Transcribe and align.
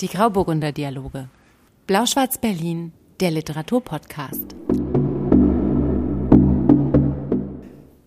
Die 0.00 0.08
Grauburgunder 0.08 0.72
Dialoge. 0.72 1.28
Blau-Schwarz 1.86 2.38
Berlin, 2.38 2.92
der 3.20 3.30
Literaturpodcast. 3.30 4.56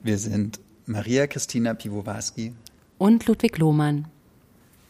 Wir 0.03 0.17
sind 0.17 0.59
Maria 0.85 1.27
Christina 1.27 1.75
Piwowarski 1.75 2.53
Und 2.97 3.25
Ludwig 3.27 3.57
Lohmann. 3.57 4.07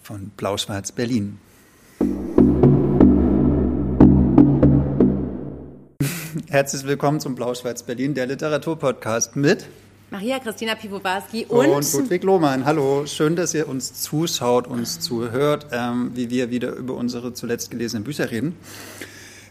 von 0.02 0.32
Blau-Schwarz 0.38 0.92
Berlin. 0.92 1.38
Herzlich 6.50 6.84
willkommen 6.84 7.20
zum 7.20 7.36
Blau-Schwarz 7.36 7.84
Berlin, 7.84 8.16
der 8.16 8.26
Literaturpodcast 8.26 9.36
mit 9.36 9.68
Maria 10.10 10.40
Christina 10.40 10.76
Piwowarski 10.76 11.46
und, 11.50 11.68
und, 11.68 11.94
Ludwig 11.94 12.24
Lohmann. 12.24 12.64
Hallo, 12.64 13.06
schön, 13.06 13.36
dass 13.36 13.54
ihr 13.54 13.68
uns 13.68 14.02
zuschaut, 14.02 14.66
uns 14.68 15.02
zuhört, 15.02 15.68
ähm, 15.72 16.12
wie 16.14 16.30
wir 16.30 16.50
wieder 16.50 16.72
über 16.74 16.94
unsere 16.94 17.34
zuletzt 17.34 17.72
gelesenen 17.72 18.06
Bücher 18.06 18.32
reden. 18.32 18.56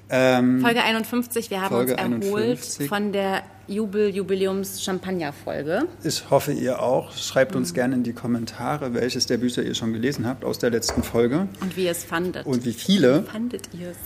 Ähm, 0.09 0.63
Folge 0.63 0.83
51. 0.83 1.51
Wir 1.51 1.61
haben 1.61 1.75
Folge 1.75 1.93
uns 1.93 2.01
erholt 2.01 2.45
51. 2.45 2.89
von 2.89 3.13
der 3.13 3.43
Jubel-Jubiläums-Champagner-Folge. 3.69 5.83
ich 6.05 6.31
hoffe, 6.31 6.53
ihr 6.53 6.81
auch. 6.81 7.13
Schreibt 7.13 7.55
uns 7.55 7.75
gerne 7.75 7.97
in 7.97 8.03
die 8.03 8.15
Kommentare, 8.15 8.95
welches 8.95 9.27
der 9.27 9.37
Bücher 9.37 9.63
ihr 9.63 9.75
schon 9.75 9.93
gelesen 9.93 10.27
habt 10.27 10.43
aus 10.45 10.59
der 10.59 10.71
letzten 10.71 11.03
Folge 11.03 11.49
Und 11.61 11.77
wie 11.77 11.85
ihr 11.85 11.91
es 11.91 12.03
fandet. 12.05 12.47
und 12.47 12.65
wie 12.65 12.73
viele. 12.73 13.25
fandet 13.25 13.69
ihr 13.79 13.91
es? 13.91 13.99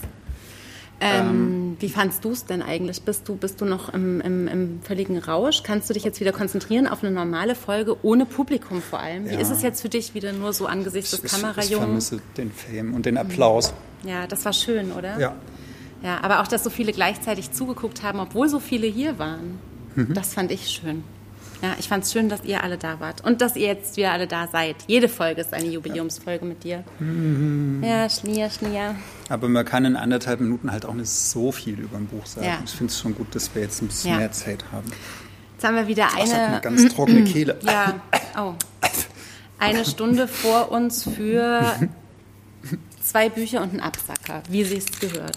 Ähm, 1.03 1.77
wie 1.81 1.89
fandst 1.89 2.25
du 2.25 2.31
es 2.33 2.45
denn 2.45 2.61
eigentlich? 2.63 3.03
Bist 3.03 3.29
du, 3.29 3.37
bist 3.37 3.61
du 3.61 3.65
noch 3.65 3.93
im, 3.95 4.21
im, 4.21 4.49
im 4.49 4.81
völligen 4.83 5.17
Rausch? 5.19 5.63
Kannst 5.63 5.89
du 5.89 5.95
dich 5.95 6.05
jetzt 6.05 6.21
wieder 6.21 6.33
konzentrieren 6.33 6.87
auf 6.87 7.03
eine 7.03 7.11
normale 7.13 7.55
Folge 7.55 7.97
ohne 8.03 8.27
Publikum 8.27 8.83
vor 8.83 9.01
allem? 9.01 9.29
Wie 9.31 9.35
Ja. 9.35 9.41
ist 9.41 9.51
es 9.51 9.63
jetzt 9.63 9.81
für 9.81 9.89
dich 9.89 10.15
wieder 10.15 10.33
nur 10.33 10.53
so 10.53 10.67
angesichts 10.67 11.11
des 11.13 11.21
Ich, 11.25 11.33
ich 11.33 11.41
Kamerajungen? 11.41 11.79
vermisse 11.79 12.21
den 12.37 12.51
Fame 12.53 12.93
und 12.95 13.07
den 13.07 13.17
Applaus. 13.17 13.73
Ja, 14.05 14.27
das 14.27 14.45
war 14.45 14.53
schön, 14.53 14.93
oder? 14.93 15.19
Ja. 15.19 15.35
Ja, 16.03 16.19
aber 16.23 16.41
auch, 16.41 16.47
dass 16.49 16.65
so 16.65 16.71
viele 16.71 16.93
gleichzeitig 16.93 17.53
zugeguckt 17.53 18.03
haben, 18.03 18.21
obwohl 18.21 18.49
so 18.49 18.59
viele 18.59 18.87
hier 18.87 19.19
waren. 19.19 19.59
Mhm. 19.97 20.15
Das 20.15 20.35
fand 20.35 20.51
ich 20.51 20.69
schön. 20.69 21.03
Ja, 21.63 21.77
ich 21.79 21.89
fand 21.89 22.05
es 22.05 22.13
schön, 22.13 22.29
dass 22.31 22.43
ihr 22.45 22.63
alle 22.65 22.79
da 22.79 23.01
wart 23.01 23.23
und 23.23 23.43
dass 23.43 23.55
ihr 23.55 23.67
jetzt 23.67 23.97
wieder 23.99 24.13
alle 24.13 24.27
da 24.27 24.49
seid. 24.49 24.77
Jede 24.87 25.09
Folge 25.11 25.43
ist 25.43 25.53
eine 25.53 25.67
Jubiläumsfolge 25.67 26.45
mit 26.47 26.65
dir. 26.65 26.85
Mhm. 26.99 27.83
Ja, 27.85 28.09
Schnier, 28.09 28.49
Schnier. 28.49 28.95
Aber 29.29 29.47
man 29.49 29.65
kann 29.67 29.85
in 29.85 29.95
anderthalb 29.97 30.41
Minuten 30.41 30.73
halt 30.73 30.87
auch 30.87 30.95
nicht 30.95 31.11
so 31.11 31.53
viel 31.53 31.79
über 31.79 31.99
ein 31.99 32.07
Buch 32.07 32.25
sagen. 32.25 32.47
Ja. 32.47 32.59
Ich 32.65 32.71
finde 32.71 32.91
es 32.93 32.99
schon 32.99 33.15
gut, 33.15 33.35
dass 33.35 33.55
wir 33.55 33.61
jetzt 33.63 33.83
ein 33.83 33.89
bisschen 33.89 34.13
Ja. 34.13 34.17
mehr 34.19 34.33
Zeit 34.33 34.65
haben. 34.73 34.91
Jetzt 35.55 35.65
haben 35.65 35.77
wir 35.77 35.87
wieder 35.87 36.09
eine 36.17 36.33
eine, 36.47 36.61
ganz 36.63 36.89
trockene 36.95 37.25
Kehle. 37.31 37.59
ja, 37.63 38.01
oh, 38.39 38.55
eine 39.59 39.85
Stunde 39.85 40.27
vor 40.29 40.73
uns 40.73 41.03
für 41.05 41.63
zwei 43.03 43.29
Bücher 43.29 43.61
und 43.63 43.71
einen 43.73 43.81
Absacker, 43.81 44.43
wie 44.49 44.65
sie 44.65 44.79
es 44.79 44.87
gehört. 44.99 45.37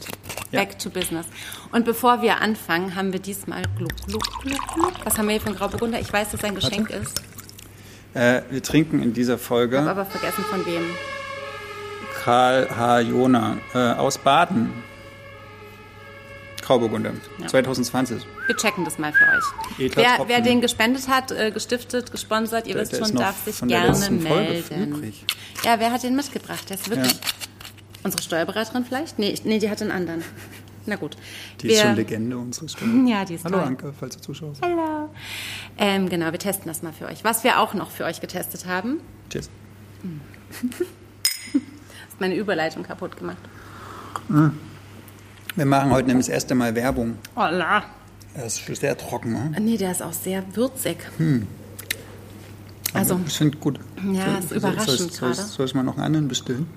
Ja. 0.54 0.59
Back 0.62 0.78
to 0.80 0.90
business. 0.90 1.26
Und 1.72 1.84
bevor 1.84 2.22
wir 2.22 2.40
anfangen, 2.42 2.96
haben 2.96 3.12
wir 3.12 3.20
diesmal 3.20 3.64
Gluck, 3.78 3.92
Gluck, 4.08 4.23
Gluck, 4.44 4.68
Gluck. 4.76 4.94
Was 5.04 5.18
haben 5.18 5.28
wir 5.28 5.36
hier 5.38 5.48
ein 5.48 5.56
Grauburgunder? 5.56 6.00
Ich 6.00 6.14
weiß, 6.14 6.30
dass 6.32 6.40
es 6.40 6.44
ein 6.46 6.56
Geschenk 6.56 6.90
ist. 6.92 7.22
Äh, 8.14 8.44
wir 8.52 8.62
trinken 8.62 9.02
in 9.02 9.14
dieser 9.14 9.34
Ich 9.34 9.40
habe 9.40 9.48
Folge 9.48 9.80
aber 9.81 10.06
vergessen 10.06 10.44
von 10.46 10.66
wem. 10.66 10.84
Karl 12.24 12.70
H. 12.70 13.00
Jona 13.02 13.58
äh, 13.74 13.78
aus 13.94 14.18
Baden. 14.20 14.72
Grauburgunder, 16.62 17.12
2020. 17.48 18.24
Wir 18.48 18.56
checken 18.56 18.86
das 18.86 18.98
mal 18.98 19.12
für 19.12 19.26
euch. 19.26 19.80
Edler 19.86 20.04
Wer, 20.20 20.28
wer 20.30 20.42
den 20.42 20.62
gespendet 20.62 21.09
hat, 21.09 21.31
äh, 21.31 21.52
gestiftet, 21.52 22.09
gesponsert, 22.12 22.68
ihr 22.68 22.76
Der- 22.76 22.84
wisst 22.84 22.94
der 22.94 23.06
schon, 23.06 23.16
darf 23.16 23.44
sich 23.44 23.56
von 23.56 23.68
der 23.68 23.81
gerne 23.81 23.96
Folge 23.98 24.14
melden. 24.14 25.14
Ja, 25.66 25.78
wer 25.80 25.92
hat 25.92 26.04
den 26.04 26.16
mitgebracht? 26.16 26.70
Der 26.70 26.78
ist 26.78 26.90
wirklich. 26.90 27.12
Ja. 27.12 27.20
Unsere 28.04 28.22
Steuerberaterin 28.22 28.86
vielleicht? 28.86 29.20
Nee, 29.20 29.36
nee, 29.44 29.59
die 29.59 29.70
hat 29.70 29.82
einen 29.82 29.92
anderen. 29.92 30.23
Na 30.86 30.96
gut. 30.98 31.16
Die 31.62 31.70
wir, 31.70 31.76
ist 31.76 31.82
schon 31.82 31.96
Legende 31.96 32.38
unseres 32.38 32.74
Stunde. 32.74 33.09
Ja, 33.12 33.24
die 33.24 33.36
ist 33.36 33.46
Hallo 33.46 33.58
toll. 33.59 33.68
Anke, 33.68 33.94
falls 33.97 34.18
du 34.18 34.22
zuschaust. 34.22 34.62
Hallo. 34.62 35.09
Ähm, 35.78 36.09
genau, 36.09 36.31
wir 36.31 36.40
testen 36.40 36.68
das 36.68 36.84
mal 36.84 36.91
für 36.91 37.06
euch. 37.06 37.24
Was 37.24 37.44
wir 37.44 37.59
auch 37.59 37.74
noch 37.74 37.90
für 37.90 38.03
euch 38.03 38.19
getestet 38.19 38.66
haben, 38.66 39.00
Cheers. 39.30 39.50
ist 41.53 42.19
meine 42.19 42.36
Überleitung 42.36 42.84
kaputt 42.84 43.18
gemacht. 43.18 43.38
Wir 45.56 45.66
machen 45.66 45.91
heute 45.91 46.08
nämlich 46.08 46.28
das 46.28 46.34
erste 46.34 46.56
Mal 46.56 46.75
Werbung. 46.75 47.18
Oh 47.35 47.47
la. 47.50 47.84
Das 48.35 48.59
ist 48.59 48.81
sehr 48.81 48.97
trocken, 48.97 49.31
ne? 49.31 49.56
Nee, 49.62 49.78
der 49.78 49.91
ist 49.91 50.02
auch 50.02 50.14
sehr 50.14 50.44
würzig. 50.56 50.97
Hm. 51.18 51.47
Also, 52.94 53.20
Ich 53.28 53.34
finde 53.38 53.58
gut. 53.58 53.80
Ja, 54.12 54.38
ist 54.38 54.50
soll, 54.50 54.58
überraschend 54.59 54.88
soll, 54.88 55.09
soll, 55.12 55.30
gerade. 55.34 55.48
soll 55.48 55.66
ich 55.66 55.74
mal 55.76 55.84
noch 55.84 55.96
einen 55.96 56.06
anderen 56.06 56.28
bestellen? 56.28 56.68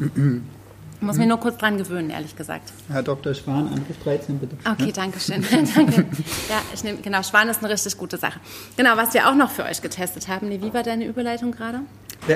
ich 0.00 1.02
muss 1.06 1.16
mich 1.16 1.28
nur 1.28 1.38
kurz 1.38 1.56
dran 1.58 1.78
gewöhnen, 1.78 2.10
ehrlich 2.10 2.34
gesagt. 2.36 2.72
Herr 2.88 3.02
Dr. 3.02 3.32
Schwan, 3.34 3.68
Angriff 3.68 3.96
13 4.02 4.38
bitte. 4.38 4.56
Okay, 4.68 4.92
danke 4.92 5.20
schön. 5.20 5.44
danke. 5.74 6.04
Ja, 6.48 6.60
ich 6.74 6.82
nehme, 6.82 6.98
genau, 6.98 7.22
Schwan 7.22 7.48
ist 7.48 7.62
eine 7.62 7.72
richtig 7.72 7.96
gute 7.96 8.18
Sache. 8.18 8.40
Genau, 8.76 8.96
was 8.96 9.14
wir 9.14 9.28
auch 9.28 9.34
noch 9.36 9.50
für 9.50 9.64
euch 9.64 9.80
getestet 9.80 10.26
haben. 10.28 10.50
Wie 10.50 10.74
war 10.74 10.82
deine 10.82 11.06
Überleitung 11.06 11.52
gerade? 11.52 11.80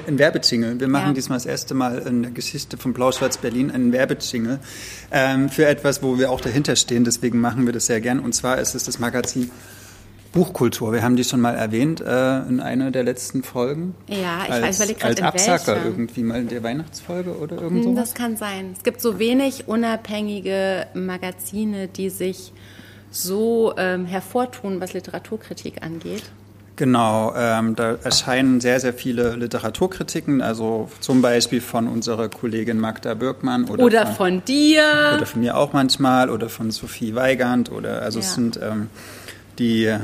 Ein 0.06 0.16
Werbejingle. 0.18 0.78
Wir 0.78 0.86
machen 0.88 1.08
Ja. 1.08 1.12
diesmal 1.12 1.36
das 1.38 1.46
erste 1.46 1.74
Mal 1.74 1.98
in 1.98 2.22
der 2.22 2.30
Geschichte 2.30 2.76
von 2.78 2.92
Blau-Schwarz 2.94 3.38
Berlin 3.38 3.70
einen 3.72 3.92
Werbejingle 3.92 4.60
ähm, 5.10 5.48
für 5.48 5.66
etwas, 5.66 6.02
wo 6.04 6.18
wir 6.18 6.30
auch 6.30 6.40
dahinter 6.40 6.76
stehen. 6.76 7.02
Deswegen 7.04 7.40
machen 7.40 7.66
wir 7.66 7.72
das 7.72 7.86
sehr 7.86 8.00
gern. 8.00 8.20
Und 8.20 8.32
zwar 8.32 8.58
ist 8.58 8.76
es 8.76 8.84
das 8.84 9.00
Magazin 9.00 9.50
Buchkultur. 10.32 10.92
Wir 10.92 11.02
haben 11.02 11.16
die 11.16 11.24
schon 11.24 11.40
mal 11.40 11.54
erwähnt 11.54 12.00
äh, 12.00 12.38
in 12.48 12.60
einer 12.60 12.90
der 12.90 13.04
letzten 13.04 13.42
Folgen. 13.42 13.94
Ja, 14.08 14.44
ich 14.46 14.50
als, 14.52 14.62
weiß, 14.62 14.90
ich 14.90 14.96
überlege 14.96 15.04
Als 15.04 15.16
gerade, 15.16 15.20
in 15.20 15.24
Absacker 15.52 15.74
welcher. 15.76 15.86
irgendwie 15.86 16.22
mal 16.22 16.40
in 16.40 16.48
der 16.48 16.62
Weihnachtsfolge 16.62 17.36
oder 17.36 17.56
irgend 17.60 17.84
Hm, 17.84 17.94
sowas. 17.94 18.10
Das 18.10 18.14
kann 18.14 18.36
sein. 18.36 18.72
Es 18.76 18.82
gibt 18.82 19.00
so 19.02 19.18
wenig 19.18 19.68
unabhängige 19.68 20.86
Magazine, 20.94 21.86
die 21.88 22.08
sich 22.08 22.52
so 23.10 23.74
ähm, 23.76 24.06
hervortun, 24.06 24.80
was 24.80 24.94
Literaturkritik 24.94 25.82
angeht. 25.82 26.22
Genau, 26.76 27.34
ähm, 27.36 27.76
da 27.76 27.96
erscheinen 28.02 28.62
sehr, 28.62 28.80
sehr 28.80 28.94
viele 28.94 29.36
Literaturkritiken, 29.36 30.40
also 30.40 30.88
zum 31.00 31.20
Beispiel 31.20 31.60
von 31.60 31.86
unserer 31.86 32.30
Kollegin 32.30 32.78
Magda 32.80 33.12
Birkmann 33.12 33.66
oder, 33.68 33.84
Oder 33.84 34.06
von 34.06 34.42
dir. 34.46 34.82
oder 35.14 35.26
von 35.26 35.42
mir 35.42 35.58
auch 35.58 35.74
manchmal 35.74 36.30
oder 36.30 36.48
von 36.48 36.70
Sophie 36.70 37.14
Weigand 37.14 37.70
oder 37.70 38.00
also 38.00 38.20
Ja. 38.20 38.24
es 38.24 38.34
sind 38.34 38.58
ähm, 38.62 38.88
die 39.58 39.94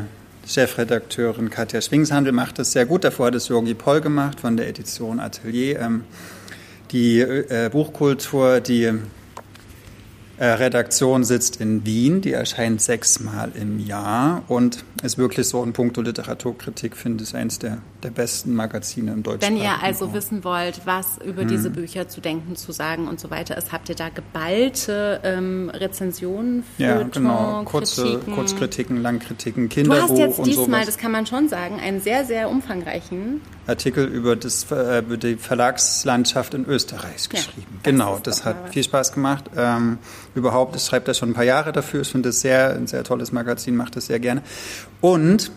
Chefredakteurin 0.48 1.50
Katja 1.50 1.82
Schwingshandel 1.82 2.32
macht 2.32 2.58
das 2.58 2.72
sehr 2.72 2.86
gut. 2.86 3.04
Davor 3.04 3.26
hat 3.26 3.34
es 3.34 3.48
Jorgi 3.48 3.74
Poll 3.74 4.00
gemacht 4.00 4.40
von 4.40 4.56
der 4.56 4.66
Edition 4.66 5.20
Atelier. 5.20 5.78
Ähm, 5.78 6.04
die 6.90 7.20
äh, 7.20 7.68
Buchkultur, 7.70 8.60
die 8.60 8.94
äh, 10.38 10.46
Redaktion 10.46 11.22
sitzt 11.24 11.60
in 11.60 11.84
Wien, 11.84 12.22
die 12.22 12.32
erscheint 12.32 12.80
sechsmal 12.80 13.52
im 13.56 13.78
Jahr 13.78 14.42
und 14.48 14.84
ist 15.02 15.18
wirklich 15.18 15.46
so 15.46 15.62
in 15.62 15.74
puncto 15.74 16.00
Literaturkritik, 16.00 16.96
finde 16.96 17.24
ich, 17.24 17.36
eines 17.36 17.58
der, 17.58 17.82
der 18.02 18.10
besten 18.10 18.54
Magazine 18.54 19.10
im 19.10 19.16
Wenn 19.18 19.22
deutschsprachigen 19.24 19.62
ihr 19.62 19.82
also 19.82 20.04
Raum. 20.04 20.14
wissen 20.14 20.44
wollt, 20.44 20.82
was 20.84 21.18
über 21.24 21.42
Hm. 21.42 21.48
diese 21.48 21.70
Bücher 21.70 22.08
zu 22.08 22.20
denken, 22.20 22.54
zu 22.54 22.70
sagen 22.70 23.08
und 23.08 23.18
so 23.18 23.30
weiter 23.30 23.56
ist, 23.56 23.72
habt 23.72 23.88
ihr 23.88 23.96
da 23.96 24.08
geballte 24.08 25.20
ähm, 25.24 25.68
Rezensionen, 25.74 26.62
Ja, 26.78 26.94
Feuilleton, 26.94 27.22
genau. 27.22 27.62
Kurze, 27.64 28.02
Kritiken. 28.04 28.34
Kurzkritiken, 28.34 29.02
Langkritiken, 29.02 29.68
Du 29.68 29.74
Kinderbuch 29.74 30.02
hast 30.10 30.18
jetzt 30.18 30.38
und 30.38 30.46
diesmal, 30.46 30.84
das 30.86 30.96
kann 30.96 31.10
man 31.10 31.26
schon 31.26 31.48
sagen, 31.48 31.80
einen 31.80 32.00
sehr, 32.00 32.24
sehr 32.24 32.48
umfangreichen. 32.50 33.40
Artikel 33.66 34.04
über, 34.06 34.36
das, 34.36 34.70
äh, 34.70 35.00
über 35.00 35.16
die 35.16 35.36
Verlagslandschaft 35.36 36.54
in 36.54 36.64
Österreich 36.66 37.24
Ja, 37.32 37.38
geschrieben. 37.40 37.66
das 37.74 37.82
genau, 37.82 38.18
das 38.22 38.44
hat 38.44 38.72
viel 38.72 38.84
Spaß 38.84 39.12
gemacht. 39.12 39.44
Ähm, 39.56 39.98
überhaupt, 40.34 40.76
ich 40.76 40.82
schreibe 40.84 41.04
das 41.06 41.18
schon 41.18 41.30
ein 41.30 41.34
paar 41.34 41.44
Jahre 41.44 41.72
dafür. 41.72 42.02
Ich 42.02 42.08
finde 42.10 42.28
das 42.30 42.40
sehr, 42.40 42.74
ein 42.74 42.86
sehr 42.86 43.04
tolles 43.04 43.32
Magazin, 43.32 43.76
mache 43.76 43.90
das 43.90 44.06
sehr 44.06 44.20
gerne. 44.20 44.42
Und 45.00 45.50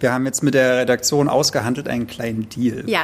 wir 0.00 0.12
haben 0.12 0.24
jetzt 0.26 0.42
mit 0.42 0.54
der 0.54 0.78
Redaktion 0.78 1.28
ausgehandelt 1.28 1.86
einen 1.88 2.06
kleinen 2.06 2.48
Deal. 2.48 2.82
Ja, 2.88 3.02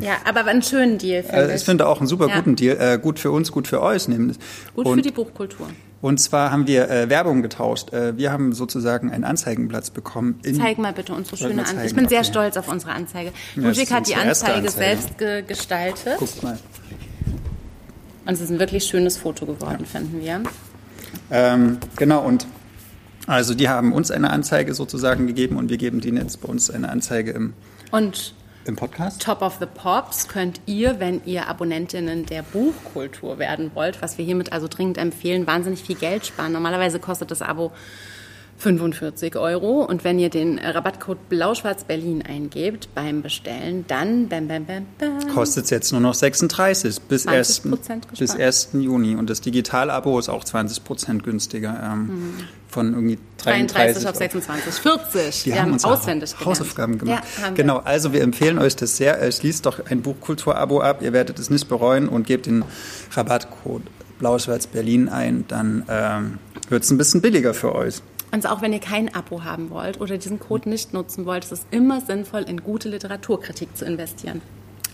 ja, 0.00 0.12
aber 0.24 0.44
einen 0.46 0.62
schönen 0.62 0.98
Deal, 0.98 1.22
finde 1.22 1.36
Also 1.38 1.50
ich. 1.50 1.56
ich 1.56 1.64
finde 1.64 1.86
auch 1.88 1.98
einen 1.98 2.06
super 2.06 2.28
Ja. 2.28 2.36
guten 2.36 2.54
Deal. 2.56 2.76
Äh, 2.78 2.98
gut 2.98 3.18
für 3.18 3.30
uns, 3.30 3.50
gut 3.50 3.66
für 3.66 3.80
euch. 3.82 4.06
Nämlich. 4.08 4.38
Gut 4.74 4.86
und, 4.86 4.96
für 4.96 5.02
die 5.02 5.10
Buchkultur. 5.10 5.68
und 6.02 6.20
zwar 6.20 6.50
haben 6.50 6.66
wir 6.66 6.90
äh, 6.90 7.08
Werbung 7.08 7.42
getauscht. 7.42 7.92
Äh, 7.92 8.16
wir 8.18 8.30
haben 8.30 8.52
sozusagen 8.52 9.10
einen 9.10 9.24
Anzeigenplatz 9.24 9.90
bekommen. 9.90 10.38
Zeig 10.56 10.78
mal 10.78 10.92
bitte 10.92 11.14
unsere 11.14 11.36
schöne 11.36 11.62
Anzeige. 11.62 11.86
Ich 11.86 11.94
bin 11.94 12.08
sehr 12.08 12.20
Okay. 12.20 12.28
stolz 12.28 12.56
auf 12.58 12.68
unsere 12.68 12.92
Anzeige. 12.92 13.32
Ja, 13.56 13.62
Ludwig 13.62 13.90
hat 13.92 14.06
die 14.08 14.14
Anzeige 14.14 14.54
Anzeige. 14.54 14.70
selbst 14.70 15.18
ge 15.18 15.42
gestaltet. 15.42 16.18
Guckt 16.18 16.42
mal. 16.42 16.58
Und 18.26 18.32
es 18.32 18.40
ist 18.40 18.50
ein 18.50 18.58
wirklich 18.58 18.84
schönes 18.84 19.16
Foto 19.18 19.44
geworden, 19.46 19.84
finden 19.84 20.20
wir. 20.22 20.40
Ähm, 21.30 21.78
genau, 21.96 22.22
und 22.24 22.46
also 23.26 23.54
die 23.54 23.68
haben 23.68 23.92
uns 23.92 24.10
eine 24.10 24.30
Anzeige 24.30 24.74
sozusagen 24.74 25.26
gegeben 25.26 25.56
und 25.56 25.70
wir 25.70 25.78
geben 25.78 26.00
denen 26.00 26.18
jetzt 26.18 26.40
bei 26.40 26.48
uns 26.48 26.70
eine 26.70 26.88
Anzeige 26.88 27.30
im, 27.32 27.54
Und 27.90 28.34
im 28.66 28.76
Podcast. 28.76 29.22
Top 29.22 29.42
of 29.42 29.56
the 29.60 29.66
Pops 29.66 30.28
könnt 30.28 30.60
ihr, 30.66 31.00
wenn 31.00 31.20
ihr 31.24 31.48
Abonnentinnen 31.48 32.26
der 32.26 32.42
Buchkultur 32.42 33.38
werden 33.38 33.70
wollt, 33.74 34.00
was 34.02 34.18
wir 34.18 34.24
hiermit 34.24 34.52
also 34.52 34.68
dringend 34.68 34.98
empfehlen, 34.98 35.46
wahnsinnig 35.46 35.82
viel 35.82 35.96
Geld 35.96 36.26
sparen. 36.26 36.52
Normalerweise 36.52 36.98
kostet 36.98 37.30
das 37.30 37.42
Abo 37.42 37.72
45 38.58 39.36
Euro. 39.36 39.84
Und 39.84 40.04
wenn 40.04 40.18
ihr 40.18 40.30
den 40.30 40.58
Rabattcode 40.58 41.28
Blauschwarz-Berlin 41.28 42.22
eingebt 42.22 42.88
beim 42.94 43.22
Bestellen, 43.22 43.84
dann 43.88 44.28
bam, 44.28 44.48
bam, 44.48 44.64
bam, 44.64 44.86
bam. 44.98 45.34
Kostet 45.34 45.64
es 45.64 45.70
jetzt 45.70 45.92
nur 45.92 46.00
noch 46.00 46.14
36 46.14 47.00
bis 47.02 47.26
1. 47.26 47.64
20% 47.64 48.08
bis 48.10 48.18
gespart. 48.20 48.40
1. 48.40 48.68
Juni. 48.74 49.16
Und 49.16 49.28
das 49.28 49.40
Digital-Abo 49.40 50.18
ist 50.18 50.28
auch 50.28 50.44
20 50.44 50.84
Prozent 50.84 51.24
günstiger. 51.24 51.80
Ähm, 51.92 52.34
Von 52.74 52.92
irgendwie 52.92 53.18
33, 53.38 54.02
33 54.02 54.08
auf 54.08 54.16
26, 54.16 54.74
40. 54.74 55.46
Wir, 55.46 55.54
Wir, 55.54 55.62
haben 55.62 55.72
uns 55.74 55.84
auswendig. 55.84 56.34
Hausaufgaben 56.44 56.98
gemacht. 56.98 57.22
Ja, 57.40 57.50
genau, 57.50 57.78
also 57.78 58.12
wir 58.12 58.20
empfehlen 58.22 58.58
euch 58.58 58.74
das 58.74 58.96
sehr. 58.96 59.22
Äh, 59.22 59.30
Schließt 59.30 59.64
doch 59.64 59.78
ein 59.88 60.02
Buchkultur-Abo 60.02 60.80
ab. 60.80 61.00
Ihr 61.00 61.12
werdet 61.12 61.38
es 61.38 61.50
nicht 61.50 61.68
bereuen 61.68 62.08
und 62.08 62.26
gebt 62.26 62.46
den 62.46 62.64
Rabattcode 63.12 63.82
Blau-Schwarz 64.18 64.66
Berlin 64.66 65.08
ein. 65.08 65.44
Dann 65.46 65.84
ähm, 65.88 66.38
wird 66.68 66.82
es 66.82 66.90
ein 66.90 66.98
bisschen 66.98 67.22
billiger 67.22 67.54
für 67.54 67.76
euch. 67.76 68.02
Und 68.32 68.50
auch 68.50 68.60
wenn 68.60 68.72
ihr 68.72 68.80
kein 68.80 69.14
Abo 69.14 69.44
haben 69.44 69.70
wollt 69.70 70.00
oder 70.00 70.18
diesen 70.18 70.40
Code 70.40 70.68
nicht 70.68 70.92
nutzen 70.92 71.26
wollt, 71.26 71.44
ist 71.44 71.52
es 71.52 71.66
immer 71.70 72.00
sinnvoll, 72.00 72.42
in 72.42 72.64
gute 72.64 72.88
Literaturkritik 72.88 73.76
zu 73.76 73.84
investieren. 73.84 74.42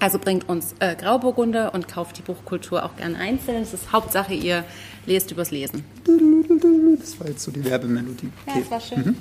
Also 0.00 0.19
bringt 0.19 0.49
uns 0.49 0.75
äh, 0.81 0.97
Grauburgunder 0.97 1.75
und 1.75 1.87
kauft 1.87 2.17
die 2.19 2.23
Buchkultur 2.23 2.85
auch 2.85 2.97
gerne 2.97 3.17
einzeln. 3.19 3.62
Es 3.62 3.75
ist 3.75 3.93
Hauptsache, 3.93 4.32
ihr 4.32 4.64
lest 5.06 5.31
übers 5.31 5.50
Lesen. 5.50 5.85
Das 6.99 7.20
war 7.20 7.29
jetzt 7.29 7.43
so 7.43 7.50
die 7.50 7.62
Werbemelodie. 7.64 8.31
Ja, 8.47 8.52
Okay. 8.55 8.61
das 8.62 8.70
war 8.70 8.81
schön. 8.81 9.17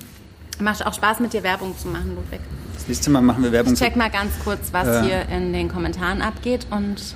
Macht 0.62 0.86
auch 0.86 0.94
Spaß, 0.94 1.20
mit 1.20 1.34
dir 1.34 1.44
Werbung 1.44 1.78
zu 1.78 1.88
machen, 1.90 2.16
Ludwig. 2.16 2.40
Das 2.76 2.88
nächste 2.88 3.10
Mal 3.12 3.22
machen 3.22 3.44
wir 3.44 3.52
Werbung. 3.52 3.74
Ich 3.74 3.80
check 3.80 3.96
mal 3.96 4.10
ganz 4.10 4.32
kurz, 4.44 4.72
was 4.74 4.88
Äh. 4.88 5.04
hier 5.04 5.30
in 5.30 5.54
den 5.54 5.68
Kommentaren 5.70 6.22
abgeht. 6.22 6.66
Und 6.72 7.16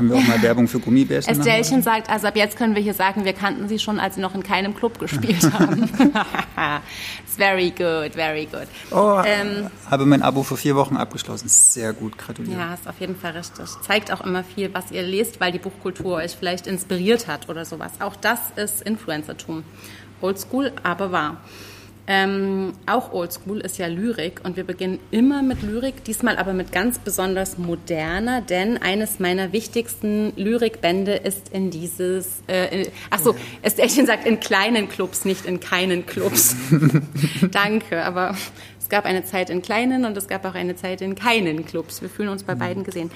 können 0.00 0.12
wir 0.12 0.16
auch 0.18 0.26
mal 0.26 0.40
Werbung 0.40 0.66
für 0.66 0.80
Gummibärchen 0.80 1.36
machen? 1.36 1.46
Estellchen 1.46 1.82
sagt, 1.82 2.08
also 2.08 2.26
ab 2.26 2.34
jetzt 2.34 2.56
können 2.56 2.74
wir 2.74 2.82
hier 2.82 2.94
sagen, 2.94 3.26
wir 3.26 3.34
kannten 3.34 3.68
sie 3.68 3.78
schon, 3.78 4.00
als 4.00 4.14
sie 4.14 4.22
noch 4.22 4.34
in 4.34 4.42
keinem 4.42 4.74
Club 4.74 4.98
gespielt 4.98 5.52
haben. 5.52 5.82
It's 7.22 7.36
very 7.36 7.70
good, 7.70 8.14
very 8.14 8.46
good. 8.46 8.66
Oh, 8.90 9.20
Ähm, 9.26 9.66
habe 9.90 10.06
mein 10.06 10.22
Abo 10.22 10.42
vor 10.42 10.56
vier 10.56 10.74
Wochen 10.74 10.96
abgeschlossen. 10.96 11.48
Sehr 11.48 11.92
gut, 11.92 12.16
gratuliere. 12.16 12.58
Ja, 12.58 12.74
ist 12.74 12.88
auf 12.88 12.98
jeden 12.98 13.14
Fall 13.14 13.32
richtig. 13.32 13.66
Zeigt 13.86 14.10
auch 14.10 14.22
immer 14.22 14.42
viel, 14.42 14.72
was 14.72 14.90
ihr 14.90 15.02
lest, 15.02 15.38
weil 15.38 15.52
die 15.52 15.58
Buchkultur 15.58 16.16
euch 16.16 16.34
vielleicht 16.38 16.66
inspiriert 16.66 17.28
hat 17.28 17.50
oder 17.50 17.66
sowas. 17.66 17.92
Auch 18.00 18.16
das 18.16 18.38
ist 18.56 18.80
Influencertum. 18.80 19.64
Oldschool, 20.22 20.72
aber 20.82 21.12
wahr. 21.12 21.36
Ähm, 22.12 22.72
auch 22.86 23.12
Oldschool 23.12 23.60
ist 23.60 23.78
ja 23.78 23.86
Lyrik 23.86 24.40
und 24.42 24.56
wir 24.56 24.64
beginnen 24.64 24.98
immer 25.12 25.42
mit 25.42 25.62
Lyrik, 25.62 26.02
diesmal 26.02 26.38
aber 26.38 26.54
mit 26.54 26.72
ganz 26.72 26.98
besonders 26.98 27.56
moderner, 27.56 28.40
denn 28.40 28.78
eines 28.78 29.20
meiner 29.20 29.52
wichtigsten 29.52 30.32
Lyrikbände 30.34 31.14
ist 31.14 31.50
in 31.50 31.70
dieses, 31.70 32.42
äh, 32.48 32.80
in, 32.80 32.88
ach 33.10 33.20
so, 33.20 33.36
Estellchen 33.62 34.06
sagt 34.06 34.26
in 34.26 34.40
kleinen 34.40 34.88
Clubs, 34.88 35.24
nicht 35.24 35.46
in 35.46 35.60
keinen 35.60 36.04
Clubs. 36.04 36.56
Danke, 37.52 38.02
aber 38.02 38.34
es 38.80 38.88
gab 38.88 39.04
eine 39.04 39.24
Zeit 39.24 39.48
in 39.48 39.62
kleinen 39.62 40.04
und 40.04 40.16
es 40.16 40.26
gab 40.26 40.44
auch 40.44 40.54
eine 40.54 40.74
Zeit 40.74 41.02
in 41.02 41.14
keinen 41.14 41.64
Clubs. 41.64 42.02
Wir 42.02 42.08
fühlen 42.08 42.30
uns 42.30 42.42
bei 42.42 42.56
beiden 42.56 42.82
gesehen. 42.82 43.12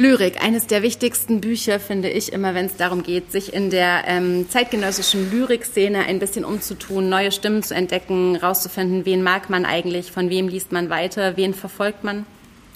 Lyrik, 0.00 0.40
eines 0.40 0.68
der 0.68 0.82
wichtigsten 0.82 1.40
Bücher, 1.40 1.80
finde 1.80 2.08
ich 2.08 2.32
immer, 2.32 2.54
wenn 2.54 2.66
es 2.66 2.76
darum 2.76 3.02
geht, 3.02 3.32
sich 3.32 3.52
in 3.52 3.68
der 3.68 4.04
ähm, 4.06 4.48
zeitgenössischen 4.48 5.28
Lyrikszene 5.32 6.04
ein 6.04 6.20
bisschen 6.20 6.44
umzutun, 6.44 7.08
neue 7.08 7.32
Stimmen 7.32 7.64
zu 7.64 7.74
entdecken, 7.74 8.36
rauszufinden, 8.36 9.04
wen 9.06 9.24
mag 9.24 9.50
man 9.50 9.64
eigentlich, 9.64 10.12
von 10.12 10.30
wem 10.30 10.46
liest 10.46 10.70
man 10.70 10.88
weiter, 10.88 11.36
wen 11.36 11.52
verfolgt 11.52 12.04
man 12.04 12.26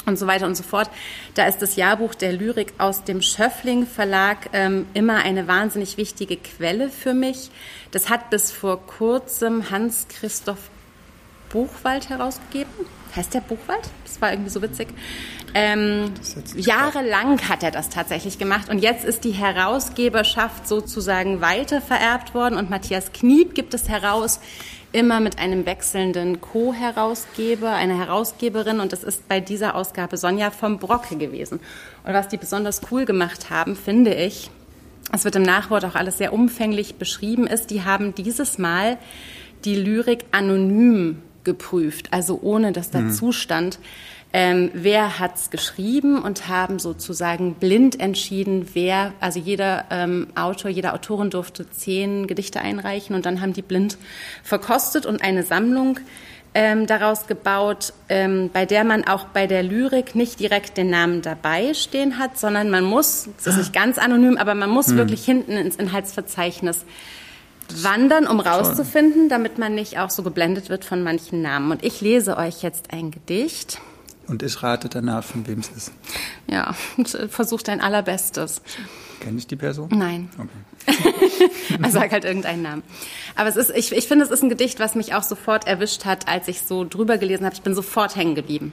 und 0.05 0.19
so 0.19 0.27
weiter 0.27 0.47
und 0.47 0.57
so 0.57 0.65
fort. 0.65 0.91
Da 1.35 1.47
ist 1.47 1.63
das 1.63 1.77
Jahrbuch 1.77 2.17
der 2.17 2.33
Lyrik 2.33 2.75
aus 2.79 3.05
dem 3.05 3.23
Schöffling 3.23 3.87
Verlag 3.87 4.51
ähm, 4.53 4.87
immer 4.93 5.19
eine 5.19 5.47
wahnsinnig 5.47 5.99
wichtige 5.99 6.37
Quelle 6.37 6.89
für 6.89 7.15
mich. 7.15 7.53
Das 7.93 8.11
hat 8.11 8.31
bis 8.31 8.51
vor 8.51 8.85
kurzem 8.85 9.71
Hans 9.71 10.09
Christoph 10.09 10.71
Buchwald 11.51 12.09
herausgegeben. 12.09 12.73
Heißt 13.15 13.35
der 13.35 13.41
Buchwald? 13.41 13.91
Das 14.05 14.23
war 14.23 14.31
irgendwie 14.33 14.51
so 14.51 14.63
witzig. 14.63 14.89
Ähm, 15.55 16.13
jahrelang 16.57 17.47
hat 17.49 17.63
er 17.63 17.71
das 17.71 17.91
tatsächlich 17.91 18.39
gemacht 18.39 18.71
und 18.71 18.79
jetzt 18.79 19.05
ist 19.05 19.25
die 19.25 19.33
Herausgeberschaft 19.33 20.67
sozusagen 20.67 21.43
weiter 21.43 21.83
vererbt 21.83 22.35
worden 22.35 22.57
und 22.57 22.71
Matthias 22.71 23.13
Kniep 23.13 23.55
gibt 23.55 23.75
es 23.75 23.91
heraus, 23.91 24.41
immer 24.93 25.21
mit 25.21 25.39
einem 25.39 25.67
wechselnden 25.67 26.41
Co-Herausgeber, 26.41 27.73
einer 27.73 27.99
Herausgeberin 27.99 28.81
und 28.81 28.93
das 28.93 29.05
ist 29.05 29.29
bei 29.29 29.41
dieser 29.41 29.75
Ausgabe 29.75 30.17
Sonja 30.17 30.51
vom 30.51 30.79
Brocke 30.79 31.17
gewesen. 31.17 31.61
Und 32.05 32.15
was 32.15 32.29
die 32.29 32.37
besonders 32.37 32.81
cool 32.91 33.05
gemacht 33.05 33.51
haben, 33.51 33.77
finde 33.77 34.15
ich, 34.15 34.51
es 35.13 35.25
wird 35.25 35.37
im 35.37 35.43
Nachwort 35.43 35.85
auch 35.85 35.95
alles 35.95 36.19
sehr 36.19 36.33
umfänglich 36.33 36.95
beschrieben 36.95 37.47
ist, 37.47 37.71
die 37.71 37.85
haben 37.85 38.15
dieses 38.15 38.59
Mal 38.59 38.99
die 39.65 39.77
Lyrik 39.77 40.25
anonym 40.31 41.23
geprüft, 41.45 42.09
also 42.13 42.39
ohne 42.43 42.73
dass 42.73 42.91
dazu 42.91 43.33
stand, 43.33 43.79
ähm, 44.35 44.71
wer 44.73 45.19
hat's 45.19 45.51
geschrieben 45.51 46.23
und 46.23 46.49
haben 46.49 46.79
sozusagen 46.79 47.55
blind 47.55 48.01
entschieden, 48.01 48.69
wer, 48.73 49.13
also 49.21 49.39
jeder 49.39 49.85
ähm, 49.91 50.29
Autor, 50.35 50.71
jede 50.71 50.95
Autorin 50.95 51.29
durfte 51.29 51.69
zehn 51.71 52.27
Gedichte 52.27 52.61
einreichen 52.61 53.15
und 53.15 53.27
dann 53.27 53.43
haben 53.43 53.53
die 53.53 53.63
blind 53.63 53.99
verkostet 54.43 55.05
und 55.05 55.23
eine 55.23 55.43
Sammlung 55.43 55.99
ähm, 56.55 56.87
daraus 56.87 57.27
gebaut, 57.27 57.93
ähm, 58.09 58.49
bei 58.53 58.65
der 58.65 58.85
man 58.85 59.07
auch 59.07 59.25
bei 59.27 59.47
der 59.47 59.63
Lyrik 59.63 60.15
nicht 60.15 60.41
direkt 60.41 60.79
den 60.79 60.89
Namen 60.89 61.21
dabei 61.21 61.75
stehen 61.75 62.19
hat, 62.19 62.39
sondern 62.39 62.71
man 62.71 62.85
muss, 62.85 63.29
es 63.39 63.47
ist 63.47 63.57
nicht 63.59 63.73
ganz 63.73 63.99
anonym, 63.99 64.39
aber 64.39 64.55
man 64.55 64.71
muss 64.71 64.95
wirklich 64.95 65.25
hinten 65.25 65.53
ins 65.53 65.77
Inhaltsverzeichnis 65.77 66.85
wandern, 67.83 68.27
um 68.27 68.41
rauszufinden, 68.41 69.29
damit 69.29 69.59
man 69.59 69.75
nicht 69.75 69.99
auch 69.99 70.11
so 70.11 70.23
geblendet 70.23 70.69
wird 70.69 70.85
von 70.85 71.03
manchen 71.03 71.43
Namen. 71.43 71.71
Und 71.71 71.85
ich 71.85 72.01
lese 72.01 72.37
euch 72.37 72.63
jetzt 72.63 72.93
ein 72.93 73.11
Gedicht. 73.11 73.81
Und 74.29 74.43
ich 74.43 74.63
rate 74.63 74.89
danach, 74.89 75.25
von 75.25 75.47
wem 75.47 75.61
es 75.61 75.69
ist. 75.71 75.93
Ja, 76.49 76.75
versuch 77.29 77.63
dein 77.63 77.81
allerbestes. 77.81 78.63
Kenne 79.21 79.39
ich 79.39 79.47
die 79.47 79.57
Person? 79.57 79.89
Nein. 79.93 80.31
Okay. 80.39 80.99
Also 81.83 81.99
sag 81.99 82.13
halt 82.13 82.25
irgendeinen 82.25 82.63
Namen. 82.63 82.83
Aber 83.35 83.49
es 83.49 83.57
ist, 83.57 83.71
ich, 83.71 83.93
ich 83.93 84.07
finde, 84.07 84.25
es 84.25 84.31
ist 84.31 84.43
ein 84.43 84.49
Gedicht, 84.49 84.79
was 84.79 84.95
mich 84.95 85.15
auch 85.15 85.23
sofort 85.23 85.67
erwischt 85.67 86.05
hat, 86.05 86.29
als 86.29 86.49
ich 86.49 86.63
so 86.63 86.85
drüber 86.85 87.19
gelesen 87.19 87.45
habe. 87.45 87.55
Ich 87.55 87.63
bin 87.63 87.75
sofort 87.75 88.15
hängen 88.15 88.35
geblieben. 88.35 88.73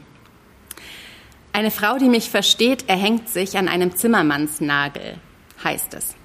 Eine 1.53 1.71
Frau, 1.71 1.97
die 1.97 2.09
mich 2.09 2.29
versteht, 2.29 2.87
erhängt 2.87 3.29
sich 3.29 3.57
an 3.57 3.67
einem 3.67 3.95
Zimmermannsnagel, 3.95 5.15
heißt 5.63 5.93
es. 5.95 6.15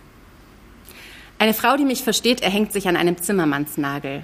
Eine 1.39 1.55
Frau, 1.55 1.77
die 1.77 1.85
mich 1.85 2.03
versteht, 2.03 2.43
erhängt 2.43 2.73
sich 2.73 2.89
an 2.89 2.97
einem 2.97 3.19
Zimmermannsnagel. 3.19 4.23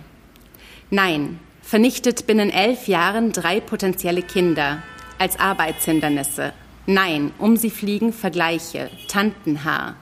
Nein, 0.90 1.38
vernichtet 1.62 2.26
binnen 2.26 2.50
elf 2.50 2.88
Jahren 2.88 3.32
drei 3.32 3.60
potenzielle 3.60 4.22
Kinder 4.22 4.82
als 5.18 5.38
Arbeitshindernisse. 5.38 6.52
Nein, 6.86 7.32
um 7.38 7.56
sie 7.56 7.70
fliegen 7.70 8.12
Vergleiche, 8.12 8.90
Tantenhaar. 9.06 9.96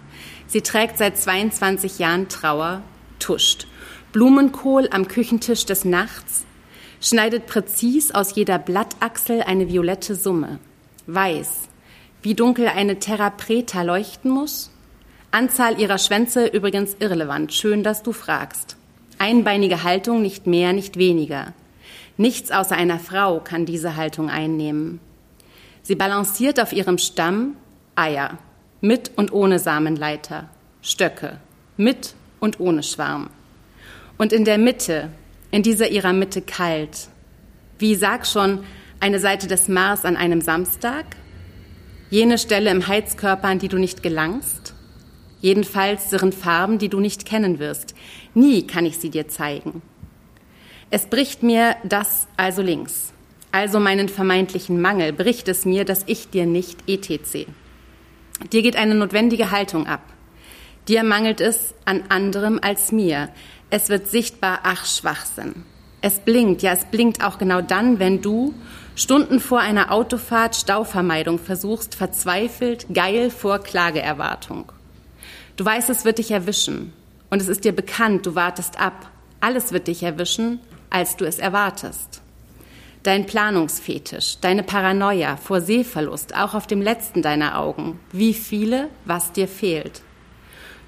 Sie 0.46 0.62
trägt 0.62 0.96
seit 0.96 1.18
22 1.18 1.98
Jahren 1.98 2.28
Trauer, 2.28 2.82
tuscht. 3.18 3.66
Blumenkohl 4.12 4.88
am 4.90 5.06
Küchentisch 5.06 5.66
des 5.66 5.84
Nachts, 5.84 6.46
schneidet 7.00 7.46
präzis 7.46 8.12
aus 8.12 8.34
jeder 8.34 8.58
Blattachsel 8.58 9.42
eine 9.42 9.68
violette 9.68 10.14
Summe. 10.14 10.58
Weiß, 11.06 11.68
wie 12.22 12.34
dunkel 12.34 12.68
eine 12.68 12.98
Terra 12.98 13.28
Preta 13.30 13.82
leuchten 13.82 14.30
muss? 14.30 14.70
Anzahl 15.30 15.78
ihrer 15.78 15.98
Schwänze 15.98 16.46
übrigens 16.46 16.96
irrelevant. 17.00 17.52
Schön, 17.52 17.82
dass 17.82 18.02
du 18.02 18.12
fragst. 18.12 18.76
Einbeinige 19.18 19.82
Haltung, 19.82 20.22
nicht 20.22 20.46
mehr, 20.46 20.72
nicht 20.72 20.96
weniger. 20.96 21.52
Nichts 22.16 22.50
außer 22.50 22.74
einer 22.74 22.98
Frau 22.98 23.40
kann 23.40 23.66
diese 23.66 23.96
Haltung 23.96 24.30
einnehmen. 24.30 25.00
Sie 25.82 25.96
balanciert 25.96 26.60
auf 26.60 26.72
ihrem 26.72 26.98
Stamm 26.98 27.56
Eier, 27.94 28.38
mit 28.80 29.10
und 29.16 29.32
ohne 29.32 29.58
Samenleiter, 29.58 30.48
Stöcke, 30.82 31.38
mit 31.76 32.14
und 32.40 32.58
ohne 32.58 32.82
Schwarm. 32.82 33.28
Und 34.16 34.32
in 34.32 34.44
der 34.44 34.58
Mitte, 34.58 35.10
in 35.50 35.62
dieser 35.62 35.88
ihrer 35.88 36.12
Mitte 36.12 36.40
kalt, 36.40 37.08
wie 37.78 37.94
sag 37.94 38.26
schon, 38.26 38.64
eine 39.00 39.18
Seite 39.20 39.46
des 39.46 39.68
Mars 39.68 40.04
an 40.04 40.16
einem 40.16 40.40
Samstag? 40.40 41.04
Jene 42.10 42.38
Stelle 42.38 42.70
im 42.70 42.88
Heizkörper, 42.88 43.48
an 43.48 43.58
die 43.58 43.68
du 43.68 43.78
nicht 43.78 44.02
gelangst? 44.02 44.74
Jedenfalls 45.40 46.12
irren 46.12 46.32
Farben, 46.32 46.78
die 46.78 46.88
du 46.88 47.00
nicht 47.00 47.24
kennen 47.24 47.58
wirst. 47.58 47.94
Nie 48.34 48.66
kann 48.66 48.86
ich 48.86 48.98
sie 48.98 49.10
dir 49.10 49.28
zeigen. 49.28 49.82
Es 50.90 51.06
bricht 51.06 51.42
mir 51.42 51.76
das 51.84 52.26
also 52.36 52.62
links. 52.62 53.12
Also 53.52 53.80
meinen 53.80 54.08
vermeintlichen 54.08 54.80
Mangel 54.80 55.12
bricht 55.12 55.48
es 55.48 55.64
mir, 55.64 55.84
dass 55.84 56.02
ich 56.06 56.30
dir 56.30 56.46
nicht 56.46 56.88
etc. 56.88 57.46
Dir 58.52 58.62
geht 58.62 58.76
eine 58.76 58.94
notwendige 58.94 59.50
Haltung 59.50 59.86
ab. 59.86 60.02
Dir 60.86 61.02
mangelt 61.02 61.40
es 61.40 61.74
an 61.84 62.04
anderem 62.08 62.58
als 62.62 62.92
mir. 62.92 63.28
Es 63.70 63.88
wird 63.88 64.06
sichtbar, 64.08 64.60
ach 64.62 64.86
Schwachsinn. 64.86 65.64
Es 66.00 66.20
blinkt, 66.20 66.62
ja, 66.62 66.72
es 66.72 66.84
blinkt 66.84 67.24
auch 67.24 67.38
genau 67.38 67.60
dann, 67.60 67.98
wenn 67.98 68.22
du 68.22 68.54
Stunden 68.94 69.40
vor 69.40 69.60
einer 69.60 69.92
Autofahrt 69.92 70.56
Stauvermeidung 70.56 71.38
versuchst, 71.38 71.94
verzweifelt, 71.94 72.86
geil 72.94 73.30
vor 73.30 73.58
Klageerwartung. 73.58 74.72
Du 75.58 75.64
weißt, 75.64 75.90
es 75.90 76.04
wird 76.04 76.18
dich 76.18 76.30
erwischen. 76.30 76.92
Und 77.30 77.42
es 77.42 77.48
ist 77.48 77.64
dir 77.64 77.72
bekannt, 77.72 78.24
du 78.24 78.36
wartest 78.36 78.80
ab. 78.80 79.10
Alles 79.40 79.72
wird 79.72 79.88
dich 79.88 80.04
erwischen, 80.04 80.60
als 80.88 81.16
du 81.16 81.24
es 81.24 81.40
erwartest. 81.40 82.22
Dein 83.02 83.26
Planungsfetisch, 83.26 84.38
deine 84.40 84.62
Paranoia 84.62 85.36
vor 85.36 85.60
Sehverlust, 85.60 86.36
auch 86.36 86.54
auf 86.54 86.68
dem 86.68 86.80
letzten 86.80 87.22
deiner 87.22 87.58
Augen. 87.58 87.98
Wie 88.12 88.34
viele, 88.34 88.88
was 89.04 89.32
dir 89.32 89.48
fehlt. 89.48 90.02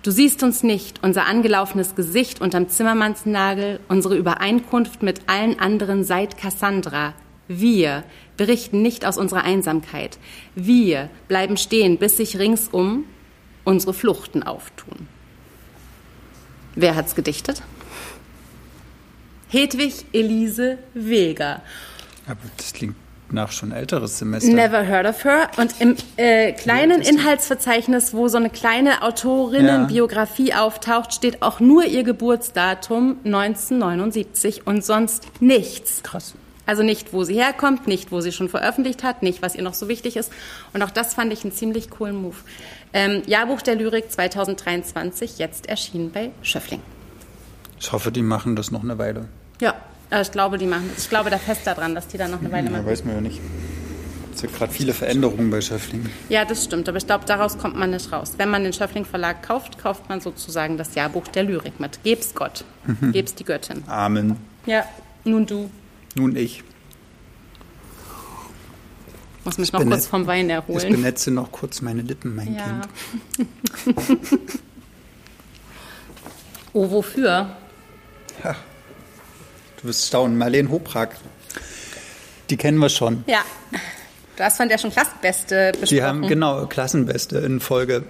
Du 0.05 0.13
siehst 0.13 0.45
uns 0.45 0.63
nicht, 0.63 1.03
unser 1.03 1.27
angelaufenes 1.27 1.97
Gesicht 1.97 2.41
unterm 2.41 2.69
Zimmermannsnagel, 2.69 3.81
unsere 3.89 4.17
Übereinkunft 4.17 5.03
mit 5.03 5.23
allen 5.29 5.59
anderen 5.59 6.05
seit 6.05 6.39
Cassandra. 6.39 7.15
Wir 7.49 8.05
berichten 8.37 8.83
nicht 8.83 9.05
aus 9.05 9.19
unserer 9.19 9.43
Einsamkeit. 9.43 10.19
Wir 10.55 11.11
bleiben 11.27 11.57
stehen, 11.57 11.99
bis 11.99 12.19
sich 12.19 12.39
ringsum 12.39 13.05
unsere 13.65 13.95
Fluchten 13.95 14.43
auftun. 14.43 15.09
Wer 16.75 16.95
hat's 16.95 17.15
gedichtet? 17.15 17.63
Hedwig 19.49 20.07
Elise 20.13 20.79
Weger. 20.95 21.63
Aber 22.27 22.39
das 22.57 22.73
klingt 22.73 22.95
nach 23.33 23.53
schon 23.53 23.73
älteres 23.73 24.19
Semester. 24.19 24.53
Never 24.53 24.87
heard 24.87 25.07
of 25.07 25.25
her. 25.25 25.51
Und 25.57 25.81
im 25.81 25.97
äh, 26.17 26.53
kleinen 26.53 27.01
Inhaltsverzeichnis, 27.01 28.15
wo 28.15 28.29
so 28.29 28.39
eine 28.39 28.51
kleine 28.51 29.03
Autorinnenbiografie 29.03 30.51
ja. 30.51 30.65
auftaucht, 30.65 31.15
steht 31.15 31.43
auch 31.43 31.61
nur 31.61 31.85
ihr 31.85 32.03
Geburtsdatum 32.03 33.19
1979 33.25 34.67
und 34.67 34.85
sonst 34.85 35.27
nichts. 35.41 36.03
Krass. 36.03 36.35
Also 36.67 36.83
nicht, 36.83 37.13
wo 37.13 37.25
sie 37.25 37.35
herkommt, 37.35 37.87
nicht, 37.87 38.13
wo 38.13 38.21
sie 38.21 38.33
schon 38.33 38.49
veröffentlicht 38.49 39.03
hat, 39.03 39.23
nicht, 39.23 39.43
was 39.43 39.55
ihr 39.55 39.63
noch 39.63 39.75
so 39.75 39.89
wichtig 39.89 40.17
ist. 40.17 40.33
Und 40.73 40.83
auch 40.83 40.91
das 40.91 41.15
fand 41.15 41.33
ich 41.33 41.43
einen 41.43 41.53
ziemlich 41.53 41.91
coolen 41.91 42.21
Move. 42.21 42.37
Ähm, 42.93 43.23
Jahrbuch 43.27 43.63
der 43.63 43.77
Lyrik 43.77 44.11
2023, 44.11 45.39
jetzt 45.39 45.69
erschienen 45.69 46.11
bei 46.11 46.31
Schöffling. 46.43 46.81
Ich 47.79 47.93
hoffe, 47.93 48.13
die 48.13 48.23
machen 48.23 48.57
das 48.57 48.71
noch 48.71 48.83
eine 48.83 48.99
Weile. 48.99 49.29
Ja, 49.61 49.75
äh, 50.11 50.23
ich 50.23 50.31
glaube, 50.33 50.59
die 50.59 50.67
machen 50.67 50.91
das. 50.95 51.05
Ich 51.05 51.11
glaube 51.11 51.31
da 51.31 51.39
fest 51.39 51.67
daran, 51.67 51.95
dass 51.95 52.09
die 52.09 52.19
da 52.19 52.29
noch 52.29 52.41
eine 52.41 52.53
Weile 52.53 52.71
machen. 52.71 52.85
Ja, 52.85 52.91
weiß 52.91 53.05
man 53.05 53.15
ja 53.17 53.21
nicht. 53.21 53.41
Es 54.35 54.43
gibt 54.43 54.57
gerade 54.57 54.73
viele 54.73 54.95
Veränderungen 54.95 55.51
bei 55.51 55.61
Schöffling. 55.61 56.09
Ja, 56.29 56.45
das 56.45 56.65
stimmt, 56.65 56.89
aber 56.89 56.99
ich 56.99 57.07
glaube, 57.07 57.25
daraus 57.27 57.59
kommt 57.59 57.77
man 57.77 57.91
nicht 57.91 58.13
raus. 58.13 58.35
Wenn 58.37 58.49
man 58.49 58.63
den 58.63 58.73
Schöffling 58.73 59.05
Verlag 59.05 59.43
kauft, 59.43 59.79
kauft 59.79 60.09
man 60.09 60.21
sozusagen 60.21 60.79
das 60.79 60.95
Jahrbuch 60.95 61.29
der 61.29 61.43
Lyrik 61.43 61.81
mit. 61.81 62.03
Geb's 62.05 62.35
Gott, 62.35 62.65
mhm. 62.87 63.13
geb's 63.13 63.35
die 63.35 63.45
Göttin. 63.45 63.83
Amen. 63.87 64.37
Ja, 64.67 64.85
nun 65.25 65.47
du. 65.47 65.71
Nun 66.15 66.37
ich. 66.37 66.63
Muss 69.45 69.59
mich 69.59 69.69
ich 69.69 69.73
noch 69.73 69.85
kurz 69.85 70.07
vom 70.07 70.27
Wein 70.27 70.51
erholen. 70.51 70.79
Ich 70.79 70.91
benetze 70.91 71.31
noch 71.31 71.51
kurz 71.51 71.81
meine 71.81 72.03
Lippen, 72.03 72.35
mein 72.35 72.55
ja. 72.55 72.83
Kind. 73.37 73.49
oh, 76.73 76.91
wofür? 76.91 77.57
Ja. 78.45 78.57
Du 79.81 79.89
wirst 79.89 80.07
staunen. 80.07 80.37
Marlene 80.37 80.71
Hoprak. 80.71 81.17
Die 82.51 82.57
kennen 82.57 82.79
wir 82.79 82.91
schon. 82.91 83.25
Ja. 83.27 83.43
Du 84.37 84.45
hast 84.45 84.57
von 84.57 84.69
der 84.69 84.79
schon 84.79 84.91
Klassenbeste 84.91 85.73
besprochen. 85.73 85.89
Die 85.89 86.03
haben, 86.03 86.23
genau, 86.27 86.67
Klassenbeste 86.67 87.39
in 87.39 87.61
Folge 87.61 88.05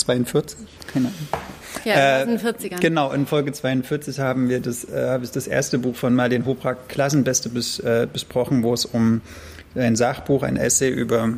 42. 0.00 0.58
Keine 0.92 1.08
Ahnung. 1.08 1.28
Ja, 1.84 2.22
in 2.22 2.28
den 2.28 2.38
40ern. 2.38 2.80
Genau, 2.80 3.12
in 3.12 3.26
Folge 3.26 3.52
42 3.52 4.18
haben 4.18 4.48
wir 4.48 4.60
das, 4.60 4.84
äh, 4.84 5.08
habe 5.08 5.24
ich 5.24 5.30
das 5.30 5.46
erste 5.46 5.78
Buch 5.78 5.96
von 5.96 6.14
Marlene 6.14 6.44
Hoprak, 6.44 6.88
Klassenbeste, 6.88 7.48
bis, 7.48 7.78
äh, 7.78 8.06
besprochen, 8.12 8.62
wo 8.62 8.74
es 8.74 8.84
um 8.84 9.20
ein 9.74 9.96
Sachbuch, 9.96 10.42
ein 10.42 10.56
Essay 10.56 10.90
über 10.90 11.34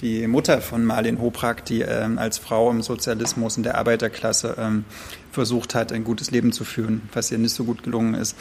die 0.00 0.26
Mutter 0.26 0.60
von 0.60 0.84
Marlene 0.84 1.20
Hoprak, 1.20 1.64
die 1.64 1.82
ähm, 1.82 2.18
als 2.18 2.38
Frau 2.38 2.70
im 2.70 2.82
Sozialismus 2.82 3.56
in 3.56 3.62
der 3.62 3.76
Arbeiterklasse 3.76 4.56
ähm, 4.58 4.84
versucht 5.32 5.74
hat, 5.74 5.92
ein 5.92 6.04
gutes 6.04 6.30
Leben 6.30 6.52
zu 6.52 6.64
führen, 6.64 7.02
was 7.12 7.30
ihr 7.30 7.38
nicht 7.38 7.54
so 7.54 7.64
gut 7.64 7.82
gelungen 7.82 8.14
ist 8.14 8.36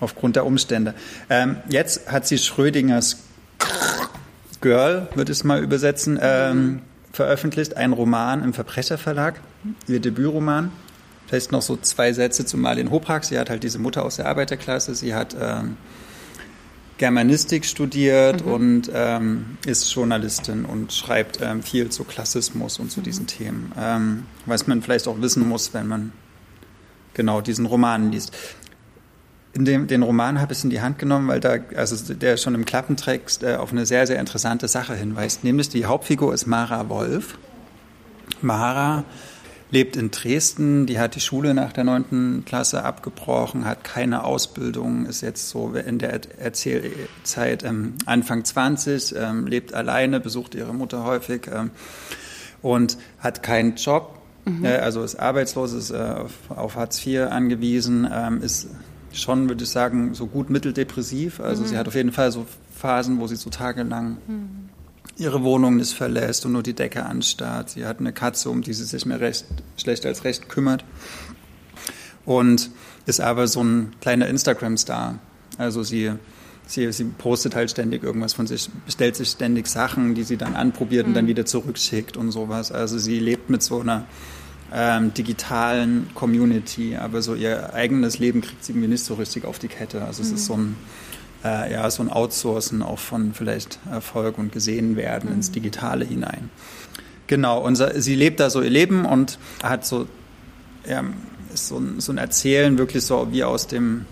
aufgrund 0.00 0.36
der 0.36 0.44
Umstände. 0.44 0.94
Ähm, 1.30 1.56
jetzt 1.68 2.10
hat 2.10 2.26
sie 2.26 2.38
Schrödingers 2.38 3.18
Girl, 4.60 5.08
würde 5.14 5.32
ich 5.32 5.38
es 5.38 5.44
mal 5.44 5.62
übersetzen, 5.62 6.18
ähm, 6.20 6.82
veröffentlicht, 7.14 7.76
ein 7.76 7.92
Roman 7.92 8.42
im 8.42 8.52
Verbrecherverlag, 8.52 9.40
ihr 9.86 10.00
Debütroman. 10.00 10.70
Vielleicht 11.26 11.52
noch 11.52 11.62
so 11.62 11.76
zwei 11.76 12.12
Sätze 12.12 12.44
zu 12.44 12.58
Marlene 12.58 12.90
Hoprak. 12.90 13.24
Sie 13.24 13.38
hat 13.38 13.50
halt 13.50 13.62
diese 13.62 13.78
Mutter 13.78 14.04
aus 14.04 14.16
der 14.16 14.26
Arbeiterklasse. 14.26 14.94
Sie 14.94 15.14
hat 15.14 15.34
ähm, 15.40 15.76
Germanistik 16.98 17.64
studiert 17.64 18.44
mhm. 18.44 18.52
und 18.52 18.90
ähm, 18.94 19.58
ist 19.66 19.92
Journalistin 19.92 20.64
und 20.64 20.92
schreibt 20.92 21.40
ähm, 21.40 21.62
viel 21.62 21.88
zu 21.88 22.04
Klassismus 22.04 22.78
und 22.78 22.90
zu 22.90 23.00
mhm. 23.00 23.04
diesen 23.04 23.26
Themen, 23.26 23.72
ähm, 23.78 24.26
was 24.46 24.66
man 24.66 24.82
vielleicht 24.82 25.08
auch 25.08 25.20
wissen 25.20 25.48
muss, 25.48 25.74
wenn 25.74 25.88
man 25.88 26.12
genau 27.14 27.40
diesen 27.40 27.66
Roman 27.66 28.12
liest. 28.12 28.32
In 29.54 29.64
dem, 29.64 29.86
den 29.86 30.02
Roman 30.02 30.40
habe 30.40 30.52
ich 30.52 30.64
in 30.64 30.70
die 30.70 30.80
Hand 30.80 30.98
genommen, 30.98 31.28
weil 31.28 31.40
da, 31.40 31.58
also 31.76 32.12
der 32.12 32.36
schon 32.36 32.54
im 32.54 32.64
Klappentext 32.64 33.44
äh, 33.44 33.54
auf 33.54 33.70
eine 33.70 33.86
sehr, 33.86 34.06
sehr 34.06 34.18
interessante 34.18 34.66
Sache 34.66 34.94
hinweist. 34.94 35.44
Nämlich 35.44 35.68
die 35.68 35.86
Hauptfigur 35.86 36.34
ist 36.34 36.46
Mara 36.46 36.88
Wolf. 36.88 37.38
Mara 38.40 39.04
lebt 39.74 39.96
in 39.96 40.10
Dresden, 40.10 40.86
die 40.86 40.98
hat 40.98 41.16
die 41.16 41.20
Schule 41.20 41.52
nach 41.52 41.72
der 41.72 41.84
neunten 41.84 42.44
Klasse 42.44 42.84
abgebrochen, 42.84 43.64
hat 43.64 43.82
keine 43.82 44.24
Ausbildung, 44.24 45.06
ist 45.06 45.20
jetzt 45.20 45.48
so 45.48 45.74
in 45.74 45.98
der 45.98 46.20
Erzählzeit 46.38 47.64
ähm, 47.64 47.94
Anfang 48.06 48.44
20, 48.44 49.14
ähm, 49.16 49.46
lebt 49.46 49.74
alleine, 49.74 50.20
besucht 50.20 50.54
ihre 50.54 50.72
Mutter 50.72 51.04
häufig 51.04 51.48
ähm, 51.52 51.70
und 52.62 52.98
hat 53.18 53.42
keinen 53.42 53.74
Job, 53.74 54.16
mhm. 54.44 54.64
äh, 54.64 54.76
also 54.76 55.02
ist 55.02 55.16
arbeitslos, 55.16 55.72
ist 55.72 55.90
äh, 55.90 55.96
auf, 55.96 56.32
auf, 56.50 56.76
Hartz 56.76 57.04
IV 57.04 57.22
angewiesen, 57.22 58.08
ähm, 58.12 58.42
ist 58.42 58.68
schon, 59.14 59.48
würde 59.48 59.64
ich 59.64 59.70
sagen, 59.70 60.14
so 60.14 60.26
gut 60.26 60.50
mitteldepressiv. 60.50 61.40
Also 61.40 61.62
mhm. 61.62 61.66
sie 61.66 61.78
hat 61.78 61.88
auf 61.88 61.94
jeden 61.94 62.12
Fall 62.12 62.32
so 62.32 62.46
Phasen, 62.74 63.20
wo 63.20 63.26
sie 63.26 63.36
so 63.36 63.50
tagelang 63.50 64.18
mhm 64.26 64.64
ihre 65.16 65.42
Wohnung 65.42 65.76
nicht 65.76 65.92
verlässt 65.92 66.44
und 66.44 66.52
nur 66.52 66.62
die 66.62 66.72
Decke 66.72 67.06
anstarrt. 67.06 67.70
Sie 67.70 67.86
hat 67.86 68.00
eine 68.00 68.12
Katze, 68.12 68.50
um 68.50 68.62
die 68.62 68.72
sie 68.72 68.84
sich 68.84 69.06
mehr 69.06 69.20
recht, 69.20 69.44
schlecht 69.76 70.04
als 70.06 70.24
recht 70.24 70.48
kümmert. 70.48 70.84
Und 72.24 72.70
ist 73.06 73.20
aber 73.20 73.46
so 73.46 73.62
ein 73.62 73.92
kleiner 74.00 74.26
Instagram-Star. 74.28 75.18
Also 75.58 75.82
sie, 75.82 76.12
sie, 76.66 76.90
sie 76.90 77.04
postet 77.04 77.54
halt 77.54 77.70
ständig 77.70 78.02
irgendwas 78.02 78.32
von 78.32 78.46
sich, 78.46 78.70
bestellt 78.86 79.14
sich 79.14 79.28
ständig 79.28 79.66
Sachen, 79.66 80.14
die 80.14 80.24
sie 80.24 80.36
dann 80.36 80.56
anprobiert 80.56 81.04
und 81.04 81.12
mhm. 81.12 81.16
dann 81.16 81.26
wieder 81.26 81.44
zurückschickt 81.44 82.16
und 82.16 82.32
sowas. 82.32 82.72
Also 82.72 82.98
sie 82.98 83.20
lebt 83.20 83.50
mit 83.50 83.62
so 83.62 83.80
einer 83.80 84.06
ähm, 84.74 85.14
digitalen 85.14 86.10
Community, 86.14 86.96
aber 86.96 87.22
so 87.22 87.34
ihr 87.34 87.72
eigenes 87.74 88.18
Leben 88.18 88.40
kriegt 88.40 88.64
sie 88.64 88.72
irgendwie 88.72 88.88
nicht 88.88 89.04
so 89.04 89.14
richtig 89.14 89.44
auf 89.44 89.58
die 89.58 89.68
Kette. 89.68 90.04
Also 90.04 90.22
es 90.22 90.32
ist 90.32 90.46
so 90.46 90.54
ein 90.54 90.76
äh, 91.44 91.72
ja, 91.72 91.88
so 91.90 92.02
ein 92.02 92.10
Outsourcen 92.10 92.82
auch 92.82 92.98
von 92.98 93.34
vielleicht 93.34 93.78
Erfolg 93.90 94.38
und 94.38 94.50
gesehen 94.50 94.96
werden 94.96 95.30
mhm. 95.30 95.36
ins 95.36 95.52
Digitale 95.52 96.04
hinein. 96.04 96.50
Genau, 97.26 97.60
und 97.60 97.76
sie 97.76 98.14
lebt 98.14 98.40
da 98.40 98.50
so 98.50 98.60
ihr 98.60 98.70
Leben 98.70 99.04
und 99.04 99.38
hat 99.62 99.86
so, 99.86 100.06
ja, 100.86 101.04
so, 101.54 101.82
so 101.98 102.12
ein 102.12 102.18
Erzählen 102.18 102.76
wirklich 102.76 103.04
so 103.04 103.28
wie 103.30 103.44
aus 103.44 103.66
dem, 103.66 104.04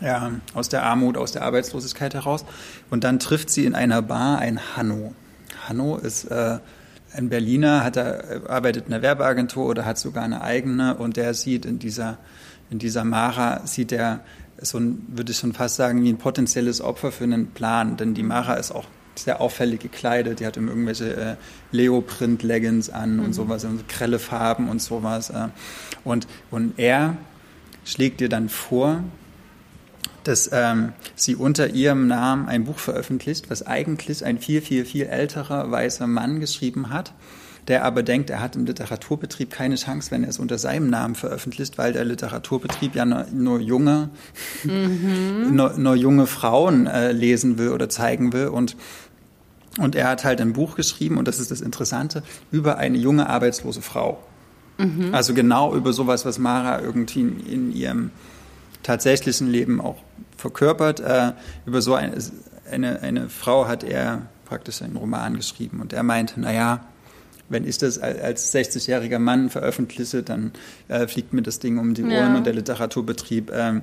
ja, 0.00 0.32
aus 0.54 0.68
der 0.68 0.84
Armut, 0.84 1.16
aus 1.16 1.32
der 1.32 1.42
Arbeitslosigkeit 1.42 2.14
heraus. 2.14 2.44
Und 2.90 3.04
dann 3.04 3.18
trifft 3.18 3.50
sie 3.50 3.66
in 3.66 3.74
einer 3.74 4.02
Bar 4.02 4.38
ein 4.38 4.60
Hanno. 4.76 5.14
Hanno 5.68 5.96
ist 5.96 6.24
äh, 6.24 6.58
ein 7.14 7.28
Berliner, 7.28 7.84
hat 7.84 7.96
er, 7.96 8.50
arbeitet 8.50 8.86
in 8.86 8.92
einer 8.92 9.02
Werbeagentur 9.02 9.66
oder 9.66 9.84
hat 9.84 9.98
sogar 9.98 10.24
eine 10.24 10.42
eigene 10.42 10.96
und 10.96 11.16
der 11.16 11.34
sieht 11.34 11.64
in 11.64 11.78
dieser, 11.78 12.18
in 12.70 12.78
dieser 12.78 13.04
Mara, 13.04 13.66
sieht 13.66 13.92
er 13.92 14.20
so 14.60 14.78
ein, 14.78 15.04
würde 15.08 15.32
ich 15.32 15.38
schon 15.38 15.52
fast 15.52 15.76
sagen, 15.76 16.02
wie 16.02 16.08
ein 16.08 16.18
potenzielles 16.18 16.80
Opfer 16.80 17.12
für 17.12 17.24
einen 17.24 17.48
Plan. 17.48 17.96
Denn 17.96 18.14
die 18.14 18.22
Mara 18.22 18.54
ist 18.54 18.70
auch 18.70 18.86
sehr 19.14 19.40
auffällig 19.40 19.80
gekleidet. 19.80 20.40
Die 20.40 20.46
hat 20.46 20.56
irgendwelche 20.56 21.16
äh, 21.16 21.36
Leoprint-Leggings 21.72 22.90
an 22.90 23.16
mhm. 23.16 23.24
und 23.24 23.32
sowas, 23.32 23.64
und 23.64 23.88
grelle 23.88 24.18
Farben 24.18 24.68
und 24.68 24.80
sowas. 24.80 25.30
Äh. 25.30 25.48
Und, 26.04 26.26
und 26.50 26.78
er 26.78 27.16
schlägt 27.84 28.20
ihr 28.20 28.28
dann 28.28 28.48
vor, 28.48 29.02
dass 30.24 30.50
ähm, 30.52 30.92
sie 31.14 31.36
unter 31.36 31.68
ihrem 31.68 32.06
Namen 32.06 32.48
ein 32.48 32.64
Buch 32.64 32.78
veröffentlicht, 32.78 33.50
was 33.50 33.66
eigentlich 33.66 34.24
ein 34.24 34.38
viel, 34.38 34.60
viel, 34.60 34.84
viel 34.84 35.06
älterer 35.06 35.70
weißer 35.70 36.06
Mann 36.06 36.40
geschrieben 36.40 36.90
hat 36.90 37.12
der 37.68 37.84
aber 37.84 38.02
denkt, 38.02 38.30
er 38.30 38.40
hat 38.40 38.56
im 38.56 38.66
Literaturbetrieb 38.66 39.50
keine 39.50 39.76
Chance, 39.76 40.10
wenn 40.10 40.24
er 40.24 40.30
es 40.30 40.38
unter 40.38 40.58
seinem 40.58 40.90
Namen 40.90 41.14
veröffentlicht, 41.14 41.78
weil 41.78 41.92
der 41.92 42.04
Literaturbetrieb 42.04 42.94
ja 42.94 43.04
nur, 43.04 43.26
nur 43.32 43.60
junge, 43.60 44.10
mhm. 44.64 45.50
nur, 45.54 45.74
nur, 45.78 45.94
junge 45.94 46.26
Frauen 46.26 46.86
äh, 46.86 47.12
lesen 47.12 47.58
will 47.58 47.70
oder 47.70 47.88
zeigen 47.88 48.32
will 48.32 48.48
und 48.48 48.76
und 49.78 49.96
er 49.96 50.08
hat 50.08 50.22
halt 50.24 50.38
ein 50.42 50.52
Buch 50.52 50.76
geschrieben, 50.76 51.16
und 51.16 51.26
das 51.26 51.38
ist 51.38 51.50
das 51.50 51.62
Interessante, 51.62 52.22
über 52.50 52.76
eine 52.76 52.98
junge 52.98 53.30
arbeitslose 53.30 53.80
Frau. 53.80 54.22
Mhm. 54.76 55.14
Also 55.14 55.32
genau 55.32 55.74
über 55.74 55.94
sowas, 55.94 56.26
was 56.26 56.38
Mara 56.38 56.82
irgendwie 56.82 57.20
in, 57.20 57.46
in 57.46 57.72
ihrem 57.74 58.10
tatsächlichen 58.82 59.48
Leben 59.48 59.80
auch 59.80 59.96
verkörpert. 60.42 61.00
Äh, 61.00 61.32
über 61.64 61.80
so 61.80 61.94
eine, 61.94 62.14
eine, 62.70 63.00
eine 63.00 63.28
Frau 63.28 63.66
hat 63.66 63.82
er 63.82 64.26
praktisch 64.44 64.82
einen 64.82 64.96
Roman 64.96 65.36
geschrieben. 65.36 65.80
Und 65.80 65.94
er 65.94 66.02
meinte, 66.02 66.38
naja, 66.38 66.86
wenn 67.48 67.66
ich 67.66 67.78
das 67.78 67.98
als 67.98 68.54
60-jähriger 68.54 69.18
Mann 69.18 69.50
veröffentliche, 69.50 70.22
dann 70.22 70.52
äh, 70.88 71.06
fliegt 71.06 71.32
mir 71.32 71.42
das 71.42 71.58
Ding 71.58 71.78
um 71.78 71.94
die 71.94 72.02
Ohren 72.02 72.12
ja. 72.12 72.36
und 72.36 72.44
der 72.44 72.54
Literaturbetrieb 72.54 73.50
ähm, 73.52 73.82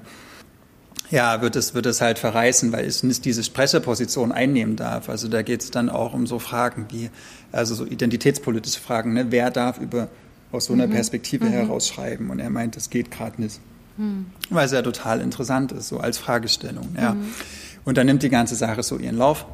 ja, 1.11 1.41
wird 1.41 1.55
es, 1.55 1.73
wird 1.73 1.85
es 1.87 2.01
halt 2.01 2.19
verreißen, 2.19 2.71
weil 2.71 2.85
es 2.85 3.01
nicht 3.01 3.25
diese 3.25 3.43
Sprecherposition 3.43 4.31
einnehmen 4.31 4.75
darf. 4.75 5.09
Also 5.09 5.27
da 5.27 5.41
geht 5.41 5.61
es 5.61 5.71
dann 5.71 5.89
auch 5.89 6.13
um 6.13 6.27
so 6.27 6.37
Fragen 6.39 6.85
wie, 6.89 7.09
also 7.51 7.73
so 7.73 7.85
identitätspolitische 7.85 8.79
Fragen, 8.79 9.13
ne? 9.13 9.27
wer 9.29 9.49
darf 9.49 9.79
über 9.79 10.09
aus 10.51 10.65
so 10.65 10.73
einer 10.73 10.87
mhm. 10.87 10.91
Perspektive 10.91 11.45
mhm. 11.45 11.51
heraus 11.51 11.87
schreiben? 11.87 12.29
Und 12.29 12.39
er 12.39 12.49
meint, 12.49 12.75
das 12.75 12.89
geht 12.89 13.11
gerade 13.11 13.41
nicht. 13.41 13.59
Mhm. 13.99 14.27
Weil 14.49 14.65
es 14.65 14.71
ja 14.71 14.81
total 14.81 15.19
interessant 15.19 15.73
ist, 15.73 15.89
so 15.89 15.99
als 15.99 16.17
Fragestellung. 16.17 16.95
Ja. 16.99 17.13
Mhm. 17.13 17.25
Und 17.83 17.97
dann 17.97 18.07
nimmt 18.07 18.23
die 18.23 18.29
ganze 18.29 18.55
Sache 18.55 18.81
so 18.81 18.97
ihren 18.97 19.17
Lauf. 19.17 19.45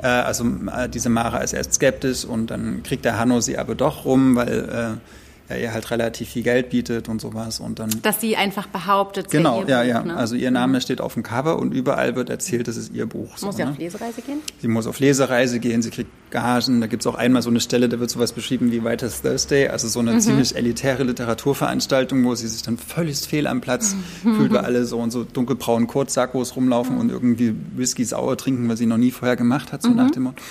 Äh, 0.00 0.06
also 0.06 0.44
äh, 0.44 0.88
diese 0.88 1.08
Mara 1.08 1.38
ist 1.38 1.52
erst 1.52 1.74
skeptisch 1.74 2.24
und 2.24 2.50
dann 2.50 2.82
kriegt 2.84 3.04
der 3.04 3.18
Hanno 3.18 3.40
sie 3.40 3.58
aber 3.58 3.74
doch 3.74 4.04
rum, 4.04 4.36
weil 4.36 4.98
äh, 4.98 5.19
ihr 5.56 5.72
halt 5.72 5.90
relativ 5.90 6.30
viel 6.30 6.42
Geld 6.42 6.70
bietet 6.70 7.08
und 7.08 7.20
sowas 7.20 7.60
und 7.60 7.78
dann. 7.78 7.90
Dass 8.02 8.20
sie 8.20 8.36
einfach 8.36 8.66
behauptet. 8.66 9.30
Genau, 9.30 9.64
ja, 9.64 9.80
Buch, 9.80 9.88
ja. 9.88 10.02
Ne? 10.02 10.16
Also 10.16 10.34
ihr 10.34 10.50
Name 10.50 10.78
mhm. 10.78 10.80
steht 10.80 11.00
auf 11.00 11.14
dem 11.14 11.22
Cover 11.22 11.58
und 11.58 11.72
überall 11.72 12.16
wird 12.16 12.30
erzählt, 12.30 12.68
das 12.68 12.76
ist 12.76 12.92
ihr 12.92 13.06
Buch. 13.06 13.30
Muss 13.30 13.40
so, 13.40 13.52
sie 13.52 13.64
ne? 13.64 13.70
auf 13.70 13.78
Lesereise 13.78 14.22
gehen? 14.22 14.38
Sie 14.60 14.68
muss 14.68 14.86
auf 14.86 15.00
Lesereise 15.00 15.60
gehen, 15.60 15.82
sie 15.82 15.90
kriegt 15.90 16.10
Gagen. 16.30 16.80
Da 16.80 16.86
gibt 16.86 17.02
es 17.02 17.06
auch 17.06 17.14
einmal 17.14 17.42
so 17.42 17.50
eine 17.50 17.60
Stelle, 17.60 17.88
da 17.88 18.00
wird 18.00 18.10
sowas 18.10 18.32
beschrieben 18.32 18.72
wie 18.72 18.82
Writers 18.82 19.22
Thursday, 19.22 19.68
also 19.68 19.88
so 19.88 20.00
eine 20.00 20.12
mhm. 20.12 20.20
ziemlich 20.20 20.56
elitäre 20.56 21.04
Literaturveranstaltung, 21.04 22.24
wo 22.24 22.34
sie 22.34 22.48
sich 22.48 22.62
dann 22.62 22.78
völlig 22.78 23.18
fehl 23.20 23.46
am 23.46 23.60
Platz 23.60 23.96
mhm. 24.22 24.36
fühlt, 24.36 24.52
weil 24.52 24.64
alle 24.64 24.84
so 24.84 24.98
und 24.98 25.10
so 25.10 25.24
dunkelbraunen 25.24 25.88
Kurzsackos 25.88 26.56
rumlaufen 26.56 26.98
und 26.98 27.10
irgendwie 27.10 27.54
Whisky 27.76 28.04
sauer 28.04 28.36
trinken, 28.36 28.68
was 28.68 28.78
sie 28.78 28.86
noch 28.86 28.98
nie 28.98 29.10
vorher 29.10 29.36
gemacht 29.36 29.72
hat, 29.72 29.82
so 29.82 29.90
nach 29.90 30.08
mhm. 30.08 30.12
dem 30.12 30.22
Motto. 30.24 30.42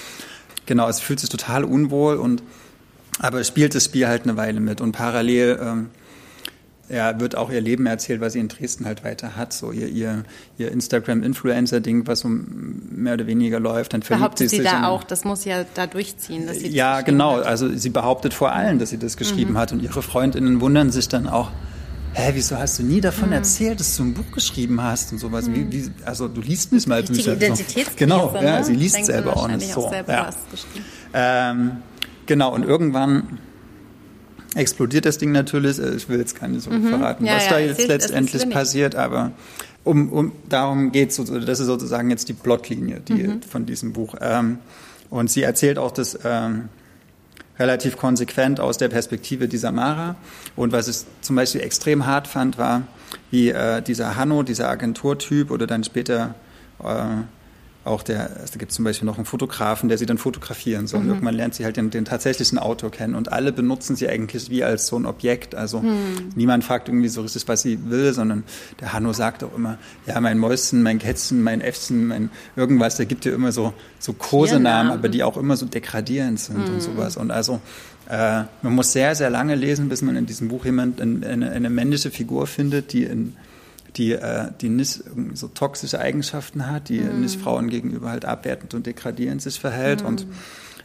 Genau, 0.65 0.87
es 0.87 0.99
fühlt 0.99 1.19
sich 1.19 1.29
total 1.29 1.63
unwohl 1.63 2.17
und 2.17 2.43
aber 3.19 3.43
spielt 3.43 3.75
das 3.75 3.85
Spiel 3.85 4.07
halt 4.07 4.23
eine 4.23 4.37
Weile 4.37 4.59
mit 4.59 4.81
und 4.81 4.93
parallel 4.93 5.59
ähm, 5.61 5.89
ja, 6.89 7.19
wird 7.19 7.35
auch 7.35 7.51
ihr 7.51 7.61
Leben 7.61 7.85
erzählt, 7.85 8.19
was 8.19 8.33
sie 8.33 8.39
in 8.39 8.47
Dresden 8.47 8.85
halt 8.85 9.03
weiter 9.03 9.35
hat. 9.35 9.53
So 9.53 9.71
ihr, 9.71 9.87
ihr, 9.87 10.23
ihr 10.57 10.71
Instagram-Influencer-Ding, 10.71 12.07
was 12.07 12.21
so 12.21 12.29
mehr 12.29 13.13
oder 13.13 13.27
weniger 13.27 13.59
läuft. 13.59 13.93
Dann 13.93 14.01
verliebt 14.01 14.21
behauptet 14.21 14.49
sie, 14.49 14.57
sie 14.57 14.63
da 14.63 14.87
auch, 14.87 15.03
das 15.03 15.23
muss 15.23 15.45
ja 15.45 15.65
da 15.75 15.85
durchziehen. 15.85 16.47
Dass 16.47 16.59
sie 16.59 16.69
ja, 16.69 17.01
genau. 17.01 17.37
Hat. 17.37 17.45
Also 17.45 17.69
sie 17.69 17.89
behauptet 17.89 18.33
vor 18.33 18.51
allem, 18.53 18.79
dass 18.79 18.89
sie 18.89 18.97
das 18.97 19.17
geschrieben 19.17 19.53
mhm. 19.53 19.57
hat. 19.59 19.71
Und 19.71 19.83
ihre 19.83 20.01
Freundinnen 20.01 20.61
wundern 20.61 20.89
sich 20.89 21.07
dann 21.07 21.27
auch, 21.27 21.51
hä, 22.13 22.31
wieso 22.33 22.57
hast 22.57 22.79
du 22.79 22.83
nie 22.83 23.01
davon 23.01 23.29
mhm. 23.29 23.35
erzählt, 23.35 23.79
dass 23.79 23.95
du 23.95 24.03
ein 24.03 24.15
Buch 24.15 24.31
geschrieben 24.33 24.81
hast 24.81 25.11
und 25.11 25.19
sowas? 25.19 25.47
Mhm. 25.47 25.71
Wie, 25.71 25.85
wie, 25.85 25.91
also 26.05 26.27
du 26.27 26.41
liest 26.41 26.71
nicht 26.71 26.87
mal 26.87 27.03
Bücher. 27.03 27.33
Identitätskrise, 27.33 27.97
Genau, 27.97 28.31
ne? 28.31 28.43
ja, 28.43 28.63
sie 28.63 28.73
liest 28.73 28.95
Denkt 28.95 29.07
selber 29.07 29.37
auch 29.37 29.47
nicht 29.47 29.71
so. 29.71 29.85
Auch 29.85 29.91
selber 29.91 30.11
ja. 30.11 30.29
Ähm, 31.13 31.83
Genau, 32.29 32.53
und 32.53 32.63
irgendwann 32.63 33.39
explodiert 34.53 35.05
das 35.05 35.17
Ding 35.17 35.31
natürlich. 35.31 35.79
Äh, 35.79 35.95
ich 35.95 36.07
will 36.09 36.19
jetzt 36.19 36.39
nicht 36.39 36.61
so 36.61 36.69
mhm. 36.69 36.87
verraten, 36.87 37.25
ja, 37.25 37.37
was 37.37 37.45
ja, 37.45 37.53
da 37.53 37.59
jetzt 37.59 37.87
letztendlich 37.87 38.47
passiert, 38.51 38.95
aber 38.95 39.31
um, 39.83 40.13
um 40.13 40.31
darum 40.47 40.91
geht 40.91 41.09
es, 41.09 41.15
das 41.17 41.59
ist 41.59 41.65
sozusagen 41.65 42.11
jetzt 42.11 42.29
die 42.29 42.33
Plotlinie 42.33 42.99
die, 42.99 43.23
mhm. 43.23 43.41
von 43.41 43.65
diesem 43.65 43.93
Buch. 43.93 44.13
Ähm, 44.21 44.59
und 45.09 45.31
sie 45.31 45.41
erzählt 45.41 45.79
auch 45.79 45.89
das 45.89 46.19
ähm, 46.23 46.69
relativ 47.57 47.97
konsequent 47.97 48.59
aus 48.59 48.77
der 48.77 48.89
Perspektive 48.89 49.47
dieser 49.47 49.71
Mara. 49.71 50.15
Und 50.55 50.71
was 50.71 50.87
ich 50.87 51.07
zum 51.21 51.35
Beispiel 51.35 51.61
extrem 51.61 52.05
hart 52.05 52.27
fand, 52.27 52.59
war, 52.59 52.83
wie 53.31 53.49
äh, 53.49 53.81
dieser 53.81 54.17
Hanno, 54.17 54.43
dieser 54.43 54.69
Agenturtyp 54.69 55.49
oder 55.49 55.65
dann 55.65 55.83
später 55.83 56.35
äh, 56.83 57.23
auch 57.89 58.03
der, 58.03 58.29
es 58.43 58.51
gibt 58.57 58.71
zum 58.71 58.85
Beispiel 58.85 59.05
noch 59.05 59.17
einen 59.17 59.25
Fotografen, 59.25 59.89
der 59.89 59.97
sie 59.97 60.05
dann 60.05 60.17
fotografieren 60.17 60.87
soll. 60.87 61.01
Mhm. 61.01 61.09
Irgendwann 61.09 61.35
lernt 61.35 61.55
sie 61.55 61.65
halt 61.65 61.75
den, 61.75 61.89
den, 61.89 62.05
tatsächlichen 62.05 62.57
Autor 62.57 62.91
kennen 62.91 63.15
und 63.15 63.31
alle 63.31 63.51
benutzen 63.51 63.95
sie 63.95 64.07
eigentlich 64.07 64.49
wie 64.49 64.63
als 64.63 64.87
so 64.87 64.97
ein 64.97 65.05
Objekt. 65.05 65.55
Also 65.55 65.81
mhm. 65.81 66.29
niemand 66.35 66.63
fragt 66.63 66.87
irgendwie 66.87 67.09
so 67.09 67.21
richtig, 67.21 67.47
was 67.47 67.63
sie 67.63 67.89
will, 67.89 68.13
sondern 68.13 68.43
der 68.79 68.93
Hanno 68.93 69.11
sagt 69.11 69.43
auch 69.43 69.55
immer, 69.55 69.77
ja, 70.05 70.19
mein 70.21 70.37
Mäuschen, 70.37 70.83
mein 70.83 70.99
Kätzchen, 70.99 71.41
mein 71.41 71.61
Äffchen, 71.61 72.07
mein 72.07 72.29
irgendwas, 72.55 72.97
der 72.97 73.07
gibt 73.07 73.25
ja 73.25 73.33
immer 73.33 73.51
so, 73.51 73.73
so 73.97 74.13
Kosenamen, 74.13 74.91
aber 74.91 75.09
die 75.09 75.23
auch 75.23 75.35
immer 75.35 75.57
so 75.57 75.65
degradierend 75.65 76.39
sind 76.39 76.67
mhm. 76.67 76.75
und 76.75 76.81
sowas. 76.81 77.17
Und 77.17 77.31
also 77.31 77.59
äh, 78.07 78.43
man 78.61 78.73
muss 78.73 78.91
sehr, 78.91 79.15
sehr 79.15 79.29
lange 79.29 79.55
lesen, 79.55 79.89
bis 79.89 80.01
man 80.01 80.15
in 80.15 80.25
diesem 80.25 80.47
Buch 80.47 80.65
jemand, 80.65 81.01
eine, 81.01 81.51
eine 81.51 81.69
männliche 81.69 82.11
Figur 82.11 82.47
findet, 82.47 82.93
die 82.93 83.03
in 83.03 83.35
die, 83.95 84.13
äh, 84.13 84.51
die 84.61 84.69
nicht 84.69 85.03
so 85.33 85.47
toxische 85.47 85.99
Eigenschaften 85.99 86.67
hat, 86.67 86.89
die 86.89 86.99
mhm. 86.99 87.21
nicht 87.21 87.39
Frauen 87.39 87.69
gegenüber 87.69 88.09
halt 88.09 88.25
abwertend 88.25 88.73
und 88.73 88.85
degradierend 88.85 89.41
sich 89.41 89.59
verhält. 89.59 90.01
Mhm. 90.01 90.07
Und 90.07 90.27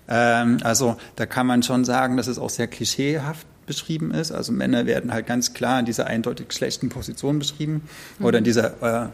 ähm, 0.08 0.58
also 0.62 0.96
da 1.16 1.26
kann 1.26 1.46
man 1.46 1.62
schon 1.62 1.84
sagen, 1.84 2.16
dass 2.16 2.26
es 2.26 2.38
auch 2.38 2.50
sehr 2.50 2.66
klischeehaft 2.66 3.46
beschrieben 3.66 4.12
ist. 4.12 4.32
Also 4.32 4.52
Männer 4.52 4.86
werden 4.86 5.12
halt 5.12 5.26
ganz 5.26 5.54
klar 5.54 5.80
in 5.80 5.86
dieser 5.86 6.06
eindeutig 6.06 6.52
schlechten 6.52 6.88
Position 6.88 7.38
beschrieben 7.38 7.82
mhm. 8.18 8.24
oder 8.24 8.38
in 8.38 8.44
dieser, 8.44 9.04
äh, 9.04 9.08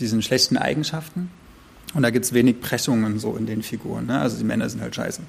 diesen 0.00 0.22
schlechten 0.22 0.56
Eigenschaften. 0.56 1.30
Und 1.94 2.02
da 2.02 2.10
gibt 2.10 2.24
es 2.24 2.32
wenig 2.32 2.60
Pressungen 2.60 3.18
so 3.18 3.36
in 3.36 3.46
den 3.46 3.62
Figuren. 3.62 4.06
Ne? 4.06 4.18
Also 4.18 4.38
die 4.38 4.44
Männer 4.44 4.68
sind 4.68 4.80
halt 4.80 4.94
scheiße. 4.94 5.20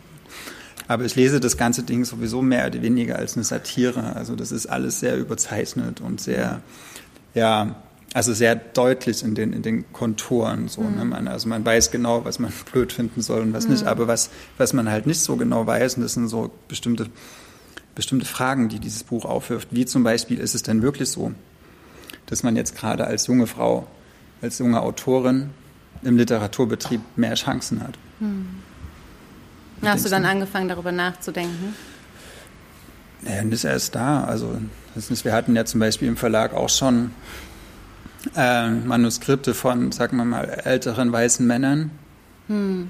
Aber 0.88 1.06
ich 1.06 1.15
lese 1.15 1.39
das 1.39 1.58
ganze 1.58 1.84
Ding 1.84 2.06
sowieso 2.06 2.41
mehr 2.41 2.67
oder 2.67 2.82
weniger 2.82 3.17
als 3.17 3.36
eine 3.36 3.43
Satire. 3.43 4.15
Also 4.15 4.36
das 4.36 4.52
ist 4.52 4.67
alles 4.67 4.99
sehr 4.99 5.17
überzeichnet 5.17 6.02
und 6.02 6.19
sehr, 6.19 6.62
ja, 7.34 7.76
also 8.13 8.34
sehr 8.34 8.56
deutlich 8.56 9.23
in 9.23 9.34
den, 9.34 9.54
in 9.54 9.63
den 9.63 9.91
Konturen. 9.91 10.67
So, 10.67 10.82
mhm. 10.82 10.95
ne? 10.95 11.06
man, 11.06 11.28
also 11.28 11.49
man 11.49 11.65
weiß 11.65 11.91
genau, 11.91 12.26
was 12.26 12.39
man 12.39 12.54
blöd 12.71 12.93
finden 12.93 13.21
soll 13.21 13.41
und 13.41 13.54
was 13.54 13.65
mhm. 13.65 13.71
nicht. 13.71 13.86
Aber 13.86 14.08
was, 14.08 14.30
was 14.58 14.73
man 14.73 14.89
halt 14.89 15.08
nicht 15.08 15.19
so 15.19 15.36
genau 15.36 15.65
weiß, 15.65 15.95
und 15.95 16.04
das 16.04 16.13
sind 16.13 16.28
so 16.28 16.52
bestimmte, 16.67 17.08
bestimmte 17.95 18.26
Fragen, 18.26 18.69
die 18.69 18.80
dieses 18.80 19.04
Buch 19.04 19.26
aufwirft. 19.26 19.69
Wie 19.71 19.86
zum 19.86 20.04
Beispiel, 20.04 20.39
ist 20.39 20.54
es 20.54 20.63
denn 20.63 20.82
wirklich 20.82 21.10
so, 21.10 21.32
dass 22.28 22.43
man 22.43 22.56
jetzt 22.56 22.76
gerade 22.76 23.06
als 23.06 23.28
junge 23.28 23.47
Frau, 23.47 23.88
als 24.41 24.60
junge 24.60 24.82
Autorin 24.82 25.49
im 26.04 26.17
Literaturbetrieb 26.17 27.02
mehr 27.15 27.34
Chancen 27.34 27.82
hat? 27.82 27.97
Mhm. 28.19 28.47
Hast 29.84 30.06
du 30.06 30.10
dann 30.10 30.23
angefangen, 30.23 30.69
darüber 30.69 30.91
nachzudenken? 30.91 31.76
Ja, 33.28 33.43
nicht 33.43 33.63
erst 33.65 33.95
da. 33.95 34.23
Also, 34.23 34.58
wir 34.95 35.34
hatten 35.34 35.56
ja 35.56 35.65
zum 35.65 35.80
Beispiel 35.80 36.08
im 36.08 36.17
Verlag 36.17 36.54
auch 36.54 36.69
schon 36.69 37.12
äh, 38.36 38.70
Manuskripte 38.70 39.54
von, 39.54 39.92
sagen 39.92 40.18
wir 40.18 40.26
mal, 40.26 40.44
älteren 40.46 41.12
weißen 41.12 41.46
Männern, 41.46 41.92
hm. 42.48 42.90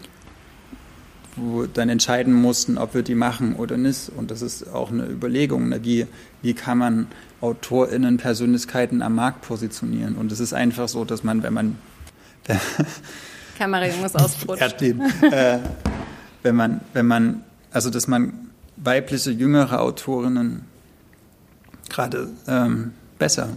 wo 1.36 1.66
dann 1.66 1.90
entscheiden 1.90 2.34
mussten, 2.34 2.78
ob 2.78 2.94
wir 2.94 3.04
die 3.04 3.16
machen 3.16 3.56
oder 3.56 3.78
nicht. 3.78 4.12
Und 4.16 4.32
das 4.32 4.42
ist 4.42 4.68
auch 4.72 4.92
eine 4.92 5.06
Überlegung, 5.06 5.70
ne? 5.70 5.84
wie, 5.84 6.08
wie 6.42 6.54
kann 6.54 6.78
man 6.78 7.08
AutorInnen, 7.42 8.18
Persönlichkeiten 8.18 9.02
am 9.02 9.16
Markt 9.16 9.42
positionieren. 9.42 10.16
Und 10.16 10.32
es 10.32 10.40
ist 10.40 10.54
einfach 10.54 10.88
so, 10.88 11.06
dass 11.06 11.24
man, 11.24 11.44
wenn 11.44 11.54
man 11.54 11.78
Kamerajung 13.58 14.04
ist 14.04 14.16
ausgerutscht. 14.16 14.82
äh, 14.82 15.60
wenn 16.42 16.56
man, 16.56 16.82
wenn 16.94 17.06
man, 17.06 17.44
also 17.72 17.90
dass 17.90 18.08
man 18.08 18.50
weibliche, 18.78 19.32
jüngere 19.32 19.82
Autorinnen 19.82 20.66
gerade 21.90 22.30
ähm, 22.48 22.92
besser 23.20 23.50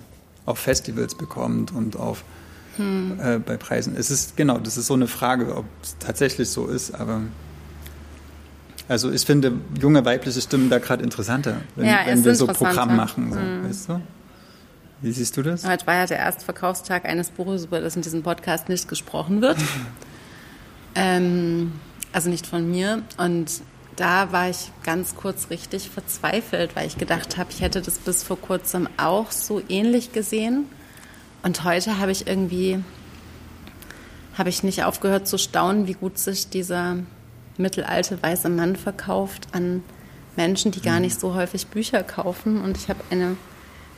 auf 0.47 0.59
Festivals 0.59 1.15
bekommt 1.15 1.73
und 1.73 1.97
auf 1.97 2.25
hm. 2.77 3.19
äh, 3.21 3.39
bei 3.39 3.57
Preisen. 3.57 3.97
Es 3.97 4.11
ist 4.11 4.37
genau, 4.37 4.59
das 4.59 4.77
ist 4.77 4.87
so 4.87 4.95
eine 4.95 5.09
Frage, 5.09 5.55
ob 5.55 5.65
es 5.83 5.97
tatsächlich 5.99 6.49
so 6.49 6.67
ist, 6.67 6.95
aber 6.95 7.23
also 8.89 9.11
ich 9.11 9.25
finde 9.27 9.53
junge 9.81 10.05
weibliche 10.05 10.41
Stimmen 10.41 10.71
da 10.71 10.79
gerade 10.79 11.03
interessanter, 11.03 11.57
wenn, 11.75 11.87
ja, 11.87 12.01
wenn 12.07 12.25
wir 12.25 12.35
so 12.35 12.47
Programm 12.47 12.97
machen. 12.97 13.33
So, 13.33 13.39
hm. 13.39 13.69
weißt 13.69 13.89
du? 13.89 14.01
Wie 15.03 15.13
siehst 15.13 15.37
du 15.37 15.43
das? 15.43 15.69
Heute 15.69 15.87
war 15.87 15.95
ja 15.95 16.07
der 16.07 16.19
erste 16.19 16.45
Verkaufstag 16.45 17.05
eines 17.05 17.31
Buches, 17.31 17.67
über 17.67 17.81
das 17.81 17.97
in 17.97 18.03
diesem 18.03 18.23
Podcast 18.23 18.69
nicht 18.69 18.89
gesprochen 18.89 19.43
wird. 19.43 19.59
ähm, 20.95 21.73
also 22.13 22.31
nicht 22.31 22.47
von 22.47 22.71
mir. 22.71 23.03
Und 23.19 23.61
da 23.97 24.31
war 24.31 24.51
ich 24.51 24.71
ganz 24.83 25.17
kurz 25.17 25.51
richtig 25.51 25.89
verzweifelt, 25.89 26.77
weil 26.77 26.87
ich 26.87 26.99
gedacht 26.99 27.39
habe, 27.39 27.51
ich 27.51 27.63
hätte 27.63 27.81
das 27.81 27.99
bis 27.99 28.23
vor 28.23 28.39
kurzem 28.39 28.89
auch 28.99 29.31
so 29.31 29.63
ähnlich 29.69 30.13
gesehen. 30.13 30.67
Und 31.43 31.65
heute 31.65 31.99
habe 31.99 32.13
ich 32.13 32.27
irgendwie, 32.27 32.83
habe 34.37 34.51
ich 34.51 34.63
nicht 34.63 34.85
aufgehört 34.85 35.27
zu 35.27 35.39
staunen, 35.39 35.87
wie 35.87 35.95
gut 35.95 36.19
sich 36.19 36.49
dieser 36.49 36.99
mittelalte 37.57 38.23
weiße 38.23 38.51
Mann 38.51 38.77
verkauft 38.77 39.49
an 39.53 39.83
Menschen, 40.37 40.73
die 40.73 40.83
gar 40.83 40.97
mhm. 40.97 41.03
nicht 41.03 41.19
so 41.19 41.35
häufig 41.35 41.67
Bücher 41.69 42.03
kaufen. 42.03 42.61
Und 42.61 42.77
ich 42.77 42.91
habe 42.91 43.01
eine 43.11 43.37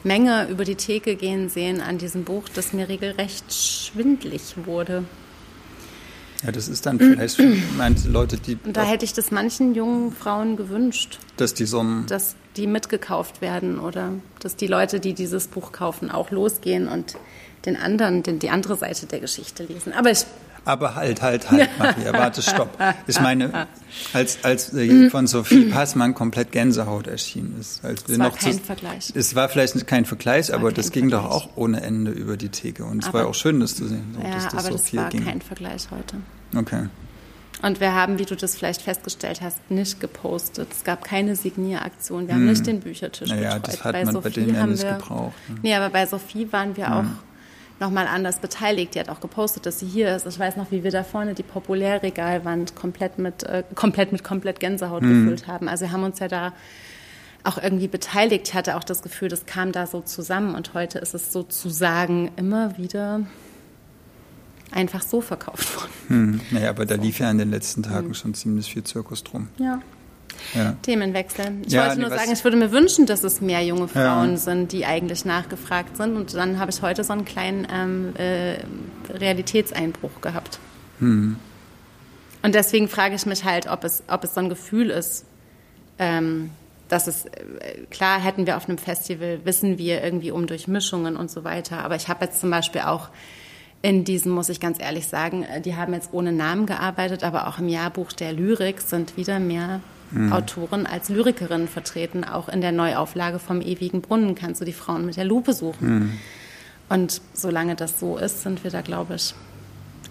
Menge 0.04 0.46
über 0.48 0.64
die 0.64 0.76
Theke 0.76 1.16
gehen 1.16 1.48
sehen 1.48 1.80
an 1.80 1.98
diesem 1.98 2.24
Buch, 2.24 2.44
das 2.54 2.72
mir 2.72 2.88
regelrecht 2.88 3.52
schwindlig 3.52 4.54
wurde. 4.64 5.04
Ja, 6.44 6.53
das 6.53 6.68
ist 6.68 6.87
dann 6.87 6.98
vielleicht 6.98 7.37
für 7.37 7.57
manche 7.77 8.09
Leute, 8.09 8.37
die. 8.37 8.57
Und 8.64 8.77
da 8.77 8.85
hätte 8.85 9.05
ich 9.05 9.12
das 9.12 9.31
manchen 9.31 9.74
jungen 9.74 10.12
Frauen 10.12 10.57
gewünscht. 10.57 11.18
Dass 11.37 11.55
die 11.55 11.64
so 11.64 11.85
Dass 12.07 12.37
die 12.57 12.66
mitgekauft 12.66 13.40
werden 13.40 13.79
oder 13.79 14.12
dass 14.40 14.57
die 14.57 14.66
Leute, 14.66 15.01
die 15.01 15.14
dieses 15.14 15.48
Buch 15.48 15.72
kaufen, 15.72 16.11
auch 16.11 16.31
losgehen 16.31 16.88
und 16.88 17.16
den 17.66 17.77
anderen, 17.77 18.22
den, 18.22 18.38
die 18.38 18.51
andere 18.51 18.77
Seite 18.77 19.07
der 19.07 19.20
Geschichte 19.20 19.64
lesen. 19.64 19.92
Aber 19.92 20.11
ich 20.11 20.24
Aber 20.68 20.96
halt, 20.96 21.22
halt, 21.22 21.50
halt, 21.50 21.70
Maria, 21.78 22.12
warte, 22.12 22.42
stopp. 22.42 22.76
Ich 23.07 23.18
meine, 23.20 23.66
als, 24.12 24.44
als 24.44 24.74
äh, 24.74 25.09
von 25.09 25.26
Sophie 25.26 25.70
Passmann 25.70 26.14
komplett 26.14 26.52
Gänsehaut 26.52 27.07
erschienen 27.07 27.57
ist. 27.59 27.83
Als 27.83 28.07
wir 28.07 28.12
es 28.12 28.18
war 28.18 28.28
noch 28.28 28.38
kein 28.38 28.52
zu, 28.52 28.59
Vergleich. 28.61 29.12
Es 29.14 29.35
war 29.35 29.48
vielleicht 29.48 29.87
kein 29.87 30.04
Vergleich, 30.04 30.52
aber 30.52 30.70
das 30.70 30.92
ging 30.92 31.09
Vergleich. 31.09 31.31
doch 31.31 31.35
auch 31.35 31.48
ohne 31.57 31.81
Ende 31.81 32.11
über 32.11 32.37
die 32.37 32.50
Theke. 32.50 32.85
Und 32.85 33.02
es 33.02 33.14
war 33.14 33.26
auch 33.26 33.35
schön, 33.35 33.61
das 33.61 33.76
zu 33.76 33.88
sehen. 33.88 34.14
So, 34.14 34.20
ja, 34.20 34.35
dass 34.35 34.44
das 34.44 34.52
aber 34.52 34.62
so 34.64 34.72
das 34.72 34.94
war 34.94 35.09
ging. 35.09 35.24
kein 35.24 35.40
Vergleich 35.40 35.88
heute. 35.90 36.16
Okay. 36.54 36.88
Und 37.62 37.81
wir 37.81 37.94
haben, 37.94 38.18
wie 38.18 38.26
du 38.26 38.37
das 38.37 38.54
vielleicht 38.54 38.83
festgestellt 38.83 39.40
hast, 39.40 39.70
nicht 39.70 40.00
gepostet. 40.00 40.68
Es 40.70 40.85
gab 40.85 41.02
keine 41.02 41.35
Signieraktion. 41.35 42.28
Wir 42.28 42.35
haben 42.35 42.42
hm. 42.42 42.50
nicht 42.50 42.66
den 42.66 42.81
Büchertisch 42.81 43.31
naja, 43.31 43.54
betreut. 43.54 43.68
das 43.68 43.85
hat 43.85 43.92
bei 43.94 44.04
man 44.04 44.14
Sophie 44.14 44.28
bei 44.28 44.35
denen 44.35 44.61
haben 44.61 44.78
wir, 44.78 44.92
gebraucht. 44.92 45.33
Ne? 45.48 45.59
Nee, 45.62 45.74
aber 45.74 45.88
bei 45.88 46.04
Sophie 46.04 46.52
waren 46.52 46.76
wir 46.76 46.88
hm. 46.88 46.92
auch 46.92 47.28
nochmal 47.81 48.07
anders 48.07 48.38
beteiligt. 48.38 48.95
Die 48.95 49.01
hat 49.01 49.09
auch 49.09 49.21
gepostet, 49.21 49.67
dass 49.67 49.81
sie 49.81 49.87
hier 49.87 50.14
ist. 50.14 50.27
Ich 50.27 50.38
weiß 50.38 50.57
noch, 50.57 50.71
wie 50.71 50.85
wir 50.85 50.91
da 50.91 51.05
vorne 51.05 51.35
die 51.35 51.43
Populärregalwand 51.43 52.75
komplett 52.75 53.19
mit, 53.19 53.43
äh, 53.45 53.62
komplett 53.75 54.12
mit 54.12 54.25
komplett 54.25 54.61
Gänsehaut 54.61 55.03
hm. 55.03 55.25
gefüllt 55.25 55.47
haben. 55.47 55.69
Also 55.69 55.87
wir 55.87 55.93
haben 55.93 56.03
uns 56.03 56.19
ja 56.19 56.29
da 56.29 56.53
auch 57.45 57.62
irgendwie 57.62 57.88
beteiligt. 57.88 58.49
Ich 58.49 58.55
hatte 58.55 58.77
auch 58.77 58.85
das 58.85 59.03
Gefühl, 59.03 59.29
das 59.29 59.47
kam 59.47 59.73
da 59.73 59.87
so 59.87 60.01
zusammen. 60.01 60.55
Und 60.55 60.75
heute 60.75 60.99
ist 60.99 61.14
es 61.14 61.33
sozusagen 61.33 62.31
immer 62.37 62.77
wieder 62.79 63.21
einfach 64.71 65.03
so 65.03 65.21
verkauft 65.21 65.77
worden. 65.77 65.93
Hm. 66.09 66.41
Naja, 66.51 66.71
aber 66.71 66.85
da 66.85 66.97
lief 66.97 67.21
ja 67.21 67.31
in 67.31 67.38
den 67.38 67.51
letzten 67.51 67.83
Tagen 67.83 68.09
hm. 68.09 68.14
schon 68.14 68.35
ziemlich 68.35 68.73
viel 68.73 68.85
Zirkus 68.85 69.25
drum. 69.25 69.49
Ja. 69.59 69.81
Ja. 70.55 70.77
Themenwechsel. 70.83 71.53
Ich 71.66 71.72
ja, 71.72 71.87
wollte 71.87 72.01
nur 72.01 72.11
sagen, 72.11 72.33
ich 72.33 72.42
würde 72.44 72.57
mir 72.57 72.72
wünschen, 72.72 73.07
dass 73.07 73.24
es 73.24 73.40
mehr 73.40 73.62
junge 73.64 73.88
Frauen 73.88 74.33
ja. 74.33 74.37
sind, 74.37 74.72
die 74.72 74.87
eigentlich 74.87 75.24
nachgefragt 75.24 75.96
sind. 75.96 76.16
Und 76.16 76.35
dann 76.35 76.59
habe 76.59 76.70
ich 76.70 76.83
heute 76.83 77.05
so 77.05 77.12
einen 77.12 77.24
kleinen 77.24 77.66
ähm, 77.72 78.14
äh, 78.16 78.59
Realitätseinbruch 79.12 80.20
gehabt. 80.20 80.59
Hm. 81.01 81.37
Und 82.42 82.55
deswegen 82.55 82.88
frage 82.88 83.14
ich 83.14 83.27
mich 83.27 83.44
halt, 83.44 83.68
ob 83.68 83.85
es, 83.85 84.03
ob 84.09 84.24
es 84.24 84.35
so 84.35 84.40
ein 84.40 84.48
Gefühl 84.48 84.90
ist, 84.90 85.24
ähm, 85.98 86.51
dass 86.88 87.07
es, 87.07 87.27
äh, 87.27 87.85
klar 87.90 88.20
hätten 88.20 88.46
wir 88.46 88.57
auf 88.57 88.68
einem 88.68 88.79
Festival, 88.79 89.40
wissen 89.44 89.79
wir 89.79 90.03
irgendwie 90.03 90.31
um 90.31 90.46
Durchmischungen 90.46 91.16
und 91.16 91.31
so 91.31 91.44
weiter. 91.44 91.85
Aber 91.85 91.96
ich 91.96 92.09
habe 92.09 92.24
jetzt 92.24 92.40
zum 92.40 92.51
Beispiel 92.51 92.83
auch 92.83 93.09
in 93.83 94.05
diesem, 94.05 94.33
muss 94.33 94.48
ich 94.48 94.61
ganz 94.61 94.81
ehrlich 94.81 95.07
sagen, 95.07 95.44
äh, 95.44 95.61
die 95.61 95.77
haben 95.77 95.92
jetzt 95.92 96.11
ohne 96.12 96.33
Namen 96.33 96.66
gearbeitet, 96.66 97.24
aber 97.24 97.48
auch 97.48 97.59
im 97.59 97.68
Jahrbuch 97.68 98.12
der 98.12 98.33
Lyrik 98.33 98.81
sind 98.81 99.16
wieder 99.16 99.38
mehr 99.38 99.81
mhm. 100.11 100.33
Autoren 100.33 100.87
als 100.87 101.09
Lyrikerinnen 101.09 101.68
vertreten. 101.68 102.25
Auch 102.25 102.49
in 102.49 102.61
der 102.61 102.73
Neuauflage 102.73 103.38
vom 103.38 103.61
Ewigen 103.61 104.01
Brunnen 104.01 104.35
kannst 104.35 104.61
du 104.61 104.64
die 104.64 104.73
Frauen 104.73 105.07
mit 105.07 105.16
der 105.16 105.25
Lupe 105.25 105.53
suchen. 105.53 105.88
Mhm. 105.88 106.12
Und 106.88 107.21
solange 107.35 107.77
das 107.77 108.01
so 108.01 108.16
ist, 108.16 108.42
sind 108.42 108.64
wir 108.64 108.71
da, 108.71 108.81
glaube 108.81 109.16
ich, 109.16 109.35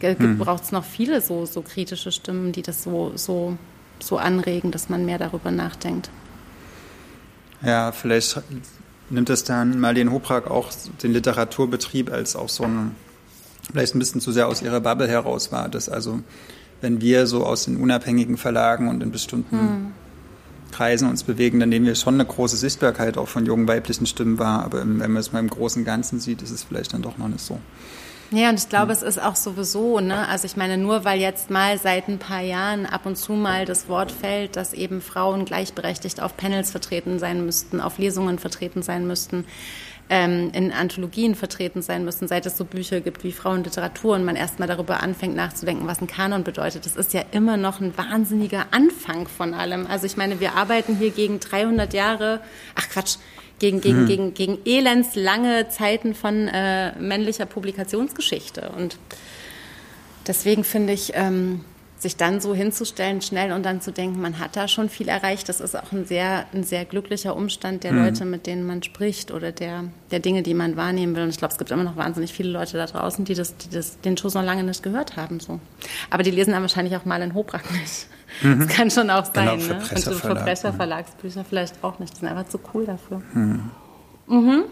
mhm. 0.02 0.38
braucht 0.38 0.64
es 0.64 0.72
noch 0.72 0.86
viele 0.86 1.22
so, 1.22 1.46
so 1.46 1.62
kritische 1.62 2.12
Stimmen, 2.12 2.52
die 2.52 2.62
das 2.62 2.84
so, 2.84 3.14
so, 3.16 3.58
so 4.00 4.18
anregen, 4.18 4.72
dass 4.72 4.90
man 4.90 5.06
mehr 5.06 5.18
darüber 5.18 5.52
nachdenkt. 5.52 6.10
Ja, 7.64 7.92
vielleicht 7.92 8.42
nimmt 9.10 9.30
es 9.30 9.44
dann 9.44 9.80
Marlene 9.80 10.12
Hoprak 10.12 10.52
auch 10.52 10.72
den 11.02 11.14
Literaturbetrieb 11.14 12.12
als 12.12 12.36
auch 12.36 12.50
so 12.50 12.64
ein 12.64 12.96
vielleicht 13.72 13.96
ein 13.96 14.00
bisschen 14.00 14.22
zu 14.22 14.32
sehr 14.32 14.48
aus 14.48 14.62
ihrer 14.62 14.80
Bubble 14.80 15.08
heraus 15.08 15.52
war. 15.52 15.70
Dass 15.70 15.90
also, 15.90 16.22
wenn 16.82 17.02
wir 17.02 17.28
so 17.28 17.46
aus 17.46 17.66
den 17.66 17.78
unabhängigen 17.78 18.38
Verlagen 18.38 18.88
und 18.88 19.02
in 19.02 19.12
bestimmten 19.12 19.60
hm. 19.60 19.92
Kreisen 20.72 21.10
uns 21.10 21.24
bewegen, 21.24 21.60
dann 21.60 21.70
nehmen 21.70 21.86
wir 21.86 21.96
schon 21.96 22.16
eine 22.16 22.26
große 22.26 22.58
Sichtbarkeit 22.58 23.18
auch 23.18 23.28
von 23.28 23.46
jungen 23.46 23.68
weiblichen 23.68 24.06
Stimmen 24.06 24.38
wahr. 24.38 24.64
Aber 24.64 24.80
wenn 24.80 24.98
man 24.98 25.18
es 25.18 25.32
mal 25.32 25.40
im 25.40 25.50
großen 25.50 25.86
Ganzen 25.86 26.20
sieht, 26.20 26.42
ist 26.42 26.52
es 26.52 26.64
vielleicht 26.64 26.94
dann 26.94 27.02
doch 27.02 27.18
noch 27.18 27.30
nicht 27.30 27.42
so. 27.42 27.60
Ja, 28.32 28.50
und 28.50 28.60
ich 28.60 28.68
glaube, 28.68 28.92
hm. 28.92 28.98
es 28.98 29.02
ist 29.02 29.22
auch 29.22 29.38
sowieso, 29.38 30.02
ne? 30.02 30.28
Also 30.28 30.46
ich 30.46 30.58
meine, 30.58 30.78
nur 30.78 31.06
weil 31.06 31.20
jetzt 31.20 31.50
mal 31.50 31.78
seit 31.78 32.10
ein 32.10 32.20
paar 32.20 32.42
Jahren 32.42 32.86
ab 32.86 33.06
und 33.06 33.16
zu 33.16 33.34
mal 33.34 33.66
das 33.66 33.88
Wort 33.88 34.12
fällt, 34.12 34.58
dass 34.58 34.74
eben 34.74 35.02
Frauen 35.02 35.46
gleichberechtigt 35.46 36.22
auf 36.22 36.36
Panels 36.36 36.70
vertreten 36.70 37.20
sein 37.20 37.46
müssten, 37.46 37.80
auf 37.80 37.98
Lesungen 37.98 38.38
vertreten 38.38 38.84
sein 38.84 39.08
müssten, 39.08 39.46
ähm, 40.10 40.52
in 40.54 40.72
Anthologien 40.72 41.36
vertreten 41.36 41.82
sein 41.82 42.06
müssen, 42.06 42.28
seit 42.28 42.46
es 42.46 42.58
so 42.58 42.66
Bücher 42.66 43.02
gibt 43.02 43.24
wie 43.24 43.32
Frauenliteratur 43.32 44.16
und 44.16 44.24
man 44.24 44.36
erstmal 44.36 44.68
darüber 44.68 45.02
anfängt 45.02 45.36
nachzudenken, 45.36 45.88
was 45.88 46.02
ein 46.02 46.08
Kanon 46.08 46.44
bedeutet. 46.44 46.86
Das 46.86 46.96
ist 46.96 47.14
ja 47.14 47.24
immer 47.32 47.58
noch 47.58 47.82
ein 47.82 47.98
wahnsinniger 47.98 48.68
Anfang 48.72 49.28
von 49.28 49.54
allem. 49.54 49.86
Also 49.88 50.06
ich 50.06 50.18
meine, 50.18 50.40
wir 50.40 50.54
arbeiten 50.54 50.98
hier 50.98 51.12
gegen 51.12 51.40
300 51.40 51.94
Jahre, 51.94 52.40
ach 52.76 52.90
Quatsch, 52.90 53.18
gegen, 53.60 53.82
gegen, 53.82 54.04
mhm. 54.04 54.08
gegen, 54.08 54.34
gegen 54.34 54.58
elendslange 54.66 55.70
Zeiten 55.70 56.14
von 56.14 56.48
äh, 56.48 56.98
männlicher 57.00 57.46
Publikationsgeschichte. 57.46 58.72
Und 58.78 58.98
deswegen 60.28 60.64
finde 60.64 60.94
ich, 60.94 61.12
ähm, 61.16 61.66
sich 62.00 62.16
dann 62.16 62.40
so 62.40 62.54
hinzustellen, 62.54 63.22
schnell 63.22 63.52
und 63.52 63.64
dann 63.66 63.82
zu 63.82 63.92
denken, 63.92 64.22
man 64.22 64.38
hat 64.38 64.56
da 64.56 64.68
schon 64.68 64.88
viel 64.88 65.08
erreicht, 65.08 65.50
das 65.50 65.60
ist 65.60 65.76
auch 65.76 65.92
ein 65.92 66.06
sehr, 66.06 66.46
ein 66.54 66.64
sehr 66.64 66.86
glücklicher 66.86 67.36
Umstand 67.36 67.84
der 67.84 67.92
mhm. 67.92 68.06
Leute, 68.06 68.26
mit 68.26 68.46
denen 68.46 68.66
man 68.66 68.84
spricht 68.84 69.32
oder 69.32 69.52
der, 69.52 69.86
der 70.12 70.20
Dinge, 70.20 70.44
die 70.44 70.54
man 70.54 70.78
wahrnehmen 70.78 71.16
will. 71.16 71.24
Und 71.24 71.30
ich 71.30 71.38
glaube, 71.38 71.54
es 71.54 71.58
gibt 71.58 71.72
immer 71.72 71.84
noch 71.84 71.96
wahnsinnig 71.96 72.34
viele 72.34 72.50
Leute 72.50 72.78
da 72.78 72.86
draußen, 72.86 73.26
die, 73.26 73.34
das, 73.34 73.58
die 73.58 73.70
das, 73.70 74.00
den 74.02 74.16
Schuss 74.16 74.36
noch 74.36 74.44
lange 74.44 74.64
nicht 74.64 74.84
gehört 74.84 75.18
haben. 75.18 75.40
So. 75.40 75.60
Aber 76.12 76.22
die 76.22 76.32
lesen 76.32 76.52
dann 76.52 76.62
wahrscheinlich 76.62 76.96
auch 76.96 77.06
mal 77.06 77.22
in 77.22 77.34
Hobrak 77.34 77.72
nicht. 77.72 78.08
Mhm. 78.44 78.60
Das 78.60 78.68
kann 78.76 78.92
schon 78.92 79.10
auch 79.10 79.34
genau, 79.34 79.58
sein. 79.58 79.60
Genau, 79.60 79.80
ne? 79.80 79.86
Und 79.90 80.00
so 80.00 80.12
Verbrecherverlagsbücher 80.12 81.46
vielleicht 81.46 81.84
auch 81.84 81.98
nicht. 81.98 82.14
Die 82.16 82.20
sind 82.20 82.28
einfach 82.30 82.48
zu 82.48 82.60
cool 82.74 82.86
dafür. 82.86 83.22
Mhm. 83.34 83.72
Mhm. 84.28 84.64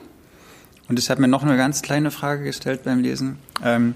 Und 0.88 1.00
ich 1.00 1.10
habe 1.10 1.22
mir 1.22 1.28
noch 1.28 1.42
eine 1.42 1.58
ganz 1.58 1.82
kleine 1.82 2.12
Frage 2.12 2.44
gestellt 2.44 2.84
beim 2.84 3.00
Lesen. 3.00 3.40
Ähm, 3.64 3.96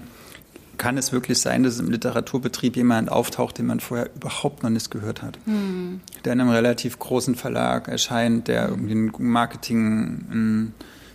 kann 0.80 0.96
es 0.96 1.12
wirklich 1.12 1.38
sein, 1.38 1.62
dass 1.62 1.78
im 1.78 1.90
Literaturbetrieb 1.90 2.74
jemand 2.74 3.12
auftaucht, 3.12 3.58
den 3.58 3.66
man 3.66 3.80
vorher 3.80 4.08
überhaupt 4.14 4.62
noch 4.62 4.70
nicht 4.70 4.90
gehört 4.90 5.20
hat. 5.20 5.38
Mhm. 5.46 6.00
Der 6.24 6.32
in 6.32 6.40
einem 6.40 6.48
relativ 6.48 6.98
großen 6.98 7.34
Verlag 7.34 7.86
erscheint, 7.86 8.48
der 8.48 8.70
irgendwie 8.70 8.94
ein 8.94 9.12
Marketing, 9.18 10.72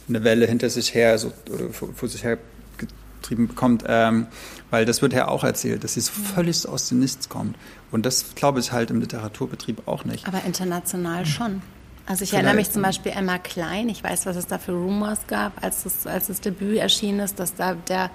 eine 0.07 0.23
Welle 0.23 0.45
hinter 0.45 0.69
sich 0.69 0.93
her 0.93 1.17
so, 1.17 1.33
oder 1.51 1.71
vor 1.71 2.07
sich 2.07 2.23
her 2.23 2.37
getrieben 2.77 3.47
bekommt, 3.47 3.83
ähm, 3.87 4.27
weil 4.69 4.85
das 4.85 5.01
wird 5.01 5.13
ja 5.13 5.27
auch 5.29 5.43
erzählt, 5.43 5.83
dass 5.83 5.95
sie 5.95 6.01
so 6.01 6.13
hm. 6.13 6.23
völlig 6.23 6.67
aus 6.67 6.87
dem 6.89 6.99
Nichts 6.99 7.27
kommt. 7.27 7.57
Und 7.89 8.05
das 8.05 8.35
glaube 8.35 8.59
ich 8.59 8.71
halt 8.71 8.91
im 8.91 8.99
Literaturbetrieb 8.99 9.87
auch 9.87 10.05
nicht. 10.05 10.27
Aber 10.27 10.43
international 10.45 11.25
schon. 11.25 11.63
Also 12.05 12.21
ich 12.21 12.29
Vielleicht. 12.29 12.43
erinnere 12.43 12.55
mich 12.55 12.69
zum 12.69 12.83
Beispiel 12.83 13.13
Emma 13.13 13.39
Klein, 13.39 13.89
ich 13.89 14.03
weiß, 14.03 14.27
was 14.27 14.35
es 14.35 14.45
da 14.45 14.59
für 14.59 14.73
Rumors 14.73 15.25
gab, 15.25 15.63
als 15.63 15.83
das, 15.83 16.05
als 16.05 16.27
das 16.27 16.39
Debüt 16.39 16.77
erschienen 16.77 17.21
ist, 17.21 17.39
dass 17.39 17.55
da 17.55 17.73
der 17.73 18.11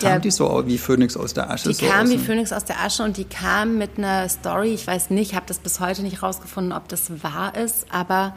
Kam 0.00 0.10
der, 0.12 0.20
die 0.20 0.30
so 0.30 0.64
wie 0.66 0.78
Phönix 0.78 1.16
aus 1.16 1.34
der 1.34 1.50
Asche? 1.50 1.68
Die 1.68 1.74
so 1.74 1.86
kam 1.86 2.08
wie 2.10 2.18
Phönix 2.18 2.52
aus 2.52 2.64
der 2.64 2.80
Asche 2.80 3.02
und 3.02 3.16
die 3.16 3.24
kam 3.24 3.78
mit 3.78 3.98
einer 3.98 4.28
Story, 4.28 4.74
ich 4.74 4.86
weiß 4.86 5.10
nicht, 5.10 5.34
habe 5.34 5.46
das 5.46 5.58
bis 5.58 5.80
heute 5.80 6.02
nicht 6.02 6.22
rausgefunden, 6.22 6.72
ob 6.72 6.88
das 6.88 7.22
wahr 7.22 7.54
ist, 7.56 7.86
aber 7.90 8.34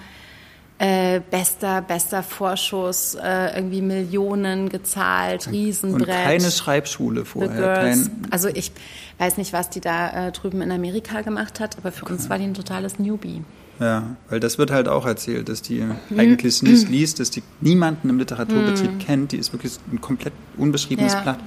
äh, 0.79 1.21
bester, 1.31 1.81
bester 1.81 2.23
Vorschuss, 2.23 3.15
äh, 3.15 3.55
irgendwie 3.55 3.81
Millionen 3.81 4.69
gezahlt, 4.69 5.49
Riesenbrett. 5.49 6.07
Und 6.07 6.13
keine 6.13 6.51
Schreibschule 6.51 7.25
vorher. 7.25 7.75
Kein 7.75 8.27
also 8.31 8.49
ich 8.49 8.71
weiß 9.17 9.37
nicht, 9.37 9.53
was 9.53 9.69
die 9.69 9.81
da 9.81 10.27
äh, 10.27 10.31
drüben 10.31 10.61
in 10.61 10.71
Amerika 10.71 11.21
gemacht 11.21 11.59
hat, 11.59 11.77
aber 11.77 11.91
für 11.91 12.03
okay. 12.03 12.13
uns 12.13 12.29
war 12.29 12.37
die 12.37 12.45
ein 12.45 12.53
totales 12.53 12.99
Newbie. 12.99 13.43
Ja, 13.79 14.15
weil 14.29 14.39
das 14.39 14.57
wird 14.57 14.71
halt 14.71 14.87
auch 14.87 15.05
erzählt, 15.05 15.49
dass 15.49 15.61
die 15.61 15.81
mhm. 15.81 15.95
eigentlich 16.17 16.61
nicht 16.61 16.89
liest, 16.89 17.19
dass 17.19 17.31
die 17.31 17.43
niemanden 17.59 18.09
im 18.09 18.19
Literaturbetrieb 18.19 18.91
mhm. 18.91 18.99
kennt. 18.99 19.31
Die 19.31 19.37
ist 19.37 19.51
wirklich 19.51 19.73
ein 19.91 19.99
komplett 19.99 20.33
unbeschriebenes 20.57 21.13
ja. 21.13 21.21
Blatt. 21.21 21.39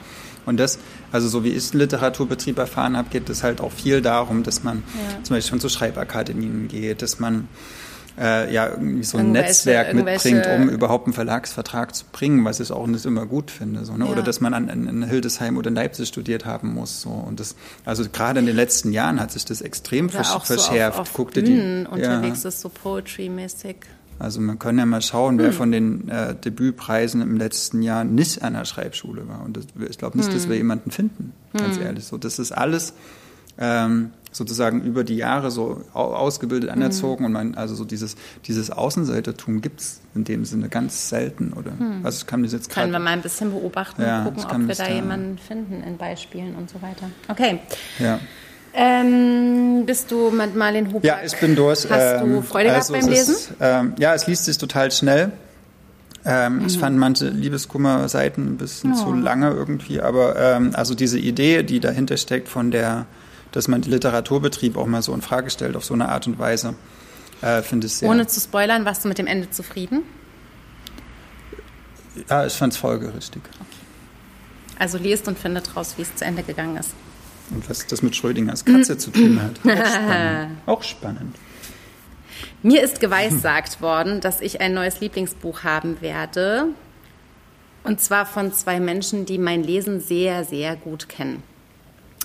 Und 0.44 0.58
das, 0.58 0.78
also 1.12 1.28
so 1.28 1.44
wie 1.44 1.50
ich 1.50 1.72
Literaturbetrieb 1.72 2.58
erfahren 2.58 2.96
habe, 2.96 3.08
geht 3.10 3.28
es 3.28 3.42
halt 3.42 3.60
auch 3.60 3.72
viel 3.72 4.00
darum, 4.00 4.42
dass 4.42 4.62
man 4.62 4.78
ja. 4.78 5.22
zum 5.22 5.36
Beispiel 5.36 5.50
schon 5.50 5.60
zu 5.60 5.68
Schreibakademien 5.68 6.68
geht, 6.68 7.02
dass 7.02 7.18
man 7.18 7.48
äh, 8.18 8.52
ja 8.52 8.68
irgendwie 8.68 9.04
so 9.04 9.18
ein 9.18 9.32
Netzwerk 9.32 9.94
mitbringt, 9.94 10.46
um 10.46 10.68
überhaupt 10.68 11.06
einen 11.06 11.14
Verlagsvertrag 11.14 11.94
zu 11.94 12.04
bringen, 12.12 12.44
was 12.44 12.60
ich 12.60 12.72
auch 12.72 12.86
nicht 12.86 13.04
immer 13.04 13.26
gut 13.26 13.50
finde. 13.50 13.84
So, 13.84 13.96
ne? 13.96 14.06
Ja. 14.06 14.10
Oder 14.10 14.22
dass 14.22 14.40
man 14.40 14.54
an, 14.54 14.68
in 14.68 15.02
Hildesheim 15.02 15.56
oder 15.56 15.68
in 15.68 15.74
Leipzig 15.74 16.08
studiert 16.08 16.44
haben 16.44 16.74
muss. 16.74 17.02
So. 17.02 17.10
Und 17.10 17.40
das, 17.40 17.56
also 17.84 18.04
gerade 18.10 18.40
in 18.40 18.46
den 18.46 18.56
letzten 18.56 18.92
Jahren 18.92 19.20
hat 19.20 19.32
sich 19.32 19.44
das 19.44 19.60
extrem 19.60 20.06
oder 20.06 20.24
versch 20.24 20.44
verschärft. 20.44 20.96
So 20.96 21.02
auf, 21.02 21.08
auf 21.08 21.14
Guckte 21.14 21.42
die 21.42 21.84
unterwegs 21.90 22.42
ja. 22.42 22.48
ist, 22.48 22.60
so 22.60 22.68
Poetry-mäßig. 22.68 23.76
Also 24.18 24.40
man 24.40 24.58
kann 24.58 24.78
ja 24.78 24.86
mal 24.86 25.02
schauen, 25.02 25.38
wer 25.38 25.48
hm. 25.48 25.52
von 25.52 25.72
den 25.72 26.08
äh, 26.08 26.34
Debütpreisen 26.34 27.20
im 27.20 27.36
letzten 27.36 27.82
Jahr 27.82 28.04
nicht 28.04 28.42
an 28.42 28.54
der 28.54 28.64
Schreibschule 28.64 29.28
war. 29.28 29.44
Und 29.44 29.58
das, 29.58 29.66
ich 29.90 29.98
glaube 29.98 30.16
nicht, 30.16 30.28
hm. 30.28 30.34
dass 30.34 30.48
wir 30.48 30.56
jemanden 30.56 30.90
finden, 30.90 31.34
ganz 31.52 31.76
hm. 31.76 31.82
ehrlich. 31.82 32.06
So, 32.06 32.16
das 32.16 32.38
ist 32.38 32.52
alles 32.52 32.94
ähm, 33.58 34.12
sozusagen 34.36 34.82
über 34.82 35.02
die 35.04 35.16
Jahre 35.16 35.50
so 35.50 35.82
ausgebildet, 35.92 36.70
anerzogen 36.70 37.22
mhm. 37.22 37.26
und 37.26 37.32
man, 37.32 37.54
also 37.54 37.74
so 37.74 37.84
dieses, 37.84 38.16
dieses 38.44 38.70
Außenseitertum 38.70 39.62
gibt 39.62 39.80
es 39.80 40.00
in 40.14 40.24
dem 40.24 40.44
Sinne 40.44 40.68
ganz 40.68 41.08
selten, 41.08 41.52
oder? 41.52 41.72
Mhm. 41.72 42.04
Also 42.04 42.18
ich 42.18 42.26
kann 42.26 42.42
das 42.42 42.52
jetzt 42.52 42.70
Können 42.70 42.92
wir 42.92 42.98
mal 42.98 43.10
ein 43.10 43.22
bisschen 43.22 43.50
beobachten 43.50 44.02
ja, 44.02 44.24
und 44.24 44.36
gucken, 44.36 44.62
ob 44.62 44.68
wir 44.68 44.74
da 44.74 44.88
jemanden 44.88 45.38
finden 45.38 45.82
in 45.82 45.96
Beispielen 45.96 46.54
und 46.54 46.68
so 46.68 46.82
weiter. 46.82 47.10
Okay. 47.28 47.60
Ja. 47.98 48.20
Ähm, 48.78 49.84
bist 49.86 50.10
du 50.10 50.30
mit 50.30 50.54
Marlene 50.54 50.92
Huber? 50.92 51.06
Ja, 51.06 51.20
ich 51.24 51.34
bin 51.38 51.56
durch. 51.56 51.88
Hast 51.88 52.22
ähm, 52.22 52.30
du 52.30 52.42
Freude 52.42 52.72
also 52.72 52.92
gehabt 52.92 53.06
beim 53.06 53.14
Lesen? 53.14 53.34
Ist, 53.34 53.54
ähm, 53.58 53.94
ja, 53.98 54.14
es 54.14 54.26
liest 54.26 54.44
sich 54.44 54.58
total 54.58 54.90
schnell. 54.90 55.32
Ähm, 56.26 56.58
mhm. 56.58 56.66
Ich 56.66 56.76
fand 56.76 56.98
manche 56.98 57.28
Liebeskummer-Seiten 57.28 58.44
ein 58.46 58.56
bisschen 58.58 58.92
oh. 58.92 58.96
zu 58.96 59.14
lange 59.14 59.48
irgendwie, 59.50 60.02
aber 60.02 60.36
ähm, 60.36 60.72
also 60.74 60.94
diese 60.94 61.18
Idee, 61.18 61.62
die 61.62 61.80
dahinter 61.80 62.18
steckt 62.18 62.48
von 62.48 62.70
der, 62.70 63.06
dass 63.52 63.68
man 63.68 63.82
den 63.82 63.92
Literaturbetrieb 63.92 64.76
auch 64.76 64.86
mal 64.86 65.02
so 65.02 65.14
in 65.14 65.22
Frage 65.22 65.50
stellt 65.50 65.76
auf 65.76 65.84
so 65.84 65.94
eine 65.94 66.08
Art 66.08 66.26
und 66.26 66.38
Weise, 66.38 66.74
äh, 67.42 67.62
finde 67.62 67.86
ich 67.86 67.94
sehr. 67.94 68.08
Ohne 68.08 68.26
zu 68.26 68.40
spoilern, 68.40 68.84
warst 68.84 69.04
du 69.04 69.08
mit 69.08 69.18
dem 69.18 69.26
Ende 69.26 69.50
zufrieden? 69.50 70.02
Ja, 72.28 72.46
ich 72.46 72.54
fand 72.54 72.72
es 72.72 72.78
folgerichtig. 72.78 73.42
Okay. 73.44 74.76
Also 74.78 74.98
lest 74.98 75.28
und 75.28 75.38
findet 75.38 75.76
raus, 75.76 75.94
wie 75.96 76.02
es 76.02 76.14
zu 76.14 76.24
Ende 76.24 76.42
gegangen 76.42 76.76
ist. 76.76 76.90
Und 77.50 77.68
was 77.70 77.86
das 77.86 78.02
mit 78.02 78.16
Schrödingers 78.16 78.64
Katze 78.64 78.98
zu 78.98 79.10
tun 79.10 79.40
hat. 79.42 79.58
Auch 79.64 79.86
spannend. 79.86 80.58
Auch 80.66 80.82
spannend. 80.82 81.36
Mir 82.62 82.82
ist 82.82 83.00
geweissagt 83.00 83.80
worden, 83.80 84.20
dass 84.20 84.40
ich 84.40 84.60
ein 84.60 84.74
neues 84.74 85.00
Lieblingsbuch 85.00 85.62
haben 85.62 86.00
werde. 86.00 86.68
Und 87.84 88.00
zwar 88.00 88.26
von 88.26 88.52
zwei 88.52 88.80
Menschen, 88.80 89.26
die 89.26 89.38
mein 89.38 89.62
Lesen 89.62 90.00
sehr, 90.00 90.44
sehr 90.44 90.74
gut 90.74 91.08
kennen. 91.08 91.42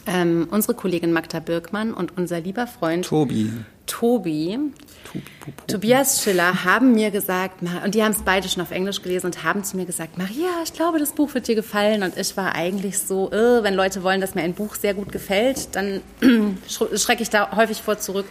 Ähm, 0.07 0.47
unsere 0.51 0.73
Kollegin 0.73 1.13
Magda 1.13 1.39
Birkmann 1.39 1.93
und 1.93 2.17
unser 2.17 2.39
lieber 2.39 2.67
Freund 2.67 3.05
Tobi. 3.05 3.51
Tobi. 3.85 4.57
Tobi 5.03 5.23
Tobias 5.67 6.23
Schiller 6.23 6.63
haben 6.63 6.93
mir 6.93 7.11
gesagt, 7.11 7.61
und 7.83 7.93
die 7.93 8.03
haben 8.03 8.11
es 8.11 8.21
beide 8.23 8.47
schon 8.47 8.63
auf 8.63 8.71
Englisch 8.71 9.01
gelesen 9.01 9.27
und 9.27 9.43
haben 9.43 9.63
zu 9.63 9.75
mir 9.75 9.85
gesagt, 9.85 10.17
Maria, 10.17 10.49
ich 10.63 10.73
glaube, 10.73 10.99
das 10.99 11.11
Buch 11.11 11.33
wird 11.33 11.47
dir 11.47 11.55
gefallen. 11.55 12.03
Und 12.03 12.17
ich 12.17 12.37
war 12.37 12.55
eigentlich 12.55 12.97
so, 12.99 13.31
äh, 13.31 13.63
wenn 13.63 13.73
Leute 13.73 14.03
wollen, 14.03 14.21
dass 14.21 14.35
mir 14.35 14.43
ein 14.43 14.53
Buch 14.53 14.75
sehr 14.75 14.93
gut 14.93 15.11
gefällt, 15.11 15.75
dann 15.75 16.01
schrecke 16.67 17.23
ich 17.23 17.29
da 17.29 17.55
häufig 17.55 17.81
vor 17.81 17.99
zurück. 17.99 18.25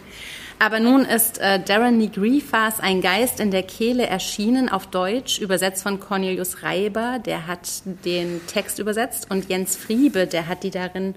Aber 0.59 0.79
nun 0.79 1.05
ist 1.05 1.39
äh, 1.39 1.59
Darren 1.59 1.97
Nigrifas 1.97 2.79
Ein 2.79 3.01
Geist 3.01 3.39
in 3.39 3.49
der 3.49 3.63
Kehle 3.63 4.05
erschienen 4.05 4.69
auf 4.69 4.85
Deutsch, 4.87 5.39
übersetzt 5.39 5.81
von 5.81 5.99
Cornelius 5.99 6.61
Reiber, 6.61 7.17
der 7.17 7.47
hat 7.47 7.67
den 8.05 8.41
Text 8.45 8.77
übersetzt, 8.77 9.27
und 9.31 9.49
Jens 9.49 9.75
Friebe, 9.75 10.27
der 10.27 10.47
hat 10.47 10.63
die 10.63 10.69
darin 10.69 11.15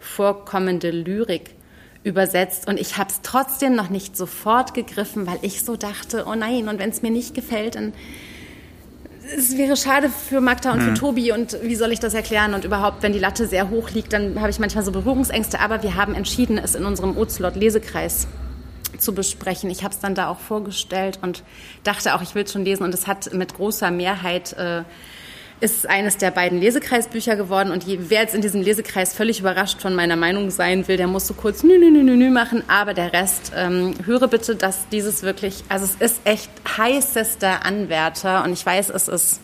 vorkommende 0.00 0.90
Lyrik 0.90 1.54
übersetzt. 2.02 2.66
Und 2.66 2.80
ich 2.80 2.96
habe 2.96 3.10
es 3.10 3.20
trotzdem 3.22 3.76
noch 3.76 3.90
nicht 3.90 4.16
sofort 4.16 4.74
gegriffen, 4.74 5.26
weil 5.26 5.38
ich 5.42 5.62
so 5.62 5.76
dachte, 5.76 6.24
oh 6.26 6.34
nein, 6.34 6.68
und 6.68 6.78
wenn 6.78 6.90
es 6.90 7.02
mir 7.02 7.10
nicht 7.10 7.34
gefällt, 7.34 7.76
dann 7.76 7.92
es 9.36 9.56
wäre 9.56 9.76
schade 9.76 10.08
für 10.08 10.40
Magda 10.40 10.72
und 10.72 10.80
für 10.80 10.88
hm. 10.88 10.94
Tobi 10.94 11.30
und 11.30 11.56
wie 11.62 11.76
soll 11.76 11.92
ich 11.92 12.00
das 12.00 12.14
erklären? 12.14 12.54
Und 12.54 12.64
überhaupt, 12.64 13.02
wenn 13.02 13.12
die 13.12 13.18
Latte 13.18 13.46
sehr 13.46 13.70
hoch 13.70 13.90
liegt, 13.90 14.12
dann 14.12 14.40
habe 14.40 14.50
ich 14.50 14.58
manchmal 14.58 14.84
so 14.84 14.90
Berührungsängste. 14.90 15.60
Aber 15.60 15.82
wir 15.82 15.94
haben 15.94 16.14
entschieden, 16.14 16.58
es 16.58 16.74
in 16.74 16.84
unserem 16.84 17.16
Ozelot-Lesekreis 17.16 18.26
zu 18.98 19.14
besprechen. 19.14 19.70
Ich 19.70 19.84
habe 19.84 19.94
es 19.94 20.00
dann 20.00 20.14
da 20.14 20.28
auch 20.28 20.40
vorgestellt 20.40 21.20
und 21.22 21.44
dachte 21.84 22.14
auch, 22.14 22.22
ich 22.22 22.34
will 22.34 22.44
es 22.44 22.52
schon 22.52 22.64
lesen. 22.64 22.82
Und 22.82 22.94
es 22.94 23.06
hat 23.06 23.32
mit 23.32 23.54
großer 23.54 23.90
Mehrheit 23.90 24.52
äh, 24.54 24.82
ist 25.60 25.88
eines 25.88 26.16
der 26.16 26.30
beiden 26.30 26.60
Lesekreisbücher 26.60 27.36
geworden. 27.36 27.70
Und 27.70 27.86
wer 27.86 28.20
jetzt 28.20 28.34
in 28.34 28.40
diesem 28.40 28.62
Lesekreis 28.62 29.14
völlig 29.14 29.40
überrascht 29.40 29.80
von 29.80 29.94
meiner 29.94 30.16
Meinung 30.16 30.50
sein 30.50 30.88
will, 30.88 30.96
der 30.96 31.06
muss 31.06 31.26
so 31.26 31.34
kurz 31.34 31.62
nü, 31.62 31.78
nü, 31.78 31.90
nü, 31.90 32.02
nü, 32.02 32.16
nü 32.16 32.30
machen. 32.30 32.62
Aber 32.68 32.94
der 32.94 33.12
Rest, 33.12 33.52
ähm, 33.54 33.94
höre 34.04 34.28
bitte, 34.28 34.56
dass 34.56 34.88
dieses 34.88 35.22
wirklich, 35.22 35.64
also 35.68 35.84
es 35.84 35.96
ist 36.12 36.20
echt 36.24 36.50
heißester 36.76 37.64
Anwärter. 37.64 38.44
Und 38.44 38.52
ich 38.52 38.64
weiß, 38.64 38.90
es 38.90 39.08
ist 39.08 39.40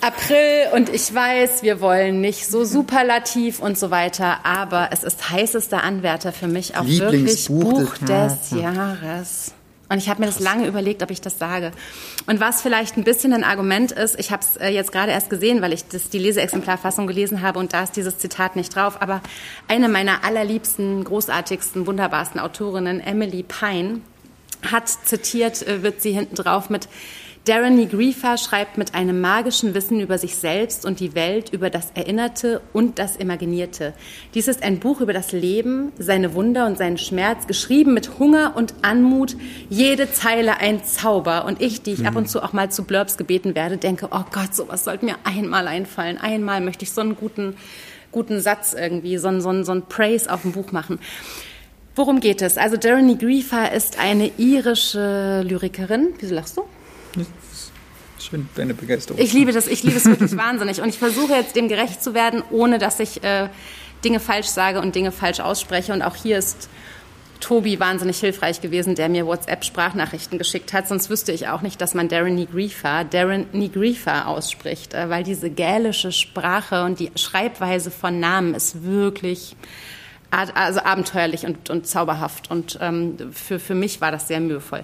April 0.00 0.68
und 0.74 0.90
ich 0.90 1.14
weiß, 1.14 1.62
wir 1.62 1.80
wollen 1.80 2.20
nicht 2.20 2.46
so 2.46 2.64
superlativ 2.64 3.60
und 3.60 3.78
so 3.78 3.90
weiter, 3.90 4.44
aber 4.44 4.90
es 4.92 5.02
ist 5.02 5.30
heißester 5.30 5.82
Anwärter 5.82 6.30
für 6.32 6.46
mich 6.46 6.76
auch 6.76 6.86
wirklich 6.86 7.48
Buch 7.48 7.96
des, 7.98 8.50
des 8.50 8.60
Jahres. 8.60 9.54
Und 9.88 9.98
ich 9.98 10.08
habe 10.08 10.20
mir 10.20 10.26
das 10.26 10.40
lange 10.40 10.66
überlegt, 10.66 11.02
ob 11.02 11.10
ich 11.10 11.20
das 11.20 11.38
sage. 11.38 11.70
Und 12.26 12.40
was 12.40 12.62
vielleicht 12.62 12.96
ein 12.96 13.04
bisschen 13.04 13.32
ein 13.32 13.44
Argument 13.44 13.92
ist, 13.92 14.18
ich 14.18 14.30
habe 14.30 14.42
es 14.42 14.56
äh, 14.56 14.68
jetzt 14.68 14.92
gerade 14.92 15.12
erst 15.12 15.28
gesehen, 15.28 15.60
weil 15.60 15.72
ich 15.72 15.86
das, 15.86 16.08
die 16.08 16.18
Leseexemplarfassung 16.18 17.06
gelesen 17.06 17.42
habe 17.42 17.58
und 17.58 17.72
da 17.72 17.82
ist 17.82 17.96
dieses 17.96 18.18
Zitat 18.18 18.56
nicht 18.56 18.74
drauf, 18.74 19.02
aber 19.02 19.20
eine 19.68 19.88
meiner 19.88 20.24
allerliebsten, 20.24 21.04
großartigsten, 21.04 21.86
wunderbarsten 21.86 22.40
Autorinnen, 22.40 23.00
Emily 23.00 23.42
Pine, 23.42 24.00
hat 24.70 24.88
zitiert, 24.88 25.66
äh, 25.66 25.82
wird 25.82 26.00
sie 26.00 26.12
hinten 26.12 26.36
drauf 26.36 26.70
mit 26.70 26.88
Darren 27.44 27.76
Negrifa 27.76 28.38
schreibt 28.38 28.78
mit 28.78 28.94
einem 28.94 29.20
magischen 29.20 29.74
Wissen 29.74 30.00
über 30.00 30.16
sich 30.16 30.34
selbst 30.36 30.86
und 30.86 30.98
die 30.98 31.14
Welt, 31.14 31.52
über 31.52 31.68
das 31.68 31.90
Erinnerte 31.94 32.62
und 32.72 32.98
das 32.98 33.16
Imaginierte. 33.16 33.92
Dies 34.32 34.48
ist 34.48 34.62
ein 34.62 34.78
Buch 34.80 35.02
über 35.02 35.12
das 35.12 35.32
Leben, 35.32 35.92
seine 35.98 36.32
Wunder 36.32 36.64
und 36.64 36.78
seinen 36.78 36.96
Schmerz, 36.96 37.46
geschrieben 37.46 37.92
mit 37.92 38.18
Hunger 38.18 38.54
und 38.56 38.72
Anmut, 38.80 39.36
jede 39.68 40.10
Zeile 40.10 40.56
ein 40.56 40.86
Zauber. 40.86 41.44
Und 41.44 41.60
ich, 41.60 41.82
die 41.82 41.92
ich 41.92 41.98
mhm. 41.98 42.06
ab 42.06 42.16
und 42.16 42.30
zu 42.30 42.42
auch 42.42 42.54
mal 42.54 42.70
zu 42.70 42.84
Blurbs 42.84 43.18
gebeten 43.18 43.54
werde, 43.54 43.76
denke, 43.76 44.08
oh 44.10 44.24
Gott, 44.32 44.54
sowas 44.54 44.84
sollte 44.84 45.04
mir 45.04 45.16
einmal 45.24 45.68
einfallen. 45.68 46.16
Einmal 46.16 46.62
möchte 46.62 46.84
ich 46.84 46.92
so 46.92 47.02
einen 47.02 47.14
guten, 47.14 47.56
guten 48.10 48.40
Satz 48.40 48.72
irgendwie, 48.72 49.18
so 49.18 49.28
einen, 49.28 49.42
so 49.42 49.50
einen, 49.50 49.64
so 49.64 49.72
einen 49.72 49.82
Praise 49.82 50.32
auf 50.32 50.42
dem 50.42 50.52
Buch 50.52 50.72
machen. 50.72 50.98
Worum 51.94 52.20
geht 52.20 52.40
es? 52.40 52.56
Also 52.56 52.78
Darren 52.78 53.04
Negrifa 53.04 53.66
ist 53.66 54.00
eine 54.00 54.30
irische 54.38 55.42
Lyrikerin. 55.44 56.14
Wieso 56.18 56.34
lachst 56.34 56.56
du? 56.56 56.62
Schön, 58.18 58.48
deine 58.54 58.74
Begeisterung. 58.74 59.20
Ich 59.20 59.32
liebe 59.32 59.52
das, 59.52 59.66
ich 59.66 59.82
liebe 59.82 59.96
es 59.96 60.06
wirklich 60.06 60.36
wahnsinnig. 60.36 60.80
Und 60.80 60.88
ich 60.88 60.98
versuche 60.98 61.34
jetzt 61.34 61.56
dem 61.56 61.68
gerecht 61.68 62.02
zu 62.02 62.14
werden, 62.14 62.42
ohne 62.50 62.78
dass 62.78 63.00
ich 63.00 63.22
äh, 63.22 63.48
Dinge 64.04 64.20
falsch 64.20 64.46
sage 64.46 64.80
und 64.80 64.94
Dinge 64.94 65.12
falsch 65.12 65.40
ausspreche. 65.40 65.92
Und 65.92 66.02
auch 66.02 66.16
hier 66.16 66.38
ist 66.38 66.68
Tobi 67.40 67.78
wahnsinnig 67.78 68.18
hilfreich 68.20 68.60
gewesen, 68.62 68.94
der 68.94 69.08
mir 69.10 69.26
WhatsApp-Sprachnachrichten 69.26 70.38
geschickt 70.38 70.72
hat. 70.72 70.88
Sonst 70.88 71.10
wüsste 71.10 71.32
ich 71.32 71.48
auch 71.48 71.60
nicht, 71.60 71.80
dass 71.80 71.92
man 71.92 72.08
Darren 72.08 72.36
Nigrifa, 72.36 73.04
Darren 73.04 73.46
Nigrifa 73.52 74.24
ausspricht, 74.24 74.94
äh, 74.94 75.10
weil 75.10 75.24
diese 75.24 75.50
gälische 75.50 76.12
Sprache 76.12 76.84
und 76.84 77.00
die 77.00 77.10
Schreibweise 77.16 77.90
von 77.90 78.20
Namen 78.20 78.54
ist 78.54 78.84
wirklich 78.84 79.56
also 80.30 80.80
abenteuerlich 80.80 81.46
und, 81.46 81.70
und 81.70 81.86
zauberhaft. 81.86 82.50
Und 82.50 82.78
ähm, 82.80 83.16
für, 83.32 83.60
für 83.60 83.74
mich 83.76 84.00
war 84.00 84.10
das 84.10 84.26
sehr 84.26 84.40
mühevoll. 84.40 84.82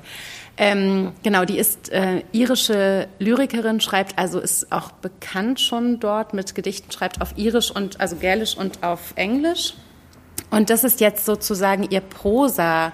Ähm, 0.63 1.13
genau, 1.23 1.47
die 1.47 1.59
ist 1.59 1.91
äh, 1.91 2.23
irische 2.33 3.09
Lyrikerin, 3.19 3.81
schreibt 3.81 4.19
also 4.19 4.39
ist 4.39 4.71
auch 4.71 4.91
bekannt 4.91 5.59
schon 5.59 6.01
dort 6.01 6.35
mit 6.35 6.55
Gedichten, 6.55 6.93
schreibt 6.93 7.23
auf 7.23 7.33
irisch 7.37 7.71
und 7.71 7.99
also 7.99 8.17
gälisch 8.17 8.59
und 8.59 8.83
auf 8.83 9.15
Englisch. 9.17 9.73
Und 10.51 10.69
das 10.69 10.85
ist 10.85 11.01
jetzt 11.01 11.25
sozusagen 11.25 11.85
ihr 11.89 12.03
Prosa. 12.03 12.93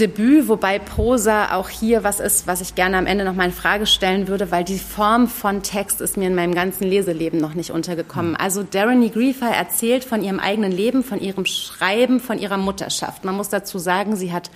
Debüt, 0.00 0.48
wobei 0.48 0.80
Prosa 0.80 1.54
auch 1.54 1.68
hier 1.68 2.02
was 2.02 2.18
ist, 2.18 2.48
was 2.48 2.60
ich 2.60 2.74
gerne 2.74 2.96
am 2.96 3.06
Ende 3.06 3.24
noch 3.24 3.34
mal 3.34 3.44
in 3.44 3.52
Frage 3.52 3.86
stellen 3.86 4.26
würde, 4.26 4.50
weil 4.50 4.64
die 4.64 4.78
Form 4.78 5.28
von 5.28 5.62
Text 5.62 6.00
ist 6.00 6.16
mir 6.16 6.26
in 6.26 6.34
meinem 6.34 6.56
ganzen 6.56 6.88
Leseleben 6.88 7.38
noch 7.40 7.54
nicht 7.54 7.70
untergekommen. 7.70 8.34
Also 8.34 8.64
Darren 8.64 9.12
Griefer 9.12 9.50
erzählt 9.50 10.02
von 10.02 10.24
ihrem 10.24 10.40
eigenen 10.40 10.72
Leben, 10.72 11.04
von 11.04 11.20
ihrem 11.20 11.46
Schreiben, 11.46 12.18
von 12.18 12.38
ihrer 12.38 12.56
Mutterschaft. 12.56 13.24
Man 13.24 13.36
muss 13.36 13.50
dazu 13.50 13.78
sagen, 13.78 14.16
sie 14.16 14.32
hat 14.32 14.50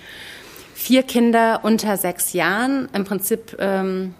vier 0.77 1.01
Kinder 1.01 1.61
unter 1.63 1.97
sechs 1.97 2.33
Jahren. 2.33 2.87
Im 2.93 3.03
Prinzip. 3.03 3.57
Ähm, 3.59 4.13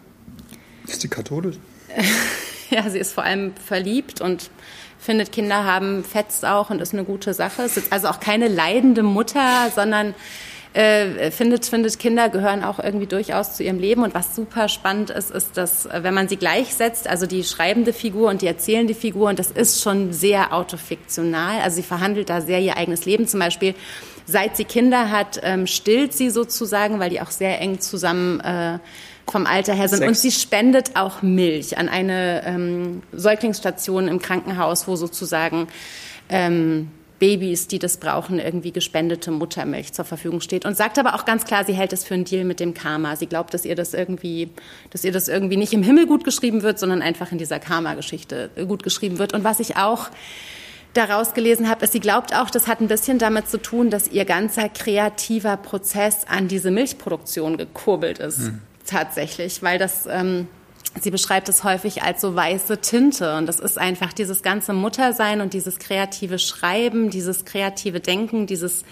ist 0.88 1.02
sie 1.02 1.08
katholisch? 1.08 1.58
ja, 2.72 2.90
sie 2.90 2.98
ist 2.98 3.14
vor 3.14 3.24
allem 3.24 3.54
verliebt 3.64 4.22
und 4.22 4.50
findet, 4.98 5.32
Kinder 5.32 5.66
haben 5.66 6.04
fetzt 6.04 6.46
auch 6.46 6.72
und 6.72 6.82
ist 6.82 6.94
eine 6.94 7.04
gute 7.04 7.34
Sache. 7.36 7.62
Es 7.62 7.78
ist 7.78 7.94
also 7.94 8.08
auch 8.08 8.20
keine 8.20 8.48
leidende 8.48 9.04
Mutter, 9.04 9.72
sondern 9.74 10.16
äh, 10.74 11.30
findet, 11.30 11.68
findet, 11.68 12.00
Kinder 12.00 12.28
gehören 12.30 12.64
auch 12.64 12.80
irgendwie 12.80 13.06
durchaus 13.06 13.56
zu 13.56 13.64
ihrem 13.64 13.78
Leben. 13.78 14.02
Und 14.02 14.16
was 14.16 14.36
super 14.36 14.68
spannend 14.68 15.12
ist, 15.12 15.30
ist, 15.30 15.58
dass 15.58 15.86
äh, 15.86 16.00
wenn 16.02 16.16
man 16.16 16.28
sie 16.28 16.38
gleichsetzt, 16.38 17.08
also 17.08 17.28
die 17.28 17.44
schreibende 17.44 17.94
Figur 17.94 18.30
und 18.30 18.42
die 18.42 18.48
erzählende 18.48 18.96
Figur, 18.96 19.30
und 19.30 19.38
das 19.38 19.52
ist 19.52 19.82
schon 19.82 20.12
sehr 20.12 20.54
autofiktional, 20.54 21.62
also 21.62 21.76
sie 21.76 21.84
verhandelt 21.84 22.30
da 22.32 22.42
sehr 22.42 22.60
ihr 22.60 22.78
eigenes 22.78 23.06
Leben. 23.06 23.28
Zum 23.28 23.40
Beispiel 23.40 23.76
Seit 24.28 24.58
sie 24.58 24.66
Kinder 24.66 25.10
hat, 25.10 25.40
ähm, 25.42 25.68
stillt 25.68 26.14
sie 26.14 26.30
sozusagen, 26.30 27.00
weil 27.00 27.10
die 27.10 27.22
auch 27.22 27.32
sehr 27.32 27.62
eng 27.62 27.80
zusammen 27.80 28.42
äh, 28.42 28.78
vom 29.30 29.46
Alter 29.46 29.74
her 29.74 29.88
sind. 29.88 30.00
Sex. 30.00 30.10
Und 30.10 30.18
sie 30.18 30.32
spendet 30.32 30.96
auch 30.96 31.22
Milch 31.22 31.78
an 31.78 31.90
eine 31.90 32.44
ähm, 32.46 33.04
Säuglingsstation 33.14 34.08
im 34.08 34.22
Krankenhaus, 34.22 34.88
wo 34.88 34.98
sozusagen 34.98 35.68
ähm, 36.30 36.92
Babys, 37.20 37.68
die 37.68 37.80
das 37.80 37.98
brauchen, 37.98 38.38
irgendwie 38.38 38.72
gespendete 38.72 39.32
Muttermilch 39.32 39.94
zur 39.94 40.06
Verfügung 40.06 40.42
steht. 40.42 40.66
Und 40.66 40.78
sagt 40.78 41.00
aber 41.00 41.16
auch 41.16 41.26
ganz 41.26 41.46
klar, 41.46 41.66
sie 41.66 41.74
hält 41.74 41.94
es 41.94 42.04
für 42.04 42.14
einen 42.14 42.26
Deal 42.26 42.44
mit 42.44 42.60
dem 42.60 42.74
Karma. 42.74 43.16
Sie 43.16 43.28
glaubt, 43.28 43.54
dass 43.54 43.66
ihr 43.66 43.76
das 43.76 43.94
irgendwie, 43.94 44.50
dass 44.92 45.04
ihr 45.04 45.12
das 45.12 45.28
irgendwie 45.28 45.58
nicht 45.58 45.74
im 45.74 45.84
Himmel 45.84 46.06
gut 46.06 46.24
geschrieben 46.24 46.62
wird, 46.62 46.80
sondern 46.80 47.02
einfach 47.02 47.32
in 47.32 47.38
dieser 47.38 47.60
Karma-Geschichte 47.60 48.52
gut 48.68 48.84
geschrieben 48.84 49.18
wird. 49.20 49.34
Und 49.34 49.44
was 49.44 49.60
ich 49.60 49.78
auch 49.78 50.10
daraus 50.98 51.34
gelesen 51.34 51.70
habe, 51.70 51.86
ist, 51.86 51.94
sie 51.94 52.00
glaubt 52.00 52.36
auch, 52.36 52.50
das 52.50 52.68
hat 52.68 52.82
ein 52.82 52.88
bisschen 52.88 53.20
damit 53.20 53.48
zu 53.48 53.62
tun, 53.62 53.90
dass 53.90 54.08
ihr 54.08 54.26
ganzer 54.26 54.70
kreativer 54.70 55.58
Prozess 55.58 56.26
an 56.28 56.48
diese 56.48 56.72
Milchproduktion 56.72 57.58
gekurbelt 57.58 58.20
ist. 58.20 58.40
Mhm. 58.40 58.62
Tatsächlich, 58.86 59.62
weil 59.64 59.78
das, 59.80 60.08
ähm, 60.10 60.48
sie 61.00 61.12
beschreibt 61.12 61.50
es 61.50 61.64
häufig 61.64 62.04
als 62.04 62.22
so 62.22 62.36
weiße 62.36 62.80
Tinte. 62.80 63.36
Und 63.38 63.46
das 63.46 63.60
ist 63.60 63.78
einfach 63.78 64.14
dieses 64.14 64.42
ganze 64.42 64.74
Muttersein 64.74 65.42
und 65.42 65.54
dieses 65.54 65.80
kreative 65.80 66.40
Schreiben, 66.40 67.10
dieses 67.10 67.46
kreative 67.46 68.00
Denken, 68.00 68.48
dieses 68.48 68.84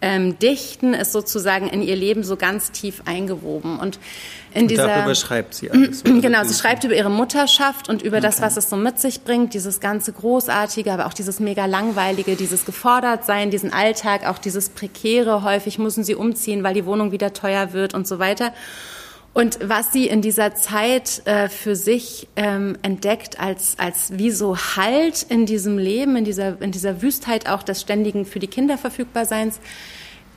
ähm, 0.00 0.38
Dichten 0.38 0.94
ist 0.94 1.12
sozusagen 1.12 1.68
in 1.68 1.82
ihr 1.82 1.96
Leben 1.96 2.22
so 2.22 2.36
ganz 2.36 2.70
tief 2.70 3.02
eingewoben. 3.04 3.78
Und 3.78 3.98
in 4.54 4.62
und 4.62 4.70
dieser, 4.70 4.86
darüber 4.86 5.14
schreibt 5.14 5.54
sie 5.54 5.70
alles. 5.70 6.04
oder? 6.04 6.20
Genau, 6.20 6.44
sie 6.44 6.54
schreibt 6.54 6.84
über 6.84 6.94
ihre 6.94 7.10
Mutterschaft 7.10 7.88
und 7.88 8.02
über 8.02 8.20
das, 8.20 8.40
was 8.40 8.56
es 8.56 8.70
so 8.70 8.76
mit 8.76 8.98
sich 9.00 9.22
bringt, 9.22 9.54
dieses 9.54 9.80
ganze 9.80 10.12
Großartige, 10.12 10.92
aber 10.92 11.06
auch 11.06 11.14
dieses 11.14 11.40
mega 11.40 11.66
langweilige, 11.66 12.36
dieses 12.36 12.64
Gefordertsein, 12.64 13.50
diesen 13.50 13.72
Alltag, 13.72 14.26
auch 14.26 14.38
dieses 14.38 14.68
Prekäre. 14.68 15.42
Häufig 15.42 15.78
müssen 15.78 16.04
sie 16.04 16.14
umziehen, 16.14 16.62
weil 16.62 16.74
die 16.74 16.86
Wohnung 16.86 17.10
wieder 17.10 17.32
teuer 17.32 17.72
wird 17.72 17.94
und 17.94 18.06
so 18.06 18.18
weiter. 18.18 18.52
Und 19.34 19.58
was 19.62 19.92
sie 19.92 20.08
in 20.08 20.20
dieser 20.20 20.54
Zeit 20.54 21.22
äh, 21.26 21.48
für 21.48 21.76
sich 21.76 22.28
ähm, 22.34 22.76
entdeckt 22.82 23.38
als, 23.38 23.78
als 23.78 24.18
wie 24.18 24.30
so 24.30 24.56
Halt 24.56 25.22
in 25.28 25.46
diesem 25.46 25.78
Leben, 25.78 26.16
in 26.16 26.24
dieser, 26.24 26.60
in 26.60 26.72
dieser 26.72 27.02
Wüstheit 27.02 27.48
auch 27.48 27.62
des 27.62 27.80
ständigen 27.80 28.26
für 28.26 28.40
die 28.40 28.48
Kinder 28.48 28.78
Verfügbarseins, 28.78 29.60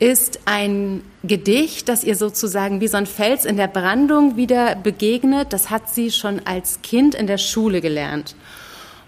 ist 0.01 0.39
ein 0.45 1.03
Gedicht, 1.23 1.87
das 1.87 2.03
ihr 2.03 2.15
sozusagen 2.15 2.81
wie 2.81 2.87
so 2.87 2.97
ein 2.97 3.05
Fels 3.05 3.45
in 3.45 3.55
der 3.55 3.67
Brandung 3.67 4.35
wieder 4.35 4.75
begegnet. 4.75 5.53
Das 5.53 5.69
hat 5.69 5.89
sie 5.89 6.09
schon 6.09 6.41
als 6.45 6.81
Kind 6.81 7.13
in 7.13 7.27
der 7.27 7.37
Schule 7.37 7.81
gelernt. 7.81 8.35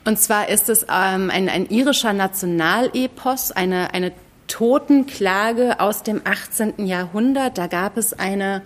Und 0.05 0.19
zwar 0.19 0.49
ist 0.49 0.69
es 0.69 0.83
ähm, 0.83 1.31
ein, 1.31 1.49
ein 1.49 1.67
irischer 1.69 2.13
Nationalepos, 2.13 3.51
eine, 3.51 3.93
eine 3.93 4.11
Totenklage 4.47 5.79
aus 5.79 6.03
dem 6.03 6.21
18. 6.23 6.85
Jahrhundert. 6.85 7.57
Da 7.57 7.65
gab 7.65 7.97
es 7.97 8.13
eine 8.13 8.61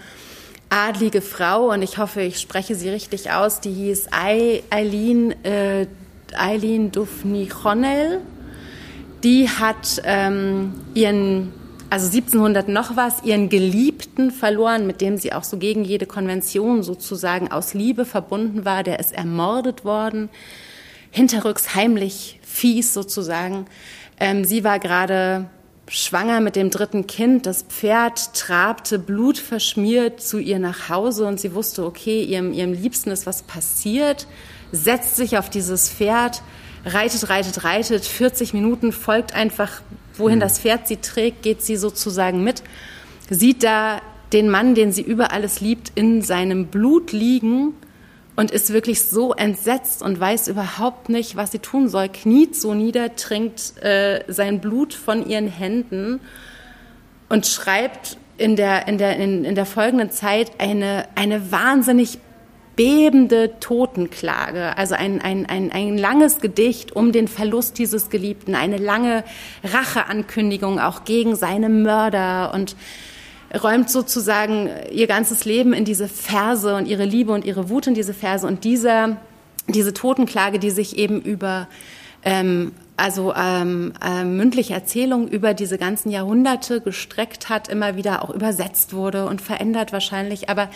adlige 0.69 1.21
Frau 1.21 1.71
und 1.71 1.81
ich 1.81 1.97
hoffe, 1.97 2.21
ich 2.21 2.39
spreche 2.39 2.75
sie 2.75 2.89
richtig 2.89 3.31
aus, 3.31 3.61
die 3.61 3.71
hieß 3.71 4.09
Eileen, 4.11 5.31
äh, 5.43 5.87
Eileen 6.35 6.91
Dufny 6.91 7.47
Chonel. 7.47 8.21
Die 9.23 9.49
hat 9.49 10.01
ähm, 10.03 10.73
ihren, 10.93 11.53
also 11.89 12.05
1700 12.07 12.67
noch 12.67 12.95
was, 12.95 13.23
ihren 13.23 13.49
Geliebten 13.49 14.31
verloren, 14.31 14.85
mit 14.85 15.01
dem 15.01 15.17
sie 15.17 15.33
auch 15.33 15.43
so 15.43 15.57
gegen 15.57 15.83
jede 15.83 16.05
Konvention 16.05 16.83
sozusagen 16.83 17.51
aus 17.51 17.73
Liebe 17.73 18.05
verbunden 18.05 18.63
war. 18.65 18.83
Der 18.83 18.99
ist 18.99 19.13
ermordet 19.13 19.85
worden, 19.85 20.29
hinterrücks 21.11 21.75
heimlich, 21.75 22.39
fies 22.43 22.93
sozusagen. 22.93 23.65
Ähm, 24.19 24.45
sie 24.45 24.63
war 24.63 24.79
gerade 24.79 25.49
schwanger 25.89 26.41
mit 26.41 26.55
dem 26.55 26.69
dritten 26.69 27.07
Kind. 27.07 27.45
Das 27.45 27.63
Pferd 27.63 28.33
trabte 28.33 28.99
blutverschmiert 28.99 30.21
zu 30.21 30.37
ihr 30.37 30.59
nach 30.59 30.89
Hause 30.89 31.25
und 31.25 31.39
sie 31.39 31.53
wusste, 31.53 31.85
okay, 31.85 32.23
ihrem, 32.23 32.53
ihrem 32.53 32.73
Liebsten 32.73 33.09
ist 33.11 33.25
was 33.25 33.43
passiert, 33.43 34.27
setzt 34.71 35.15
sich 35.15 35.37
auf 35.37 35.49
dieses 35.49 35.89
Pferd, 35.89 36.41
reitet, 36.85 37.29
reitet, 37.29 37.63
reitet, 37.63 38.05
40 38.05 38.53
Minuten, 38.53 38.91
folgt 38.91 39.33
einfach, 39.33 39.81
wohin 40.15 40.37
mhm. 40.37 40.41
das 40.41 40.59
Pferd 40.59 40.87
sie 40.87 40.97
trägt, 40.97 41.41
geht 41.43 41.61
sie 41.61 41.77
sozusagen 41.77 42.43
mit, 42.43 42.63
sieht 43.29 43.63
da 43.63 44.01
den 44.33 44.49
Mann, 44.49 44.75
den 44.75 44.91
sie 44.91 45.01
über 45.01 45.31
alles 45.31 45.61
liebt, 45.61 45.93
in 45.95 46.21
seinem 46.21 46.67
Blut 46.67 47.13
liegen 47.13 47.73
und 48.37 48.51
ist 48.51 48.71
wirklich 48.71 49.01
so 49.01 49.33
entsetzt 49.33 50.03
und 50.03 50.19
weiß 50.19 50.47
überhaupt 50.47 51.09
nicht, 51.09 51.35
was 51.35 51.51
sie 51.51 51.59
tun 51.59 51.89
soll, 51.89 52.07
kniet 52.07 52.55
so 52.55 52.75
nieder, 52.75 53.15
trinkt 53.15 53.83
äh, 53.83 54.23
sein 54.27 54.61
Blut 54.61 54.93
von 54.93 55.27
ihren 55.27 55.47
Händen 55.47 56.21
und 57.29 57.47
schreibt 57.47 58.17
in 58.37 58.55
der, 58.55 58.87
in 58.87 58.99
der, 58.99 59.17
in, 59.17 59.43
in 59.43 59.55
der 59.55 59.65
folgenden 59.65 60.11
Zeit 60.11 60.51
eine, 60.59 61.07
eine 61.15 61.51
wahnsinnig 61.51 62.19
bebende 62.75 63.59
Totenklage, 63.59 64.77
also 64.77 64.93
ein, 64.93 65.19
ein, 65.19 65.47
ein, 65.47 65.71
ein 65.71 65.97
langes 65.97 66.39
Gedicht 66.39 66.95
um 66.95 67.11
den 67.11 67.27
Verlust 67.27 67.79
dieses 67.79 68.11
Geliebten, 68.11 68.53
eine 68.53 68.77
lange 68.77 69.23
Racheankündigung 69.63 70.79
auch 70.79 71.05
gegen 71.05 71.35
seine 71.35 71.69
Mörder 71.69 72.53
und 72.53 72.75
räumt 73.53 73.89
sozusagen 73.89 74.69
ihr 74.91 75.07
ganzes 75.07 75.45
Leben 75.45 75.73
in 75.73 75.85
diese 75.85 76.07
Verse 76.07 76.75
und 76.75 76.87
ihre 76.87 77.05
Liebe 77.05 77.31
und 77.31 77.45
ihre 77.45 77.69
Wut 77.69 77.87
in 77.87 77.93
diese 77.93 78.13
Verse 78.13 78.45
und 78.45 78.63
dieser, 78.63 79.17
diese 79.67 79.93
Totenklage, 79.93 80.59
die 80.59 80.69
sich 80.71 80.97
eben 80.97 81.21
über 81.21 81.67
ähm, 82.23 82.71
also 82.97 83.33
ähm, 83.35 83.93
äh, 84.03 84.23
mündliche 84.23 84.73
Erzählung 84.73 85.27
über 85.27 85.53
diese 85.53 85.77
ganzen 85.77 86.09
Jahrhunderte 86.09 86.81
gestreckt 86.81 87.47
hat, 87.47 87.67
immer 87.67 87.95
wieder 87.95 88.23
auch 88.23 88.31
übersetzt 88.31 88.93
wurde 88.93 89.27
und 89.27 89.39
verändert 89.39 89.93
wahrscheinlich. 89.93 90.49
Aber 90.49 90.69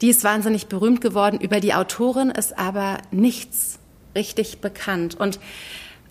die 0.00 0.08
ist 0.08 0.24
wahnsinnig 0.24 0.68
berühmt 0.68 1.02
geworden. 1.02 1.38
Über 1.38 1.60
die 1.60 1.74
Autorin 1.74 2.30
ist 2.30 2.58
aber 2.58 2.96
nichts 3.10 3.78
richtig 4.14 4.60
bekannt. 4.60 5.20
Und 5.20 5.38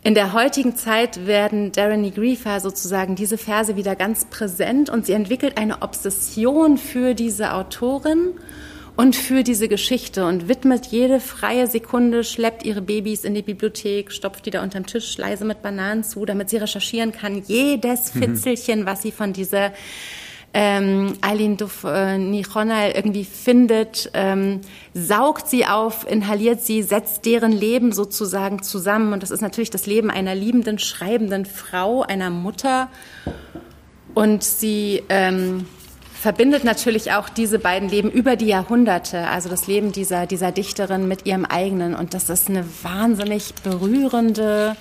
in 0.05 0.13
der 0.13 0.33
heutigen 0.33 0.75
Zeit 0.75 1.25
werden 1.25 1.71
Darren 1.71 2.13
Griefer 2.13 2.59
sozusagen 2.59 3.15
diese 3.15 3.39
Verse 3.39 3.75
wieder 3.75 3.95
ganz 3.95 4.25
präsent 4.25 4.87
und 4.87 5.07
sie 5.07 5.13
entwickelt 5.13 5.57
eine 5.57 5.81
Obsession 5.81 6.77
für 6.77 7.15
diese 7.15 7.53
Autorin 7.53 8.35
und 8.95 9.15
für 9.15 9.41
diese 9.41 9.67
Geschichte 9.67 10.27
und 10.27 10.47
widmet 10.47 10.85
jede 10.85 11.19
freie 11.19 11.65
Sekunde, 11.65 12.23
schleppt 12.23 12.63
ihre 12.63 12.83
Babys 12.83 13.23
in 13.23 13.33
die 13.33 13.41
Bibliothek, 13.41 14.11
stopft 14.11 14.45
die 14.45 14.51
da 14.51 14.61
unterm 14.61 14.85
Tisch 14.85 15.17
leise 15.17 15.43
mit 15.43 15.63
Bananen 15.63 16.03
zu, 16.03 16.23
damit 16.23 16.51
sie 16.51 16.57
recherchieren 16.57 17.11
kann. 17.11 17.41
Jedes 17.47 18.13
mhm. 18.13 18.19
Fitzelchen, 18.19 18.85
was 18.85 19.01
sie 19.01 19.11
von 19.11 19.33
dieser 19.33 19.71
ähm, 20.57 21.15
Eileen 21.19 21.57
Duff 21.57 21.83
äh, 21.83 22.15
irgendwie 22.15 23.25
findet, 23.25 24.09
ähm, 24.13 24.61
saugt 24.93 25.49
sie 25.49 25.65
auf, 25.65 26.09
inhaliert 26.09 26.61
sie, 26.61 26.81
setzt 26.81 27.25
deren 27.25 27.51
Leben 27.51 27.91
sozusagen 27.91 28.63
zusammen. 28.63 29.11
Und 29.11 29.21
das 29.21 29.31
ist 29.31 29.41
natürlich 29.41 29.69
das 29.69 29.85
Leben 29.85 30.09
einer 30.09 30.33
liebenden, 30.33 30.79
schreibenden 30.79 31.45
Frau, 31.45 32.03
einer 32.03 32.29
Mutter. 32.29 32.87
Und 34.13 34.45
sie 34.45 35.03
ähm, 35.09 35.65
verbindet 36.13 36.63
natürlich 36.63 37.11
auch 37.11 37.27
diese 37.27 37.59
beiden 37.59 37.89
Leben 37.89 38.09
über 38.09 38.37
die 38.37 38.47
Jahrhunderte, 38.47 39.27
also 39.27 39.49
das 39.49 39.67
Leben 39.67 39.91
dieser, 39.91 40.25
dieser 40.25 40.53
Dichterin 40.53 41.05
mit 41.09 41.25
ihrem 41.25 41.43
eigenen. 41.43 41.93
Und 41.93 42.13
das 42.13 42.29
ist 42.29 42.47
eine 42.49 42.63
wahnsinnig 42.81 43.55
berührende, 43.61 44.77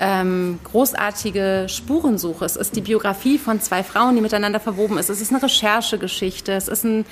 ähm, 0.00 0.58
großartige 0.64 1.66
Spurensuche. 1.68 2.44
Es 2.44 2.56
ist 2.56 2.74
die 2.74 2.80
Biografie 2.80 3.38
von 3.38 3.60
zwei 3.60 3.84
Frauen, 3.84 4.16
die 4.16 4.22
miteinander 4.22 4.58
verwoben 4.58 4.98
ist. 4.98 5.10
Es 5.10 5.20
ist 5.20 5.32
eine 5.32 5.42
Recherchegeschichte. 5.42 6.52
Es 6.52 6.68
ist 6.68 6.84
ein 6.84 7.04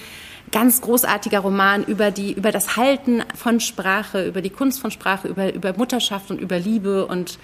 ganz 0.51 0.81
großartiger 0.81 1.41
Roman 1.41 1.85
über 1.85 2.11
die, 2.11 2.33
über 2.33 2.51
das 2.51 2.77
Halten 2.77 3.23
von 3.35 3.61
Sprache, 3.61 4.27
über 4.27 4.41
die 4.41 4.51
Kunst 4.51 4.81
von 4.81 4.91
Sprache, 4.91 5.29
über, 5.29 5.53
über 5.53 5.75
Mutterschaft 5.75 6.31
und 6.31 6.41
über 6.41 6.59
Liebe 6.59 7.07
und 7.07 7.39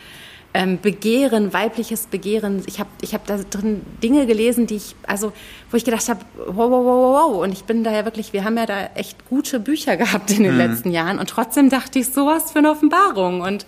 ähm, 0.54 0.80
Begehren, 0.80 1.52
weibliches 1.52 2.07
Begehren. 2.07 2.62
Ich 2.66 2.78
habe 2.78 2.88
ich 3.02 3.12
hab 3.12 3.26
da 3.26 3.37
drin 3.38 3.83
Dinge 4.02 4.24
gelesen, 4.24 4.66
die 4.66 4.76
ich, 4.76 4.94
also, 5.07 5.33
wo 5.70 5.76
ich 5.76 5.85
gedacht 5.85 6.09
habe, 6.09 6.20
wow, 6.46 6.70
wow, 6.70 6.85
wow, 6.85 7.33
wow. 7.33 7.42
Und 7.42 7.52
ich 7.52 7.64
bin 7.64 7.85
da 7.85 7.92
ja 7.92 8.04
wirklich, 8.07 8.33
wir 8.33 8.44
haben 8.44 8.57
ja 8.57 8.64
da 8.64 8.87
echt 8.94 9.28
gute 9.28 9.61
Bücher 9.61 9.96
gehabt 9.96 10.30
in 10.30 10.44
den 10.44 10.52
mhm. 10.52 10.59
letzten 10.59 10.90
Jahren. 10.90 11.18
Und 11.18 11.28
trotzdem 11.28 11.68
dachte 11.68 11.98
ich, 11.98 12.07
sowas 12.07 12.52
für 12.52 12.61
eine 12.61 12.70
Offenbarung. 12.70 13.40
Und 13.40 13.66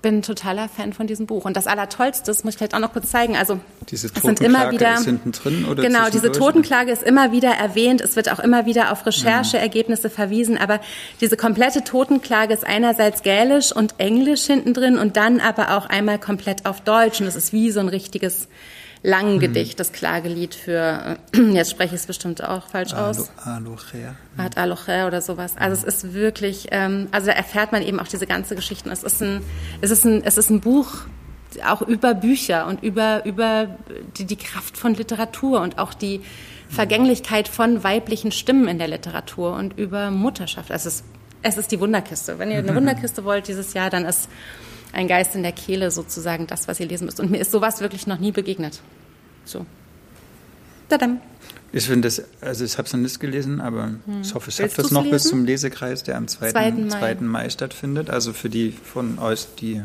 bin 0.00 0.22
totaler 0.22 0.68
Fan 0.68 0.92
von 0.92 1.06
diesem 1.06 1.26
Buch. 1.26 1.44
Und 1.44 1.56
das 1.56 1.66
Allertollste, 1.66 2.26
das 2.26 2.44
muss 2.44 2.54
ich 2.54 2.58
vielleicht 2.58 2.74
auch 2.74 2.78
noch 2.78 2.92
kurz 2.92 3.10
zeigen. 3.10 3.36
Also, 3.36 3.58
diese 3.90 4.08
es 4.14 4.22
sind 4.22 4.40
immer 4.40 4.70
wieder, 4.70 4.94
ist 4.94 5.04
hinten 5.04 5.32
drin 5.32 5.64
oder 5.64 5.82
Genau, 5.82 6.08
diese 6.10 6.30
Totenklage 6.30 6.92
ist 6.92 7.02
immer 7.02 7.32
wieder 7.32 7.50
erwähnt. 7.50 8.00
Es 8.00 8.14
wird 8.14 8.30
auch 8.30 8.38
immer 8.38 8.66
wieder 8.66 8.92
auf 8.92 9.06
Rechercheergebnisse 9.06 10.10
verwiesen. 10.10 10.56
Aber 10.56 10.80
diese 11.20 11.36
komplette 11.36 11.82
Totenklage 11.82 12.54
ist 12.54 12.66
einerseits 12.66 13.22
Gälisch 13.22 13.72
und 13.72 13.94
Englisch 13.98 14.44
hinten 14.44 14.72
drin 14.74 14.98
und 14.98 15.16
dann 15.16 15.40
aber 15.40 15.76
auch 15.76 15.86
einmal 15.86 16.18
komplett 16.18 16.66
auf 16.66 16.80
Deutsch. 16.80 17.20
Und 17.20 17.26
das 17.26 17.36
ist 17.36 17.52
wie 17.52 17.70
so 17.70 17.80
ein 17.80 17.88
richtiges 17.88 18.48
langen. 19.02 19.38
Gedicht, 19.38 19.78
das 19.80 19.92
Klagelied 19.92 20.54
für, 20.54 21.18
jetzt 21.52 21.70
spreche 21.70 21.94
ich 21.94 22.00
es 22.00 22.06
bestimmt 22.06 22.42
auch 22.42 22.68
falsch 22.68 22.92
aus. 22.92 23.30
Alocher. 23.44 24.16
Art 24.36 24.56
Alocher 24.56 25.06
oder 25.06 25.20
sowas. 25.20 25.56
Also 25.56 25.86
es 25.86 26.02
ist 26.02 26.14
wirklich, 26.14 26.68
ähm, 26.70 27.08
also 27.10 27.28
da 27.28 27.32
erfährt 27.32 27.72
man 27.72 27.82
eben 27.82 28.00
auch 28.00 28.08
diese 28.08 28.26
ganze 28.26 28.56
Geschichte. 28.56 28.90
Es 28.90 29.02
ist 29.02 29.22
ein, 29.22 29.42
es 29.80 29.90
ist 29.90 30.04
ein, 30.04 30.22
es 30.24 30.38
ist 30.38 30.50
ein 30.50 30.60
Buch 30.60 31.06
auch 31.64 31.82
über 31.82 32.14
Bücher 32.14 32.66
und 32.66 32.82
über, 32.82 33.24
über 33.24 33.68
die, 34.16 34.24
die 34.24 34.36
Kraft 34.36 34.76
von 34.76 34.94
Literatur 34.94 35.60
und 35.60 35.78
auch 35.78 35.94
die 35.94 36.20
Vergänglichkeit 36.68 37.48
von 37.48 37.82
weiblichen 37.82 38.32
Stimmen 38.32 38.68
in 38.68 38.78
der 38.78 38.88
Literatur 38.88 39.54
und 39.54 39.78
über 39.78 40.10
Mutterschaft. 40.10 40.70
Es 40.70 40.84
ist, 40.84 41.04
es 41.42 41.56
ist 41.56 41.72
die 41.72 41.80
Wunderkiste. 41.80 42.38
Wenn 42.38 42.50
ihr 42.50 42.58
eine 42.58 42.74
Wunderkiste 42.76 43.24
wollt 43.24 43.48
dieses 43.48 43.72
Jahr, 43.72 43.90
dann 43.90 44.04
ist 44.04 44.28
ein 44.98 45.06
Geist 45.06 45.36
in 45.36 45.44
der 45.44 45.52
Kehle 45.52 45.92
sozusagen 45.92 46.48
das, 46.48 46.66
was 46.66 46.80
ihr 46.80 46.86
lesen 46.86 47.04
müsst. 47.04 47.20
Und 47.20 47.30
mir 47.30 47.38
ist 47.38 47.52
sowas 47.52 47.80
wirklich 47.80 48.08
noch 48.08 48.18
nie 48.18 48.32
begegnet. 48.32 48.80
So. 49.44 49.64
Tadam. 50.88 51.20
Ich 51.70 51.86
finde 51.86 52.08
das, 52.08 52.22
also 52.40 52.64
ich 52.64 52.76
habe 52.78 52.86
es 52.86 52.92
noch 52.92 53.00
nicht 53.00 53.20
gelesen, 53.20 53.60
aber 53.60 53.84
hm. 53.84 54.22
ich 54.22 54.34
hoffe, 54.34 54.50
ich 54.50 54.58
habe 54.58 54.72
das 54.74 54.90
noch 54.90 55.02
lesen? 55.02 55.12
bis 55.12 55.24
zum 55.24 55.44
Lesekreis, 55.44 56.02
der 56.02 56.16
am 56.16 56.26
2. 56.26 56.50
2. 56.50 56.70
Mai. 56.72 56.88
2. 56.88 57.14
Mai 57.20 57.48
stattfindet. 57.50 58.10
Also 58.10 58.32
für 58.32 58.48
die 58.48 58.72
von 58.72 59.20
euch, 59.20 59.46
die 59.60 59.82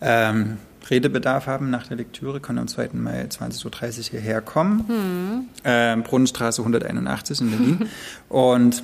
ähm, 0.00 0.56
Redebedarf 0.90 1.46
haben 1.46 1.70
nach 1.70 1.86
der 1.86 1.98
Lektüre, 1.98 2.40
können 2.40 2.58
am 2.58 2.68
2. 2.68 2.90
Mai 2.94 3.26
20.30 3.26 3.66
Uhr 3.66 4.10
hierher 4.10 4.40
kommen. 4.40 4.88
Hm. 4.88 5.48
Ähm, 5.64 6.02
Brunnenstraße 6.02 6.62
181 6.62 7.42
in 7.42 7.50
Berlin. 7.50 7.88
Und 8.28 8.82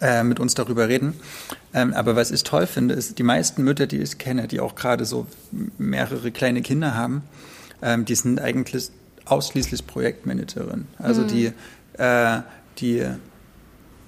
äh, 0.00 0.22
mit 0.22 0.40
uns 0.40 0.54
darüber 0.54 0.88
reden. 0.88 1.14
Ähm, 1.74 1.94
aber 1.94 2.16
was 2.16 2.30
ich 2.30 2.42
toll 2.42 2.66
finde, 2.66 2.94
ist, 2.94 3.18
die 3.18 3.22
meisten 3.22 3.62
Mütter, 3.64 3.86
die 3.86 3.98
ich 3.98 4.18
kenne, 4.18 4.48
die 4.48 4.60
auch 4.60 4.74
gerade 4.74 5.04
so 5.04 5.26
mehrere 5.78 6.30
kleine 6.30 6.62
Kinder 6.62 6.94
haben, 6.94 7.22
ähm, 7.82 8.04
die 8.04 8.14
sind 8.14 8.40
eigentlich 8.40 8.90
ausschließlich 9.24 9.86
Projektmanagerin. 9.86 10.86
Also 10.98 11.22
mhm. 11.22 11.28
die, 11.28 11.52
äh, 11.98 12.40
die 12.78 13.06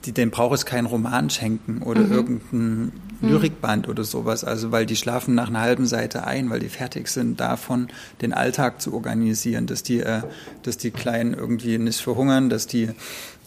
die, 0.04 0.12
dem 0.12 0.30
braucht 0.30 0.54
es 0.54 0.66
keinen 0.66 0.86
Roman 0.86 1.28
schenken 1.30 1.82
oder 1.82 2.02
mhm. 2.02 2.12
irgendein 2.12 2.92
mhm. 3.20 3.28
Lyrikband 3.28 3.88
oder 3.88 4.04
sowas. 4.04 4.44
Also, 4.44 4.70
weil 4.70 4.86
die 4.86 4.96
schlafen 4.96 5.34
nach 5.34 5.48
einer 5.48 5.60
halben 5.60 5.86
Seite 5.86 6.24
ein, 6.24 6.50
weil 6.50 6.60
die 6.60 6.68
fertig 6.68 7.08
sind 7.08 7.40
davon, 7.40 7.88
den 8.22 8.32
Alltag 8.32 8.80
zu 8.80 8.94
organisieren, 8.94 9.66
dass 9.66 9.82
die, 9.82 10.00
äh, 10.00 10.22
dass 10.62 10.76
die 10.76 10.92
Kleinen 10.92 11.34
irgendwie 11.34 11.78
nicht 11.78 12.00
verhungern, 12.00 12.48
dass 12.48 12.68
die, 12.68 12.90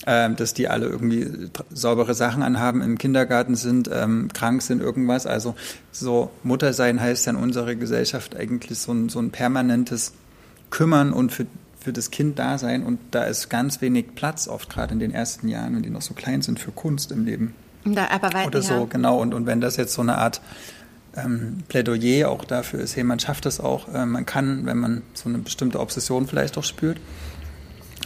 äh, 0.05 0.29
dass 0.33 0.53
die 0.53 0.67
alle 0.67 0.87
irgendwie 0.87 1.49
saubere 1.71 2.13
Sachen 2.13 2.43
anhaben, 2.43 2.81
im 2.81 2.97
Kindergarten 2.97 3.55
sind, 3.55 3.89
ähm, 3.93 4.29
krank 4.33 4.61
sind, 4.61 4.81
irgendwas. 4.81 5.25
Also, 5.25 5.55
so 5.91 6.31
Mutter 6.43 6.73
sein 6.73 6.99
heißt 6.99 7.27
ja 7.27 7.31
in 7.31 7.37
unserer 7.37 7.75
Gesellschaft 7.75 8.35
eigentlich 8.35 8.77
so 8.77 8.91
ein, 8.91 9.07
so 9.07 9.19
ein 9.19 9.31
permanentes 9.31 10.13
Kümmern 10.69 11.13
und 11.13 11.31
für 11.31 11.45
für 11.81 11.91
das 11.91 12.11
Kind 12.11 12.37
da 12.37 12.57
sein 12.57 12.83
und 12.83 12.99
da 13.11 13.23
ist 13.23 13.49
ganz 13.49 13.81
wenig 13.81 14.13
Platz, 14.15 14.47
oft 14.47 14.69
gerade 14.69 14.93
in 14.93 14.99
den 14.99 15.11
ersten 15.11 15.47
Jahren, 15.47 15.75
wenn 15.75 15.81
die 15.81 15.89
noch 15.89 16.03
so 16.03 16.13
klein 16.13 16.41
sind, 16.41 16.59
für 16.59 16.71
Kunst 16.71 17.11
im 17.11 17.25
Leben. 17.25 17.55
Da, 17.83 18.09
aber 18.11 18.31
weit, 18.33 18.47
Oder 18.47 18.61
so, 18.61 18.73
ja. 18.73 18.85
genau. 18.85 19.19
Und, 19.19 19.33
und 19.33 19.47
wenn 19.47 19.59
das 19.59 19.77
jetzt 19.77 19.93
so 19.93 20.01
eine 20.03 20.19
Art 20.19 20.41
ähm, 21.15 21.57
Plädoyer 21.67 22.29
auch 22.29 22.45
dafür 22.45 22.79
ist, 22.79 22.95
hey, 22.95 23.03
man 23.03 23.19
schafft 23.19 23.47
es 23.47 23.59
auch, 23.59 23.91
äh, 23.93 24.05
man 24.05 24.25
kann, 24.27 24.65
wenn 24.67 24.77
man 24.77 25.01
so 25.15 25.27
eine 25.27 25.39
bestimmte 25.39 25.79
Obsession 25.79 26.27
vielleicht 26.27 26.57
auch 26.59 26.63
spürt, 26.63 26.99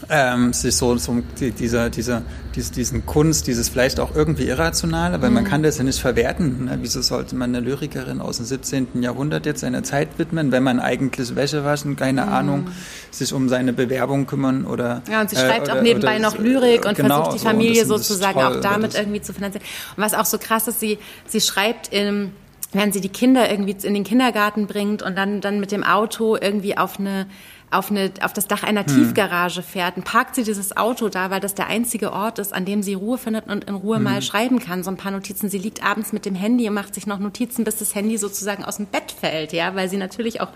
ähm, 0.09 0.53
sich 0.53 0.75
so, 0.75 0.97
so 0.97 1.21
dieser, 1.39 1.89
dieser, 1.89 2.21
dies, 2.55 2.71
diesen 2.71 3.05
Kunst, 3.05 3.47
dieses 3.47 3.69
vielleicht 3.69 3.99
auch 3.99 4.15
irgendwie 4.15 4.47
Irrationale, 4.47 5.21
weil 5.21 5.29
mhm. 5.29 5.35
man 5.35 5.43
kann 5.45 5.63
das 5.63 5.77
ja 5.77 5.83
nicht 5.83 5.99
verwerten. 5.99 6.65
Ne? 6.65 6.77
Wieso 6.81 7.01
sollte 7.01 7.35
man 7.35 7.55
eine 7.55 7.65
Lyrikerin 7.65 8.21
aus 8.21 8.37
dem 8.37 8.45
17. 8.45 9.01
Jahrhundert 9.01 9.45
jetzt 9.45 9.61
seiner 9.61 9.83
Zeit 9.83 10.17
widmen, 10.17 10.51
wenn 10.51 10.63
man 10.63 10.79
eigentlich 10.79 11.35
Wäsche 11.35 11.63
waschen, 11.63 11.95
keine 11.95 12.25
mhm. 12.25 12.33
Ahnung, 12.33 12.67
sich 13.11 13.33
um 13.33 13.49
seine 13.49 13.73
Bewerbung 13.73 14.25
kümmern 14.25 14.65
oder. 14.65 15.01
Ja, 15.09 15.21
und 15.21 15.29
sie 15.29 15.37
äh, 15.37 15.39
schreibt 15.39 15.67
äh, 15.67 15.71
oder, 15.71 15.79
auch 15.79 15.83
nebenbei 15.83 16.19
noch 16.19 16.37
Lyrik 16.37 16.85
und 16.85 16.95
genau, 16.95 17.23
versucht 17.23 17.41
die 17.41 17.45
Familie 17.45 17.85
so, 17.85 17.97
sozusagen 17.97 18.39
toll, 18.39 18.57
auch 18.57 18.61
damit 18.61 18.95
irgendwie 18.95 19.21
zu 19.21 19.33
finanzieren. 19.33 19.65
Und 19.95 20.03
was 20.03 20.13
auch 20.13 20.25
so 20.25 20.37
krass 20.37 20.67
ist, 20.67 20.79
sie, 20.79 20.99
sie 21.27 21.41
schreibt 21.41 21.87
in 21.93 22.31
wenn 22.73 22.91
sie 22.91 22.99
die 22.99 23.09
Kinder 23.09 23.49
irgendwie 23.49 23.75
in 23.87 23.93
den 23.93 24.03
Kindergarten 24.03 24.67
bringt 24.67 25.01
und 25.01 25.17
dann, 25.17 25.39
dann 25.39 25.61
mit 25.61 25.71
dem 25.71 25.83
Auto 25.83 26.35
irgendwie 26.35 26.77
auf 26.77 26.99
eine 26.99 27.25
auf, 27.71 27.91
eine, 27.91 28.11
auf 28.21 28.33
das 28.33 28.47
Dach 28.47 28.63
einer 28.63 28.85
hm. 28.85 28.87
Tiefgarage 28.87 29.61
fährt, 29.61 29.97
dann 29.97 30.03
parkt 30.03 30.35
sie 30.35 30.43
dieses 30.43 30.77
Auto 30.77 31.09
da, 31.09 31.29
weil 31.29 31.39
das 31.39 31.55
der 31.55 31.67
einzige 31.67 32.13
Ort 32.13 32.39
ist, 32.39 32.53
an 32.53 32.65
dem 32.65 32.83
sie 32.83 32.93
Ruhe 32.93 33.17
findet 33.17 33.47
und 33.47 33.65
in 33.65 33.75
Ruhe 33.75 33.97
hm. 33.97 34.03
mal 34.03 34.21
schreiben 34.21 34.59
kann. 34.59 34.83
So 34.83 34.91
ein 34.91 34.97
paar 34.97 35.11
Notizen. 35.11 35.49
Sie 35.49 35.57
liegt 35.57 35.83
abends 35.83 36.13
mit 36.13 36.25
dem 36.25 36.35
Handy 36.35 36.67
und 36.67 36.75
macht 36.75 36.93
sich 36.93 37.07
noch 37.07 37.19
Notizen, 37.19 37.63
bis 37.63 37.77
das 37.77 37.95
Handy 37.95 38.17
sozusagen 38.17 38.63
aus 38.63 38.77
dem 38.77 38.85
Bett 38.85 39.11
fällt, 39.11 39.53
ja, 39.53 39.75
weil 39.75 39.89
sie 39.89 39.97
natürlich 39.97 40.41
auch 40.41 40.49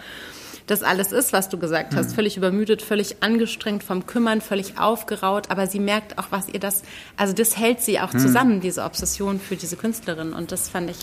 das 0.68 0.84
alles 0.84 1.12
ist, 1.12 1.34
was 1.34 1.49
du 1.49 1.57
gesagt 1.57 1.95
hast. 1.95 2.10
Hm. 2.10 2.16
Völlig 2.16 2.38
übermüdet, 2.38 2.82
völlig 2.82 3.24
angestrengt 3.24 3.84
vom 3.84 4.05
Kümmern, 4.05 4.39
völlig 4.39 4.78
aufgeraut. 4.78 5.49
Aber 5.49 5.66
sie 5.66 5.80
merkt 5.80 6.20
auch, 6.20 6.28
was 6.30 6.47
ihr 6.47 6.60
das, 6.60 6.84
also 7.18 7.34
das 7.34 7.57
hält 7.57 7.82
sie 7.82 7.99
auch 7.99 8.14
hm. 8.14 8.20
zusammen, 8.20 8.62
diese 8.62 8.84
Obsession 8.84 9.39
für 9.39 9.55
diese 9.55 9.78
Künstlerin. 9.78 10.34
Und 10.34 10.51
das 10.51 10.70
fand 10.70 10.91
ich 10.91 10.97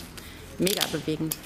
mega 0.59 0.85
bewegend 0.93 1.37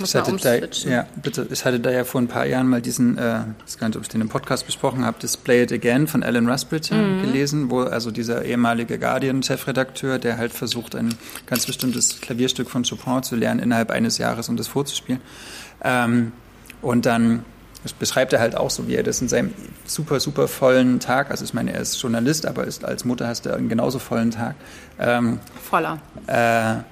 muss 0.00 0.14
ich 0.14 0.20
hatte 0.20 0.36
da, 0.36 0.90
ja, 0.90 1.06
bitte. 1.22 1.46
Ich 1.50 1.64
hatte 1.64 1.78
da 1.80 1.90
ja 1.90 2.04
vor 2.04 2.20
ein 2.20 2.28
paar 2.28 2.46
Jahren 2.46 2.66
mal 2.66 2.80
diesen, 2.80 3.18
äh, 3.18 3.40
ich 3.58 3.64
weiß 3.64 3.78
gar 3.78 3.88
nicht, 3.88 3.96
ob 3.96 4.02
ich 4.02 4.08
den 4.08 4.20
im 4.20 4.28
Podcast 4.28 4.66
besprochen 4.66 5.04
habe, 5.04 5.18
das 5.20 5.36
Play 5.36 5.62
It 5.62 5.72
Again 5.72 6.06
von 6.06 6.22
Alan 6.22 6.48
Rusbridger 6.48 6.96
mhm. 6.96 7.22
gelesen, 7.22 7.70
wo 7.70 7.82
also 7.82 8.10
dieser 8.10 8.44
ehemalige 8.44 8.98
Guardian-Chefredakteur, 8.98 10.18
der 10.18 10.38
halt 10.38 10.52
versucht, 10.52 10.96
ein 10.96 11.14
ganz 11.46 11.66
bestimmtes 11.66 12.20
Klavierstück 12.20 12.70
von 12.70 12.84
Chopin 12.84 13.22
zu 13.22 13.36
lernen 13.36 13.60
innerhalb 13.60 13.90
eines 13.90 14.18
Jahres, 14.18 14.48
um 14.48 14.56
das 14.56 14.68
vorzuspielen. 14.68 15.20
Ähm, 15.82 16.32
und 16.82 17.06
dann 17.06 17.44
das 17.82 17.94
beschreibt 17.94 18.32
er 18.32 18.40
halt 18.40 18.56
auch 18.56 18.70
so, 18.70 18.88
wie 18.88 18.94
er 18.94 19.02
das 19.02 19.22
in 19.22 19.28
seinem 19.28 19.54
super, 19.86 20.20
super 20.20 20.48
vollen 20.48 21.00
Tag, 21.00 21.30
also 21.30 21.44
ich 21.44 21.54
meine, 21.54 21.72
er 21.72 21.80
ist 21.80 22.00
Journalist, 22.00 22.46
aber 22.46 22.64
ist, 22.64 22.84
als 22.84 23.04
Mutter 23.04 23.26
hast 23.26 23.46
du 23.46 23.54
einen 23.54 23.68
genauso 23.68 23.98
vollen 23.98 24.30
Tag. 24.30 24.54
Ähm, 24.98 25.40
Voller. 25.62 25.98
Äh, 26.26 26.82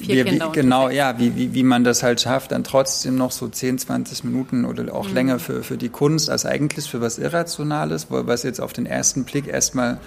Vier 0.00 0.24
wie, 0.24 0.30
Kinder. 0.30 0.48
Wie, 0.48 0.52
genau, 0.52 0.88
ja, 0.88 1.18
wie, 1.18 1.36
wie, 1.36 1.54
wie 1.54 1.62
man 1.62 1.84
das 1.84 2.02
halt 2.02 2.20
schafft, 2.20 2.52
dann 2.52 2.64
trotzdem 2.64 3.16
noch 3.16 3.30
so 3.30 3.48
10, 3.48 3.78
20 3.78 4.24
Minuten 4.24 4.64
oder 4.64 4.94
auch 4.94 5.08
mhm. 5.08 5.14
länger 5.14 5.38
für, 5.38 5.62
für 5.62 5.76
die 5.76 5.90
Kunst, 5.90 6.30
als 6.30 6.46
eigentlich 6.46 6.90
für 6.90 7.00
was 7.00 7.18
Irrationales, 7.18 8.06
was 8.08 8.42
jetzt 8.42 8.60
auf 8.60 8.72
den 8.72 8.86
ersten 8.86 9.24
Blick 9.24 9.46
erstmal 9.46 10.00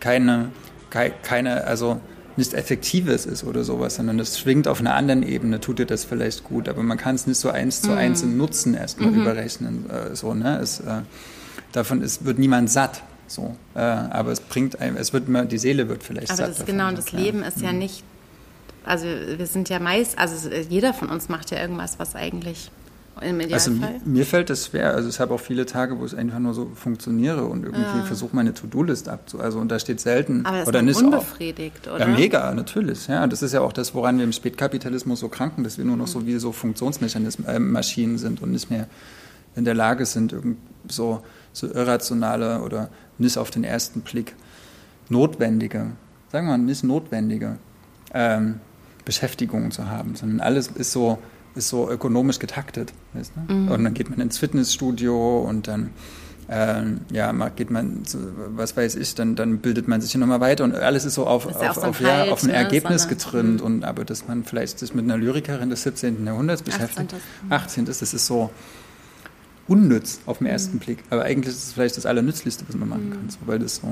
keine, 0.00 0.50
keine, 0.90 1.64
also 1.64 2.00
nicht 2.36 2.54
Effektives 2.54 3.26
ist 3.26 3.44
oder 3.44 3.64
sowas, 3.64 3.96
sondern 3.96 4.18
es 4.18 4.38
schwingt 4.38 4.68
auf 4.68 4.80
einer 4.80 4.94
anderen 4.94 5.22
Ebene, 5.22 5.60
tut 5.60 5.78
dir 5.78 5.86
das 5.86 6.04
vielleicht 6.04 6.44
gut, 6.44 6.68
aber 6.68 6.82
man 6.82 6.96
kann 6.98 7.14
es 7.14 7.26
nicht 7.26 7.38
so 7.38 7.50
eins 7.50 7.82
zu 7.82 7.92
eins 7.92 8.22
mhm. 8.22 8.32
im 8.32 8.38
Nutzen 8.38 8.74
erstmal 8.74 9.10
mhm. 9.10 9.22
überrechnen, 9.22 9.90
äh, 9.90 10.14
so, 10.14 10.34
ne, 10.34 10.58
es, 10.58 10.80
äh, 10.80 11.02
davon 11.72 12.02
ist, 12.02 12.24
wird 12.24 12.38
niemand 12.38 12.70
satt. 12.70 13.02
So, 13.26 13.56
äh, 13.74 13.80
aber 13.80 14.32
es 14.32 14.40
bringt 14.40 14.80
einem, 14.80 14.96
es 14.96 15.12
wird 15.12 15.24
die 15.52 15.58
Seele 15.58 15.90
wird 15.90 16.02
vielleicht 16.02 16.30
aber 16.30 16.36
satt. 16.38 16.46
Aber 16.46 16.54
das 16.56 16.66
genau, 16.66 16.90
das 16.92 17.12
ja. 17.12 17.18
Leben 17.18 17.42
ist 17.42 17.60
ja 17.60 17.72
mhm. 17.72 17.78
nicht 17.78 18.02
also 18.88 19.06
wir 19.06 19.46
sind 19.46 19.68
ja 19.68 19.78
meist, 19.78 20.18
also 20.18 20.48
jeder 20.68 20.94
von 20.94 21.10
uns 21.10 21.28
macht 21.28 21.50
ja 21.50 21.60
irgendwas, 21.60 21.98
was 21.98 22.14
eigentlich 22.14 22.70
im 23.20 23.40
Idealfall. 23.40 23.72
Also 23.72 24.00
mir 24.04 24.24
fällt 24.24 24.48
das 24.48 24.66
schwer. 24.66 24.94
Also 24.94 25.08
ich 25.08 25.18
habe 25.20 25.34
auch 25.34 25.40
viele 25.40 25.66
Tage, 25.66 25.98
wo 25.98 26.06
ich 26.06 26.16
einfach 26.16 26.38
nur 26.38 26.54
so 26.54 26.70
funktioniere 26.74 27.44
und 27.44 27.64
irgendwie 27.64 27.82
ja. 27.82 28.04
versuche 28.04 28.34
meine 28.34 28.54
To-Do-List 28.54 29.08
abzu. 29.08 29.40
Also 29.40 29.58
und 29.58 29.70
da 29.70 29.78
steht 29.78 30.00
selten 30.00 30.46
Aber 30.46 30.58
das 30.58 30.68
oder 30.68 30.82
ist 30.82 31.02
unbefriedigt, 31.02 31.88
auch, 31.88 31.96
oder? 31.96 32.08
Ja, 32.08 32.16
mega, 32.16 32.54
natürlich. 32.54 33.08
Ja, 33.08 33.26
das 33.26 33.42
ist 33.42 33.52
ja 33.52 33.60
auch 33.60 33.72
das, 33.72 33.94
woran 33.94 34.18
wir 34.18 34.24
im 34.24 34.32
Spätkapitalismus 34.32 35.20
so 35.20 35.28
kranken, 35.28 35.64
dass 35.64 35.78
wir 35.78 35.84
nur 35.84 35.96
noch 35.96 36.06
so 36.06 36.26
wie 36.26 36.38
so 36.38 36.52
Funktionsmechanismen, 36.52 37.46
äh, 37.48 37.58
Maschinen 37.58 38.18
sind 38.18 38.40
und 38.40 38.52
nicht 38.52 38.70
mehr 38.70 38.86
in 39.56 39.64
der 39.64 39.74
Lage 39.74 40.06
sind, 40.06 40.34
so, 40.88 41.22
so 41.52 41.66
irrationale 41.66 42.62
oder 42.62 42.88
nicht 43.18 43.36
auf 43.36 43.50
den 43.50 43.64
ersten 43.64 44.02
Blick 44.02 44.34
notwendige, 45.08 45.86
sagen 46.30 46.46
wir 46.46 46.56
mal, 46.56 46.58
nicht 46.58 46.84
notwendige 46.84 47.56
ähm, 48.14 48.60
Beschäftigungen 49.08 49.70
zu 49.70 49.88
haben, 49.88 50.16
sondern 50.16 50.40
alles 50.40 50.68
ist 50.68 50.92
so, 50.92 51.16
ist 51.54 51.70
so 51.70 51.90
ökonomisch 51.90 52.38
getaktet. 52.38 52.92
Weißt 53.14 53.32
du? 53.34 53.54
mhm. 53.54 53.68
Und 53.68 53.82
dann 53.82 53.94
geht 53.94 54.10
man 54.10 54.20
ins 54.20 54.36
Fitnessstudio 54.36 55.38
und 55.40 55.66
dann 55.66 55.90
ähm, 56.50 57.00
ja, 57.10 57.32
geht 57.48 57.70
man, 57.70 58.02
was 58.48 58.76
weiß 58.76 58.96
ich, 58.96 59.14
dann, 59.14 59.34
dann 59.34 59.60
bildet 59.60 59.88
man 59.88 60.02
sich 60.02 60.12
hier 60.12 60.20
nochmal 60.20 60.40
weiter 60.40 60.64
und 60.64 60.74
alles 60.74 61.06
ist 61.06 61.14
so 61.14 61.26
auf, 61.26 61.46
ist 61.46 61.56
auf, 61.56 61.78
auf, 61.78 62.00
ja, 62.02 62.24
auf 62.24 62.42
ein 62.42 62.48
ne, 62.48 62.52
Ergebnis 62.52 63.08
getrimmt. 63.08 63.60
Mhm. 63.60 63.66
Und 63.66 63.84
aber 63.84 64.04
dass 64.04 64.28
man 64.28 64.44
vielleicht 64.44 64.78
sich 64.78 64.94
mit 64.94 65.06
einer 65.06 65.16
Lyrikerin 65.16 65.70
des 65.70 65.84
17. 65.84 66.26
Jahrhunderts 66.26 66.62
beschäftigt, 66.62 67.14
18. 67.48 67.86
18. 67.86 67.86
ist, 67.86 68.02
das 68.02 68.12
ist 68.12 68.26
so, 68.26 68.50
unnütz 69.68 70.20
auf 70.26 70.38
den 70.38 70.46
ersten 70.46 70.76
mhm. 70.76 70.80
Blick. 70.80 71.04
Aber 71.10 71.22
eigentlich 71.22 71.54
ist 71.54 71.64
es 71.68 71.72
vielleicht 71.72 71.96
das 71.96 72.06
Allernützlichste, 72.06 72.64
was 72.66 72.76
man 72.76 72.88
machen 72.88 73.08
mhm. 73.08 73.12
kann, 73.12 73.30
so, 73.30 73.38
weil 73.46 73.58
das 73.58 73.76
so. 73.76 73.86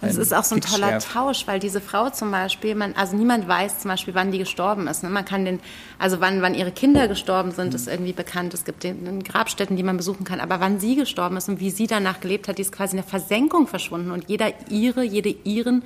Und 0.00 0.08
es 0.08 0.16
ist 0.16 0.34
auch 0.34 0.44
so 0.44 0.54
ein 0.54 0.60
toller 0.60 0.88
schärft. 0.88 1.12
Tausch, 1.12 1.46
weil 1.46 1.58
diese 1.58 1.80
Frau 1.80 2.10
zum 2.10 2.30
Beispiel, 2.30 2.74
man, 2.74 2.94
also 2.94 3.16
niemand 3.16 3.48
weiß 3.48 3.80
zum 3.80 3.90
Beispiel, 3.90 4.14
wann 4.14 4.30
die 4.30 4.38
gestorben 4.38 4.86
ist. 4.86 5.02
Ne? 5.02 5.10
Man 5.10 5.24
kann 5.24 5.44
den, 5.44 5.60
also 5.98 6.20
wann, 6.20 6.42
wann 6.42 6.54
ihre 6.54 6.72
Kinder 6.72 7.08
gestorben 7.08 7.50
sind, 7.50 7.74
ist 7.74 7.88
irgendwie 7.88 8.12
bekannt. 8.12 8.54
Es 8.54 8.64
gibt 8.64 8.84
den, 8.84 9.04
den 9.04 9.24
Grabstätten, 9.24 9.76
die 9.76 9.82
man 9.82 9.96
besuchen 9.96 10.24
kann. 10.24 10.40
Aber 10.40 10.60
wann 10.60 10.80
sie 10.80 10.96
gestorben 10.96 11.36
ist 11.36 11.48
und 11.48 11.60
wie 11.60 11.70
sie 11.70 11.86
danach 11.86 12.20
gelebt 12.20 12.48
hat, 12.48 12.58
die 12.58 12.62
ist 12.62 12.72
quasi 12.72 12.96
in 12.96 13.02
der 13.02 13.08
Versenkung 13.10 13.66
verschwunden. 13.66 14.10
Und 14.10 14.28
jeder 14.28 14.52
ihre, 14.70 15.02
jede 15.02 15.30
ihren 15.44 15.82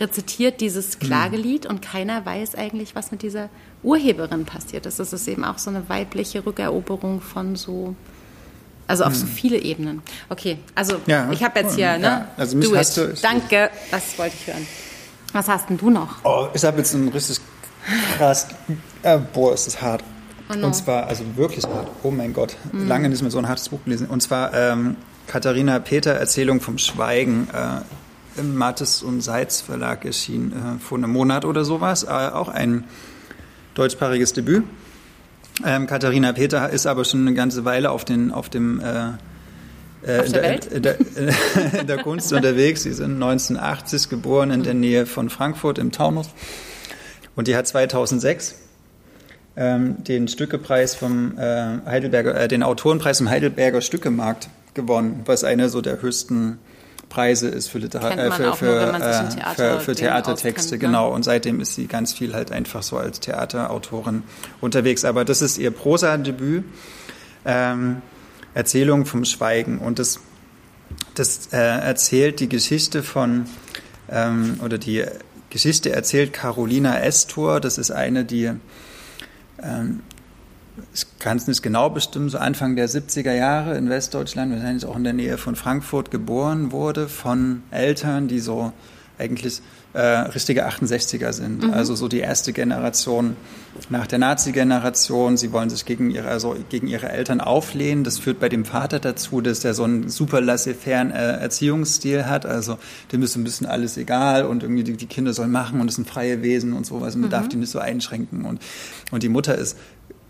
rezitiert 0.00 0.60
dieses 0.60 0.96
mhm. 0.96 1.06
Klagelied 1.06 1.66
und 1.66 1.82
keiner 1.82 2.24
weiß 2.24 2.54
eigentlich, 2.54 2.94
was 2.94 3.12
mit 3.12 3.22
dieser 3.22 3.50
Urheberin 3.82 4.44
passiert 4.46 4.86
ist. 4.86 4.98
Das 4.98 5.12
ist 5.12 5.28
eben 5.28 5.44
auch 5.44 5.58
so 5.58 5.70
eine 5.70 5.88
weibliche 5.88 6.44
Rückeroberung 6.44 7.20
von 7.20 7.56
so 7.56 7.94
also 8.90 9.04
auf 9.04 9.12
hm. 9.12 9.20
so 9.20 9.26
viele 9.26 9.58
Ebenen. 9.58 10.02
Okay, 10.28 10.58
also 10.74 10.96
ja, 11.06 11.30
ich 11.30 11.42
habe 11.42 11.60
jetzt 11.60 11.76
hier, 11.76 11.96
ne? 11.96 12.02
Ja, 12.02 12.28
also 12.36 12.56
mich 12.56 12.74
hast 12.74 12.96
du, 12.96 13.14
Danke, 13.22 13.70
das 13.90 14.18
wollte 14.18 14.34
ich 14.38 14.46
hören. 14.46 14.66
Was 15.32 15.48
hast 15.48 15.70
denn 15.70 15.78
du 15.78 15.90
noch? 15.90 16.24
Oh, 16.24 16.48
ich 16.52 16.64
habe 16.64 16.78
jetzt 16.78 16.92
ein 16.94 17.08
richtig 17.08 17.40
krass, 18.16 18.48
äh, 19.02 19.18
boah, 19.32 19.54
ist 19.54 19.66
das 19.66 19.80
hart. 19.80 20.02
Oh 20.50 20.54
no. 20.54 20.66
Und 20.66 20.74
zwar, 20.74 21.06
also 21.06 21.24
wirklich 21.36 21.64
hart. 21.64 21.88
Oh 22.02 22.10
mein 22.10 22.32
Gott, 22.32 22.56
mhm. 22.72 22.88
lange 22.88 23.08
nicht 23.08 23.22
mehr 23.22 23.30
so 23.30 23.38
ein 23.38 23.48
hartes 23.48 23.68
Buch 23.68 23.78
gelesen. 23.84 24.08
Und 24.08 24.20
zwar 24.22 24.52
ähm, 24.52 24.96
Katharina 25.28 25.78
Peter, 25.78 26.12
Erzählung 26.12 26.60
vom 26.60 26.78
Schweigen. 26.78 27.48
Äh, 27.52 27.82
im 28.36 28.56
Mattes 28.56 29.02
und 29.02 29.20
Seitz 29.22 29.60
Verlag 29.60 30.04
erschien 30.04 30.52
äh, 30.52 30.78
vor 30.80 30.98
einem 30.98 31.10
Monat 31.10 31.44
oder 31.44 31.64
sowas. 31.64 32.04
Äh, 32.04 32.08
auch 32.08 32.48
ein 32.48 32.84
deutschsprachiges 33.74 34.32
Debüt. 34.32 34.64
Ähm, 35.64 35.86
Katharina 35.86 36.32
Peter 36.32 36.70
ist 36.70 36.86
aber 36.86 37.04
schon 37.04 37.26
eine 37.26 37.34
ganze 37.34 37.64
Weile 37.64 37.90
auf, 37.90 38.04
den, 38.04 38.30
auf 38.30 38.48
dem 38.48 38.80
äh, 38.80 39.12
äh, 40.06 40.26
in, 40.26 40.32
der, 40.32 40.72
in, 40.72 40.82
der, 40.82 40.96
in, 41.80 41.86
der, 41.86 41.98
Kunst 41.98 42.32
unterwegs. 42.32 42.84
Sie 42.84 42.90
ist 42.90 43.00
1980 43.00 44.08
geboren 44.08 44.50
in 44.50 44.62
der 44.62 44.74
Nähe 44.74 45.06
von 45.06 45.28
Frankfurt 45.28 45.78
im 45.78 45.92
Taunus. 45.92 46.30
Und 47.36 47.48
die 47.48 47.56
hat 47.56 47.66
2006 47.66 48.54
ähm, 49.56 50.02
den 50.04 50.28
Stückepreis 50.28 50.94
vom 50.94 51.36
äh, 51.38 51.78
Heidelberger, 51.84 52.34
äh, 52.34 52.48
den 52.48 52.62
Autorenpreis 52.62 53.18
vom 53.18 53.28
Heidelberger 53.28 53.80
Stückemarkt 53.80 54.48
gewonnen, 54.74 55.22
was 55.26 55.44
eine 55.44 55.68
so 55.68 55.80
der 55.80 56.00
höchsten 56.00 56.58
Preise 57.10 57.48
ist 57.48 57.68
für, 57.68 57.78
Literar 57.78 58.16
äh, 58.16 58.30
für, 58.30 58.54
für, 58.54 58.64
nur, 58.64 58.94
äh, 58.94 59.28
Theater 59.28 59.54
für, 59.54 59.80
für 59.80 59.94
Theatertexte, 59.94 60.60
auskennt, 60.60 60.82
ne? 60.82 60.88
genau. 60.88 61.12
Und 61.12 61.24
seitdem 61.24 61.60
ist 61.60 61.74
sie 61.74 61.86
ganz 61.86 62.14
viel 62.14 62.32
halt 62.32 62.50
einfach 62.52 62.82
so 62.82 62.96
als 62.96 63.20
Theaterautorin 63.20 64.22
unterwegs. 64.62 65.04
Aber 65.04 65.26
das 65.26 65.42
ist 65.42 65.58
ihr 65.58 65.70
Prosa-Debüt, 65.70 66.64
ähm, 67.44 68.00
Erzählung 68.54 69.04
vom 69.04 69.26
Schweigen. 69.26 69.78
Und 69.78 69.98
das 69.98 70.20
Das 71.14 71.48
äh, 71.52 71.58
erzählt 71.58 72.40
die 72.40 72.48
Geschichte 72.48 73.02
von, 73.02 73.46
ähm, 74.10 74.58
oder 74.64 74.78
die 74.78 75.04
Geschichte 75.50 75.90
erzählt 75.92 76.32
Carolina 76.32 77.00
Estor. 77.00 77.60
Das 77.60 77.76
ist 77.76 77.90
eine, 77.90 78.24
die, 78.24 78.50
ähm, 79.62 80.00
ich 80.94 81.06
kann 81.18 81.36
es 81.36 81.46
nicht 81.46 81.62
genau 81.62 81.90
bestimmen, 81.90 82.28
so 82.28 82.38
Anfang 82.38 82.76
der 82.76 82.88
70er 82.88 83.32
Jahre 83.32 83.76
in 83.76 83.88
Westdeutschland, 83.88 84.52
wahrscheinlich 84.52 84.84
auch 84.84 84.96
in 84.96 85.04
der 85.04 85.12
Nähe 85.12 85.38
von 85.38 85.56
Frankfurt 85.56 86.10
geboren 86.10 86.72
wurde, 86.72 87.08
von 87.08 87.62
Eltern, 87.70 88.28
die 88.28 88.40
so 88.40 88.72
eigentlich 89.18 89.60
äh, 89.92 90.00
richtige 90.00 90.68
68er 90.68 91.32
sind. 91.32 91.64
Mhm. 91.64 91.72
Also 91.72 91.94
so 91.94 92.08
die 92.08 92.20
erste 92.20 92.52
Generation 92.52 93.36
nach 93.88 94.06
der 94.06 94.18
Nazi-Generation. 94.18 95.36
Sie 95.36 95.52
wollen 95.52 95.68
sich 95.68 95.84
gegen 95.84 96.10
ihre, 96.10 96.28
also 96.28 96.56
gegen 96.68 96.86
ihre 96.86 97.08
Eltern 97.08 97.40
auflehnen. 97.40 98.04
Das 98.04 98.18
führt 98.18 98.40
bei 98.40 98.48
dem 98.48 98.64
Vater 98.64 99.00
dazu, 99.00 99.40
dass 99.40 99.60
der 99.60 99.74
so 99.74 99.84
einen 99.84 100.08
super 100.08 100.40
laissez-faire 100.40 101.12
äh, 101.12 101.42
Erziehungsstil 101.42 102.26
hat. 102.26 102.46
Also 102.46 102.78
dem 103.12 103.22
ist 103.22 103.36
ein 103.36 103.44
bisschen 103.44 103.66
alles 103.66 103.96
egal 103.96 104.44
und 104.44 104.62
irgendwie 104.62 104.84
die, 104.84 104.96
die 104.96 105.06
Kinder 105.06 105.32
sollen 105.32 105.50
machen 105.50 105.80
und 105.80 105.88
es 105.88 105.96
sind 105.96 106.08
freie 106.08 106.42
Wesen 106.42 106.72
und 106.72 106.86
sowas 106.86 107.14
und 107.14 107.22
man 107.22 107.30
mhm. 107.30 107.32
darf 107.32 107.48
die 107.48 107.56
nicht 107.56 107.70
so 107.70 107.78
einschränken. 107.80 108.44
Und, 108.44 108.60
und 109.10 109.22
die 109.22 109.28
Mutter 109.28 109.56
ist 109.56 109.76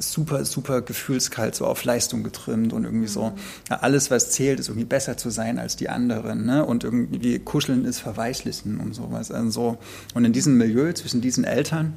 super, 0.01 0.45
super 0.45 0.83
gefühlskalt, 0.83 1.55
so 1.55 1.67
auf 1.67 1.85
Leistung 1.85 2.23
getrimmt 2.23 2.73
und 2.73 2.85
irgendwie 2.85 3.07
so, 3.07 3.33
ja, 3.69 3.79
alles, 3.81 4.11
was 4.11 4.31
zählt, 4.31 4.59
ist 4.59 4.69
irgendwie 4.69 4.87
besser 4.87 5.17
zu 5.17 5.31
sein 5.31 5.59
als 5.59 5.77
die 5.77 5.89
anderen, 5.89 6.45
ne? 6.45 6.65
Und 6.65 6.85
irgendwie 6.85 7.39
kuscheln 7.39 7.85
ist 7.85 8.01
verweichlichen 8.01 8.81
und 8.81 8.95
sowas. 8.95 9.31
Also 9.31 9.51
so. 9.51 9.79
Und 10.15 10.25
in 10.25 10.33
diesem 10.33 10.57
Milieu 10.57 10.93
zwischen 10.93 11.21
diesen 11.21 11.45
Eltern 11.45 11.95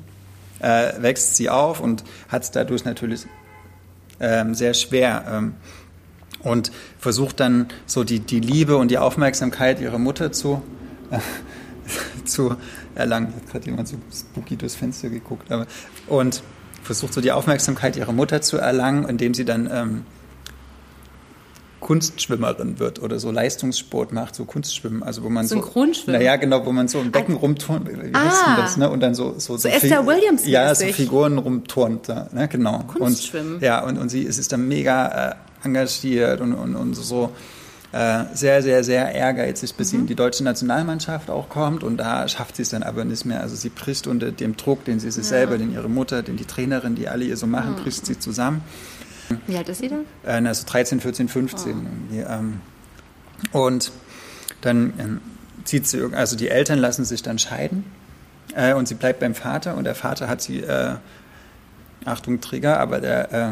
äh, 0.59 1.01
wächst 1.01 1.35
sie 1.35 1.49
auf 1.49 1.79
und 1.79 2.03
hat 2.27 2.43
es 2.43 2.51
dadurch 2.51 2.85
natürlich 2.85 3.25
ähm, 4.19 4.53
sehr 4.53 4.73
schwer. 4.73 5.25
Ähm, 5.29 5.53
und 6.43 6.71
versucht 6.99 7.39
dann 7.39 7.67
so 7.85 8.03
die, 8.03 8.19
die 8.19 8.39
Liebe 8.39 8.75
und 8.77 8.91
die 8.91 8.97
Aufmerksamkeit 8.97 9.79
ihrer 9.79 9.97
Mutter 9.97 10.31
zu, 10.31 10.61
äh, 11.09 11.19
zu 12.25 12.55
erlangen. 12.95 13.33
Hat 13.33 13.49
gerade 13.49 13.65
jemand 13.65 13.87
so 13.87 13.97
spooky 14.13 14.57
durchs 14.57 14.75
Fenster 14.75 15.09
geguckt. 15.09 15.51
Aber, 15.51 15.65
und 16.07 16.43
versucht 16.83 17.13
so 17.13 17.21
die 17.21 17.31
Aufmerksamkeit 17.31 17.95
ihrer 17.95 18.11
Mutter 18.11 18.41
zu 18.41 18.57
erlangen, 18.57 19.07
indem 19.07 19.33
sie 19.33 19.45
dann 19.45 19.69
ähm, 19.71 20.05
Kunstschwimmerin 21.83 22.79
wird 22.79 23.01
oder 23.01 23.19
so 23.19 23.29
Leistungssport 23.29 24.13
macht, 24.13 24.35
so 24.35 24.45
Kunstschwimmen, 24.45 25.03
also 25.03 25.21
wo 25.23 25.29
man 25.29 25.45
so 25.45 25.61
naja 26.07 26.37
genau, 26.37 26.65
wo 26.65 26.71
man 26.71 26.87
so 26.87 26.99
im 26.99 27.11
Becken 27.11 27.35
ah. 27.35 27.39
rumturnt, 27.39 27.89
wie 27.89 28.13
ah. 28.13 28.23
heißt 28.23 28.47
denn 28.47 28.55
das, 28.55 28.77
ne? 28.77 28.89
Und 28.89 29.01
dann 29.01 29.15
so 29.15 29.33
so, 29.33 29.57
so, 29.57 29.57
so 29.57 29.67
Esther 29.67 30.07
Williams 30.07 30.47
ja 30.47 30.73
so 30.73 30.85
Figuren 30.85 31.37
rumturnt, 31.37 32.07
ne? 32.07 32.47
Genau. 32.49 32.83
Kunstschwimmen. 32.87 33.55
Und, 33.55 33.61
ja 33.61 33.83
und, 33.83 33.97
und 33.97 34.09
sie 34.09 34.21
ist, 34.21 34.37
ist 34.37 34.53
dann 34.53 34.67
mega 34.67 35.31
äh, 35.31 35.35
engagiert 35.65 36.39
und, 36.39 36.53
und, 36.53 36.75
und 36.75 36.93
so 36.95 37.31
äh, 37.93 38.25
sehr, 38.33 38.63
sehr, 38.63 38.83
sehr 38.83 39.13
ehrgeizig, 39.13 39.75
bis 39.75 39.87
mhm. 39.87 39.91
sie 39.91 40.01
in 40.01 40.07
die 40.07 40.15
deutsche 40.15 40.43
Nationalmannschaft 40.43 41.29
auch 41.29 41.47
kommt. 41.47 41.83
Und 41.83 41.97
da 41.97 42.27
schafft 42.27 42.55
sie 42.55 42.63
es 42.63 42.69
dann 42.69 42.83
aber 42.83 43.05
nicht 43.05 43.25
mehr. 43.25 43.41
Also 43.41 43.55
sie 43.55 43.69
bricht 43.69 44.07
unter 44.07 44.31
dem 44.31 44.57
Druck, 44.57 44.83
den 44.85 44.99
sie 44.99 45.11
sich 45.11 45.23
ja. 45.25 45.29
selber, 45.29 45.57
den 45.57 45.71
ihre 45.71 45.89
Mutter, 45.89 46.23
den 46.23 46.35
die 46.35 46.45
Trainerin, 46.45 46.95
die 46.95 47.07
alle 47.07 47.23
ihr 47.23 47.37
so 47.37 47.45
machen, 47.47 47.73
mhm. 47.73 47.83
bricht 47.83 48.05
sie 48.05 48.17
zusammen. 48.17 48.61
Wie 49.47 49.55
alt 49.55 49.69
ist 49.69 49.79
sie 49.79 49.89
dann? 49.89 50.05
Äh, 50.25 50.47
also 50.47 50.65
13, 50.65 51.01
14, 51.01 51.29
15. 51.29 51.75
Oh. 51.75 52.15
Ähm, 52.15 52.61
und 53.51 53.91
dann 54.61 54.93
ähm, 54.97 55.21
zieht 55.63 55.87
sie, 55.87 56.13
also 56.13 56.35
die 56.35 56.49
Eltern 56.49 56.79
lassen 56.79 57.05
sich 57.05 57.21
dann 57.21 57.37
scheiden 57.37 57.85
äh, 58.55 58.73
und 58.73 58.87
sie 58.87 58.95
bleibt 58.95 59.19
beim 59.19 59.35
Vater 59.35 59.77
und 59.77 59.83
der 59.83 59.95
Vater 59.95 60.27
hat 60.27 60.41
sie, 60.41 60.61
äh, 60.61 60.95
Achtung 62.05 62.41
Trigger, 62.41 62.79
aber 62.79 62.99
der, 62.99 63.31
äh, 63.31 63.51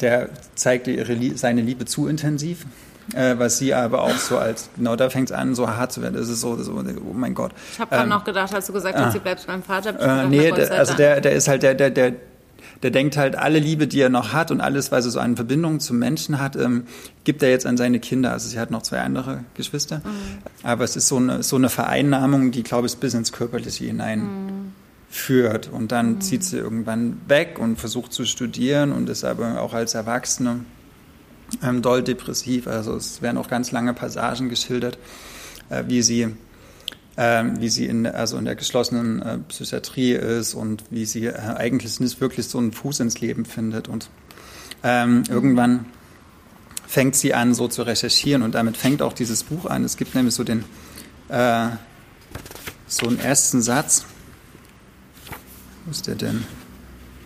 der 0.00 0.30
zeigte 0.54 0.90
ihre, 0.90 1.36
seine 1.36 1.62
Liebe 1.62 1.84
zu 1.84 2.08
intensiv 2.08 2.66
äh, 3.14 3.38
was 3.38 3.58
sie 3.58 3.74
aber 3.74 4.02
auch 4.02 4.16
so 4.16 4.38
als, 4.38 4.70
genau 4.76 4.96
da 4.96 5.10
fängt 5.10 5.30
es 5.30 5.36
an, 5.36 5.54
so 5.54 5.68
hart 5.68 5.92
zu 5.92 6.02
werden. 6.02 6.14
Das 6.14 6.28
ist 6.28 6.40
so, 6.40 6.56
so 6.62 6.72
oh 6.72 7.12
mein 7.12 7.34
Gott. 7.34 7.52
Ich 7.72 7.80
habe 7.80 7.90
gerade 7.90 8.04
ähm, 8.04 8.08
noch 8.08 8.24
gedacht, 8.24 8.54
als 8.54 8.66
du 8.66 8.72
gesagt 8.72 8.96
hast, 8.96 9.06
ah, 9.06 9.10
sie 9.10 9.18
bleibt 9.18 9.46
beim 9.46 9.62
Vater. 9.62 9.98
Äh, 10.00 10.28
nee, 10.28 10.50
der, 10.50 10.72
also 10.72 10.94
der, 10.94 11.20
der 11.20 11.32
ist 11.32 11.48
halt, 11.48 11.62
der, 11.62 11.74
der, 11.74 11.90
der, 11.90 12.14
der 12.82 12.90
denkt 12.90 13.16
halt, 13.16 13.36
alle 13.36 13.58
Liebe, 13.58 13.86
die 13.86 14.00
er 14.00 14.08
noch 14.08 14.32
hat 14.32 14.50
und 14.50 14.60
alles, 14.60 14.90
was 14.90 15.04
er 15.04 15.10
so 15.10 15.20
an 15.20 15.36
Verbindungen 15.36 15.80
zum 15.80 15.98
Menschen 15.98 16.40
hat, 16.40 16.56
ähm, 16.56 16.84
gibt 17.24 17.42
er 17.42 17.50
jetzt 17.50 17.66
an 17.66 17.76
seine 17.76 18.00
Kinder. 18.00 18.32
Also 18.32 18.48
sie 18.48 18.58
hat 18.58 18.70
noch 18.70 18.82
zwei 18.82 19.00
andere 19.00 19.44
Geschwister. 19.54 19.98
Mhm. 19.98 20.38
Aber 20.62 20.84
es 20.84 20.96
ist 20.96 21.08
so 21.08 21.16
eine, 21.16 21.42
so 21.42 21.56
eine 21.56 21.68
Vereinnahmung, 21.68 22.50
die, 22.50 22.62
glaube 22.62 22.86
ich, 22.86 22.96
bis 22.96 23.14
ins 23.14 23.32
Körperliche 23.32 23.84
hinein 23.84 24.20
mhm. 24.20 24.72
führt. 25.10 25.70
Und 25.70 25.92
dann 25.92 26.14
mhm. 26.14 26.20
zieht 26.22 26.44
sie 26.44 26.56
irgendwann 26.56 27.20
weg 27.28 27.58
und 27.60 27.78
versucht 27.78 28.12
zu 28.12 28.24
studieren 28.24 28.90
und 28.92 29.08
ist 29.08 29.24
aber 29.24 29.60
auch 29.60 29.74
als 29.74 29.94
Erwachsene 29.94 30.60
ähm, 31.62 31.82
doll 31.82 32.02
depressiv. 32.02 32.66
Also 32.66 32.96
es 32.96 33.22
werden 33.22 33.38
auch 33.38 33.48
ganz 33.48 33.72
lange 33.72 33.94
Passagen 33.94 34.48
geschildert, 34.48 34.98
äh, 35.70 35.84
wie 35.86 36.02
sie 36.02 36.28
äh, 37.16 37.44
wie 37.58 37.68
sie 37.68 37.86
in, 37.86 38.06
also 38.06 38.38
in 38.38 38.44
der 38.44 38.54
geschlossenen 38.54 39.22
äh, 39.22 39.38
Psychiatrie 39.48 40.12
ist 40.12 40.54
und 40.54 40.84
wie 40.90 41.04
sie 41.04 41.26
äh, 41.26 41.34
eigentlich 41.56 42.00
nicht 42.00 42.20
wirklich 42.20 42.46
so 42.48 42.58
einen 42.58 42.72
Fuß 42.72 43.00
ins 43.00 43.20
Leben 43.20 43.44
findet. 43.44 43.88
Und 43.88 44.08
ähm, 44.82 45.24
irgendwann 45.28 45.86
fängt 46.86 47.16
sie 47.16 47.34
an, 47.34 47.54
so 47.54 47.68
zu 47.68 47.82
recherchieren 47.82 48.42
und 48.42 48.54
damit 48.54 48.76
fängt 48.76 49.02
auch 49.02 49.12
dieses 49.12 49.44
Buch 49.44 49.66
an. 49.66 49.84
Es 49.84 49.96
gibt 49.96 50.14
nämlich 50.14 50.34
so 50.34 50.44
den 50.44 50.64
äh, 51.28 51.68
so 52.86 53.08
einen 53.08 53.18
ersten 53.18 53.62
Satz. 53.62 54.04
Wo 55.84 55.90
ist 55.90 56.06
der 56.06 56.14
denn? 56.14 56.44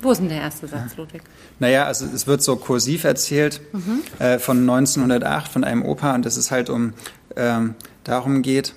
Wo 0.07 0.13
ist 0.13 0.19
denn 0.19 0.29
der 0.29 0.41
erste 0.41 0.69
Satz, 0.69 0.97
Ludwig? 0.97 1.21
Naja, 1.59 1.85
also 1.85 2.07
es 2.07 2.29
wird 2.29 2.41
so 2.41 2.55
kursiv 2.55 3.03
erzählt 3.03 3.61
mhm. 3.73 4.03
äh, 4.21 4.39
von 4.39 4.61
1908 4.61 5.51
von 5.51 5.65
einem 5.65 5.85
Opa 5.85 6.15
und 6.15 6.25
dass 6.25 6.37
es 6.37 6.53
halt 6.53 6.71
um 6.71 6.93
ähm, 7.35 7.75
darum 8.05 8.43
geht, 8.43 8.73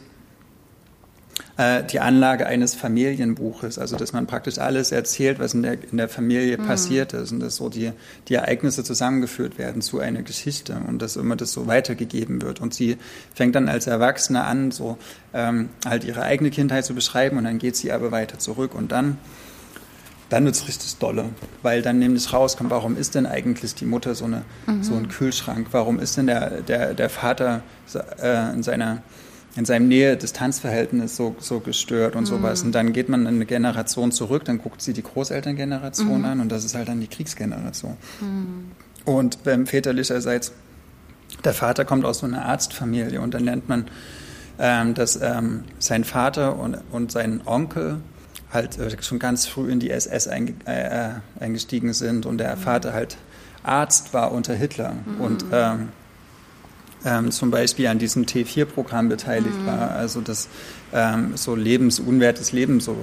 äh, 1.58 1.84
die 1.84 2.00
Anlage 2.00 2.48
eines 2.48 2.74
Familienbuches, 2.74 3.78
also 3.78 3.96
dass 3.96 4.12
man 4.12 4.26
praktisch 4.26 4.58
alles 4.58 4.92
erzählt, 4.92 5.38
was 5.38 5.54
in 5.54 5.62
der, 5.62 5.78
in 5.92 5.98
der 5.98 6.10
Familie 6.10 6.58
mhm. 6.58 6.66
passiert 6.66 7.14
ist 7.14 7.32
und 7.32 7.42
dass 7.42 7.58
so 7.58 7.70
die, 7.70 7.92
die 8.28 8.34
Ereignisse 8.34 8.84
zusammengeführt 8.84 9.60
werden 9.60 9.84
zu 9.84 10.00
einer 10.00 10.24
Geschichte 10.24 10.82
und 10.88 11.00
dass 11.00 11.16
immer 11.16 11.36
das 11.36 11.52
so 11.52 11.68
weitergegeben 11.68 12.42
wird. 12.42 12.60
Und 12.60 12.74
sie 12.74 12.98
fängt 13.36 13.54
dann 13.54 13.70
als 13.70 13.86
Erwachsene 13.86 14.46
an, 14.46 14.72
so 14.72 14.98
ähm, 15.36 15.70
halt 15.86 16.06
ihre 16.06 16.24
eigene 16.24 16.50
Kindheit 16.50 16.86
zu 16.86 16.96
beschreiben 16.96 17.38
und 17.38 17.44
dann 17.44 17.60
geht 17.60 17.76
sie 17.76 17.92
aber 17.92 18.12
weiter 18.12 18.40
zurück 18.40 18.74
und 18.74 18.92
dann 18.92 19.20
dann 20.30 20.46
wird 20.46 20.56
es 20.56 20.68
richtig 20.68 20.96
dolle, 20.98 21.26
weil 21.64 21.82
dann 21.82 22.00
nämlich 22.00 22.32
rauskommt, 22.32 22.70
warum 22.70 22.96
ist 22.98 23.16
denn 23.16 23.26
eigentlich 23.26 23.74
die 23.74 23.86
Mutter 23.86 24.14
so, 24.14 24.26
eine, 24.26 24.44
mhm. 24.68 24.84
so 24.84 24.96
ein 24.96 25.10
Kühlschrank? 25.10 25.68
Warum 25.72 26.00
ist 26.00 26.18
denn 26.18 26.28
der, 26.28 26.62
der, 26.62 26.94
der 26.94 27.10
Vater 27.10 27.62
äh, 28.22 28.54
in, 28.54 28.62
seiner, 28.62 29.02
in 29.56 29.66
seinem 29.66 29.88
Nähe-Distanzverhältnis 29.88 31.16
so, 31.16 31.36
so 31.40 31.60
gestört 31.60 32.16
und 32.16 32.24
mhm. 32.24 32.28
sowas? 32.28 32.62
Und 32.62 32.74
dann 32.74 32.94
geht 32.94 33.10
man 33.10 33.26
eine 33.26 33.46
Generation 33.46 34.12
zurück, 34.12 34.46
dann 34.46 34.60
guckt 34.60 34.82
sie 34.84 34.94
die 34.94 35.04
Großelterngeneration 35.04 36.20
mhm. 36.20 36.26
an 36.26 36.40
und 36.42 36.50
das 36.50 36.64
ist 36.64 36.76
halt 36.76 36.90
dann 36.90 37.02
die 37.02 37.08
Kriegsgeneration. 37.08 37.98
Mhm. 38.22 38.72
Und 39.06 39.40
ähm, 39.48 39.66
väterlicherseits, 39.66 40.52
der 41.44 41.54
Vater 41.54 41.86
kommt 41.86 42.06
aus 42.06 42.20
so 42.20 42.28
einer 42.28 42.46
Arztfamilie 42.46 43.20
und 43.20 43.34
dann 43.34 43.46
lernt 43.46 43.68
man, 43.68 43.86
ähm, 44.60 44.94
dass 44.94 45.20
ähm, 45.20 45.64
sein 45.80 46.04
Vater 46.04 46.60
und, 46.60 46.78
und 46.92 47.12
sein 47.12 47.42
Onkel 47.46 47.98
halt 48.52 48.78
äh, 48.78 49.02
schon 49.02 49.20
ganz 49.20 49.46
früh 49.46 49.72
in 49.72 49.80
die 49.80 49.90
SS 49.90 50.28
äh, 50.28 50.44
äh, 50.66 51.10
eingestiegen 51.40 51.94
sind 51.94 52.26
und 52.26 52.38
der 52.38 52.56
mhm. 52.56 52.60
Vater 52.60 52.94
halt 52.94 53.18
Arzt 53.64 54.14
war 54.14 54.32
unter 54.32 54.54
Hitler 54.54 54.94
mhm. 54.94 55.22
und 55.22 55.46
ähm, 55.52 55.90
ähm, 57.06 57.32
zum 57.32 57.52
Beispiel 57.52 57.88
an 57.88 58.00
diesem 58.00 58.26
T4-Programm 58.26 59.10
beteiligt 59.10 59.62
mhm. 59.62 59.68
war, 59.68 59.92
also 59.92 60.22
das 60.22 60.50
ähm, 60.94 61.34
so 61.36 61.56
lebensunwertes 61.56 62.52
Leben 62.52 62.80
so 62.80 62.96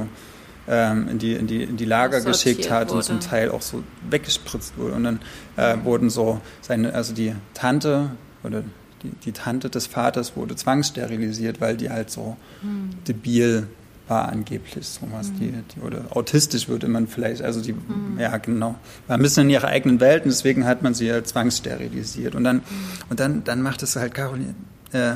ähm, 0.68 1.08
in, 1.08 1.18
die, 1.18 1.32
in, 1.34 1.46
die, 1.46 1.62
in 1.62 1.76
die 1.76 1.84
Lager 1.84 2.20
geschickt 2.20 2.70
hat 2.70 2.88
wurde. 2.88 2.98
und 2.98 3.02
zum 3.04 3.20
Teil 3.20 3.50
auch 3.50 3.62
so 3.62 3.84
weggespritzt 4.10 4.76
wurde. 4.76 4.94
Und 4.94 5.04
dann 5.04 5.20
äh, 5.56 5.76
mhm. 5.76 5.84
wurden 5.84 6.10
so 6.10 6.40
seine, 6.60 6.92
also 6.94 7.14
die 7.14 7.34
Tante 7.54 8.10
oder 8.42 8.62
die, 9.02 9.10
die, 9.24 9.32
Tante 9.32 9.70
des 9.70 9.86
Vaters 9.86 10.36
wurde 10.36 10.56
zwangssterilisiert, 10.56 11.60
weil 11.60 11.76
die 11.76 11.90
halt 11.90 12.10
so 12.10 12.36
mhm. 12.62 12.90
debil 13.06 13.68
war 14.08 14.28
angeblich 14.28 14.86
sowas, 14.86 15.28
mhm. 15.28 15.38
die, 15.38 15.52
die, 15.74 15.80
oder 15.80 16.04
autistisch 16.10 16.68
würde 16.68 16.88
man 16.88 17.08
vielleicht, 17.08 17.42
also 17.42 17.60
die, 17.60 17.72
mhm. 17.72 18.18
ja 18.18 18.36
genau, 18.38 18.76
war 19.06 19.16
ein 19.16 19.22
bisschen 19.22 19.44
in 19.44 19.50
ihrer 19.50 19.68
eigenen 19.68 20.00
Welt 20.00 20.24
und 20.24 20.30
deswegen 20.30 20.64
hat 20.64 20.82
man 20.82 20.94
sie 20.94 21.06
ja 21.06 21.22
zwangssterilisiert. 21.24 22.34
Und 22.34 22.44
dann, 22.44 22.56
mhm. 22.56 22.62
und 23.10 23.20
dann, 23.20 23.44
dann 23.44 23.62
macht 23.62 23.82
es 23.82 23.96
halt 23.96 24.14
Caroline, 24.14 24.54
äh, 24.92 25.14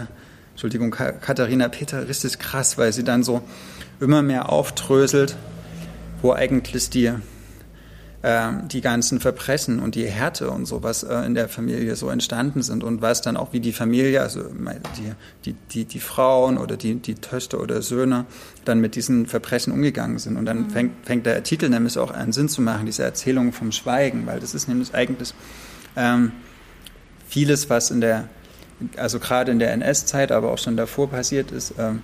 Entschuldigung, 0.52 0.90
Katharina 0.90 1.68
Peter 1.68 2.08
richtig 2.08 2.38
krass, 2.38 2.76
weil 2.76 2.92
sie 2.92 3.04
dann 3.04 3.22
so 3.22 3.42
immer 4.00 4.22
mehr 4.22 4.50
auftröselt, 4.50 5.36
wo 6.20 6.32
eigentlich 6.32 6.90
die, 6.90 7.12
die 8.22 8.82
ganzen 8.82 9.18
Verbrechen 9.18 9.80
und 9.80 9.94
die 9.94 10.04
Härte 10.04 10.50
und 10.50 10.66
so, 10.66 10.82
was 10.82 11.04
äh, 11.04 11.24
in 11.24 11.34
der 11.34 11.48
Familie 11.48 11.96
so 11.96 12.10
entstanden 12.10 12.62
sind 12.62 12.84
und 12.84 13.00
was 13.00 13.22
dann 13.22 13.38
auch 13.38 13.54
wie 13.54 13.60
die 13.60 13.72
Familie, 13.72 14.20
also 14.20 14.42
die, 14.42 15.12
die, 15.46 15.54
die, 15.70 15.84
die 15.86 16.00
Frauen 16.00 16.58
oder 16.58 16.76
die, 16.76 16.96
die 16.96 17.14
Töchter 17.14 17.60
oder 17.60 17.80
Söhne 17.80 18.26
dann 18.66 18.78
mit 18.78 18.94
diesen 18.94 19.24
Verbrechen 19.24 19.72
umgegangen 19.72 20.18
sind. 20.18 20.36
Und 20.36 20.44
dann 20.44 20.64
mhm. 20.64 20.70
fängt, 20.70 21.06
fängt 21.06 21.24
der 21.24 21.42
Titel 21.44 21.70
nämlich 21.70 21.96
auch 21.96 22.10
einen 22.10 22.32
Sinn 22.32 22.50
zu 22.50 22.60
machen, 22.60 22.84
diese 22.84 23.04
Erzählung 23.04 23.54
vom 23.54 23.72
Schweigen, 23.72 24.26
weil 24.26 24.38
das 24.38 24.54
ist 24.54 24.68
nämlich 24.68 24.94
eigentlich 24.94 25.32
ähm, 25.96 26.32
vieles, 27.26 27.70
was 27.70 27.90
in 27.90 28.02
der 28.02 28.28
also 28.96 29.18
gerade 29.18 29.52
in 29.52 29.58
der 29.58 29.72
NS-Zeit, 29.72 30.32
aber 30.32 30.50
auch 30.50 30.58
schon 30.58 30.76
davor 30.76 31.10
passiert 31.10 31.52
ist, 31.52 31.74
ähm, 31.78 32.00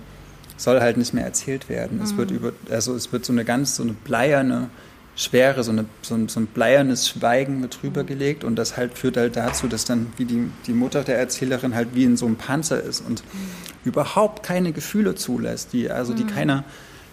soll 0.57 0.79
halt 0.79 0.97
nicht 0.97 1.13
mehr 1.13 1.25
erzählt 1.25 1.69
werden. 1.69 1.97
Mhm. 1.97 2.03
Es 2.03 2.17
wird 2.17 2.31
über, 2.31 2.53
also 2.69 2.95
es 2.95 3.11
wird 3.11 3.25
so 3.25 3.33
eine 3.33 3.45
ganz 3.45 3.75
so 3.75 3.83
eine 3.83 3.93
bleierne 3.93 4.69
Schwere, 5.17 5.63
so, 5.63 5.71
eine, 5.71 5.85
so, 6.03 6.13
ein, 6.13 6.29
so 6.29 6.39
ein 6.39 6.45
bleiernes 6.45 7.09
Schweigen 7.09 7.59
mit 7.59 7.81
drüber 7.81 8.03
mhm. 8.03 8.07
gelegt 8.07 8.43
und 8.43 8.55
das 8.55 8.77
halt 8.77 8.95
führt 8.95 9.17
halt 9.17 9.35
dazu, 9.35 9.67
dass 9.67 9.83
dann 9.83 10.13
wie 10.17 10.25
die, 10.25 10.51
die 10.67 10.73
Mutter 10.73 11.03
der 11.03 11.17
Erzählerin 11.17 11.73
halt 11.73 11.89
wie 11.95 12.03
in 12.03 12.17
so 12.17 12.27
einem 12.27 12.35
Panzer 12.35 12.81
ist 12.81 13.01
und 13.01 13.23
mhm. 13.23 13.39
überhaupt 13.83 14.43
keine 14.43 14.71
Gefühle 14.73 15.15
zulässt, 15.15 15.73
die 15.73 15.89
also 15.89 16.13
die 16.13 16.23
mhm. 16.23 16.27
keine, 16.27 16.63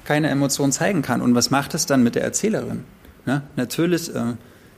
keine 0.04 0.28
Emotion 0.28 0.70
zeigen 0.70 1.00
kann. 1.00 1.22
Und 1.22 1.34
was 1.34 1.50
macht 1.50 1.72
es 1.72 1.86
dann 1.86 2.02
mit 2.02 2.14
der 2.14 2.22
Erzählerin? 2.22 2.84
Ne? 3.24 3.40
Natürlich 3.56 4.14
äh, 4.14 4.34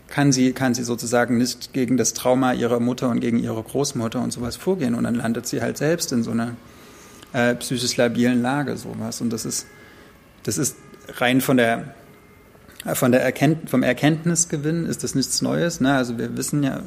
kann 0.07 0.31
sie, 0.31 0.53
kann 0.53 0.74
sie 0.74 0.85
sozusagen 0.85 1.37
nicht 1.37 1.72
gegen 1.72 1.97
das 1.97 2.14
Trauma 2.14 2.53
ihrer 2.53 2.79
Mutter 2.79 3.09
und 3.09 3.18
gegen 3.18 3.41
ihre 3.41 3.61
Großmutter 3.61 4.22
und 4.22 4.33
sowas 4.33 4.55
vorgehen. 4.55 4.95
Und 4.95 5.03
dann 5.03 5.16
landet 5.16 5.49
sie 5.49 5.61
halt 5.61 5.79
selbst 5.79 6.12
in 6.12 6.22
so 6.22 6.31
einer 6.31 6.55
äh, 7.33 7.57
psychisch 7.57 7.97
labilen 7.97 8.41
Lage, 8.41 8.77
sowas. 8.77 9.20
Und 9.20 9.33
das 9.33 9.45
ist, 9.45 9.66
das 10.45 10.59
ist 10.59 10.77
rein 11.18 11.41
von 11.41 11.57
der, 11.57 11.95
von 12.95 13.12
der 13.12 13.22
Erkennt 13.22 13.70
vom 13.70 13.82
Erkenntnisgewinn 13.82 14.87
ist 14.87 15.03
das 15.03 15.14
nichts 15.14 15.43
Neues. 15.43 15.80
Ne? 15.80 15.95
Also 15.95 16.18
wir 16.18 16.37
wissen 16.37 16.62
ja 16.62 16.82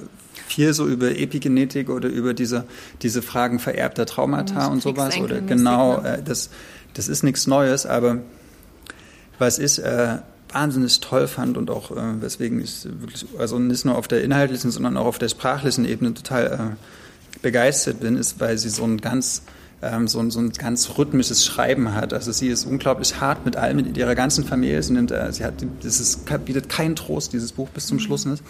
viel 0.47 0.73
so 0.73 0.87
über 0.87 1.15
Epigenetik 1.17 1.89
oder 1.89 2.09
über 2.09 2.33
diese, 2.33 2.65
diese 3.01 3.21
Fragen 3.21 3.59
vererbter 3.59 4.05
Traumata 4.05 4.67
und 4.67 4.81
sowas. 4.81 5.17
Oder 5.17 5.41
genau, 5.41 6.01
äh, 6.01 6.21
das, 6.23 6.49
das 6.93 7.07
ist 7.07 7.23
nichts 7.23 7.47
Neues, 7.47 7.85
aber 7.85 8.19
was 9.37 9.59
ist, 9.59 9.79
äh, 9.79 10.17
wahnsinnig 10.51 10.99
toll 10.99 11.27
fand 11.27 11.57
und 11.57 11.69
auch 11.69 11.91
äh, 11.91 12.21
weswegen 12.21 12.61
ich 12.61 12.85
wirklich, 12.85 13.25
also 13.37 13.59
nicht 13.59 13.85
nur 13.85 13.97
auf 13.97 14.07
der 14.07 14.23
inhaltlichen, 14.23 14.71
sondern 14.71 14.97
auch 14.97 15.05
auf 15.05 15.19
der 15.19 15.29
sprachlichen 15.29 15.85
Ebene 15.85 16.13
total 16.13 16.75
äh, 16.75 17.39
begeistert 17.41 17.99
bin, 17.99 18.15
ist, 18.15 18.39
weil 18.39 18.57
sie 18.57 18.69
so 18.69 18.83
ein 18.83 18.97
ganz 18.97 19.43
ähm, 19.81 20.07
so, 20.07 20.19
ein, 20.19 20.31
so 20.31 20.39
ein 20.39 20.51
ganz 20.51 20.97
rhythmisches 20.97 21.45
Schreiben 21.45 21.95
hat. 21.95 22.13
Also 22.13 22.31
sie 22.31 22.49
ist 22.49 22.65
unglaublich 22.65 23.19
hart 23.19 23.45
mit 23.45 23.55
allem, 23.55 23.77
mit 23.77 23.97
ihrer 23.97 24.15
ganzen 24.15 24.43
Familie. 24.43 24.81
Sie, 24.83 24.93
nimmt, 24.93 25.11
äh, 25.11 25.31
sie 25.31 25.43
hat, 25.43 25.53
das 25.83 25.99
ist, 25.99 26.25
bietet 26.45 26.69
keinen 26.69 26.95
Trost, 26.95 27.33
dieses 27.33 27.51
Buch 27.51 27.69
bis 27.69 27.87
zum 27.87 27.97
mhm. 27.97 28.01
Schluss 28.01 28.25
nicht. 28.25 28.43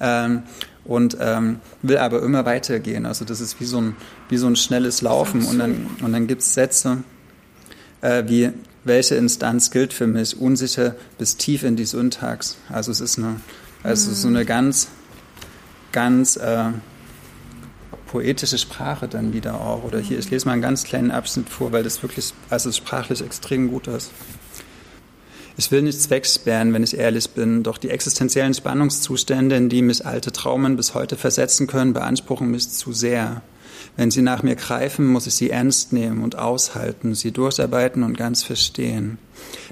Ähm, 0.00 0.42
und 0.84 1.16
ähm, 1.20 1.60
will 1.80 1.96
aber 1.96 2.22
immer 2.22 2.44
weitergehen. 2.44 3.06
Also 3.06 3.24
das 3.24 3.40
ist 3.40 3.58
wie 3.60 3.64
so 3.64 3.80
ein, 3.80 3.96
wie 4.28 4.36
so 4.36 4.46
ein 4.46 4.56
schnelles 4.56 5.00
Laufen. 5.00 5.44
Und 5.46 5.58
dann, 5.58 5.86
und 6.02 6.12
dann 6.12 6.26
gibt 6.26 6.42
es 6.42 6.52
Sätze 6.52 6.98
äh, 8.04 8.24
wie 8.28 8.52
welche 8.84 9.14
Instanz 9.14 9.70
gilt 9.70 9.94
für 9.94 10.06
mich, 10.06 10.38
unsicher 10.38 10.94
bis 11.16 11.38
tief 11.38 11.62
in 11.62 11.74
die 11.74 11.86
Syntax. 11.86 12.58
Also 12.68 12.92
es 12.92 13.00
ist 13.00 13.18
eine, 13.18 13.40
also 13.82 14.12
so 14.12 14.28
eine 14.28 14.44
ganz, 14.44 14.88
ganz 15.90 16.36
äh, 16.36 16.66
poetische 18.06 18.58
Sprache 18.58 19.08
dann 19.08 19.32
wieder 19.32 19.60
auch. 19.60 19.84
Oder 19.84 19.98
hier, 19.98 20.18
ich 20.18 20.30
lese 20.30 20.46
mal 20.46 20.52
einen 20.52 20.62
ganz 20.62 20.84
kleinen 20.84 21.10
Abschnitt 21.10 21.48
vor, 21.48 21.72
weil 21.72 21.82
das 21.82 22.02
wirklich, 22.02 22.32
also 22.50 22.70
sprachlich 22.72 23.22
extrem 23.22 23.70
gut 23.70 23.86
ist. 23.88 24.10
Ich 25.56 25.70
will 25.70 25.82
nichts 25.82 26.10
wegsperren, 26.10 26.72
wenn 26.72 26.82
ich 26.82 26.96
ehrlich 26.96 27.30
bin, 27.30 27.62
doch 27.62 27.78
die 27.78 27.90
existenziellen 27.90 28.54
Spannungszustände, 28.54 29.54
in 29.54 29.68
die 29.68 29.82
mich 29.82 30.04
alte 30.04 30.32
Traumen 30.32 30.76
bis 30.76 30.94
heute 30.94 31.16
versetzen 31.16 31.68
können, 31.68 31.92
beanspruchen 31.92 32.50
mich 32.50 32.68
zu 32.70 32.92
sehr. 32.92 33.42
Wenn 33.96 34.10
sie 34.10 34.22
nach 34.22 34.42
mir 34.42 34.56
greifen, 34.56 35.06
muss 35.06 35.28
ich 35.28 35.34
sie 35.34 35.50
ernst 35.50 35.92
nehmen 35.92 36.24
und 36.24 36.36
aushalten, 36.36 37.14
sie 37.14 37.30
durcharbeiten 37.30 38.02
und 38.02 38.16
ganz 38.16 38.42
verstehen. 38.42 39.18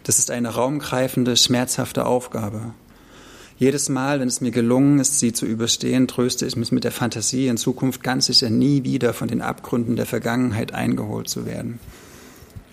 Das 0.05 0.21
ist 0.21 0.31
eine 0.31 0.51
raumgreifende, 0.51 1.37
schmerzhafte 1.37 2.07
Aufgabe. 2.07 2.75
Jedes 3.63 3.89
Mal, 3.89 4.19
wenn 4.19 4.27
es 4.27 4.41
mir 4.41 4.51
gelungen 4.51 4.99
ist, 4.99 5.21
sie 5.21 5.33
zu 5.33 5.47
überstehen, 5.47 6.09
tröste 6.09 6.45
ich 6.47 6.57
mich 6.57 6.73
mit 6.73 6.83
der 6.83 6.91
Fantasie, 6.91 7.47
in 7.47 7.57
Zukunft 7.57 8.03
ganz 8.03 8.27
sicher 8.27 8.51
nie 8.51 8.83
wieder 8.83 9.15
von 9.15 9.29
den 9.29 9.41
Abgründen 9.41 9.95
der 9.95 10.05
Vergangenheit 10.05 10.75
eingeholt 10.75 11.29
zu 11.29 11.47
werden. 11.47 11.79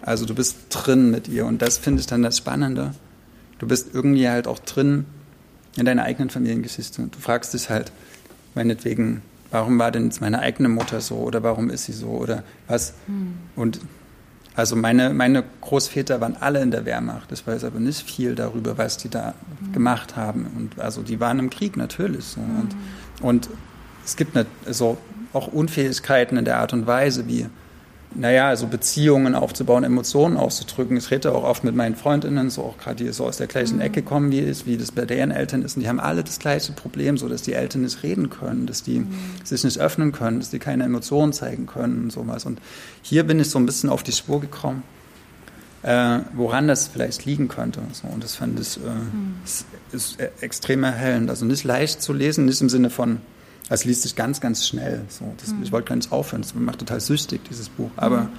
Also 0.01 0.25
du 0.25 0.33
bist 0.33 0.55
drin 0.71 1.11
mit 1.11 1.27
ihr 1.27 1.45
und 1.45 1.61
das 1.61 1.77
finde 1.77 1.99
ich 1.99 2.07
dann 2.07 2.23
das 2.23 2.39
Spannende. 2.39 2.95
Du 3.59 3.67
bist 3.67 3.89
irgendwie 3.93 4.27
halt 4.27 4.47
auch 4.47 4.57
drin 4.57 5.05
in 5.77 5.85
deiner 5.85 6.05
eigenen 6.05 6.31
Familiengeschichte. 6.31 7.03
Du 7.03 7.19
fragst 7.19 7.53
dich 7.53 7.69
halt, 7.69 7.91
meinetwegen, 8.55 9.21
warum 9.51 9.77
war 9.77 9.91
denn 9.91 10.05
jetzt 10.05 10.21
meine 10.21 10.39
eigene 10.39 10.69
Mutter 10.69 11.01
so 11.01 11.17
oder 11.17 11.43
warum 11.43 11.69
ist 11.69 11.85
sie 11.85 11.93
so 11.93 12.07
oder 12.07 12.43
was. 12.67 12.95
Hm. 13.05 13.33
Und 13.55 13.79
also 14.55 14.75
meine, 14.75 15.13
meine 15.13 15.43
Großväter 15.61 16.21
waren 16.21 16.35
alle 16.39 16.61
in 16.61 16.71
der 16.71 16.85
Wehrmacht. 16.85 17.31
Ich 17.31 17.45
weiß 17.45 17.63
aber 17.63 17.79
nicht 17.79 18.01
viel 18.01 18.35
darüber, 18.35 18.77
was 18.77 18.97
die 18.97 19.09
da 19.09 19.33
hm. 19.63 19.73
gemacht 19.73 20.15
haben. 20.15 20.47
Und 20.55 20.79
also 20.79 21.01
die 21.01 21.19
waren 21.19 21.39
im 21.39 21.49
Krieg 21.49 21.77
natürlich. 21.77 22.25
So. 22.25 22.41
Und, 22.41 22.75
und 23.21 23.49
es 24.05 24.15
gibt 24.15 24.35
nicht, 24.35 24.47
so 24.67 24.97
auch 25.33 25.47
Unfähigkeiten 25.47 26.37
in 26.37 26.45
der 26.45 26.59
Art 26.59 26.73
und 26.73 26.87
Weise, 26.87 27.27
wie 27.27 27.45
naja, 28.15 28.47
also 28.47 28.65
Beziehungen 28.65 29.35
aufzubauen, 29.35 29.83
Emotionen 29.83 30.35
auszudrücken. 30.35 30.97
Ich 30.97 31.11
rede 31.11 31.31
auch 31.31 31.43
oft 31.43 31.63
mit 31.63 31.75
meinen 31.75 31.95
Freundinnen, 31.95 32.49
so 32.49 32.63
auch 32.63 32.77
gerade 32.77 33.03
die 33.03 33.11
so 33.11 33.25
aus 33.25 33.37
der 33.37 33.45
gleichen 33.47 33.75
mhm. 33.75 33.81
Ecke 33.81 34.01
kommen 34.01 34.31
wie 34.31 34.39
ich, 34.39 34.65
wie 34.65 34.77
das 34.77 34.91
bei 34.91 35.05
deren 35.05 35.29
Eltern 35.29 35.61
ist. 35.61 35.77
Und 35.77 35.83
die 35.83 35.89
haben 35.89 35.99
alle 35.99 36.23
das 36.23 36.39
gleiche 36.39 36.71
Problem, 36.71 37.17
so 37.17 37.29
dass 37.29 37.43
die 37.43 37.53
Eltern 37.53 37.83
nicht 37.83 38.01
reden 38.01 38.31
können, 38.31 38.65
dass 38.65 38.81
die 38.81 38.99
mhm. 38.99 39.13
sich 39.43 39.63
nicht 39.63 39.79
öffnen 39.79 40.11
können, 40.11 40.39
dass 40.39 40.49
die 40.49 40.57
keine 40.57 40.85
Emotionen 40.85 41.33
zeigen 41.33 41.67
können 41.67 42.05
und 42.05 42.11
sowas. 42.11 42.45
Und 42.45 42.59
hier 43.03 43.25
bin 43.25 43.39
ich 43.39 43.51
so 43.51 43.59
ein 43.59 43.67
bisschen 43.67 43.89
auf 43.89 44.01
die 44.01 44.11
Spur 44.11 44.41
gekommen, 44.41 44.81
äh, 45.83 46.19
woran 46.33 46.67
das 46.67 46.87
vielleicht 46.87 47.25
liegen 47.25 47.47
könnte. 47.47 47.79
So, 47.91 48.07
und 48.07 48.23
das 48.23 48.35
fand 48.35 48.59
ich 48.59 48.77
äh, 48.77 48.89
mhm. 48.89 49.35
ist, 49.45 49.65
ist 49.91 50.17
extrem 50.41 50.83
erhellend. 50.83 51.29
Also 51.29 51.45
nicht 51.45 51.63
leicht 51.63 52.01
zu 52.01 52.13
lesen, 52.13 52.45
nicht 52.45 52.59
im 52.59 52.69
Sinne 52.69 52.89
von 52.89 53.19
es 53.69 53.85
liest 53.85 54.01
sich 54.01 54.15
ganz, 54.15 54.41
ganz 54.41 54.67
schnell. 54.67 55.05
So, 55.09 55.33
das, 55.37 55.51
mhm. 55.51 55.63
Ich 55.63 55.71
wollte 55.71 55.89
gar 55.89 55.95
nicht 55.95 56.11
aufhören. 56.11 56.41
Das 56.41 56.55
macht 56.55 56.79
total 56.79 56.99
süchtig, 56.99 57.41
dieses 57.49 57.69
Buch. 57.69 57.91
Aber 57.95 58.21
mhm. 58.21 58.29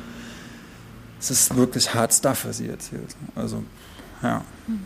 es 1.21 1.31
ist 1.31 1.55
wirklich 1.57 1.95
hard 1.95 2.13
stuff, 2.13 2.45
was 2.47 2.59
sie 2.59 2.69
erzählt. 2.69 3.17
Also, 3.35 3.63
ja. 4.23 4.45
Mhm. 4.67 4.81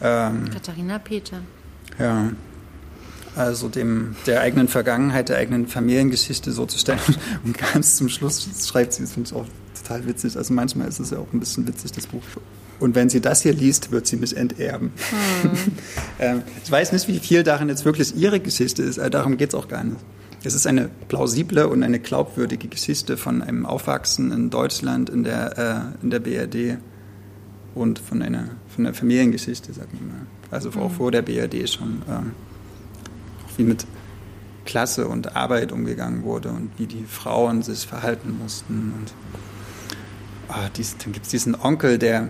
Ähm, 0.00 0.50
Katharina 0.50 0.98
Peter. 0.98 1.40
Ja. 1.98 2.32
Also 3.36 3.68
dem, 3.68 4.14
der 4.26 4.40
eigenen 4.40 4.68
Vergangenheit, 4.68 5.28
der 5.28 5.38
eigenen 5.38 5.66
Familiengeschichte 5.66 6.52
so 6.52 6.66
zu 6.66 6.78
stellen. 6.78 7.00
Und 7.44 7.58
ganz 7.58 7.96
zum 7.96 8.08
Schluss 8.08 8.48
schreibt 8.66 8.94
sie, 8.94 9.02
das 9.02 9.12
finde 9.12 9.28
ich 9.28 9.36
auch 9.36 9.46
total 9.82 10.06
witzig. 10.06 10.36
Also 10.36 10.54
manchmal 10.54 10.88
ist 10.88 11.00
es 11.00 11.10
ja 11.10 11.18
auch 11.18 11.32
ein 11.32 11.40
bisschen 11.40 11.66
witzig, 11.66 11.92
das 11.92 12.06
Buch. 12.06 12.22
Und 12.80 12.94
wenn 12.94 13.08
sie 13.08 13.20
das 13.20 13.42
hier 13.42 13.52
liest, 13.52 13.92
wird 13.92 14.06
sie 14.06 14.16
mich 14.16 14.36
enterben. 14.36 14.92
Hm. 16.18 16.42
ich 16.64 16.70
weiß 16.70 16.92
nicht, 16.92 17.08
wie 17.08 17.18
viel 17.18 17.42
darin 17.42 17.68
jetzt 17.68 17.84
wirklich 17.84 18.16
ihre 18.16 18.40
Geschichte 18.40 18.82
ist, 18.82 18.98
aber 18.98 19.10
darum 19.10 19.36
geht 19.36 19.50
es 19.50 19.54
auch 19.54 19.68
gar 19.68 19.84
nicht. 19.84 20.00
Es 20.42 20.54
ist 20.54 20.66
eine 20.66 20.90
plausible 21.08 21.68
und 21.68 21.82
eine 21.82 21.98
glaubwürdige 21.98 22.68
Geschichte 22.68 23.16
von 23.16 23.40
einem 23.40 23.64
Aufwachsen 23.64 24.30
in 24.30 24.50
Deutschland, 24.50 25.08
in 25.08 25.24
der, 25.24 25.94
äh, 26.02 26.04
in 26.04 26.10
der 26.10 26.20
BRD 26.20 26.78
und 27.74 27.98
von 27.98 28.20
einer, 28.20 28.50
von 28.68 28.84
einer 28.84 28.94
Familiengeschichte, 28.94 29.72
sagen 29.72 29.92
wir 29.92 30.06
mal. 30.06 30.26
Also 30.50 30.68
auch 30.70 30.90
hm. 30.90 30.96
vor 30.96 31.10
der 31.10 31.22
BRD 31.22 31.68
schon, 31.70 32.02
äh, 32.02 32.20
wie 33.56 33.62
mit 33.62 33.86
Klasse 34.64 35.08
und 35.08 35.36
Arbeit 35.36 35.72
umgegangen 35.72 36.24
wurde 36.24 36.50
und 36.50 36.70
wie 36.78 36.86
die 36.86 37.04
Frauen 37.04 37.62
sich 37.62 37.86
verhalten 37.86 38.38
mussten. 38.38 38.92
Und 38.98 39.14
oh, 40.48 40.68
dies, 40.76 40.96
dann 40.98 41.12
gibt 41.12 41.26
es 41.26 41.30
diesen 41.30 41.54
Onkel, 41.54 41.98
der 41.98 42.28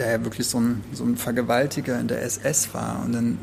der 0.00 0.10
ja 0.10 0.24
wirklich 0.24 0.48
so 0.48 0.58
ein, 0.58 0.82
so 0.92 1.04
ein 1.04 1.16
Vergewaltiger 1.16 2.00
in 2.00 2.08
der 2.08 2.22
SS 2.22 2.74
war 2.74 3.02
und 3.04 3.12
dann 3.12 3.38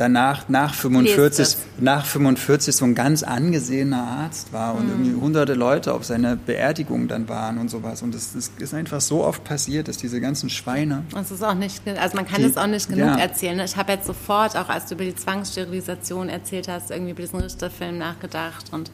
danach 0.00 0.48
nach 0.48 0.72
45, 0.72 1.56
nach 1.78 2.06
45 2.06 2.74
so 2.74 2.86
ein 2.86 2.94
ganz 2.94 3.22
angesehener 3.22 4.02
Arzt 4.02 4.52
war 4.52 4.74
und 4.74 4.84
mhm. 4.84 4.90
irgendwie 4.90 5.20
hunderte 5.20 5.54
Leute 5.54 5.92
auf 5.92 6.04
seiner 6.04 6.36
Beerdigung 6.36 7.06
dann 7.06 7.28
waren 7.28 7.58
und 7.58 7.70
sowas. 7.70 8.02
Und 8.02 8.14
das, 8.14 8.32
das, 8.32 8.50
ist 8.56 8.74
einfach 8.74 9.00
so 9.00 9.22
oft 9.24 9.44
passiert, 9.44 9.88
dass 9.88 9.98
diese 9.98 10.20
ganzen 10.20 10.48
Schweine. 10.48 11.04
Das 11.12 11.30
ist 11.30 11.44
auch 11.44 11.54
nicht, 11.54 11.86
also 11.86 12.16
man 12.16 12.26
kann 12.26 12.42
es 12.42 12.56
auch 12.56 12.66
nicht 12.66 12.88
genug 12.88 13.06
ja. 13.06 13.18
erzählen. 13.18 13.60
Ich 13.60 13.76
habe 13.76 13.92
jetzt 13.92 14.06
sofort, 14.06 14.56
auch 14.56 14.70
als 14.70 14.86
du 14.86 14.94
über 14.94 15.04
die 15.04 15.14
Zwangssterilisation 15.14 16.30
erzählt 16.30 16.68
hast, 16.68 16.90
irgendwie 16.90 17.12
über 17.12 17.22
diesen 17.22 17.40
Richterfilm 17.40 17.98
nachgedacht 17.98 18.72
und 18.72 18.90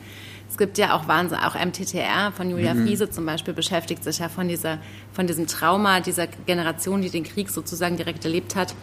es 0.48 0.58
gibt 0.58 0.78
ja 0.78 0.94
auch 0.94 1.08
Wahnsinn, 1.08 1.38
auch 1.38 1.54
MTTR 1.54 2.32
von 2.32 2.50
Julia 2.50 2.74
mhm. 2.74 2.86
Friese 2.86 3.10
zum 3.10 3.26
Beispiel 3.26 3.52
beschäftigt 3.52 4.04
sich 4.04 4.20
ja 4.20 4.28
von, 4.28 4.48
dieser, 4.48 4.78
von 5.12 5.26
diesem 5.26 5.46
Trauma 5.46 6.00
dieser 6.00 6.26
Generation, 6.26 7.02
die 7.02 7.10
den 7.10 7.24
Krieg 7.24 7.50
sozusagen 7.50 7.96
direkt 7.96 8.24
erlebt 8.24 8.56
hat 8.56 8.74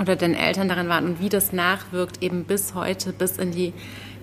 oder 0.00 0.16
den 0.16 0.34
Eltern 0.34 0.68
daran 0.68 0.88
waren 0.88 1.06
und 1.06 1.20
wie 1.20 1.28
das 1.28 1.52
nachwirkt 1.52 2.22
eben 2.22 2.44
bis 2.44 2.74
heute, 2.74 3.12
bis 3.12 3.36
in 3.36 3.50
die 3.50 3.72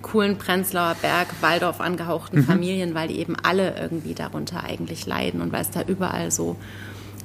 coolen 0.01 0.37
Prenzlauer 0.37 0.95
Berg, 1.01 1.27
Waldorf 1.41 1.81
angehauchten 1.81 2.39
mhm. 2.39 2.45
Familien, 2.45 2.93
weil 2.93 3.07
die 3.07 3.17
eben 3.17 3.35
alle 3.41 3.75
irgendwie 3.77 4.13
darunter 4.13 4.63
eigentlich 4.63 5.05
leiden 5.05 5.41
und 5.41 5.51
weil 5.51 5.61
es 5.61 5.71
da 5.71 5.81
überall 5.81 6.29
so 6.29 6.55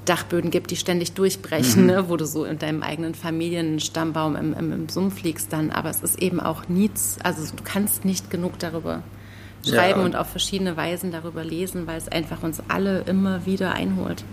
Dachböden 0.06 0.50
gibt, 0.50 0.70
die 0.70 0.76
ständig 0.76 1.12
durchbrechen, 1.12 1.82
mhm. 1.82 1.86
ne, 1.86 2.08
wo 2.08 2.16
du 2.16 2.24
so 2.24 2.44
in 2.44 2.58
deinem 2.58 2.82
eigenen 2.82 3.14
Familienstammbaum 3.14 4.34
im, 4.34 4.54
im, 4.54 4.72
im 4.72 4.88
Sumpf 4.88 5.22
liegst 5.22 5.52
dann. 5.52 5.70
Aber 5.70 5.90
es 5.90 6.00
ist 6.00 6.18
eben 6.20 6.40
auch 6.40 6.68
nichts, 6.68 7.18
also 7.22 7.42
du 7.54 7.62
kannst 7.62 8.06
nicht 8.06 8.30
genug 8.30 8.58
darüber 8.58 9.02
schreiben 9.64 10.00
ja. 10.00 10.06
und 10.06 10.16
auf 10.16 10.28
verschiedene 10.28 10.76
Weisen 10.76 11.11
darüber 11.11 11.44
lesen, 11.44 11.86
weil 11.86 11.98
es 11.98 12.08
einfach 12.08 12.42
uns 12.42 12.62
alle 12.68 13.00
immer 13.00 13.46
wieder 13.46 13.72
einholt. 13.72 14.24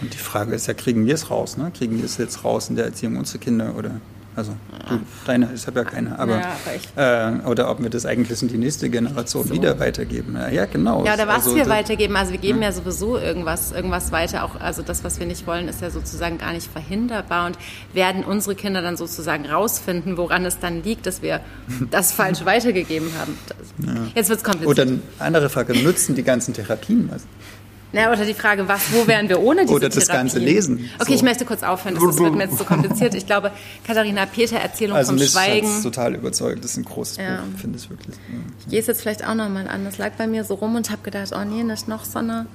Und 0.00 0.12
die 0.12 0.18
Frage 0.18 0.54
ist 0.54 0.66
ja, 0.66 0.74
kriegen 0.74 1.06
wir 1.06 1.14
es 1.14 1.30
raus? 1.30 1.56
Ne? 1.56 1.70
Kriegen 1.76 1.98
wir 1.98 2.04
es 2.04 2.18
jetzt 2.18 2.44
raus 2.44 2.68
in 2.68 2.76
der 2.76 2.86
Erziehung 2.86 3.16
unserer 3.16 3.38
Kinder 3.40 3.74
oder 3.76 4.00
Also 4.36 4.56
du, 4.88 5.00
deine, 5.26 5.50
ich 5.54 5.66
habe 5.66 5.80
ja 5.80 5.84
keine, 5.84 6.18
aber, 6.18 6.40
ja, 6.96 7.30
äh, 7.30 7.46
oder 7.46 7.70
ob 7.70 7.80
wir 7.80 7.88
das 7.88 8.04
eigentlich 8.04 8.42
in 8.42 8.48
die 8.48 8.58
nächste 8.58 8.90
Generation 8.90 9.46
so. 9.46 9.54
wieder 9.54 9.78
weitergeben. 9.78 10.34
Ja, 10.34 10.48
ja, 10.48 10.66
genau. 10.66 11.04
Ja, 11.04 11.14
oder 11.14 11.28
was 11.28 11.44
also, 11.44 11.54
wir 11.54 11.68
weitergeben. 11.68 12.16
Also 12.16 12.32
wir 12.32 12.40
geben 12.40 12.60
ja. 12.60 12.68
ja 12.68 12.72
sowieso 12.72 13.16
irgendwas, 13.16 13.70
irgendwas 13.70 14.10
weiter. 14.10 14.44
Auch 14.44 14.60
also 14.60 14.82
das, 14.82 15.04
was 15.04 15.20
wir 15.20 15.26
nicht 15.26 15.46
wollen, 15.46 15.68
ist 15.68 15.80
ja 15.82 15.90
sozusagen 15.90 16.38
gar 16.38 16.52
nicht 16.52 16.70
verhinderbar 16.70 17.46
und 17.46 17.58
werden 17.92 18.24
unsere 18.24 18.56
Kinder 18.56 18.82
dann 18.82 18.96
sozusagen 18.96 19.46
rausfinden, 19.46 20.16
woran 20.16 20.44
es 20.44 20.58
dann 20.58 20.82
liegt, 20.82 21.06
dass 21.06 21.22
wir 21.22 21.40
das 21.90 22.12
falsch 22.12 22.44
weitergegeben 22.44 23.10
haben. 23.18 23.38
Das. 23.46 23.56
Jetzt 24.14 24.28
wird 24.30 24.38
es 24.38 24.44
kompliziert. 24.44 24.70
Oder 24.70 24.82
eine 24.82 25.00
andere 25.20 25.48
Frage: 25.48 25.78
Nutzen 25.80 26.16
die 26.16 26.24
ganzen 26.24 26.54
Therapien 26.54 27.08
was? 27.12 27.22
Na, 27.94 28.10
oder 28.10 28.26
die 28.26 28.34
Frage, 28.34 28.66
was, 28.66 28.92
wo 28.92 29.06
wären 29.06 29.28
wir 29.28 29.40
ohne 29.40 29.62
diese 29.62 29.74
Oder 29.74 29.88
das 29.88 30.06
Therapien? 30.06 30.16
ganze 30.16 30.38
Lesen. 30.40 30.90
Okay, 30.98 31.12
so. 31.12 31.14
ich 31.14 31.22
möchte 31.22 31.44
kurz 31.44 31.62
aufhören, 31.62 31.94
das 31.94 32.18
wird 32.18 32.34
mir 32.34 32.44
jetzt 32.44 32.52
zu 32.52 32.58
so 32.58 32.64
kompliziert. 32.64 33.14
Ich 33.14 33.24
glaube, 33.24 33.52
Katharina 33.86 34.26
Peter, 34.26 34.56
Erzählung 34.56 34.96
also 34.96 35.12
vom 35.12 35.20
mich 35.20 35.30
Schweigen. 35.30 35.66
Also 35.68 35.90
total 35.90 36.16
überzeugt, 36.16 36.64
das 36.64 36.72
ist 36.72 36.78
ein 36.78 36.84
großes 36.84 37.18
ja. 37.18 37.36
Buch, 37.36 37.60
finde 37.60 37.78
ich 37.78 37.88
wirklich. 37.88 38.16
Ja. 38.16 38.38
Ich 38.58 38.66
gehe 38.68 38.80
es 38.80 38.88
jetzt 38.88 39.00
vielleicht 39.00 39.24
auch 39.24 39.34
nochmal 39.34 39.68
an. 39.68 39.84
Das 39.84 39.98
lag 39.98 40.12
bei 40.18 40.26
mir 40.26 40.42
so 40.42 40.54
rum 40.54 40.74
und 40.74 40.90
habe 40.90 41.02
gedacht, 41.02 41.30
oh 41.34 41.44
nee, 41.44 41.62
nicht 41.62 41.86
noch 41.86 42.04
so 42.04 42.18
eine 42.18 42.46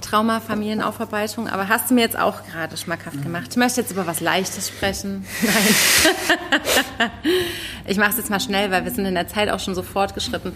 Trauma-Familienaufarbeitung. 0.00 1.48
Aber 1.48 1.68
hast 1.68 1.90
du 1.90 1.94
mir 1.94 2.02
jetzt 2.02 2.18
auch 2.18 2.44
gerade 2.44 2.76
schmackhaft 2.76 3.22
gemacht. 3.22 3.46
Ich 3.50 3.56
möchte 3.56 3.80
jetzt 3.80 3.90
über 3.90 4.06
was 4.06 4.20
Leichtes 4.20 4.68
sprechen. 4.68 5.24
Nein. 5.42 7.10
ich 7.86 7.96
mache 7.96 8.10
es 8.10 8.16
jetzt 8.16 8.30
mal 8.30 8.40
schnell, 8.40 8.70
weil 8.70 8.84
wir 8.84 8.90
sind 8.90 9.04
in 9.04 9.14
der 9.14 9.28
Zeit 9.28 9.50
auch 9.50 9.60
schon 9.60 9.74
so 9.74 9.82
fortgeschritten. 9.82 10.52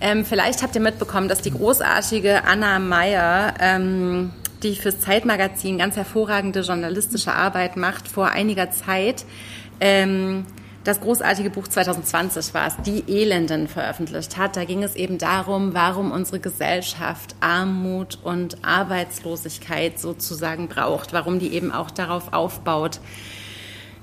Ähm, 0.00 0.24
vielleicht 0.24 0.62
habt 0.62 0.74
ihr 0.74 0.80
mitbekommen, 0.80 1.28
dass 1.28 1.42
die 1.42 1.50
großartige 1.50 2.44
Anna 2.44 2.78
Meyer... 2.78 3.54
Ähm, 3.60 4.30
die 4.62 4.76
fürs 4.76 4.98
Zeitmagazin 4.98 5.76
ganz 5.76 5.94
hervorragende 5.94 6.60
journalistische 6.60 7.34
Arbeit 7.34 7.76
macht, 7.76 8.08
vor 8.08 8.30
einiger 8.30 8.70
Zeit 8.70 9.26
ähm, 9.80 10.46
das 10.84 11.00
großartige 11.00 11.48
Buch 11.48 11.66
2020 11.66 12.52
war 12.52 12.66
es, 12.66 12.76
Die 12.84 13.04
Elenden 13.08 13.68
veröffentlicht 13.68 14.36
hat. 14.36 14.56
Da 14.56 14.64
ging 14.64 14.82
es 14.82 14.94
eben 14.94 15.16
darum, 15.16 15.72
warum 15.72 16.12
unsere 16.12 16.40
Gesellschaft 16.40 17.34
Armut 17.40 18.18
und 18.22 18.62
Arbeitslosigkeit 18.62 19.98
sozusagen 19.98 20.68
braucht, 20.68 21.14
warum 21.14 21.38
die 21.38 21.54
eben 21.54 21.72
auch 21.72 21.90
darauf 21.90 22.34
aufbaut, 22.34 23.00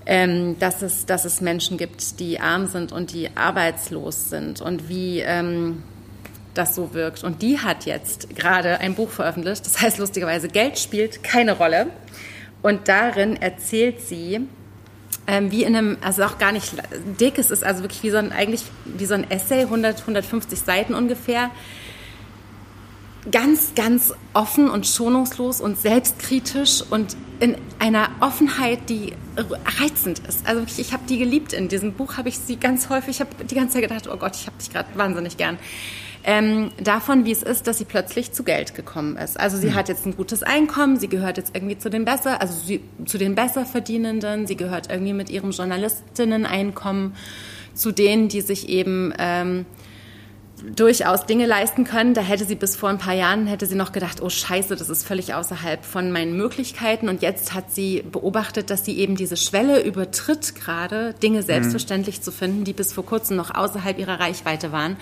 ähm, 0.08 0.58
dass, 0.58 0.82
es, 0.82 1.06
dass 1.06 1.24
es 1.26 1.40
Menschen 1.40 1.78
gibt, 1.78 2.20
die 2.20 2.40
arm 2.40 2.66
sind 2.66 2.92
und 2.92 3.14
die 3.14 3.30
arbeitslos 3.38 4.30
sind 4.30 4.60
und 4.60 4.90
wie 4.90 5.20
ähm, 5.20 5.84
das 6.56 6.74
so 6.74 6.96
wirkt. 6.96 7.24
Und 7.24 7.44
die 7.44 7.60
hat 7.60 7.86
jetzt 7.86 8.36
gerade 8.36 8.80
ein 8.80 8.96
Buch 8.96 9.12
veröffentlicht, 9.12 9.64
das 9.68 9.80
heißt 9.80 10.00
lustigerweise, 10.00 10.48
Geld 10.48 10.80
spielt 10.80 11.24
keine 11.24 11.52
Rolle. 11.52 11.88
Und 12.64 12.88
darin 12.88 13.36
erzählt 13.36 14.02
sie, 14.02 14.48
ähm, 15.28 15.52
wie 15.52 15.64
in 15.64 15.76
einem, 15.76 15.98
also 16.02 16.24
auch 16.24 16.38
gar 16.38 16.52
nicht 16.52 16.74
dick, 17.20 17.38
es 17.38 17.52
ist 17.52 17.64
also 17.64 17.84
wirklich 17.84 18.04
wie 18.04 18.10
so 18.10 18.18
ein, 18.18 18.32
eigentlich 18.32 18.64
wie 18.86 19.06
so 19.06 19.14
ein 19.14 19.30
Essay, 19.30 19.62
100, 19.62 20.02
150 20.02 20.60
Seiten 20.60 20.94
ungefähr, 20.94 21.52
ganz, 23.30 23.74
ganz 23.76 24.14
offen 24.34 24.70
und 24.70 24.88
schonungslos 24.88 25.62
und 25.62 25.78
selbstkritisch 25.78 26.84
und 26.90 27.16
in 27.40 27.56
einer 27.80 28.10
Offenheit, 28.20 28.90
die 28.90 29.14
reizend 29.80 30.20
ist. 30.28 30.48
Also 30.48 30.62
wirklich, 30.62 30.80
ich 30.80 30.94
habe 30.94 31.04
die 31.08 31.18
geliebt 31.20 31.54
in 31.54 31.68
diesem 31.68 31.94
Buch, 31.94 32.18
habe 32.18 32.30
ich 32.30 32.38
sie 32.38 32.58
ganz 32.58 32.90
häufig, 32.90 33.16
ich 33.16 33.22
habe 33.22 33.32
die 33.44 33.56
ganze 33.56 33.76
Zeit 33.76 33.84
gedacht, 33.84 34.08
oh 34.12 34.18
Gott, 34.18 34.36
ich 34.36 34.48
habe 34.48 34.58
dich 34.58 34.72
gerade 34.72 34.90
wahnsinnig 34.96 35.38
gern 35.38 35.58
ähm, 36.24 36.72
davon, 36.82 37.26
wie 37.26 37.32
es 37.32 37.44
ist, 37.44 37.68
dass 37.68 37.78
sie 37.78 37.86
plötzlich 37.86 38.32
zu 38.32 38.44
Geld 38.44 38.76
gekommen 38.76 39.18
ist. 39.18 39.40
Also 39.40 39.58
sie 39.58 39.68
mhm. 39.68 39.76
hat 39.76 39.90
jetzt 39.90 40.06
ein 40.06 40.16
gutes 40.16 40.44
Einkommen, 40.44 41.00
sie 41.00 41.08
gehört 41.08 41.38
jetzt 41.38 41.56
irgendwie 41.56 41.78
zu 41.78 41.90
den 41.90 42.06
besser, 42.06 42.42
also 42.42 42.54
sie, 42.54 42.82
zu 43.06 43.18
den 43.18 43.36
besser 43.36 43.66
verdienenden, 43.66 44.48
sie 44.48 44.56
gehört 44.56 44.92
irgendwie 44.92 45.14
mit 45.14 45.30
ihrem 45.30 45.52
Journalistinnen-Einkommen 45.52 47.16
zu 47.74 47.92
denen, 47.92 48.28
die 48.28 48.42
sich 48.42 48.70
eben 48.70 49.14
ähm, 49.18 49.66
durchaus 50.76 51.26
Dinge 51.26 51.46
leisten 51.46 51.84
können. 51.84 52.14
Da 52.14 52.22
hätte 52.22 52.46
sie 52.46 52.56
bis 52.56 52.76
vor 52.76 52.90
ein 52.90 52.98
paar 52.98 53.14
Jahren 53.14 53.48
hätte 53.48 53.66
sie 53.66 53.76
noch 53.76 53.92
gedacht, 53.92 54.22
oh 54.22 54.30
Scheiße, 54.30 54.76
das 54.76 54.90
ist 54.90 55.06
völlig 55.06 55.34
außerhalb 55.34 55.84
von 55.84 56.12
meinen 56.12 56.38
Möglichkeiten. 56.38 57.10
Und 57.10 57.22
jetzt 57.22 57.54
hat 57.54 57.72
sie 57.72 58.04
beobachtet, 58.04 58.70
dass 58.70 58.86
sie 58.86 58.98
eben 59.00 59.16
diese 59.16 59.38
Schwelle 59.38 59.82
übertritt 59.82 60.56
gerade, 60.56 61.14
Dinge 61.22 61.40
mhm. 61.40 61.46
selbstverständlich 61.46 62.20
mhm. 62.20 62.24
zu 62.24 62.32
finden, 62.32 62.64
die 62.64 62.74
bis 62.74 62.94
vor 62.94 63.06
kurzem 63.06 63.38
noch 63.38 63.54
außerhalb 63.54 63.98
ihrer 63.98 64.20
Reichweite 64.20 64.72
waren. 64.72 64.98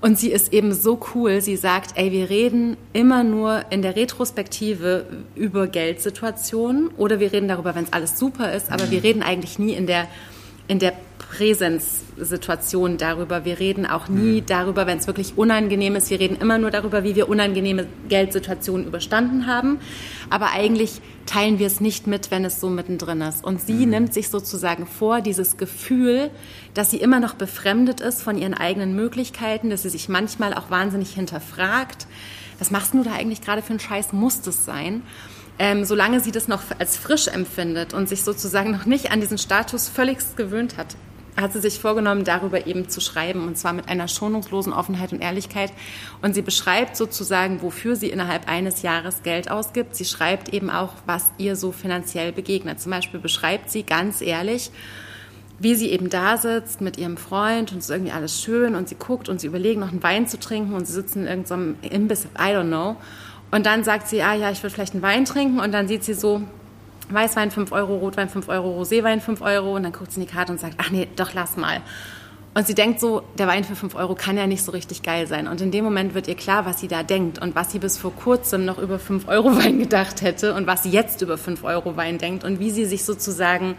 Und 0.00 0.18
sie 0.18 0.30
ist 0.30 0.52
eben 0.52 0.72
so 0.72 0.98
cool. 1.14 1.40
Sie 1.40 1.56
sagt, 1.56 1.96
ey, 1.96 2.10
wir 2.10 2.30
reden 2.30 2.76
immer 2.92 3.22
nur 3.22 3.64
in 3.70 3.82
der 3.82 3.96
Retrospektive 3.96 5.04
über 5.34 5.66
Geldsituationen 5.66 6.88
oder 6.96 7.20
wir 7.20 7.32
reden 7.32 7.48
darüber, 7.48 7.74
wenn 7.74 7.84
es 7.84 7.92
alles 7.92 8.18
super 8.18 8.52
ist, 8.52 8.72
aber 8.72 8.86
mhm. 8.86 8.90
wir 8.92 9.02
reden 9.02 9.22
eigentlich 9.22 9.58
nie 9.58 9.74
in 9.74 9.86
der, 9.86 10.08
in 10.68 10.78
der 10.78 10.94
Präsenzsituation 11.30 12.96
darüber. 12.96 13.44
Wir 13.44 13.60
reden 13.60 13.86
auch 13.86 14.08
nie 14.08 14.40
mhm. 14.40 14.46
darüber, 14.46 14.86
wenn 14.88 14.98
es 14.98 15.06
wirklich 15.06 15.38
unangenehm 15.38 15.94
ist. 15.94 16.10
Wir 16.10 16.18
reden 16.18 16.36
immer 16.36 16.58
nur 16.58 16.72
darüber, 16.72 17.04
wie 17.04 17.14
wir 17.14 17.28
unangenehme 17.28 17.86
Geldsituationen 18.08 18.86
überstanden 18.86 19.46
haben. 19.46 19.78
Aber 20.28 20.50
eigentlich 20.50 21.00
teilen 21.26 21.60
wir 21.60 21.68
es 21.68 21.80
nicht 21.80 22.08
mit, 22.08 22.32
wenn 22.32 22.44
es 22.44 22.60
so 22.60 22.68
mittendrin 22.68 23.20
ist. 23.20 23.44
Und 23.44 23.60
sie 23.60 23.86
mhm. 23.86 23.90
nimmt 23.90 24.14
sich 24.14 24.28
sozusagen 24.28 24.86
vor, 24.86 25.20
dieses 25.20 25.56
Gefühl, 25.56 26.30
dass 26.74 26.90
sie 26.90 26.96
immer 26.96 27.20
noch 27.20 27.34
befremdet 27.34 28.00
ist 28.00 28.22
von 28.22 28.36
ihren 28.36 28.54
eigenen 28.54 28.96
Möglichkeiten, 28.96 29.70
dass 29.70 29.82
sie 29.82 29.90
sich 29.90 30.08
manchmal 30.08 30.52
auch 30.52 30.68
wahnsinnig 30.68 31.14
hinterfragt. 31.14 32.08
Was 32.58 32.72
machst 32.72 32.92
du 32.92 33.04
da 33.04 33.12
eigentlich 33.12 33.40
gerade 33.40 33.62
für 33.62 33.70
einen 33.70 33.80
Scheiß? 33.80 34.12
Muss 34.12 34.42
das 34.42 34.64
sein? 34.64 35.02
Ähm, 35.60 35.84
solange 35.84 36.20
sie 36.20 36.32
das 36.32 36.48
noch 36.48 36.62
als 36.78 36.96
frisch 36.96 37.28
empfindet 37.28 37.94
und 37.94 38.08
sich 38.08 38.24
sozusagen 38.24 38.72
noch 38.72 38.86
nicht 38.86 39.12
an 39.12 39.20
diesen 39.20 39.38
Status 39.38 39.88
völlig 39.88 40.18
gewöhnt 40.34 40.76
hat, 40.76 40.96
hat 41.40 41.52
sie 41.52 41.60
sich 41.60 41.78
vorgenommen, 41.78 42.24
darüber 42.24 42.66
eben 42.66 42.88
zu 42.88 43.00
schreiben, 43.00 43.46
und 43.46 43.56
zwar 43.56 43.72
mit 43.72 43.88
einer 43.88 44.08
schonungslosen 44.08 44.72
Offenheit 44.72 45.12
und 45.12 45.20
Ehrlichkeit. 45.20 45.72
Und 46.22 46.34
sie 46.34 46.42
beschreibt 46.42 46.96
sozusagen, 46.96 47.62
wofür 47.62 47.96
sie 47.96 48.08
innerhalb 48.08 48.48
eines 48.48 48.82
Jahres 48.82 49.22
Geld 49.22 49.50
ausgibt. 49.50 49.96
Sie 49.96 50.04
schreibt 50.04 50.52
eben 50.52 50.70
auch, 50.70 50.94
was 51.06 51.32
ihr 51.38 51.56
so 51.56 51.72
finanziell 51.72 52.32
begegnet. 52.32 52.80
Zum 52.80 52.90
Beispiel 52.90 53.20
beschreibt 53.20 53.70
sie 53.70 53.82
ganz 53.82 54.20
ehrlich, 54.20 54.70
wie 55.60 55.74
sie 55.74 55.90
eben 55.90 56.08
da 56.08 56.38
sitzt 56.38 56.80
mit 56.80 56.96
ihrem 56.96 57.18
Freund 57.18 57.70
und 57.70 57.78
es 57.78 57.84
ist 57.84 57.90
irgendwie 57.90 58.12
alles 58.12 58.42
schön 58.42 58.74
und 58.74 58.88
sie 58.88 58.94
guckt 58.94 59.28
und 59.28 59.40
sie 59.40 59.46
überlegen, 59.46 59.80
noch 59.80 59.90
einen 59.90 60.02
Wein 60.02 60.26
zu 60.26 60.40
trinken 60.40 60.72
und 60.72 60.86
sie 60.86 60.94
sitzen 60.94 61.20
in 61.20 61.26
irgendeinem 61.26 61.76
Imbiss, 61.82 62.24
I 62.38 62.54
don't 62.54 62.68
know. 62.68 62.96
Und 63.50 63.66
dann 63.66 63.84
sagt 63.84 64.08
sie, 64.08 64.22
ah 64.22 64.34
ja, 64.34 64.50
ich 64.50 64.62
würde 64.62 64.74
vielleicht 64.74 64.94
einen 64.94 65.02
Wein 65.02 65.26
trinken 65.26 65.60
und 65.60 65.72
dann 65.72 65.86
sieht 65.86 66.02
sie 66.02 66.14
so, 66.14 66.42
Weißwein 67.12 67.50
5 67.50 67.72
Euro, 67.72 67.96
Rotwein 67.96 68.28
5 68.28 68.48
Euro, 68.48 68.80
Roséwein 68.80 69.20
5 69.20 69.40
Euro 69.42 69.76
und 69.76 69.82
dann 69.82 69.92
guckt 69.92 70.12
sie 70.12 70.20
in 70.20 70.26
die 70.26 70.32
Karte 70.32 70.52
und 70.52 70.58
sagt, 70.58 70.74
ach 70.78 70.90
nee, 70.90 71.08
doch 71.16 71.34
lass 71.34 71.56
mal. 71.56 71.80
Und 72.52 72.66
sie 72.66 72.74
denkt 72.74 72.98
so, 72.98 73.22
der 73.38 73.46
Wein 73.46 73.62
für 73.62 73.76
5 73.76 73.94
Euro 73.94 74.16
kann 74.16 74.36
ja 74.36 74.48
nicht 74.48 74.64
so 74.64 74.72
richtig 74.72 75.02
geil 75.02 75.28
sein. 75.28 75.46
Und 75.46 75.60
in 75.60 75.70
dem 75.70 75.84
Moment 75.84 76.14
wird 76.14 76.26
ihr 76.26 76.34
klar, 76.34 76.66
was 76.66 76.80
sie 76.80 76.88
da 76.88 77.04
denkt 77.04 77.40
und 77.40 77.54
was 77.54 77.70
sie 77.70 77.78
bis 77.78 77.96
vor 77.96 78.12
kurzem 78.12 78.64
noch 78.64 78.78
über 78.78 78.98
5 78.98 79.28
Euro 79.28 79.56
Wein 79.56 79.78
gedacht 79.78 80.22
hätte 80.22 80.54
und 80.54 80.66
was 80.66 80.82
sie 80.82 80.90
jetzt 80.90 81.22
über 81.22 81.38
5 81.38 81.62
Euro 81.62 81.96
Wein 81.96 82.18
denkt 82.18 82.42
und 82.42 82.58
wie 82.58 82.70
sie 82.70 82.86
sich 82.86 83.04
sozusagen 83.04 83.76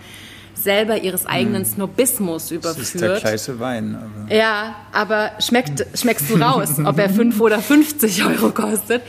selber 0.56 0.98
ihres 0.98 1.26
eigenen 1.26 1.64
hm. 1.64 1.72
Snobismus 1.72 2.52
überführt. 2.52 2.78
Das 2.78 2.96
ist 2.96 3.02
der 3.02 3.20
gleiche 3.20 3.60
Wein. 3.60 3.96
Aber. 3.96 4.34
Ja, 4.34 4.76
aber 4.92 5.32
schmeckt, 5.40 5.86
schmeckst 5.98 6.30
du 6.30 6.36
raus, 6.36 6.78
ob 6.84 6.98
er 6.98 7.10
5 7.10 7.40
oder 7.40 7.60
50 7.60 8.26
Euro 8.26 8.52
kostet. 8.52 9.02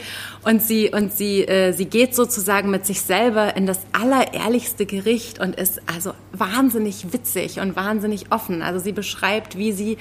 Und 0.43 0.61
sie, 0.61 0.89
und 0.89 1.13
sie, 1.13 1.47
äh, 1.47 1.71
sie 1.71 1.85
geht 1.85 2.15
sozusagen 2.15 2.69
mit 2.69 2.85
sich 2.85 3.01
selber 3.01 3.55
in 3.55 3.65
das 3.65 3.79
allerehrlichste 3.93 4.85
Gericht 4.85 5.39
und 5.39 5.55
ist 5.55 5.81
also 5.85 6.13
wahnsinnig 6.33 7.13
witzig 7.13 7.61
und 7.61 7.77
wahnsinnig 7.77 8.25
offen. 8.31 8.61
Also 8.61 8.79
sie 8.79 8.91
beschreibt, 8.91 9.57
wie 9.57 9.71
sie 9.71 9.97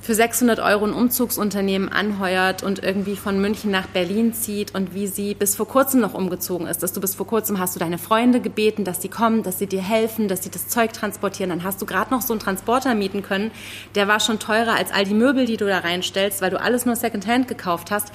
für 0.00 0.14
600 0.14 0.60
Euro 0.60 0.84
ein 0.84 0.92
Umzugsunternehmen 0.92 1.88
anheuert 1.88 2.62
und 2.62 2.82
irgendwie 2.82 3.16
von 3.16 3.40
München 3.40 3.70
nach 3.70 3.86
Berlin 3.86 4.32
zieht 4.32 4.74
und 4.74 4.94
wie 4.94 5.06
sie 5.06 5.34
bis 5.34 5.56
vor 5.56 5.66
kurzem 5.66 6.00
noch 6.00 6.14
umgezogen 6.14 6.66
ist. 6.66 6.82
Dass 6.82 6.92
du 6.92 7.00
bis 7.00 7.14
vor 7.14 7.26
kurzem 7.26 7.58
hast 7.58 7.74
du 7.74 7.80
deine 7.80 7.98
Freunde 7.98 8.40
gebeten, 8.40 8.84
dass 8.84 9.02
sie 9.02 9.08
kommen, 9.08 9.42
dass 9.42 9.58
sie 9.58 9.66
dir 9.66 9.82
helfen, 9.82 10.28
dass 10.28 10.42
sie 10.42 10.50
das 10.50 10.68
Zeug 10.68 10.92
transportieren. 10.92 11.50
Dann 11.50 11.64
hast 11.64 11.82
du 11.82 11.86
gerade 11.86 12.10
noch 12.10 12.22
so 12.22 12.32
einen 12.32 12.40
Transporter 12.40 12.94
mieten 12.94 13.22
können. 13.22 13.50
Der 13.94 14.08
war 14.08 14.20
schon 14.20 14.38
teurer 14.38 14.74
als 14.74 14.92
all 14.92 15.04
die 15.04 15.14
Möbel, 15.14 15.46
die 15.46 15.56
du 15.56 15.66
da 15.66 15.78
reinstellst, 15.78 16.40
weil 16.40 16.50
du 16.50 16.60
alles 16.60 16.86
nur 16.86 16.96
Secondhand 16.96 17.48
gekauft 17.48 17.90
hast. 17.90 18.12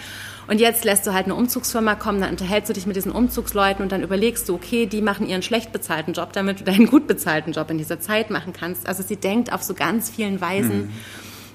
Und 0.47 0.59
jetzt 0.59 0.84
lässt 0.84 1.07
du 1.07 1.13
halt 1.13 1.25
eine 1.25 1.36
Umzugsfirma 1.36 1.95
kommen, 1.95 2.19
dann 2.19 2.31
unterhältst 2.31 2.69
du 2.69 2.73
dich 2.73 2.86
mit 2.86 2.97
diesen 2.97 3.13
Umzugsleuten 3.13 3.81
und 3.81 3.91
dann 3.91 4.03
überlegst 4.03 4.49
du, 4.49 4.55
okay, 4.55 4.86
die 4.86 5.01
machen 5.01 5.27
ihren 5.27 5.41
schlecht 5.41 5.71
bezahlten 5.71 6.13
Job, 6.13 6.34
damit 6.34 6.59
du 6.59 6.63
deinen 6.65 6.86
gut 6.86 7.07
bezahlten 7.07 7.53
Job 7.53 7.71
in 7.71 7.77
dieser 7.77 8.01
Zeit 8.01 8.29
machen 8.29 8.51
kannst. 8.51 8.88
Also 8.88 9.03
sie 9.03 9.15
denkt 9.15 9.53
auf 9.53 9.63
so 9.63 9.73
ganz 9.73 10.09
vielen 10.09 10.41
Weisen. 10.41 10.88
Mhm 10.88 10.93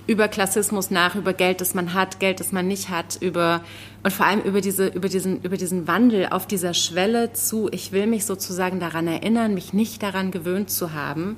über 0.09 0.27
Klassismus 0.27 0.91
nach, 0.91 1.15
über 1.15 1.35
Geld, 1.35 1.61
das 1.61 1.75
man 1.75 1.93
hat, 1.93 2.19
Geld, 2.19 2.41
das 2.41 2.51
man 2.51 2.67
nicht 2.67 2.89
hat, 2.89 3.19
über 3.21 3.61
und 4.03 4.13
vor 4.13 4.27
allem 4.27 4.41
über 4.41 4.63
diese 4.63 4.89
über 4.89 5.09
diesen 5.09 5.43
über 5.43 5.59
diesen 5.59 5.87
Wandel 5.87 6.29
auf 6.31 6.47
dieser 6.47 6.73
Schwelle 6.73 7.35
zu, 7.35 7.69
ich 7.71 7.93
will 7.93 8.07
mich 8.07 8.25
sozusagen 8.25 8.81
daran 8.81 9.07
erinnern, 9.07 9.53
mich 9.53 9.75
nicht 9.75 10.03
daran 10.03 10.31
gewöhnt 10.31 10.71
zu 10.71 10.95
haben, 10.95 11.37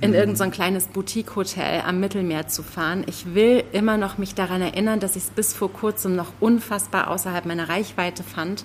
in 0.00 0.10
mhm. 0.10 0.16
irgendein 0.16 0.50
so 0.50 0.56
kleines 0.56 0.88
Boutique-Hotel 0.88 1.82
am 1.86 2.00
Mittelmeer 2.00 2.48
zu 2.48 2.64
fahren. 2.64 3.04
Ich 3.06 3.36
will 3.36 3.62
immer 3.70 3.96
noch 3.96 4.18
mich 4.18 4.34
daran 4.34 4.62
erinnern, 4.62 4.98
dass 4.98 5.14
ich 5.14 5.22
es 5.22 5.30
bis 5.30 5.54
vor 5.54 5.72
kurzem 5.72 6.16
noch 6.16 6.32
unfassbar 6.40 7.08
außerhalb 7.08 7.46
meiner 7.46 7.68
Reichweite 7.68 8.24
fand 8.24 8.64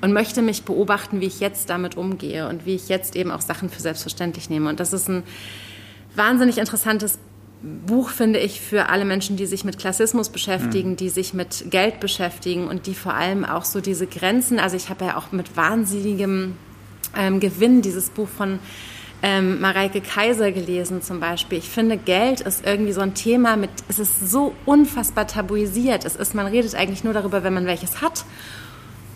und 0.00 0.14
möchte 0.14 0.40
mich 0.40 0.62
beobachten, 0.62 1.20
wie 1.20 1.26
ich 1.26 1.38
jetzt 1.38 1.68
damit 1.68 1.98
umgehe 1.98 2.48
und 2.48 2.64
wie 2.64 2.76
ich 2.76 2.88
jetzt 2.88 3.14
eben 3.14 3.30
auch 3.30 3.42
Sachen 3.42 3.68
für 3.68 3.82
selbstverständlich 3.82 4.48
nehme. 4.48 4.70
Und 4.70 4.80
das 4.80 4.94
ist 4.94 5.06
ein 5.10 5.22
wahnsinnig 6.16 6.56
interessantes 6.56 7.18
Buch, 7.62 8.08
finde 8.08 8.38
ich, 8.38 8.60
für 8.60 8.88
alle 8.88 9.04
Menschen, 9.04 9.36
die 9.36 9.46
sich 9.46 9.64
mit 9.64 9.78
Klassismus 9.78 10.30
beschäftigen, 10.30 10.90
mhm. 10.90 10.96
die 10.96 11.10
sich 11.10 11.34
mit 11.34 11.70
Geld 11.70 12.00
beschäftigen 12.00 12.68
und 12.68 12.86
die 12.86 12.94
vor 12.94 13.14
allem 13.14 13.44
auch 13.44 13.64
so 13.64 13.80
diese 13.80 14.06
Grenzen, 14.06 14.58
also 14.58 14.76
ich 14.76 14.88
habe 14.88 15.04
ja 15.04 15.16
auch 15.16 15.32
mit 15.32 15.56
wahnsinnigem 15.56 16.56
ähm, 17.16 17.40
Gewinn 17.40 17.82
dieses 17.82 18.08
Buch 18.08 18.28
von 18.28 18.58
ähm, 19.22 19.60
Mareike 19.60 20.00
Kaiser 20.00 20.52
gelesen 20.52 21.02
zum 21.02 21.20
Beispiel. 21.20 21.58
Ich 21.58 21.68
finde, 21.68 21.98
Geld 21.98 22.40
ist 22.40 22.64
irgendwie 22.64 22.92
so 22.92 23.02
ein 23.02 23.14
Thema 23.14 23.56
mit, 23.56 23.70
es 23.88 23.98
ist 23.98 24.30
so 24.30 24.54
unfassbar 24.64 25.26
tabuisiert. 25.26 26.04
Es 26.04 26.16
ist, 26.16 26.34
man 26.34 26.46
redet 26.46 26.74
eigentlich 26.74 27.04
nur 27.04 27.12
darüber, 27.12 27.44
wenn 27.44 27.52
man 27.52 27.66
welches 27.66 28.00
hat. 28.00 28.24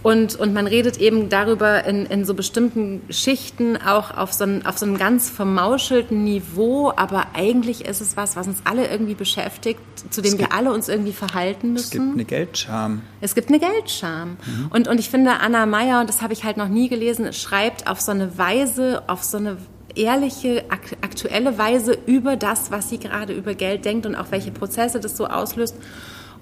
Und, 0.05 0.37
und 0.37 0.53
man 0.53 0.67
redet 0.67 0.99
eben 0.99 1.31
darüber 1.31 1.87
in, 1.87 2.05
in 2.05 2.27
so 2.27 2.35
bestimmten 2.35 3.01
Schichten 3.09 3.79
auch 3.79 4.15
auf 4.15 4.35
so, 4.35 4.45
ein, 4.45 4.67
auf 4.67 4.77
so 4.77 4.85
einem 4.85 4.99
ganz 4.99 5.31
vermauschelten 5.31 6.25
Niveau, 6.25 6.93
aber 6.95 7.29
eigentlich 7.33 7.87
ist 7.87 8.03
es 8.03 8.15
was, 8.15 8.37
was 8.37 8.47
uns 8.47 8.59
alle 8.65 8.87
irgendwie 8.87 9.15
beschäftigt, 9.15 9.81
zu 10.11 10.21
dem 10.21 10.33
gibt, 10.37 10.51
wir 10.51 10.53
alle 10.53 10.75
uns 10.75 10.91
irgendwie 10.91 11.15
verhalten 11.15 11.73
müssen. 11.73 11.85
Es 11.87 11.91
gibt 11.91 12.13
eine 12.13 12.25
Geldscham. 12.27 13.03
Es 13.23 13.35
gibt 13.35 13.49
eine 13.49 13.59
Geldscham. 13.59 14.37
Mhm. 14.45 14.67
Und, 14.69 14.89
und 14.89 15.01
ich 15.01 15.09
finde, 15.09 15.41
Anna 15.41 15.65
Meyer, 15.65 16.01
und 16.01 16.09
das 16.11 16.21
habe 16.21 16.35
ich 16.35 16.45
halt 16.45 16.59
noch 16.59 16.69
nie 16.69 16.91
gelesen, 16.91 17.33
schreibt 17.33 17.87
auf 17.87 17.99
so 17.99 18.13
eine 18.13 18.37
Weise, 18.37 19.05
auf 19.07 19.25
so 19.25 19.39
eine 19.39 19.57
ehrliche, 19.95 20.67
aktuelle 21.01 21.57
Weise 21.57 21.97
über 22.05 22.37
das, 22.37 22.71
was 22.71 22.91
sie 22.91 22.99
gerade 22.99 23.33
über 23.33 23.55
Geld 23.55 23.87
denkt 23.87 24.05
und 24.05 24.17
auch 24.17 24.27
welche 24.33 24.51
Prozesse 24.51 25.01
das 25.01 25.17
so 25.17 25.29
auslöst. 25.29 25.77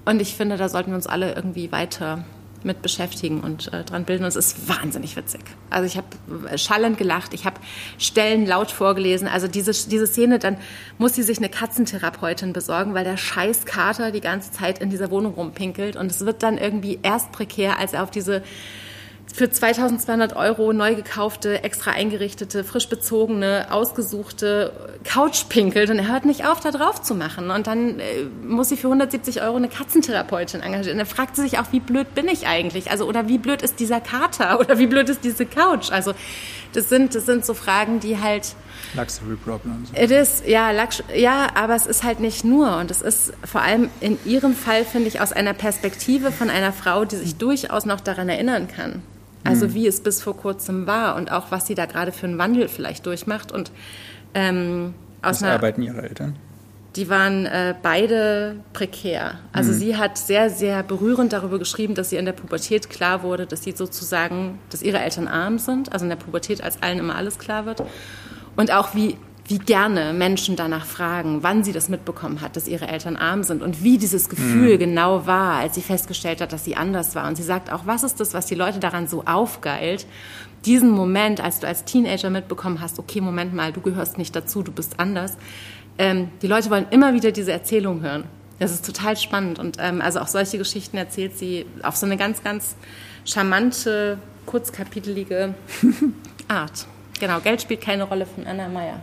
Und 0.03 0.21
ich 0.21 0.35
finde, 0.35 0.57
da 0.57 0.67
sollten 0.67 0.91
wir 0.91 0.97
uns 0.97 1.07
alle 1.07 1.33
irgendwie 1.33 1.71
weiter 1.71 2.25
mit 2.65 2.81
beschäftigen 2.81 3.41
und 3.41 3.71
äh, 3.73 3.83
dran 3.83 4.05
bilden. 4.05 4.23
Und 4.23 4.29
es 4.29 4.35
ist 4.35 4.67
wahnsinnig 4.67 5.15
witzig. 5.15 5.41
Also 5.69 5.85
ich 5.85 5.97
habe 5.97 6.07
äh, 6.49 6.57
schallend 6.57 6.97
gelacht, 6.97 7.33
ich 7.33 7.45
habe 7.45 7.59
Stellen 7.97 8.45
laut 8.45 8.71
vorgelesen. 8.71 9.27
Also 9.27 9.47
diese, 9.47 9.71
diese 9.89 10.07
Szene, 10.07 10.39
dann 10.39 10.57
muss 10.97 11.15
sie 11.15 11.23
sich 11.23 11.37
eine 11.37 11.49
Katzentherapeutin 11.49 12.53
besorgen, 12.53 12.93
weil 12.93 13.03
der 13.03 13.17
scheiß 13.17 13.65
Kater 13.65 14.11
die 14.11 14.21
ganze 14.21 14.51
Zeit 14.51 14.79
in 14.79 14.89
dieser 14.89 15.11
Wohnung 15.11 15.33
rumpinkelt. 15.33 15.95
Und 15.95 16.11
es 16.11 16.25
wird 16.25 16.43
dann 16.43 16.57
irgendwie 16.57 16.99
erst 17.03 17.31
prekär, 17.31 17.79
als 17.79 17.93
er 17.93 18.03
auf 18.03 18.11
diese 18.11 18.43
für 19.33 19.49
2200 19.49 20.35
Euro 20.35 20.73
neu 20.73 20.93
gekaufte, 20.93 21.63
extra 21.63 21.89
eingerichtete, 21.89 22.63
frisch 22.63 22.87
bezogene, 22.87 23.65
ausgesuchte 23.71 24.71
Couch 25.03 25.49
pinkelt 25.49 25.89
und 25.89 25.97
er 25.97 26.07
hört 26.07 26.25
nicht 26.25 26.45
auf, 26.45 26.59
da 26.59 26.69
drauf 26.69 27.01
zu 27.01 27.15
machen. 27.15 27.49
Und 27.49 27.65
dann 27.65 27.99
äh, 27.99 28.25
muss 28.45 28.69
sie 28.69 28.77
für 28.77 28.87
170 28.87 29.41
Euro 29.41 29.55
eine 29.55 29.69
Katzentherapeutin 29.69 30.61
engagieren. 30.61 30.99
Und 30.99 31.07
dann 31.07 31.15
fragt 31.15 31.35
sie 31.35 31.41
sich 31.41 31.57
auch, 31.57 31.65
wie 31.71 31.79
blöd 31.79 32.13
bin 32.13 32.27
ich 32.27 32.45
eigentlich? 32.45 32.91
Also, 32.91 33.07
oder 33.07 33.27
wie 33.27 33.39
blöd 33.39 33.63
ist 33.63 33.79
dieser 33.79 33.99
Kater? 33.99 34.59
Oder 34.63 34.77
wie 34.77 34.85
blöd 34.85 35.09
ist 35.09 35.23
diese 35.23 35.47
Couch? 35.47 35.91
Also, 35.91 36.13
das 36.73 36.89
sind, 36.89 37.15
das 37.15 37.25
sind 37.25 37.43
so 37.43 37.55
Fragen, 37.55 37.99
die 37.99 38.19
halt. 38.19 38.53
Luxury 38.93 39.35
Problems. 39.35 39.89
It 39.99 40.11
is, 40.11 40.43
ja, 40.45 40.69
Lux 40.69 41.03
ja, 41.15 41.47
aber 41.55 41.73
es 41.73 41.87
ist 41.87 42.03
halt 42.03 42.19
nicht 42.19 42.45
nur. 42.45 42.77
Und 42.77 42.91
es 42.91 43.01
ist 43.01 43.33
vor 43.43 43.61
allem 43.61 43.89
in 43.99 44.19
ihrem 44.25 44.53
Fall, 44.53 44.85
finde 44.85 45.07
ich, 45.07 45.21
aus 45.21 45.33
einer 45.33 45.53
Perspektive 45.53 46.31
von 46.31 46.51
einer 46.51 46.71
Frau, 46.71 47.03
die 47.03 47.15
sich 47.15 47.35
durchaus 47.35 47.85
noch 47.85 47.99
daran 47.99 48.29
erinnern 48.29 48.67
kann. 48.67 49.01
Also 49.43 49.67
mhm. 49.67 49.73
wie 49.73 49.87
es 49.87 50.01
bis 50.01 50.21
vor 50.21 50.37
kurzem 50.37 50.87
war 50.87 51.15
und 51.15 51.31
auch 51.31 51.51
was 51.51 51.67
sie 51.67 51.75
da 51.75 51.85
gerade 51.85 52.11
für 52.11 52.27
einen 52.27 52.37
Wandel 52.37 52.67
vielleicht 52.67 53.05
durchmacht. 53.05 53.51
Und 53.51 53.71
ähm, 54.33 54.93
aus 55.21 55.37
was 55.37 55.43
einer, 55.43 55.53
arbeiten 55.53 55.81
ihre 55.81 56.01
Eltern? 56.01 56.35
Die 56.95 57.09
waren 57.09 57.45
äh, 57.45 57.73
beide 57.81 58.57
prekär. 58.71 59.39
Also 59.51 59.71
mhm. 59.71 59.77
sie 59.77 59.97
hat 59.97 60.17
sehr, 60.17 60.49
sehr 60.49 60.83
berührend 60.83 61.33
darüber 61.33 61.59
geschrieben, 61.59 61.95
dass 61.95 62.11
sie 62.11 62.17
in 62.17 62.25
der 62.25 62.33
Pubertät 62.33 62.89
klar 62.89 63.23
wurde, 63.23 63.45
dass 63.45 63.63
sie 63.63 63.71
sozusagen, 63.71 64.59
dass 64.69 64.81
ihre 64.81 64.99
Eltern 64.99 65.27
arm 65.27 65.57
sind. 65.57 65.91
Also 65.91 66.05
in 66.05 66.09
der 66.09 66.17
Pubertät, 66.17 66.63
als 66.63 66.81
allen 66.83 66.99
immer 66.99 67.15
alles 67.15 67.39
klar 67.39 67.65
wird. 67.65 67.83
Und 68.55 68.71
auch 68.71 68.93
wie 68.93 69.17
wie 69.45 69.57
gerne 69.57 70.13
Menschen 70.13 70.55
danach 70.55 70.85
fragen, 70.85 71.43
wann 71.43 71.63
sie 71.63 71.73
das 71.73 71.89
mitbekommen 71.89 72.39
hat, 72.41 72.55
dass 72.55 72.67
ihre 72.67 72.87
Eltern 72.87 73.17
arm 73.17 73.43
sind 73.43 73.61
und 73.61 73.83
wie 73.83 73.97
dieses 73.97 74.29
Gefühl 74.29 74.75
mhm. 74.75 74.79
genau 74.79 75.27
war, 75.27 75.59
als 75.59 75.75
sie 75.75 75.81
festgestellt 75.81 76.39
hat, 76.39 76.53
dass 76.53 76.63
sie 76.63 76.75
anders 76.75 77.13
war. 77.15 77.27
Und 77.27 77.35
sie 77.35 77.43
sagt 77.43 77.71
auch, 77.71 77.85
was 77.85 78.03
ist 78.03 78.19
das, 78.19 78.33
was 78.33 78.45
die 78.45 78.55
Leute 78.55 78.79
daran 78.79 79.07
so 79.07 79.23
aufgeilt? 79.25 80.05
Diesen 80.65 80.91
Moment, 80.91 81.41
als 81.41 81.59
du 81.59 81.67
als 81.67 81.83
Teenager 81.83 82.29
mitbekommen 82.29 82.79
hast, 82.79 82.99
okay, 82.99 83.19
Moment 83.19 83.53
mal, 83.53 83.73
du 83.73 83.81
gehörst 83.81 84.17
nicht 84.17 84.33
dazu, 84.33 84.63
du 84.63 84.71
bist 84.71 84.99
anders. 84.99 85.37
Ähm, 85.97 86.29
die 86.41 86.47
Leute 86.47 86.69
wollen 86.69 86.85
immer 86.89 87.13
wieder 87.13 87.33
diese 87.33 87.51
Erzählung 87.51 88.01
hören. 88.01 88.23
Das 88.59 88.71
ist 88.71 88.85
total 88.85 89.17
spannend. 89.17 89.59
Und 89.59 89.75
ähm, 89.79 89.99
also 89.99 90.19
auch 90.21 90.27
solche 90.27 90.57
Geschichten 90.57 90.95
erzählt 90.95 91.37
sie 91.37 91.65
auf 91.81 91.97
so 91.97 92.05
eine 92.05 92.15
ganz, 92.15 92.43
ganz 92.43 92.77
charmante, 93.25 94.17
kurzkapitelige 94.45 95.53
Art. 96.47 96.87
Genau, 97.19 97.41
Geld 97.41 97.61
spielt 97.61 97.81
keine 97.81 98.03
Rolle 98.03 98.25
von 98.25 98.47
Anna 98.47 98.69
Meyer. 98.69 99.01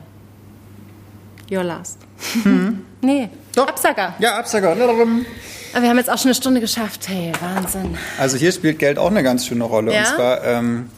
Your 1.51 1.65
Last. 1.65 1.99
Mhm. 2.45 2.85
nee, 3.03 3.29
Doch. 3.55 3.69
Absager. 3.69 4.15
Ja, 4.19 4.37
Absager. 4.39 4.73
Aber 4.73 5.83
wir 5.83 5.89
haben 5.89 5.99
jetzt 5.99 6.11
auch 6.11 6.19
schon 6.19 6.29
eine 6.29 6.35
Stunde 6.35 6.61
geschafft. 6.61 7.09
Hey, 7.09 7.33
Wahnsinn. 7.41 7.97
Also 8.19 8.37
hier 8.37 8.53
spielt 8.53 8.79
Geld 8.79 8.99
auch 8.99 9.11
eine 9.11 9.23
ganz 9.23 9.47
schöne 9.47 9.65
Rolle. 9.65 9.93
Ja? 9.95 10.01
Und 10.01 10.07
zwar 10.07 10.45
ähm, 10.45 10.91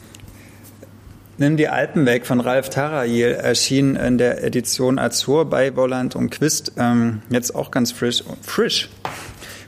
Nimm 1.39 1.57
die 1.57 1.67
Alpen 1.67 2.05
weg 2.05 2.27
von 2.27 2.39
Ralf 2.39 2.69
Tarayel 2.69 3.33
erschien 3.33 3.95
in 3.95 4.19
der 4.19 4.43
Edition 4.43 4.99
Azur 4.99 5.49
bei 5.49 5.75
Volland 5.75 6.15
und 6.15 6.29
Quist. 6.29 6.73
Ähm, 6.77 7.23
jetzt 7.31 7.55
auch 7.55 7.71
ganz 7.71 7.91
frisch. 7.91 8.23
Frisch. 8.43 8.89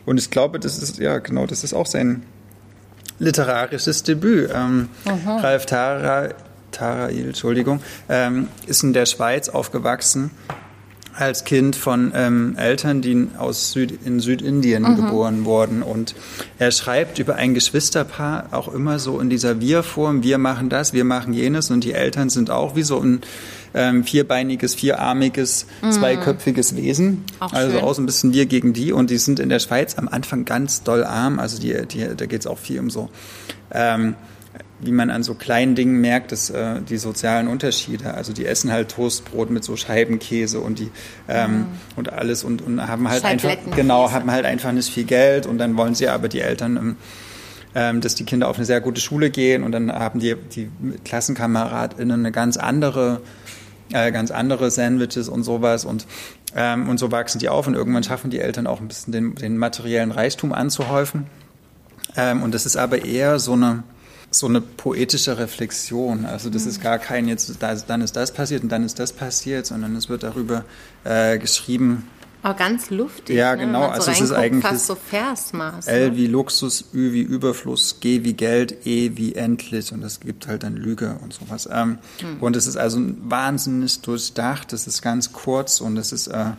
Und 0.05 0.19
ich 0.19 0.29
glaube, 0.29 0.59
das 0.59 0.77
ist, 0.77 0.99
ja 0.99 1.17
genau, 1.17 1.47
das 1.47 1.63
ist 1.63 1.73
auch 1.73 1.87
sein 1.87 2.23
literarisches 3.17 4.03
Debüt. 4.03 4.51
Ähm, 4.53 4.89
Ralf 5.25 5.65
Tara, 5.65 6.29
Tarail, 6.71 7.25
Entschuldigung, 7.25 7.81
ähm, 8.09 8.47
ist 8.67 8.83
in 8.83 8.93
der 8.93 9.07
Schweiz 9.07 9.49
aufgewachsen 9.49 10.29
als 11.17 11.43
Kind 11.45 11.75
von 11.75 12.11
ähm, 12.13 12.55
Eltern, 12.57 13.01
die 13.01 13.27
aus 13.37 13.71
Süd, 13.71 13.99
in 14.05 14.19
Südindien 14.19 14.83
mhm. 14.83 14.95
geboren 14.95 15.45
wurden. 15.45 15.81
Und 15.81 16.15
er 16.59 16.71
schreibt 16.71 17.19
über 17.19 17.35
ein 17.35 17.53
Geschwisterpaar 17.53 18.49
auch 18.51 18.73
immer 18.73 18.99
so 18.99 19.19
in 19.19 19.29
dieser 19.29 19.59
Wir-Form, 19.61 20.23
wir 20.23 20.37
machen 20.37 20.69
das, 20.69 20.93
wir 20.93 21.05
machen 21.05 21.33
jenes. 21.33 21.71
Und 21.71 21.83
die 21.83 21.93
Eltern 21.93 22.29
sind 22.29 22.49
auch 22.49 22.75
wie 22.75 22.83
so 22.83 22.99
ein 22.99 23.21
ähm, 23.73 24.03
vierbeiniges, 24.03 24.75
vierarmiges, 24.75 25.67
mhm. 25.81 25.91
zweiköpfiges 25.91 26.75
Wesen. 26.75 27.23
Auch 27.39 27.53
also 27.53 27.71
schön. 27.71 27.83
auch 27.83 27.93
so 27.93 28.01
ein 28.01 28.05
bisschen 28.05 28.33
wir 28.33 28.45
gegen 28.45 28.73
die. 28.73 28.91
Und 28.91 29.09
die 29.09 29.17
sind 29.17 29.39
in 29.39 29.49
der 29.49 29.59
Schweiz 29.59 29.97
am 29.97 30.07
Anfang 30.07 30.45
ganz 30.45 30.83
doll 30.83 31.03
arm. 31.03 31.39
Also 31.39 31.59
die, 31.59 31.85
die, 31.87 32.07
da 32.15 32.25
geht 32.25 32.41
es 32.41 32.47
auch 32.47 32.59
viel 32.59 32.79
um 32.79 32.89
so. 32.89 33.09
Ähm, 33.71 34.15
wie 34.85 34.91
man 34.91 35.09
an 35.09 35.23
so 35.23 35.33
kleinen 35.33 35.75
Dingen 35.75 35.99
merkt, 36.01 36.31
dass 36.31 36.49
äh, 36.49 36.81
die 36.81 36.97
sozialen 36.97 37.47
Unterschiede. 37.47 38.13
Also 38.13 38.33
die 38.33 38.45
essen 38.45 38.71
halt 38.71 38.89
Toastbrot 38.89 39.49
mit 39.49 39.63
so 39.63 39.75
Scheibenkäse 39.75 40.59
und 40.59 40.79
die 40.79 40.91
ähm, 41.27 41.51
mhm. 41.51 41.65
und 41.95 42.13
alles 42.13 42.43
und, 42.43 42.61
und 42.61 42.85
haben 42.87 43.09
halt 43.09 43.23
einfach 43.23 43.55
genau 43.75 44.11
haben 44.11 44.31
halt 44.31 44.45
einfach 44.45 44.71
nicht 44.71 44.91
viel 44.91 45.05
Geld 45.05 45.45
und 45.45 45.57
dann 45.57 45.77
wollen 45.77 45.95
sie 45.95 46.07
aber 46.07 46.27
die 46.27 46.41
Eltern 46.41 46.77
ähm, 46.77 46.95
ähm, 47.73 48.01
dass 48.01 48.15
die 48.15 48.23
Kinder 48.23 48.47
auf 48.47 48.55
eine 48.55 48.65
sehr 48.65 48.79
gute 48.79 49.01
Schule 49.01 49.29
gehen 49.29 49.63
und 49.63 49.71
dann 49.71 49.91
haben 49.91 50.19
die 50.19 50.35
die 50.35 50.69
KlassenkameradInnen 51.03 52.19
eine 52.19 52.31
ganz 52.31 52.57
andere 52.57 53.21
äh, 53.91 54.11
ganz 54.11 54.31
andere 54.31 54.71
Sandwiches 54.71 55.29
und 55.29 55.43
sowas 55.43 55.85
und 55.85 56.07
ähm, 56.55 56.87
und 56.87 56.97
so 56.99 57.11
wachsen 57.11 57.39
die 57.39 57.49
auf 57.49 57.67
und 57.67 57.73
irgendwann 57.73 58.03
schaffen 58.03 58.29
die 58.29 58.39
Eltern 58.39 58.65
auch 58.65 58.79
ein 58.79 58.87
bisschen 58.87 59.11
den, 59.11 59.35
den 59.35 59.57
materiellen 59.57 60.11
Reichtum 60.11 60.53
anzuhäufen. 60.53 61.27
Ähm, 62.15 62.43
und 62.43 62.53
das 62.53 62.65
ist 62.65 62.77
aber 62.77 63.03
eher 63.03 63.39
so 63.39 63.53
eine 63.53 63.83
so 64.39 64.47
eine 64.47 64.61
poetische 64.61 65.37
Reflexion. 65.37 66.25
Also 66.25 66.49
das 66.49 66.65
ist 66.65 66.81
gar 66.81 66.99
kein 66.99 67.27
jetzt, 67.27 67.51
dann 67.61 68.01
ist 68.01 68.15
das 68.15 68.33
passiert 68.33 68.63
und 68.63 68.69
dann 68.69 68.83
ist 68.83 68.99
das 68.99 69.13
passiert, 69.13 69.65
sondern 69.65 69.95
es 69.95 70.09
wird 70.09 70.23
darüber 70.23 70.65
äh, 71.03 71.37
geschrieben. 71.37 72.07
Aber 72.45 72.53
oh, 72.53 72.57
ganz 72.59 72.91
luftig. 72.91 73.35
Ja, 73.35 73.55
ne? 73.55 73.65
genau. 73.65 73.87
also 73.87 74.05
so 74.05 74.11
es 74.11 74.21
ist 74.21 74.31
eigentlich 74.31 74.63
fast 74.63 74.85
so 74.85 74.93
Versmaß. 74.93 75.87
L 75.87 76.11
ne? 76.11 76.15
wie 76.15 76.27
Luxus, 76.27 76.85
Ü 76.93 77.11
wie 77.11 77.21
Überfluss, 77.21 77.99
G 78.01 78.23
wie 78.23 78.33
Geld, 78.33 78.85
E 78.85 79.13
wie 79.15 79.33
endlich 79.33 79.91
und 79.91 80.03
es 80.03 80.19
gibt 80.19 80.45
halt 80.47 80.61
dann 80.61 80.75
Lüge 80.75 81.17
und 81.23 81.33
sowas. 81.33 81.67
Ähm, 81.71 81.97
hm. 82.19 82.37
Und 82.41 82.55
es 82.55 82.67
ist 82.67 82.77
also 82.77 82.99
wahnsinnig 83.23 83.99
durchdacht. 84.01 84.73
Es 84.73 84.85
ist 84.85 85.01
ganz 85.01 85.33
kurz 85.33 85.81
und 85.81 85.97
es 85.97 86.11
ist 86.11 86.27
äh, 86.27 86.51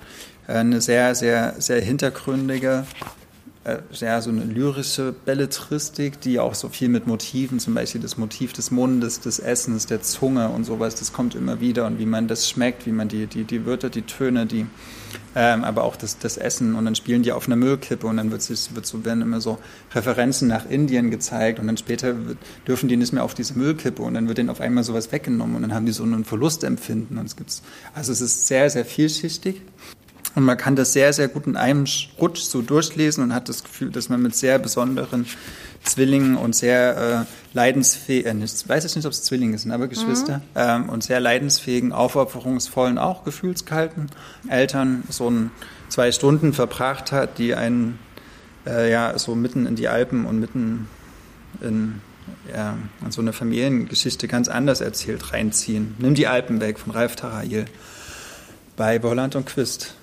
eine 0.49 0.81
sehr, 0.81 1.15
sehr, 1.15 1.55
sehr 1.61 1.81
hintergründige 1.81 2.85
ja, 3.93 4.21
so 4.21 4.31
eine 4.31 4.45
lyrische 4.45 5.13
Belletristik, 5.25 6.21
die 6.21 6.39
auch 6.39 6.55
so 6.55 6.69
viel 6.69 6.89
mit 6.89 7.07
Motiven, 7.07 7.59
zum 7.59 7.75
Beispiel 7.75 8.01
das 8.01 8.17
Motiv 8.17 8.53
des 8.53 8.71
Mundes, 8.71 9.21
des 9.21 9.41
Essens, 9.41 9.87
der 9.87 10.03
Zunge 10.03 10.49
und 10.51 10.65
sowas, 10.65 10.95
das 10.95 11.13
kommt 11.13 11.35
immer 11.35 11.61
wieder 11.61 11.87
und 11.87 11.99
wie 11.99 12.07
man 12.07 12.29
das 12.29 12.49
schmeckt, 12.49 12.87
wie 12.87 12.93
man 12.93 13.09
die, 13.09 13.27
die, 13.27 13.43
die 13.43 13.67
Wörter, 13.67 13.91
die 13.91 14.03
Töne, 14.03 14.47
die, 14.47 14.67
ähm, 15.35 15.65
aber 15.65 15.83
auch 15.83 15.97
das, 15.97 16.19
das 16.19 16.37
Essen 16.37 16.77
und 16.77 16.85
dann 16.85 16.95
spielen 16.95 17.25
die 17.25 17.33
auf 17.33 17.49
einer 17.49 17.57
Müllkippe 17.57 18.07
und 18.07 18.19
dann 18.19 18.31
wird, 18.31 18.49
wird 18.49 18.87
so, 18.87 19.05
werden 19.05 19.23
immer 19.23 19.41
so 19.41 19.59
Referenzen 19.95 20.47
nach 20.47 20.71
Indien 20.71 21.11
gezeigt 21.11 21.59
und 21.59 21.67
dann 21.67 21.77
später 21.77 22.27
wird, 22.29 22.39
dürfen 22.69 22.89
die 22.89 22.97
nicht 22.97 23.13
mehr 23.13 23.25
auf 23.25 23.35
diese 23.35 23.59
Müllkippe 23.59 24.01
und 24.01 24.15
dann 24.15 24.29
wird 24.29 24.39
denen 24.39 24.51
auf 24.51 24.61
einmal 24.61 24.85
sowas 24.85 25.11
weggenommen 25.11 25.57
und 25.57 25.63
dann 25.63 25.75
haben 25.75 25.87
die 25.87 25.93
so 25.93 26.05
einen 26.05 26.25
Verlustempfinden 26.25 27.19
und 27.19 27.27
es 27.27 27.35
gibt's, 27.35 27.63
also 27.95 28.13
es 28.13 28.21
ist 28.21 28.47
sehr, 28.47 28.71
sehr 28.71 28.85
vielschichtig 28.85 29.61
Und 30.37 30.45
man 30.45 30.59
kann 30.59 30.77
das 30.77 30.93
sehr, 30.93 31.15
sehr 31.15 31.29
gut 31.29 31.47
in 31.47 31.57
einem 31.57 31.87
Rutsch 32.21 32.43
so 32.43 32.61
durchlesen 32.61 33.25
und 33.25 33.35
hat 33.35 33.49
das 33.49 33.65
Gefühl, 33.65 33.91
dass 33.91 34.11
man 34.11 34.21
mit 34.21 34.37
sehr 34.37 34.59
besonderen 34.59 35.25
Zwillingen 35.83 36.37
und 36.37 36.55
sehr 36.55 37.27
äh, 37.27 37.57
leidensfähigen, 37.57 38.43
äh, 38.43 38.45
ich 38.45 38.69
weiß 38.69 38.85
jetzt 38.85 38.97
nicht, 38.97 39.07
ob 39.07 39.13
es 39.13 39.23
Zwillinge 39.23 39.57
sind, 39.57 39.73
aber 39.73 39.89
Geschwister, 39.89 40.39
mhm. 40.39 40.43
ähm, 40.55 40.89
und 40.91 41.03
sehr 41.03 41.21
leidensfähigen, 41.21 41.93
aufopferungsvollen, 41.93 42.99
auch 42.99 43.25
gefühlskalten 43.25 44.11
Eltern 44.49 45.05
so 45.09 45.31
ein, 45.31 45.51
zwei 45.89 46.13
Stunden 46.13 46.53
verbracht 46.53 47.13
hat, 47.13 47.39
die 47.39 47.55
einen 47.55 47.99
äh, 48.67 48.91
ja 48.91 49.19
so 49.19 49.35
mitten 49.35 49.65
in 49.65 49.75
die 49.75 49.89
Alpen 49.89 50.27
und 50.27 50.39
mitten 50.39 50.87
in 51.63 52.03
ja, 52.53 52.77
an 53.03 53.11
so 53.11 53.23
eine 53.23 53.33
Familiengeschichte 53.33 54.29
ganz 54.29 54.49
anders 54.49 54.83
erzählt 54.83 55.33
reinziehen. 55.33 55.95
Nimm 55.99 56.15
die 56.15 56.27
Alpen 56.27 56.61
weg 56.61 56.79
von 56.79 56.93
Ralf 56.93 57.17
Tarail 57.17 57.65
bei 58.77 58.99
Bolland 58.99 59.35
und 59.35 59.47
Quist. 59.47 59.95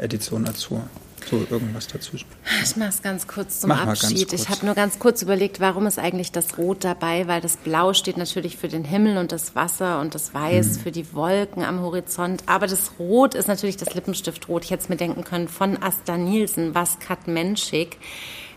Edition 0.00 0.48
Azur. 0.48 0.82
So, 1.28 1.44
irgendwas 1.50 1.88
dazwischen. 1.88 2.26
Ich 2.62 2.76
mache 2.76 2.90
es 2.90 3.02
ganz 3.02 3.26
kurz 3.26 3.60
zum 3.60 3.68
Mach 3.68 3.86
Abschied. 3.86 4.28
Kurz. 4.28 4.40
Ich 4.40 4.48
habe 4.48 4.64
nur 4.64 4.76
ganz 4.76 5.00
kurz 5.00 5.22
überlegt, 5.22 5.58
warum 5.58 5.86
ist 5.86 5.98
eigentlich 5.98 6.30
das 6.30 6.56
Rot 6.56 6.84
dabei? 6.84 7.26
Weil 7.26 7.40
das 7.40 7.56
Blau 7.56 7.94
steht 7.94 8.16
natürlich 8.16 8.56
für 8.56 8.68
den 8.68 8.84
Himmel 8.84 9.18
und 9.18 9.32
das 9.32 9.56
Wasser 9.56 10.00
und 10.00 10.14
das 10.14 10.34
Weiß 10.34 10.76
mhm. 10.76 10.80
für 10.80 10.92
die 10.92 11.14
Wolken 11.14 11.64
am 11.64 11.80
Horizont. 11.80 12.44
Aber 12.46 12.68
das 12.68 12.92
Rot 13.00 13.34
ist 13.34 13.48
natürlich 13.48 13.76
das 13.76 13.94
Lippenstiftrot. 13.94 14.64
Ich 14.64 14.70
hätte 14.70 14.84
es 14.84 14.88
mir 14.88 14.96
denken 14.96 15.24
können 15.24 15.48
von 15.48 15.82
Asta 15.82 16.16
Nielsen, 16.16 16.76
was 16.76 17.00
Kat 17.00 17.26
Menschik 17.26 17.98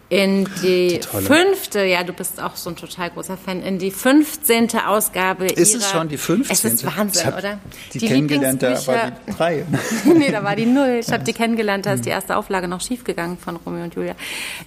in 0.10 0.45
die, 0.64 0.99
die 0.99 1.22
fünfte, 1.22 1.84
ja, 1.86 2.03
du 2.03 2.14
bist 2.14 2.41
auch 2.41 2.55
so 2.55 2.72
ein 2.72 2.76
total 2.76 3.12
großer 3.12 3.38
Fan, 3.38 3.62
in 3.62 3.78
die 3.78 3.91
15. 3.91 4.70
Ausgabe. 4.88 5.45
Ist 5.45 5.74
ihrer, 5.74 5.84
es 5.84 5.91
schon 5.91 6.10
die 6.10 6.18
15.? 6.18 6.51
Es 6.51 6.66
ist 6.66 6.86
Wahnsinn, 6.97 7.34
oder? 7.34 7.60
Die, 7.93 7.99
die 7.99 8.07
kennengelernt, 8.07 8.64
da 8.64 8.88
war 8.88 9.12
die 9.12 9.32
drei. 9.32 9.66
nee, 10.05 10.32
da 10.32 10.43
war 10.43 10.55
die 10.55 10.66
null. 10.66 10.99
Ich 10.99 11.12
habe 11.12 11.24
die 11.24 11.34
kennengelernt, 11.34 11.86
da 11.86 11.93
ist 11.93 12.05
die 12.05 12.10
erste 12.10 12.38
Auflage 12.38 12.68
noch 12.68 12.82
schiefgegangen 12.82 13.38
von 13.38 13.57
Romeo 13.57 13.84
und 13.84 13.93
Julia. 13.93 14.16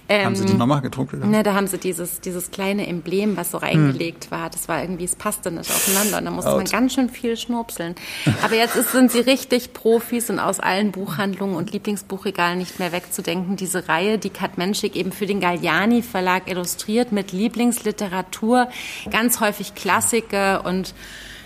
Ähm, 0.07 0.27
haben 0.27 0.35
sie 0.35 0.45
die 0.45 0.53
nochmal 0.53 0.79
gedruckt? 0.79 1.13
Oder? 1.13 1.25
Ne, 1.25 1.43
da 1.43 1.53
haben 1.53 1.67
sie 1.67 1.77
dieses, 1.77 2.21
dieses 2.21 2.49
kleine 2.51 2.87
Emblem, 2.87 3.35
was 3.35 3.51
so 3.51 3.57
reingelegt 3.57 4.25
hm. 4.25 4.31
war. 4.31 4.49
Das 4.49 4.69
war 4.69 4.81
irgendwie, 4.81 5.03
es 5.03 5.15
passte 5.15 5.51
nicht 5.51 5.69
aufeinander 5.69 6.19
und 6.19 6.25
da 6.25 6.31
musste 6.31 6.51
Out. 6.51 6.57
man 6.57 6.65
ganz 6.67 6.93
schön 6.93 7.09
viel 7.09 7.35
schnurpseln. 7.35 7.95
Aber 8.43 8.55
jetzt 8.55 8.77
ist, 8.77 8.93
sind 8.93 9.11
sie 9.11 9.19
richtig 9.19 9.73
Profis 9.73 10.29
und 10.29 10.39
aus 10.39 10.61
allen 10.61 10.93
Buchhandlungen 10.93 11.57
und 11.57 11.73
Lieblingsbuchregalen 11.73 12.59
nicht 12.59 12.79
mehr 12.79 12.93
wegzudenken. 12.93 13.57
Diese 13.57 13.89
Reihe, 13.89 14.17
die 14.17 14.29
Kat 14.29 14.57
Menschik 14.57 14.95
eben 14.95 15.11
für 15.11 15.32
den 15.33 15.41
Galliani 15.41 16.01
Verlag 16.01 16.49
illustriert 16.49 17.11
mit 17.11 17.31
Lieblingsliteratur, 17.31 18.69
ganz 19.11 19.39
häufig 19.39 19.75
Klassiker 19.75 20.65
und 20.65 20.93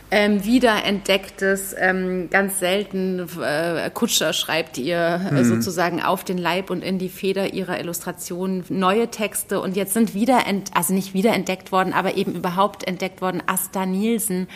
ähm, 0.10 0.46
wiederentdecktes, 0.46 1.76
ähm, 1.78 2.30
ganz 2.30 2.60
selten 2.60 3.28
äh, 3.42 3.90
Kutscher 3.94 4.32
schreibt 4.32 4.78
ihr 4.78 4.98
äh, 4.98 5.32
mhm. 5.34 5.44
sozusagen 5.44 6.02
auf 6.02 6.24
den 6.24 6.38
Leib 6.38 6.70
und 6.70 6.82
in 6.82 6.98
die 6.98 7.10
Feder 7.10 7.54
ihrer 7.54 7.78
Illustrationen 7.80 8.64
neue 8.70 9.10
Texte 9.10 9.60
und 9.60 9.76
jetzt 9.76 9.94
sind 9.94 10.14
wieder, 10.14 10.44
also 10.74 10.94
nicht 10.94 11.14
wiederentdeckt 11.14 11.74
worden, 11.74 11.92
aber 11.92 12.16
eben 12.16 12.36
überhaupt 12.36 12.88
entdeckt 12.88 13.22
worden 13.22 13.44
Asta 13.48 13.86
Nielsen 13.86 14.48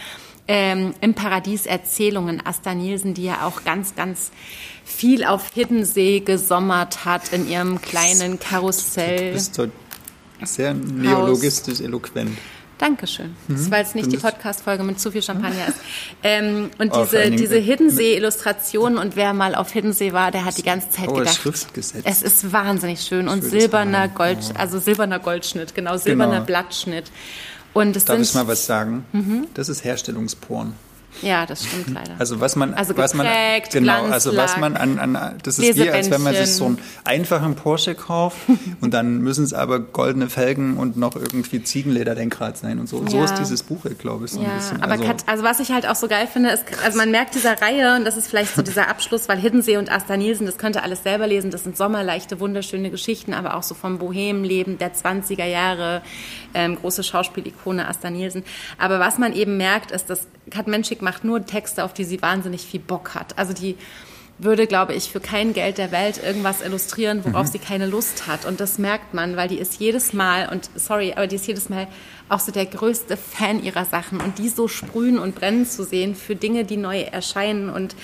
ähm, 0.47 0.93
im 1.01 1.13
Paradies 1.15 1.65
Erzählungen, 1.65 2.45
Asta 2.45 2.73
Nielsen, 2.73 3.13
die 3.13 3.25
ja 3.25 3.45
auch 3.45 3.65
ganz, 3.65 3.95
ganz 3.95 4.31
viel 4.91 5.23
auf 5.23 5.51
Hiddensee 5.53 6.19
gesommert 6.19 7.05
hat 7.05 7.33
in 7.33 7.49
ihrem 7.49 7.81
kleinen 7.81 8.39
Karussell. 8.39 9.29
Du 9.29 9.33
bist 9.33 9.59
sehr 10.43 10.73
neologistisch 10.73 11.79
eloquent. 11.81 12.37
Dankeschön. 12.81 13.35
Mhm. 13.47 13.55
Das 13.55 13.69
war 13.69 13.77
jetzt 13.77 13.93
nicht 13.93 14.11
die 14.11 14.17
Podcast-Folge 14.17 14.81
mit 14.81 14.99
zu 14.99 15.11
viel 15.11 15.21
Champagner 15.21 15.67
ist. 15.67 15.77
Ähm, 16.23 16.71
und 16.79 16.91
oh, 16.91 17.03
diese, 17.03 17.29
diese 17.29 17.57
Hiddensee-Illustrationen 17.57 18.97
und 18.97 19.15
wer 19.15 19.33
mal 19.33 19.53
auf 19.53 19.71
Hiddensee 19.71 20.13
war, 20.13 20.31
der 20.31 20.45
hat 20.45 20.57
die 20.57 20.63
ganze 20.63 20.89
Zeit 20.89 21.07
oh, 21.07 21.13
gedacht, 21.13 21.35
Schriftgesetz. 21.35 22.01
es 22.05 22.23
ist 22.23 22.51
wahnsinnig 22.51 23.01
schön 23.01 23.27
und 23.27 23.43
silberner 23.43 24.07
Gold, 24.07 24.39
oh. 24.49 24.57
also 24.57 24.79
silberner 24.79 25.19
Goldschnitt, 25.19 25.75
genau, 25.75 25.97
silberner 25.97 26.33
genau. 26.33 26.45
Blattschnitt. 26.45 27.11
Und 27.73 27.95
es 27.95 28.05
Darf 28.05 28.15
sind, 28.15 28.23
ich 28.23 28.33
mal 28.33 28.47
was 28.47 28.65
sagen? 28.65 29.05
Mhm. 29.11 29.45
Das 29.53 29.69
ist 29.69 29.83
Herstellungsporn. 29.83 30.73
Ja, 31.21 31.45
das 31.45 31.65
stimmt 31.65 31.93
leider. 31.93 32.15
Also 32.19 32.39
was 32.39 32.55
man, 32.55 32.73
also 32.73 32.93
geprägt, 32.93 33.03
was 33.03 33.13
man 33.13 33.27
genau, 33.71 34.05
also 34.05 34.35
was 34.35 34.57
man 34.57 34.75
an, 34.75 34.97
an 34.97 35.35
das 35.43 35.59
ist 35.59 35.77
wie 35.77 35.89
als 35.89 36.09
wenn 36.09 36.21
man 36.21 36.33
sich 36.35 36.53
so 36.55 36.65
einen 36.65 36.79
einfachen 37.03 37.55
Porsche 37.55 37.95
kauft 37.95 38.37
und 38.81 38.93
dann 38.93 39.19
müssen 39.19 39.43
es 39.43 39.53
aber 39.53 39.79
goldene 39.79 40.29
Felgen 40.29 40.77
und 40.77 40.97
noch 40.97 41.15
irgendwie 41.15 41.63
Ziegenlederdenkrad 41.63 42.57
sein 42.57 42.79
und 42.79 42.87
so. 42.87 43.03
Ja. 43.03 43.09
So 43.09 43.23
ist 43.23 43.35
dieses 43.35 43.63
Buch, 43.63 43.81
glaube 43.97 44.25
ich, 44.25 44.31
so 44.31 44.41
ja, 44.41 44.49
ein 44.49 44.57
bisschen. 44.57 44.83
Aber 44.83 44.93
also, 44.93 45.03
Kat, 45.03 45.23
also 45.27 45.43
was 45.43 45.59
ich 45.59 45.71
halt 45.71 45.87
auch 45.87 45.95
so 45.95 46.07
geil 46.07 46.27
finde, 46.31 46.49
ist, 46.49 46.63
also 46.83 46.97
man 46.97 47.11
merkt 47.11 47.35
dieser 47.35 47.61
Reihe 47.61 47.95
und 47.95 48.05
das 48.05 48.17
ist 48.17 48.27
vielleicht 48.27 48.55
so 48.55 48.61
dieser 48.61 48.87
Abschluss, 48.87 49.29
weil 49.29 49.37
Hiddensee 49.37 49.77
und 49.77 49.91
Asta 49.91 50.17
Nielsen, 50.17 50.45
das 50.45 50.57
könnt 50.57 50.75
ihr 50.75 50.83
alles 50.83 51.03
selber 51.03 51.27
lesen. 51.27 51.51
Das 51.51 51.63
sind 51.63 51.77
sommerleichte, 51.77 52.39
wunderschöne 52.39 52.89
Geschichten, 52.89 53.33
aber 53.33 53.55
auch 53.55 53.63
so 53.63 53.75
vom 53.75 53.97
Bohemenleben 53.97 54.77
der 54.77 54.93
20er 54.93 55.45
Jahre, 55.45 56.01
ähm, 56.53 56.77
große 56.77 57.03
Schauspielikone 57.03 57.87
Asta 57.87 58.09
Nielsen. 58.09 58.43
Aber 58.77 58.99
was 58.99 59.17
man 59.17 59.33
eben 59.33 59.57
merkt, 59.57 59.91
ist, 59.91 60.09
dass 60.09 60.27
Kat 60.49 60.67
Menschik 60.67 61.00
macht 61.01 61.23
nur 61.23 61.45
Texte, 61.45 61.83
auf 61.83 61.93
die 61.93 62.03
sie 62.03 62.21
wahnsinnig 62.21 62.61
viel 62.61 62.79
Bock 62.79 63.15
hat. 63.15 63.37
Also 63.37 63.53
die 63.53 63.77
würde, 64.43 64.65
glaube 64.65 64.93
ich, 64.93 65.11
für 65.11 65.19
kein 65.19 65.53
Geld 65.53 65.77
der 65.77 65.91
Welt 65.91 66.21
irgendwas 66.23 66.61
illustrieren, 66.61 67.23
worauf 67.23 67.47
mhm. 67.47 67.51
sie 67.51 67.59
keine 67.59 67.85
Lust 67.85 68.25
hat. 68.27 68.45
Und 68.45 68.59
das 68.59 68.79
merkt 68.79 69.13
man, 69.13 69.35
weil 69.35 69.47
die 69.47 69.59
ist 69.59 69.79
jedes 69.79 70.13
Mal, 70.13 70.49
und 70.49 70.69
sorry, 70.75 71.13
aber 71.13 71.27
die 71.27 71.35
ist 71.35 71.45
jedes 71.45 71.69
Mal 71.69 71.87
auch 72.27 72.39
so 72.39 72.51
der 72.51 72.65
größte 72.65 73.17
Fan 73.17 73.63
ihrer 73.63 73.85
Sachen. 73.85 74.19
Und 74.19 74.39
die 74.39 74.49
so 74.49 74.67
sprühen 74.67 75.19
und 75.19 75.35
brennen 75.35 75.67
zu 75.67 75.83
sehen 75.83 76.15
für 76.15 76.35
Dinge, 76.35 76.65
die 76.65 76.77
neu 76.77 77.01
erscheinen 77.01 77.69
und 77.69 77.95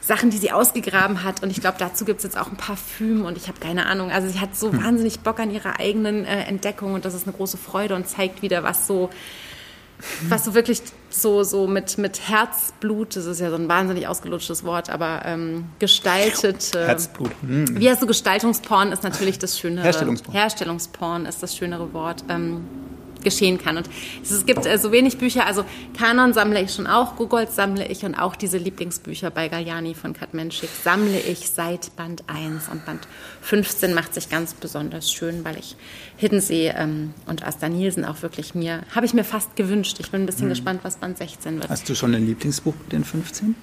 Sachen, 0.00 0.30
die 0.30 0.36
sie 0.36 0.52
ausgegraben 0.52 1.22
hat. 1.22 1.42
Und 1.42 1.50
ich 1.50 1.60
glaube, 1.60 1.76
dazu 1.78 2.04
gibt 2.04 2.18
es 2.18 2.24
jetzt 2.24 2.36
auch 2.36 2.50
ein 2.50 2.56
Parfüm 2.56 3.24
und 3.24 3.36
ich 3.36 3.48
habe 3.48 3.60
keine 3.60 3.86
Ahnung. 3.86 4.10
Also 4.10 4.28
sie 4.28 4.40
hat 4.40 4.56
so 4.56 4.72
mhm. 4.72 4.82
wahnsinnig 4.82 5.20
Bock 5.20 5.38
an 5.38 5.50
ihrer 5.50 5.78
eigenen 5.78 6.24
äh, 6.24 6.42
Entdeckung 6.42 6.94
und 6.94 7.04
das 7.04 7.14
ist 7.14 7.26
eine 7.26 7.36
große 7.36 7.56
Freude 7.56 7.94
und 7.94 8.08
zeigt 8.08 8.42
wieder, 8.42 8.62
was 8.62 8.86
so 8.86 9.10
was 10.28 10.44
so 10.44 10.54
wirklich 10.54 10.82
so, 11.10 11.42
so 11.42 11.66
mit, 11.66 11.98
mit 11.98 12.28
Herzblut, 12.28 13.16
das 13.16 13.26
ist 13.26 13.40
ja 13.40 13.50
so 13.50 13.56
ein 13.56 13.68
wahnsinnig 13.68 14.08
ausgelutschtes 14.08 14.64
Wort, 14.64 14.90
aber 14.90 15.22
ähm, 15.24 15.66
gestaltet. 15.78 16.74
Äh, 16.74 16.86
Herzblut. 16.86 17.30
Mhm. 17.42 17.80
Wie 17.80 17.88
heißt 17.88 18.00
so 18.00 18.06
Gestaltungsporn 18.06 18.92
ist 18.92 19.02
natürlich 19.02 19.38
das 19.38 19.58
schönere. 19.58 19.84
Herstellungsporn. 19.84 20.36
Herstellungsporn 20.36 21.26
ist 21.26 21.42
das 21.42 21.56
schönere 21.56 21.92
Wort. 21.92 22.24
Ähm, 22.28 22.64
geschehen 23.24 23.58
kann. 23.58 23.76
Und 23.76 23.88
es 24.22 24.46
gibt 24.46 24.66
äh, 24.66 24.78
so 24.78 24.92
wenig 24.92 25.18
Bücher, 25.18 25.46
also 25.46 25.64
Kanon 25.98 26.32
sammle 26.32 26.62
ich 26.62 26.72
schon 26.72 26.86
auch, 26.86 27.16
Gogold 27.16 27.50
sammle 27.50 27.86
ich 27.88 28.04
und 28.04 28.14
auch 28.14 28.36
diese 28.36 28.58
Lieblingsbücher 28.58 29.30
bei 29.30 29.48
Galliani 29.48 29.94
von 29.94 30.12
Katmenschik 30.12 30.70
sammle 30.82 31.18
ich 31.18 31.50
seit 31.50 31.96
Band 31.96 32.24
1 32.28 32.68
und 32.68 32.84
Band 32.86 33.08
15 33.42 33.94
macht 33.94 34.14
sich 34.14 34.28
ganz 34.28 34.54
besonders 34.54 35.10
schön, 35.10 35.44
weil 35.44 35.58
ich 35.58 35.76
Hiddensee 36.16 36.72
ähm, 36.76 37.14
und 37.26 37.44
Asta 37.44 37.68
Nielsen 37.68 38.04
auch 38.04 38.22
wirklich 38.22 38.54
mir, 38.54 38.82
habe 38.94 39.06
ich 39.06 39.14
mir 39.14 39.24
fast 39.24 39.56
gewünscht. 39.56 39.96
Ich 39.98 40.10
bin 40.10 40.22
ein 40.22 40.26
bisschen 40.26 40.42
hm. 40.42 40.50
gespannt, 40.50 40.80
was 40.82 40.96
Band 40.96 41.18
16 41.18 41.56
wird. 41.60 41.68
Hast 41.68 41.88
du 41.88 41.94
schon 41.94 42.14
ein 42.14 42.26
Lieblingsbuch 42.26 42.74
mit 42.84 42.92
den 42.92 43.04
15? 43.04 43.54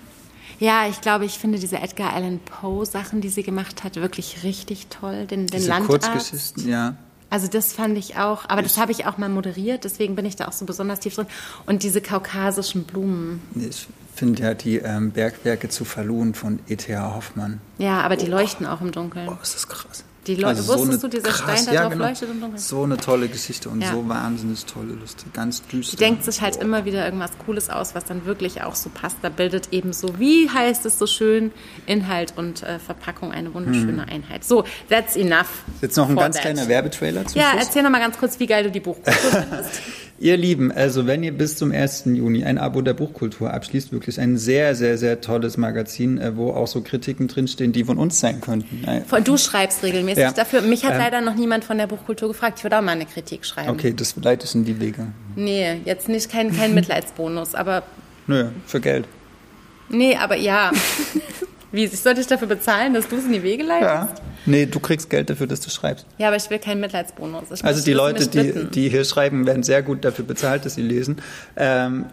Ja, 0.59 0.87
ich 0.87 1.01
glaube, 1.01 1.25
ich 1.25 1.39
finde 1.39 1.57
diese 1.57 1.77
Edgar 1.77 2.13
Allan 2.13 2.39
Poe 2.39 2.85
Sachen, 2.85 3.19
die 3.19 3.29
sie 3.29 3.41
gemacht 3.41 3.83
hat, 3.83 3.95
wirklich 3.95 4.43
richtig 4.43 4.87
toll. 4.87 5.25
Den, 5.25 5.47
den 5.47 5.47
diese 5.47 5.69
Landarzt. 5.69 6.11
Kurzgeschichten, 6.11 6.69
ja. 6.69 6.95
Also 7.31 7.47
das 7.47 7.71
fand 7.71 7.97
ich 7.97 8.17
auch, 8.17 8.47
aber 8.49 8.61
das 8.61 8.77
habe 8.77 8.91
ich 8.91 9.05
auch 9.05 9.17
mal 9.17 9.29
moderiert, 9.29 9.85
deswegen 9.85 10.15
bin 10.15 10.25
ich 10.25 10.35
da 10.35 10.49
auch 10.49 10.51
so 10.51 10.65
besonders 10.65 10.99
tief 10.99 11.15
drin. 11.15 11.27
Und 11.65 11.81
diese 11.81 12.01
kaukasischen 12.01 12.83
Blumen. 12.83 13.41
Ich 13.55 13.87
finde 14.13 14.43
ja 14.43 14.53
die 14.53 14.77
ähm, 14.77 15.11
Bergwerke 15.11 15.69
zu 15.69 15.85
Falun 15.85 16.33
von 16.33 16.59
E.T.A. 16.67 17.15
Hoffmann. 17.15 17.61
Ja, 17.77 18.01
aber 18.01 18.17
die 18.17 18.27
oh. 18.27 18.31
leuchten 18.31 18.67
auch 18.67 18.81
im 18.81 18.91
Dunkeln. 18.91 19.29
Oh, 19.29 19.37
ist 19.41 19.55
das 19.55 19.69
krass. 19.69 20.03
Die 20.27 20.35
Leute, 20.35 20.59
also 20.59 20.77
wusstest 20.77 21.01
so 21.01 21.07
du, 21.07 21.17
dieser 21.17 21.29
krass, 21.29 21.61
Stein 21.61 21.65
da 21.65 21.73
ja, 21.73 21.81
drauf 21.81 21.93
genau. 21.93 22.05
leuchtet 22.05 22.29
im 22.29 22.41
Dunkeln? 22.41 22.61
So 22.61 22.83
eine 22.83 22.97
tolle 22.97 23.27
Geschichte 23.27 23.69
und 23.69 23.81
ja. 23.81 23.91
so 23.91 24.07
wahnsinnig 24.07 24.65
tolle 24.65 24.93
Lust, 24.93 25.25
ganz 25.33 25.63
düster. 25.65 25.97
Die 25.97 26.03
denkt 26.03 26.23
sich 26.23 26.41
halt 26.41 26.57
oh. 26.59 26.61
immer 26.61 26.85
wieder 26.85 27.03
irgendwas 27.03 27.31
Cooles 27.43 27.71
aus, 27.71 27.95
was 27.95 28.05
dann 28.05 28.25
wirklich 28.25 28.61
auch 28.61 28.75
so 28.75 28.91
passt. 28.91 29.17
Da 29.23 29.29
bildet 29.29 29.69
eben 29.73 29.93
so, 29.93 30.19
wie 30.19 30.47
heißt 30.47 30.85
es 30.85 30.99
so 30.99 31.07
schön, 31.07 31.51
Inhalt 31.87 32.33
und 32.37 32.61
äh, 32.61 32.77
Verpackung 32.77 33.31
eine 33.31 33.53
wunderschöne 33.55 34.03
hm. 34.03 34.09
Einheit. 34.09 34.43
So, 34.43 34.63
that's 34.89 35.15
enough. 35.15 35.63
Jetzt 35.81 35.97
noch 35.97 36.07
ein 36.07 36.15
ganz 36.15 36.35
that. 36.35 36.43
kleiner 36.43 36.67
Werbetrailer 36.67 37.25
zum 37.25 37.41
Ja, 37.41 37.51
Schluss. 37.51 37.65
erzähl 37.65 37.83
noch 37.83 37.89
mal 37.89 37.99
ganz 37.99 38.19
kurz, 38.19 38.39
wie 38.39 38.45
geil 38.45 38.63
du 38.63 38.71
die 38.71 38.79
Buchkultur 38.79 39.31
findest. 39.31 39.81
Ihr 40.21 40.37
Lieben, 40.37 40.71
also 40.71 41.07
wenn 41.07 41.23
ihr 41.23 41.31
bis 41.31 41.55
zum 41.55 41.71
1. 41.71 42.03
Juni 42.05 42.43
ein 42.43 42.59
Abo 42.59 42.83
der 42.83 42.93
Buchkultur 42.93 43.51
abschließt, 43.51 43.91
wirklich 43.91 44.19
ein 44.19 44.37
sehr, 44.37 44.75
sehr, 44.75 44.99
sehr 44.99 45.19
tolles 45.19 45.57
Magazin, 45.57 46.19
äh, 46.19 46.37
wo 46.37 46.51
auch 46.51 46.67
so 46.67 46.81
Kritiken 46.81 47.27
drinstehen, 47.27 47.71
die 47.71 47.83
von 47.83 47.97
uns 47.97 48.19
sein 48.19 48.39
könnten. 48.39 48.85
Du 49.23 49.37
schreibst 49.37 49.81
regelmäßig 49.81 50.21
ja. 50.21 50.31
dafür. 50.31 50.61
Mich 50.61 50.85
hat 50.85 50.93
ähm, 50.93 50.99
leider 50.99 51.21
noch 51.21 51.33
niemand 51.33 51.63
von 51.63 51.79
der 51.79 51.87
Buchkultur 51.87 52.27
gefragt. 52.27 52.59
Ich 52.59 52.63
würde 52.63 52.77
auch 52.77 52.83
mal 52.83 52.91
eine 52.91 53.07
Kritik 53.07 53.47
schreiben. 53.47 53.71
Okay, 53.71 53.95
das 53.97 54.15
leitest 54.15 54.53
in 54.53 54.63
die 54.63 54.79
Wege. 54.79 55.07
Nee, 55.35 55.81
jetzt 55.85 56.07
nicht 56.07 56.31
kein, 56.31 56.55
kein 56.55 56.73
Mitleidsbonus, 56.75 57.55
aber. 57.55 57.81
Nö, 58.27 58.49
für 58.67 58.79
Geld. 58.79 59.05
Nee, 59.89 60.15
aber 60.17 60.35
ja. 60.35 60.71
Wie, 61.71 61.87
sollte 61.87 62.21
ich 62.21 62.27
dafür 62.27 62.47
bezahlen, 62.47 62.93
dass 62.93 63.07
du 63.07 63.15
es 63.15 63.25
in 63.25 63.31
die 63.31 63.43
Wege 63.43 63.63
leitest? 63.63 64.17
Ja. 64.17 64.25
Nee, 64.45 64.65
du 64.65 64.79
kriegst 64.79 65.09
Geld 65.09 65.29
dafür, 65.29 65.47
dass 65.47 65.61
du 65.61 65.69
schreibst. 65.69 66.05
Ja, 66.17 66.27
aber 66.27 66.35
ich 66.35 66.49
will 66.49 66.59
keinen 66.59 66.81
Mitleidsbonus. 66.81 67.51
Ich 67.53 67.63
also 67.63 67.83
die 67.83 67.93
Leute, 67.93 68.27
die, 68.27 68.65
die 68.65 68.89
hier 68.89 69.05
schreiben, 69.05 69.45
werden 69.45 69.63
sehr 69.63 69.81
gut 69.83 70.03
dafür 70.03 70.25
bezahlt, 70.25 70.65
dass 70.65 70.75
sie 70.75 70.81
lesen. 70.81 71.21
Ähm, 71.55 72.05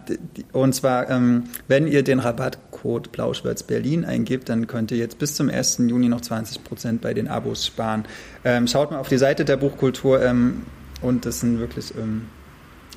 und 0.53 0.73
zwar, 0.73 1.09
ähm, 1.09 1.45
wenn 1.67 1.87
ihr 1.87 2.03
den 2.03 2.19
Rabattcode 2.19 3.11
Blauschwarz 3.11 3.63
Berlin 3.63 4.05
eingibt, 4.05 4.49
dann 4.49 4.67
könnt 4.67 4.91
ihr 4.91 4.97
jetzt 4.97 5.19
bis 5.19 5.35
zum 5.35 5.49
1. 5.49 5.79
Juni 5.87 6.07
noch 6.07 6.21
20 6.21 6.63
Prozent 6.63 7.01
bei 7.01 7.13
den 7.13 7.27
Abos 7.27 7.65
sparen. 7.65 8.05
Ähm, 8.45 8.67
schaut 8.67 8.91
mal 8.91 8.99
auf 8.99 9.09
die 9.09 9.17
Seite 9.17 9.43
der 9.43 9.57
Buchkultur 9.57 10.21
ähm, 10.21 10.63
und 11.01 11.25
das 11.25 11.41
sind 11.41 11.59
wirklich 11.59 11.93
ähm, 11.97 12.27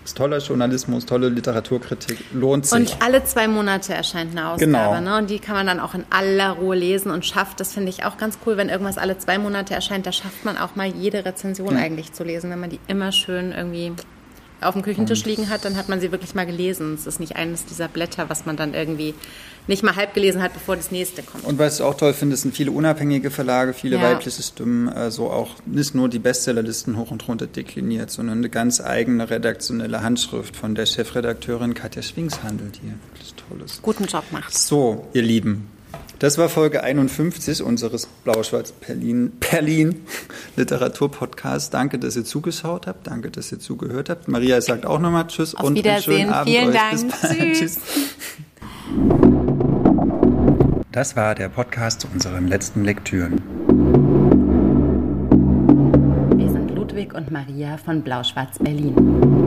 ist 0.04 0.16
toller 0.16 0.38
Journalismus, 0.38 1.06
tolle 1.06 1.28
Literaturkritik, 1.28 2.18
lohnt 2.32 2.66
sich. 2.66 2.78
Und 2.78 2.96
alle 3.02 3.24
zwei 3.24 3.48
Monate 3.48 3.94
erscheint 3.94 4.32
eine 4.32 4.48
Ausgabe, 4.48 4.72
genau. 4.72 5.00
ne? 5.00 5.18
Und 5.18 5.30
die 5.30 5.38
kann 5.38 5.54
man 5.54 5.66
dann 5.66 5.80
auch 5.80 5.94
in 5.94 6.04
aller 6.10 6.50
Ruhe 6.50 6.76
lesen 6.76 7.10
und 7.10 7.24
schafft, 7.24 7.60
das 7.60 7.72
finde 7.72 7.90
ich 7.90 8.04
auch 8.04 8.16
ganz 8.16 8.38
cool, 8.46 8.56
wenn 8.56 8.68
irgendwas 8.68 8.98
alle 8.98 9.18
zwei 9.18 9.38
Monate 9.38 9.74
erscheint, 9.74 10.06
da 10.06 10.12
schafft 10.12 10.44
man 10.44 10.58
auch 10.58 10.74
mal 10.74 10.88
jede 10.88 11.24
Rezension 11.24 11.76
ja. 11.76 11.82
eigentlich 11.82 12.12
zu 12.12 12.24
lesen, 12.24 12.50
wenn 12.50 12.60
man 12.60 12.70
die 12.70 12.80
immer 12.88 13.12
schön 13.12 13.52
irgendwie 13.52 13.92
auf 14.60 14.74
dem 14.74 14.82
Küchentisch 14.82 15.24
liegen 15.24 15.50
hat, 15.50 15.64
dann 15.64 15.76
hat 15.76 15.88
man 15.88 16.00
sie 16.00 16.12
wirklich 16.12 16.34
mal 16.34 16.46
gelesen. 16.46 16.94
Es 16.94 17.06
ist 17.06 17.20
nicht 17.20 17.36
eines 17.36 17.64
dieser 17.64 17.88
Blätter, 17.88 18.28
was 18.28 18.46
man 18.46 18.56
dann 18.56 18.74
irgendwie 18.74 19.14
nicht 19.66 19.82
mal 19.82 19.94
halb 19.96 20.14
gelesen 20.14 20.42
hat, 20.42 20.54
bevor 20.54 20.76
das 20.76 20.90
nächste 20.90 21.22
kommt. 21.22 21.44
Und 21.44 21.58
was 21.58 21.76
ich 21.76 21.82
auch 21.82 21.94
toll 21.94 22.14
finde, 22.14 22.36
sind 22.36 22.54
viele 22.54 22.70
unabhängige 22.70 23.30
Verlage, 23.30 23.72
viele 23.72 23.96
ja. 23.96 24.02
weibliche 24.02 24.42
Stimmen, 24.42 24.88
also 24.88 25.30
auch 25.30 25.50
nicht 25.66 25.94
nur 25.94 26.08
die 26.08 26.18
Bestsellerlisten 26.18 26.96
hoch 26.96 27.10
und 27.10 27.26
runter 27.28 27.46
dekliniert, 27.46 28.10
sondern 28.10 28.38
eine 28.38 28.48
ganz 28.48 28.80
eigene 28.80 29.30
redaktionelle 29.30 30.02
Handschrift 30.02 30.56
von 30.56 30.74
der 30.74 30.86
Chefredakteurin 30.86 31.74
Katja 31.74 32.02
Schwingshandel, 32.02 32.70
die 32.70 32.88
wirklich 32.88 33.34
toll 33.34 33.62
ist. 33.64 33.82
Guten 33.82 34.06
Job 34.06 34.24
macht. 34.32 34.56
So, 34.56 35.06
ihr 35.12 35.22
Lieben, 35.22 35.68
das 36.22 36.38
war 36.38 36.48
Folge 36.48 36.84
51 36.84 37.64
unseres 37.64 38.06
Blau-Schwarz-Berlin 38.24 39.32
Berlin 39.40 40.02
Literaturpodcasts. 40.56 41.70
Danke, 41.70 41.98
dass 41.98 42.14
ihr 42.14 42.24
zugeschaut 42.24 42.86
habt. 42.86 43.08
Danke, 43.08 43.30
dass 43.30 43.50
ihr 43.50 43.58
zugehört 43.58 44.08
habt. 44.08 44.28
Maria 44.28 44.60
sagt 44.60 44.86
auch 44.86 45.00
nochmal 45.00 45.26
Tschüss 45.26 45.56
Auf 45.56 45.64
und 45.64 45.84
einen 45.84 46.00
schönen 46.00 46.30
Abend 46.30 46.54
Vielen 46.54 46.68
euch. 46.68 46.74
Dank. 46.74 47.12
Tschüss. 47.20 47.58
Tschüss. 47.58 47.78
Das 50.90 51.16
war 51.16 51.34
der 51.34 51.48
Podcast 51.48 52.00
zu 52.02 52.08
unseren 52.12 52.48
letzten 52.48 52.84
Lektüren. 52.84 53.40
Wir 56.36 56.50
sind 56.50 56.70
Ludwig 56.74 57.14
und 57.14 57.30
Maria 57.30 57.76
von 57.76 58.02
Blau-Schwarz 58.02 58.58
Berlin. 58.58 59.41